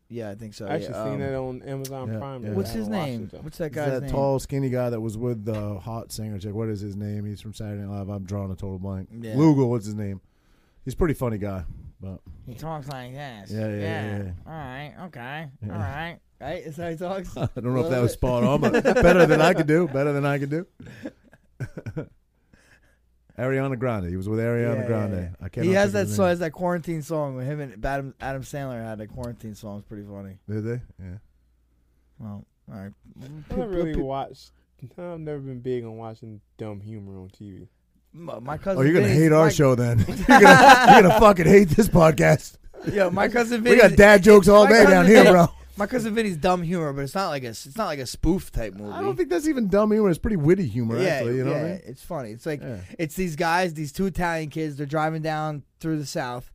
yeah, 0.10 0.31
I 0.31 0.35
think 0.35 0.56
so. 0.56 0.65
I 0.65 0.69
actually 0.76 0.93
yeah, 0.95 1.03
seen 1.03 1.14
um, 1.14 1.19
that 1.19 1.35
on 1.35 1.61
Amazon 1.61 2.11
yeah, 2.11 2.18
Prime. 2.18 2.41
yeah. 2.41 2.47
but 2.49 2.57
What's 2.57 2.69
I 2.72 2.73
his 2.73 2.88
haven't 2.88 2.99
watched 2.99 3.11
name? 3.11 3.23
it, 3.23 3.31
though. 3.31 3.38
What's 3.41 3.57
that 3.60 3.65
It's 3.65 3.76
guy's 3.76 3.91
that 3.91 4.01
name? 4.01 4.11
tall, 4.11 4.39
skinny 4.39 4.69
guy 4.72 4.89
that 4.89 4.99
was 4.99 5.15
with 5.15 5.45
the 5.45 5.77
hot 5.80 6.11
singer 6.11 6.39
chick. 6.39 6.56
What 6.56 6.69
is 6.69 6.80
his 6.80 6.95
name? 6.95 7.26
He's 7.26 7.39
from 7.41 7.53
Saturday 7.53 7.84
Night 7.84 7.95
Live. 7.99 8.10
I'm 8.10 8.23
drawing 8.23 8.49
a 8.51 8.56
total 8.56 8.80
blank. 8.80 9.10
Yeah. 9.11 9.35
Lugal, 9.35 9.69
what's 9.69 9.85
his 9.85 9.93
name? 9.93 10.22
He's 10.85 10.95
a 10.95 10.97
pretty 10.97 11.14
funny 11.14 11.38
guy. 11.38 11.65
But 12.01 12.19
He 12.45 12.53
talks 12.55 12.88
like 12.88 13.13
this. 13.13 13.51
Yeah, 13.51 13.67
yeah, 13.67 13.76
yeah, 13.77 14.17
yeah. 14.17 14.31
All 14.47 14.53
right. 14.53 14.93
Okay. 15.07 15.47
Yeah. 15.65 15.73
All 15.73 15.80
right. 15.80 16.19
Right? 16.39 16.63
Is 16.63 16.77
how 16.77 16.89
he 16.89 16.95
talks? 16.95 17.35
I 17.38 17.47
don't 17.55 17.73
know 17.76 17.84
if 17.84 17.89
that 17.89 18.01
was 18.01 18.13
spot 18.13 18.43
on, 18.43 18.61
but 18.61 18.84
better 18.84 19.26
than 19.26 19.41
I 19.41 19.53
could 19.53 19.67
do. 19.67 19.88
Better 19.88 20.13
than 20.13 20.26
I 20.26 20.39
could 20.39 20.49
do. 20.49 20.65
Ariana 23.38 23.77
Grande. 23.80 24.09
He 24.09 24.17
was 24.17 24.27
with 24.27 24.39
Ariana 24.39 24.76
Yeah, 24.76 24.81
yeah, 24.81 24.88
Grande. 24.88 25.13
yeah. 25.13 25.30
I 25.45 25.49
can't. 25.49 25.65
He 25.65 25.73
has 25.73 25.93
that 25.93 26.09
song. 26.09 26.27
Has 26.27 26.39
that 26.39 26.51
quarantine 26.51 27.01
song 27.01 27.35
with 27.35 27.45
him 27.45 27.59
and 27.61 27.85
Adam 27.85 28.13
Adam 28.19 28.41
Sandler 28.43 28.84
had 28.84 28.99
a 29.01 29.07
quarantine 29.07 29.55
song. 29.55 29.80
It's 29.80 29.88
pretty 29.88 30.03
funny. 30.03 30.38
Did 30.49 30.63
they? 30.65 30.81
Yeah. 31.03 31.17
Well, 32.17 32.45
all 32.71 32.80
right. 32.80 32.91
I 33.23 33.55
don't 33.55 33.69
really 33.69 33.95
watch. 33.95 34.49
I've 34.97 35.19
never 35.19 35.39
been 35.39 35.59
big 35.59 35.84
on 35.84 35.97
watching 35.97 36.41
dumb 36.57 36.80
humor 36.81 37.19
on 37.19 37.30
TV. 37.30 37.67
My, 38.14 38.40
my 38.40 38.56
oh, 38.56 38.57
cousin. 38.57 38.80
Oh, 38.80 38.81
you're 38.84 38.94
gonna 38.94 39.07
Vinny's- 39.07 39.23
hate 39.23 39.31
our 39.31 39.45
my- 39.45 39.52
show 39.52 39.76
then. 39.76 39.99
you're, 40.07 40.15
gonna, 40.40 40.91
you're 40.94 41.02
gonna 41.03 41.19
fucking 41.19 41.45
hate 41.45 41.69
this 41.69 41.88
podcast. 41.88 42.57
Yo, 42.91 43.10
my 43.11 43.27
cousin 43.27 43.61
Vinny. 43.61 43.76
We 43.76 43.81
got 43.81 43.95
dad 43.95 44.23
jokes 44.23 44.48
all 44.48 44.64
my 44.64 44.69
day 44.69 44.76
cousin 44.77 44.91
down 44.91 45.06
here, 45.06 45.23
Vinny- 45.23 45.31
bro. 45.31 45.48
My 45.77 45.88
cousin 45.88 46.14
Vinny's 46.14 46.36
dumb 46.36 46.61
humor, 46.61 46.91
but 46.91 47.03
it's 47.03 47.15
not 47.15 47.30
like 47.30 47.44
a 47.44 47.49
it's 47.49 47.77
not 47.77 47.86
like 47.86 47.99
a 47.99 48.06
spoof 48.06 48.52
type 48.52 48.73
movie. 48.73 48.91
I 48.91 49.02
don't 49.02 49.15
think 49.15 49.30
that's 49.30 49.48
even 49.48 49.69
dumb 49.69 49.91
humor. 49.91 50.10
It's 50.10 50.19
pretty 50.19 50.36
witty 50.36 50.68
humor, 50.68 50.99
yeah, 50.99 51.07
actually. 51.07 51.38
You 51.38 51.45
know 51.45 51.52
yeah, 51.52 51.61
what 51.61 51.65
I 51.65 51.72
mean? 51.72 51.81
it's 51.86 52.03
funny. 52.03 52.31
It's 52.31 52.45
like 52.45 52.61
Yeah. 52.61 52.80
it's 52.98 53.15
these 53.15 53.38
guys, 53.38 53.73
these 53.76 53.94
two 53.94 54.06
Italian 54.06 54.49
kids. 54.49 54.76
They're 54.76 54.86
driving 54.86 55.22
down 55.22 55.64
through 55.80 55.99
the 55.99 56.06
South. 56.06 56.52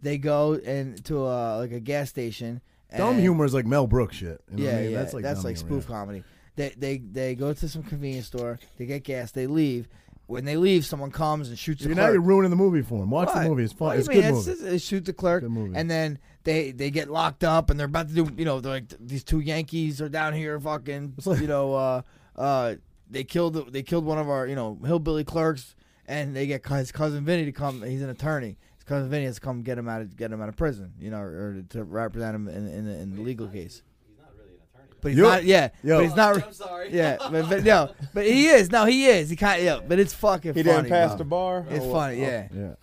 They 0.00 0.16
go 0.16 0.54
and 0.54 1.04
to 1.06 1.26
a, 1.26 1.58
like 1.58 1.72
a 1.72 1.80
gas 1.80 2.08
station. 2.08 2.60
Dumb 2.96 3.18
humor 3.18 3.44
is 3.44 3.52
like 3.52 3.66
Mel 3.66 3.88
Brooks 3.88 4.16
shit. 4.16 4.40
You 4.52 4.58
know 4.58 4.62
yeah, 4.62 4.70
what 4.70 4.78
I 4.78 4.82
mean? 4.82 4.90
yeah, 4.92 4.98
That's 4.98 5.14
like 5.14 5.24
dumb 5.24 5.56
spoof 5.56 5.86
humor, 5.86 5.98
comedy. 6.00 6.24
They 6.54 6.68
they 6.76 6.98
they 6.98 7.34
go 7.34 7.52
to 7.52 7.68
some 7.68 7.82
convenience 7.82 8.26
store. 8.26 8.60
They 8.76 8.86
get 8.86 9.02
gas. 9.02 9.32
They 9.32 9.48
leave, 9.48 9.88
when 10.28 10.44
they 10.44 10.56
leave, 10.56 10.84
someone 10.86 11.10
comes 11.10 11.48
and 11.48 11.58
shoots 11.58 11.82
the 11.82 11.88
You're 11.88 11.96
clerk. 11.96 12.06
now 12.06 12.12
you're 12.12 12.20
ruining 12.22 12.50
the 12.50 12.56
movie 12.56 12.82
for 12.82 13.02
him. 13.02 13.10
Watch 13.10 13.28
What? 13.28 13.42
the 13.42 13.48
movie. 13.48 13.64
It's 13.64 13.72
fun. 13.72 13.88
What 13.88 13.94
do 13.94 13.98
It's 14.00 14.08
a 14.08 14.14
you 14.14 14.20
good 14.20 14.26
mean? 14.28 14.34
movie. 14.36 14.50
It's- 14.52 14.70
They 14.70 14.78
shoot 14.78 15.04
the 15.06 15.12
clerk, 15.12 15.42
Good 15.42 15.50
movie. 15.50 15.74
and 15.74 15.90
then 15.90 16.18
they 16.44 16.70
they 16.70 16.90
get 16.90 17.08
locked 17.10 17.42
up, 17.44 17.68
and 17.70 17.78
they're 17.80 17.86
about 17.86 18.08
to 18.08 18.14
do. 18.14 18.28
You 18.36 18.44
know, 18.44 18.60
they're 18.60 18.72
like 18.72 18.92
these 19.00 19.24
two 19.24 19.40
Yankees 19.40 20.00
are 20.00 20.08
down 20.08 20.34
here, 20.34 20.60
fucking. 20.60 21.14
It's 21.18 21.26
like- 21.26 21.40
you 21.40 21.48
know, 21.48 21.74
uh, 21.74 22.02
uh, 22.36 22.74
they 23.10 23.24
killed 23.24 23.72
they 23.72 23.82
killed 23.82 24.04
one 24.04 24.18
of 24.18 24.28
our 24.28 24.46
you 24.46 24.54
know 24.54 24.78
hillbilly 24.84 25.24
clerks, 25.24 25.74
and 26.06 26.36
they 26.36 26.46
get 26.46 26.64
his 26.66 26.92
cousin 26.92 27.24
Vinny 27.24 27.44
to 27.46 27.52
come. 27.52 27.82
He's 27.82 28.02
an 28.02 28.10
attorney. 28.10 28.58
His 28.76 28.84
cousin 28.84 29.08
Vinny 29.10 29.24
has 29.24 29.36
to 29.36 29.40
come 29.40 29.62
get 29.62 29.78
him 29.78 29.88
out 29.88 30.02
of 30.02 30.14
get 30.16 30.30
him 30.30 30.42
out 30.42 30.48
of 30.50 30.56
prison. 30.56 30.92
You 31.00 31.10
know, 31.10 31.20
or 31.20 31.62
to 31.70 31.84
represent 31.84 32.34
him 32.36 32.48
in 32.48 32.68
in, 32.68 32.84
the- 32.84 32.98
in 32.98 33.16
the 33.16 33.22
legal 33.22 33.48
case. 33.48 33.82
He's 34.06 34.18
not 34.18 34.30
really 34.36 34.50
an 34.50 34.60
attorney. 34.74 34.86
But 35.00 35.08
he's 35.10 35.18
Yo- 35.18 35.28
not. 35.28 35.44
Yeah, 35.44 35.68
yo. 35.82 35.98
but 35.98 36.04
he's 36.04 36.16
not. 36.16 36.42
I'm 36.44 36.52
sorry. 36.52 36.92
Yeah, 36.92 37.16
but, 37.30 37.48
but 37.48 37.62
no, 37.64 37.92
but 38.14 38.24
he 38.26 38.48
is. 38.48 38.70
No, 38.70 38.84
he 38.84 39.06
is. 39.06 39.30
He 39.30 39.36
kind 39.36 39.60
of. 39.60 39.64
Yeah, 39.64 39.80
but 39.86 39.98
it's 39.98 40.12
fucking. 40.14 40.54
He 40.54 40.62
funny, 40.62 40.76
didn't 40.76 40.88
pass 40.90 41.10
bro. 41.10 41.18
the 41.18 41.24
bar. 41.24 41.66
It's 41.70 41.84
Oh, 41.84 41.92
funny. 41.92 42.24
oh, 42.24 42.28
Yeah. 42.28 42.48
yeah. 42.54 42.74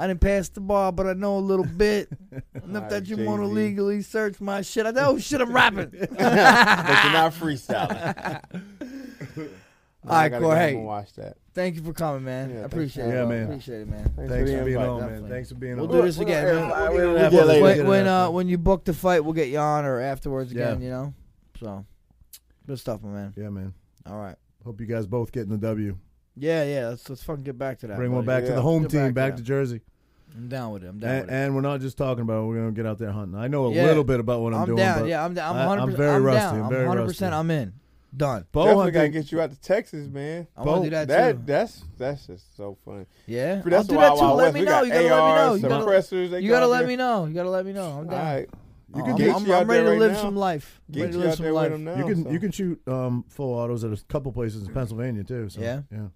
I 0.00 0.06
didn't 0.06 0.20
pass 0.20 0.48
the 0.50 0.60
bar, 0.60 0.92
but 0.92 1.08
I 1.08 1.14
know 1.14 1.38
a 1.38 1.40
little 1.40 1.64
bit. 1.66 2.08
Enough 2.54 2.84
Alright, 2.84 2.90
that 2.90 3.06
you 3.08 3.16
want 3.24 3.42
to 3.42 3.46
legally 3.48 4.00
search 4.02 4.40
my 4.40 4.62
shit. 4.62 4.86
I 4.86 4.92
know 4.92 5.18
shit. 5.18 5.40
I'm 5.40 5.52
rapping. 5.52 5.90
but 5.90 6.00
you're 6.20 6.20
not 6.20 7.32
freestyling. 7.32 8.40
All 10.06 10.14
right, 10.14 10.26
I 10.32 10.38
go 10.38 10.40
home 10.48 10.56
hey. 10.56 10.74
and 10.76 10.84
watch 10.84 11.12
that. 11.14 11.36
Thank 11.54 11.74
you 11.74 11.82
for 11.82 11.92
coming, 11.92 12.24
man. 12.24 12.50
Yeah, 12.50 12.60
I 12.60 12.64
appreciate 12.66 13.06
it. 13.06 13.14
Yeah, 13.14 13.24
man. 13.24 13.38
me. 13.40 13.44
Appreciate 13.54 13.80
it, 13.80 13.88
man. 13.88 14.12
Thanks 14.16 14.32
Thanks 14.32 14.50
for 14.52 14.56
being 14.64 14.68
invite. 14.76 14.88
on, 14.88 15.00
man. 15.00 15.08
definitely. 15.08 15.30
Thanks 15.30 15.48
for 15.48 15.54
being 15.56 15.76
We'll 15.76 15.90
on. 15.90 15.96
do 15.96 16.02
this 16.02 16.18
again, 16.20 16.44
We'll- 16.44 16.54
man. 16.54 16.68
we'll- 16.70 16.92
We'll 16.92 17.08
we'll 17.08 17.18
have 17.18 17.32
get 17.32 17.38
one 17.40 17.48
later. 17.48 17.62
When, 17.62 17.72
again 17.72 17.86
when 17.88 18.06
uh 18.06 18.30
when 18.30 18.48
you 18.48 18.58
book 18.58 18.84
the 18.84 18.94
fight, 18.94 19.24
we'll 19.24 19.32
get 19.34 19.48
you 19.48 19.58
on 19.58 19.84
or 19.84 19.98
afterwards 20.00 20.52
Yeah. 20.52 20.68
again. 20.68 20.82
You 20.82 20.90
know, 20.90 21.14
so 21.60 21.84
good 22.66 22.78
stuff, 22.78 23.02
my 23.02 23.10
man. 23.10 23.34
Yeah, 23.36 23.48
man. 23.50 23.74
All 24.06 24.18
right. 24.18 24.36
Hope 24.64 24.80
you 24.80 24.86
guys 24.86 25.06
both 25.06 25.32
getting 25.32 25.50
the 25.50 25.58
W. 25.58 25.96
Yeah, 26.36 26.64
yeah. 26.64 26.88
Let's 26.88 27.08
let's 27.08 27.22
fucking 27.22 27.44
get 27.44 27.58
back 27.58 27.78
to 27.80 27.86
that. 27.88 27.96
Bring 27.96 28.12
one 28.12 28.24
buddy. 28.24 28.42
back 28.42 28.48
to 28.48 28.54
the 28.54 28.62
home 28.62 28.82
Get 28.82 28.90
team, 28.92 29.00
back 29.00 29.08
to 29.08 29.14
back 29.14 29.30
that. 29.32 29.36
to 29.38 29.42
Jersey. 29.42 29.80
I'm 30.36 30.48
down 30.48 30.72
with 30.72 30.84
it. 30.84 30.88
I'm 30.88 30.98
down 30.98 31.10
And, 31.10 31.20
with 31.26 31.30
it. 31.30 31.34
and 31.34 31.54
we're 31.54 31.60
not 31.62 31.80
just 31.80 31.96
talking 31.96 32.22
about 32.22 32.42
it. 32.42 32.46
We're 32.46 32.56
going 32.56 32.74
to 32.74 32.76
get 32.76 32.86
out 32.86 32.98
there 32.98 33.10
hunting. 33.10 33.34
I 33.38 33.48
know 33.48 33.66
a 33.66 33.72
Yeah. 33.72 33.84
little 33.84 34.04
bit 34.04 34.20
about 34.20 34.42
what 34.42 34.52
I'm, 34.52 34.60
I'm 34.60 34.66
doing. 34.66 34.76
down. 34.76 35.00
but 35.00 35.08
Yeah, 35.08 35.24
I'm 35.24 35.32
down. 35.34 35.56
I- 35.56 35.62
I'm 35.62 35.68
I'm 35.70 35.78
100. 35.78 35.96
very 35.96 36.14
I'm 36.16 36.22
rusty. 36.22 36.40
down. 36.40 36.54
I'm 36.58 36.62
I'm 36.64 36.70
very 36.70 36.86
100. 36.86 37.00
rusty. 37.02 37.14
percent 37.14 37.34
I'm 37.34 37.50
in. 37.50 37.72
Done. 38.16 38.46
Bow 38.52 38.64
Definitely 38.64 38.90
gotta 38.92 39.04
hunting. 39.06 39.22
get 39.22 39.32
you 39.32 39.40
out 39.40 39.50
to 39.50 39.60
Texas, 39.60 40.08
man. 40.08 40.46
I 40.56 40.62
want 40.62 40.84
to 40.84 40.90
do 40.90 40.96
that 40.96 41.08
that 41.08 41.32
too. 41.32 41.42
that's 41.44 41.84
that's 41.98 42.26
just 42.26 42.56
so 42.56 42.76
fun. 42.84 43.06
Yeah, 43.26 43.56
That's 43.56 43.74
I'll 43.74 43.82
do 43.84 43.94
that 43.96 43.96
Wild 43.96 44.18
too. 44.18 44.24
Wild 44.24 44.36
Let 44.38 44.44
West. 44.44 44.54
me 44.54 44.60
We 44.60 44.64
know. 44.66 44.70
got 44.72 44.86
You 44.86 44.92
gotta 44.92 45.02
let 45.02 45.10
me 45.10 45.34
know. 45.34 45.54
You 45.54 45.62
gotta, 45.68 45.84
suppressors. 45.84 46.30
They 46.30 46.40
you 46.40 46.48
gotta 46.50 46.66
got 46.66 46.70
let 46.70 46.86
me 46.86 46.96
know. 46.96 47.24
You 47.26 47.34
gotta 47.34 47.50
let 47.50 47.66
me 47.66 47.72
know. 47.74 47.84
I'm 47.90 47.96
All 47.98 48.04
down. 48.04 48.24
right, 48.24 48.48
you 48.96 49.02
can 49.02 49.12
I'm, 49.12 49.16
get 49.18 49.34
I'm, 49.34 49.50
I'm 49.52 49.66
ready 49.68 49.84
to 49.84 49.90
right 49.90 49.98
live 49.98 50.12
now. 50.12 50.20
some 50.22 50.36
life. 50.36 50.80
Get 50.90 51.00
ready 51.00 51.12
to 51.12 51.18
you 51.18 51.24
live 51.24 51.34
some 51.36 51.46
life. 51.52 51.78
now. 51.78 51.96
You 51.96 52.04
can 52.06 52.24
so. 52.24 52.30
you 52.30 52.40
can 52.40 52.50
shoot 52.52 52.80
um, 52.88 53.24
full 53.28 53.52
autos 53.54 53.84
at 53.84 53.92
a 53.92 54.02
couple 54.08 54.32
places 54.32 54.66
in 54.66 54.72
Pennsylvania 54.72 55.24
too. 55.24 55.48
So, 55.50 55.60
Yeah? 55.60 55.82
yeah, 55.92 56.06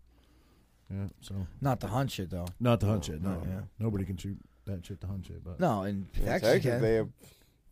yeah. 0.91 1.07
So 1.21 1.47
Not 1.61 1.81
the 1.81 1.89
hunt 1.89 2.11
shit 2.11 2.31
though. 2.31 2.47
not 2.61 2.81
the 2.81 2.87
hunt 2.87 3.05
shit. 3.05 3.23
No, 3.23 3.31
No, 3.31 3.43
yeah. 3.47 3.61
nobody 3.79 4.05
can 4.05 4.17
shoot 4.17 4.39
that 4.67 4.85
shit 4.87 5.01
to 5.03 5.07
hunt 5.07 5.27
shit. 5.27 5.45
But 5.45 5.61
No, 5.61 5.83
in 5.83 6.07
In 6.15 6.25
Texas, 6.25 6.53
Texas, 6.53 6.81
they 6.81 6.95
have, 6.95 7.09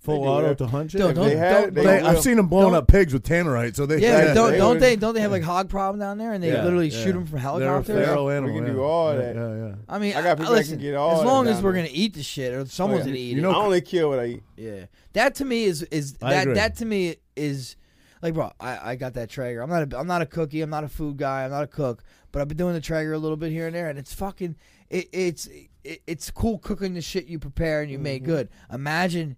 full 0.01 0.23
they 0.23 0.29
auto 0.29 0.55
to 0.55 0.67
hunt 0.67 0.91
shit. 0.91 1.01
Don't- 1.01 1.15
don't- 1.15 1.29
they 1.29 1.37
had 1.37 1.51
it, 1.51 1.55
don't- 1.61 1.75
they 1.75 1.85
They- 1.85 2.03
will. 2.03 2.09
I've 2.09 2.21
seen 2.21 2.37
them 2.39 2.49
blowing 2.49 2.73
don't- 2.73 2.75
up 2.83 2.89
pigs 2.89 3.13
with 3.13 3.23
tannerite. 3.23 3.77
So 3.77 3.85
they 3.87 3.99
yeah, 3.99 4.09
yeah, 4.09 4.25
but 4.29 4.35
don't 4.35 4.51
they 4.53 4.59
don't 4.59 4.69
would- 4.71 4.81
they 4.81 4.97
don't 4.97 5.15
they 5.15 5.21
have 5.21 5.31
like 5.31 5.43
hog 5.43 5.69
problem 5.69 6.01
down 6.01 6.17
there 6.19 6.33
and 6.33 6.43
they 6.43 6.53
Yeah, 6.53 6.65
literally 6.65 6.89
yeah. 6.89 7.05
shoot 7.05 7.13
them 7.13 7.25
from 7.27 7.33
They're 7.33 7.39
a 7.39 7.43
helicopters? 7.43 8.05
feral 8.07 8.27
We 8.27 8.33
animal. 8.35 8.55
can 8.57 8.67
yeah. 8.67 8.73
do 8.73 8.83
all 8.83 9.13
yeah, 9.13 9.19
that. 9.21 9.35
Yeah, 9.37 9.55
yeah. 9.69 9.75
I 9.89 9.99
mean, 9.99 10.15
I 10.17 10.23
got 10.23 10.39
people 10.39 10.53
that 10.55 10.59
listen, 10.59 10.77
can 10.79 10.83
get 10.83 10.95
all 10.97 11.13
as 11.13 11.21
that 11.21 11.27
long 11.27 11.47
as 11.47 11.57
down 11.57 11.65
we're 11.65 11.73
there. 11.73 11.83
gonna 11.83 11.95
eat 11.95 12.15
the 12.15 12.23
shit 12.23 12.55
or 12.55 12.65
someone's 12.67 13.03
Oh, 13.03 13.07
yeah. 13.09 13.13
gonna 13.13 13.19
eat 13.19 13.33
You 13.33 13.39
it. 13.39 13.43
know- 13.43 13.51
I 13.53 13.65
only 13.65 13.81
kill 13.83 14.09
what 14.09 14.19
I 14.19 14.25
eat. 14.27 14.43
Yeah, 14.57 14.85
that 15.13 15.35
to 15.37 15.45
me 15.45 15.65
is 15.65 15.83
is 15.85 16.15
I 16.23 16.31
that 16.35 16.43
agree. 16.43 16.55
that 16.55 16.77
to 16.77 16.85
me 16.87 17.17
is 17.37 17.77
like, 18.23 18.35
bro. 18.35 18.51
I, 18.59 18.93
I 18.93 18.97
got 18.97 19.15
that 19.15 19.29
Traeger. 19.31 19.63
I'm 19.63 19.69
not 19.71 19.93
a 19.93 19.99
I'm 19.99 20.07
not 20.07 20.23
a 20.23 20.27
cookie. 20.27 20.63
I'm 20.63 20.71
not 20.71 20.85
a 20.85 20.89
food 20.89 21.19
guy. 21.19 21.45
I'm 21.45 21.51
not 21.51 21.65
a 21.65 21.67
cook. 21.69 22.03
But 22.33 22.41
I've 22.43 22.49
been 22.49 22.57
doing 22.59 22.75
the 22.75 22.81
Traeger 22.81 23.13
a 23.13 23.19
little 23.19 23.37
bit 23.37 23.51
here 23.53 23.67
and 23.67 23.75
there, 23.75 23.89
and 23.89 23.99
it's 23.99 24.15
fucking 24.15 24.57
it, 24.89 25.09
it's 25.13 25.47
it, 25.85 26.03
it's 26.07 26.31
cool 26.31 26.59
cooking 26.59 26.95
the 26.95 27.01
shit 27.01 27.27
you 27.27 27.39
prepare 27.39 27.81
and 27.83 27.91
you 27.91 27.99
make 27.99 28.23
Mm-hmm. 28.23 28.31
good. 28.33 28.49
Imagine 28.73 29.37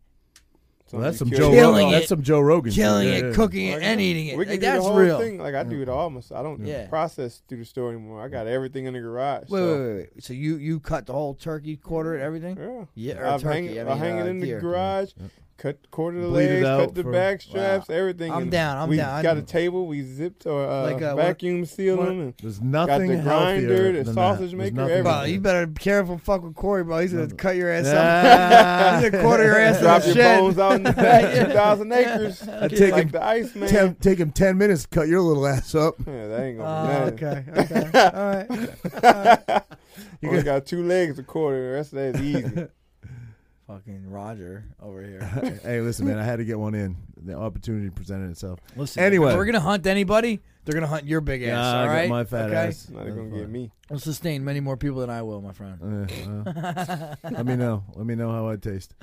Well, 0.92 1.02
that's 1.02 1.18
some 1.18 1.30
Joe. 1.30 1.50
Killing 1.50 1.84
Rogan. 1.84 1.88
it. 1.88 1.92
That's 1.92 2.08
some 2.08 2.22
Joe 2.22 2.40
Rogan. 2.40 2.72
killing 2.72 3.08
Yeah, 3.08 3.14
it, 3.14 3.24
yeah. 3.28 3.32
cooking 3.34 3.66
it, 3.68 3.74
Like, 3.76 3.82
and 3.84 4.00
eating 4.00 4.26
it. 4.28 4.36
We 4.36 4.44
can 4.44 4.52
Like, 4.52 4.60
do 4.60 4.66
that's 4.66 4.84
the 4.84 4.90
whole 4.90 4.98
real. 4.98 5.18
thing. 5.18 5.38
Like 5.38 5.54
I 5.54 5.62
do 5.64 5.80
it 5.82 5.88
all 5.88 6.10
myself. 6.10 6.38
I 6.38 6.42
don't 6.42 6.64
Yeah. 6.66 6.86
process 6.88 7.42
through 7.48 7.58
the 7.58 7.64
store 7.64 7.90
anymore. 7.90 8.22
I 8.22 8.28
got 8.28 8.46
everything 8.46 8.84
in 8.86 8.92
the 8.94 9.00
garage. 9.00 9.48
Wait, 9.48 9.58
so, 9.58 9.66
wait, 9.66 9.86
wait, 9.88 9.96
wait. 10.14 10.22
So 10.24 10.32
you 10.34 10.56
you 10.56 10.80
cut 10.80 11.06
the 11.06 11.12
whole 11.14 11.34
turkey 11.34 11.76
quarter 11.76 12.14
and 12.14 12.22
everything? 12.22 12.56
Yeah. 12.56 12.84
Yeah, 12.94 13.20
or 13.20 13.26
I'll 13.26 13.38
turkey. 13.38 13.68
hang, 13.68 13.78
I 13.78 13.82
I'll 13.82 13.88
mean, 13.96 13.98
hang 13.98 14.18
uh, 14.20 14.24
it 14.24 14.28
in 14.28 14.40
the 14.40 14.46
deer. 14.46 14.60
garage. 14.60 15.12
Cut 15.62 15.78
quarter 15.92 16.20
the 16.20 16.26
Bleed 16.26 16.48
legs, 16.60 16.64
cut 16.66 16.94
the 16.96 17.02
for- 17.04 17.12
back 17.12 17.40
straps, 17.40 17.88
Wow. 17.88 17.94
everything. 17.94 18.32
I'm 18.32 18.42
and 18.42 18.50
down, 18.50 18.78
I'm 18.78 18.88
we 18.88 18.96
down. 18.96 19.22
got 19.22 19.36
a 19.36 19.42
table. 19.42 19.86
We 19.86 20.02
zipped 20.02 20.44
or 20.44 20.68
uh, 20.68 20.82
Like, 20.90 21.00
what- 21.00 21.14
vacuum 21.16 21.64
sealed 21.66 22.00
what- 22.00 22.06
them. 22.08 22.20
And 22.20 22.34
There's 22.42 22.58
got 22.58 22.66
nothing 22.66 23.10
the 23.10 23.16
grinder, 23.22 23.68
healthier 23.68 23.92
the 23.92 24.02
than 24.02 24.14
sausage 24.14 24.50
that. 24.50 24.56
maker, 24.56 24.80
everything. 24.80 25.02
Bro, 25.04 25.22
you 25.22 25.38
better 25.40 25.66
be 25.68 25.78
careful. 25.80 26.18
Fuck 26.18 26.42
with 26.42 26.56
Corey, 26.56 26.82
bro. 26.82 26.98
He's 26.98 27.12
gonna 27.12 27.28
No. 27.28 27.36
cut 27.36 27.54
your 27.54 27.70
ass 27.70 27.86
up. 27.86 27.96
Ah. 27.96 28.98
He's 29.02 29.10
gonna 29.10 29.22
quarter 29.22 29.44
your 29.44 29.56
ass 29.56 29.76
in 29.78 29.82
drop 29.84 30.04
your 30.04 30.14
shed. 30.16 30.40
bones 30.40 30.58
out 30.58 30.72
in 30.72 30.82
the 30.82 30.92
back, 30.94 31.32
two 31.46 31.52
thousand 31.52 31.92
acres. 31.92 32.42
I 32.48 32.66
take 32.66 32.92
like 32.92 33.02
him 33.04 33.08
the 33.12 33.24
ice 33.24 33.54
man. 33.54 33.68
ten, 33.68 33.94
take 33.94 34.18
him 34.18 34.32
ten 34.32 34.58
minutes 34.58 34.82
to 34.82 34.88
cut 34.88 35.06
your 35.06 35.20
little 35.20 35.46
ass 35.46 35.76
up. 35.76 35.94
Yeah, 36.04 36.26
that 36.26 36.42
ain't 36.42 36.58
gonna 36.58 37.14
be 37.14 37.22
nothing. 37.22 37.54
okay, 37.54 37.76
okay, 37.76 38.00
all 38.98 39.12
right. 39.52 39.62
You 40.20 40.42
got 40.42 40.66
two 40.66 40.82
legs 40.84 41.20
a 41.20 41.22
quarter. 41.22 41.68
The 41.70 41.74
rest 41.76 41.92
of 41.92 41.98
that 41.98 42.16
is 42.16 42.20
easy. 42.22 42.66
Fucking 43.72 44.10
Roger 44.10 44.64
over 44.82 45.02
here. 45.02 45.22
hey, 45.62 45.80
listen, 45.80 46.06
man, 46.06 46.18
I 46.18 46.24
had 46.24 46.36
to 46.36 46.44
get 46.44 46.58
one 46.58 46.74
in. 46.74 46.94
The 47.24 47.34
opportunity 47.34 47.88
presented 47.88 48.30
itself. 48.30 48.58
Listen, 48.76 49.02
Anyway. 49.02 49.30
if 49.30 49.36
we're 49.36 49.46
gonna 49.46 49.60
hunt 49.60 49.86
anybody. 49.86 50.40
They're 50.64 50.74
gonna 50.74 50.86
hunt 50.86 51.06
your 51.06 51.20
big 51.20 51.42
ass. 51.42 51.48
Yeah, 51.48 51.58
all 51.58 51.74
I 51.74 51.86
got 51.86 51.92
right, 51.92 52.08
my 52.08 52.24
fat 52.24 52.50
okay? 52.50 52.68
ass. 52.68 52.88
Not 52.88 53.06
gonna 53.06 53.36
get 53.36 53.48
me. 53.48 53.72
We'll 53.90 53.98
sustain 53.98 54.44
many 54.44 54.60
more 54.60 54.76
people 54.76 55.00
than 55.00 55.10
I 55.10 55.22
will, 55.22 55.40
my 55.40 55.52
friend. 55.52 55.78
Uh, 55.82 56.44
well, 56.44 57.16
let 57.32 57.46
me 57.46 57.56
know. 57.56 57.82
Let 57.96 58.06
me 58.06 58.14
know 58.14 58.30
how 58.30 58.48
I 58.48 58.56
taste. 58.56 58.94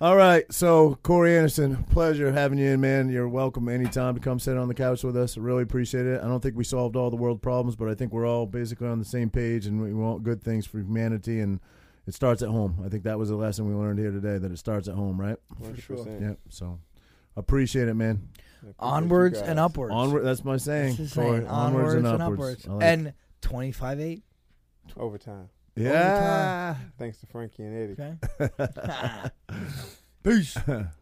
All 0.00 0.16
right. 0.16 0.50
So, 0.52 0.98
Corey 1.04 1.36
Anderson, 1.36 1.84
pleasure 1.84 2.32
having 2.32 2.58
you 2.58 2.70
in, 2.70 2.80
man. 2.80 3.10
You're 3.10 3.28
welcome 3.28 3.68
anytime 3.68 4.14
to 4.14 4.20
come 4.20 4.40
sit 4.40 4.56
on 4.56 4.66
the 4.66 4.74
couch 4.74 5.04
with 5.04 5.16
us. 5.16 5.36
I 5.36 5.40
really 5.40 5.62
appreciate 5.62 6.06
it. 6.06 6.20
I 6.20 6.26
don't 6.26 6.42
think 6.42 6.56
we 6.56 6.64
solved 6.64 6.96
all 6.96 7.10
the 7.10 7.16
world 7.16 7.42
problems, 7.42 7.76
but 7.76 7.88
I 7.88 7.94
think 7.94 8.12
we're 8.12 8.26
all 8.26 8.46
basically 8.46 8.88
on 8.88 8.98
the 8.98 9.04
same 9.04 9.30
page 9.30 9.66
and 9.66 9.80
we 9.80 9.94
want 9.94 10.24
good 10.24 10.42
things 10.42 10.66
for 10.66 10.78
humanity. 10.78 11.38
And 11.38 11.60
it 12.06 12.14
starts 12.14 12.42
at 12.42 12.48
home. 12.48 12.82
I 12.84 12.88
think 12.88 13.04
that 13.04 13.18
was 13.18 13.30
a 13.30 13.36
lesson 13.36 13.68
we 13.68 13.74
learned 13.74 13.98
here 13.98 14.10
today 14.10 14.38
that 14.38 14.50
it 14.50 14.58
starts 14.58 14.88
at 14.88 14.94
home, 14.94 15.20
right? 15.20 15.36
100%. 15.62 16.20
Yep. 16.20 16.38
So, 16.50 16.78
appreciate 17.36 17.88
it, 17.88 17.94
man. 17.94 18.28
Onwards 18.78 19.38
and 19.38 19.60
upwards. 19.60 19.92
Onward. 19.94 20.24
That's 20.24 20.44
my 20.44 20.56
saying. 20.56 20.96
That's 20.96 21.14
Corey. 21.14 21.38
saying. 21.38 21.46
Onwards 21.46 21.94
and 21.94 22.06
upwards. 22.06 22.66
I 22.66 22.72
like 22.72 22.82
And 22.84 23.12
twenty 23.40 23.70
five 23.70 24.00
eight. 24.00 24.22
Overtime. 24.96 25.48
it. 25.76 25.82
yeah. 25.82 26.74
Thanks 26.98 27.18
to 27.18 27.26
Frankie 27.26 27.62
and 27.62 27.96
Eddie. 27.98 28.16
Okay. 28.40 29.30
Peace. 30.24 30.56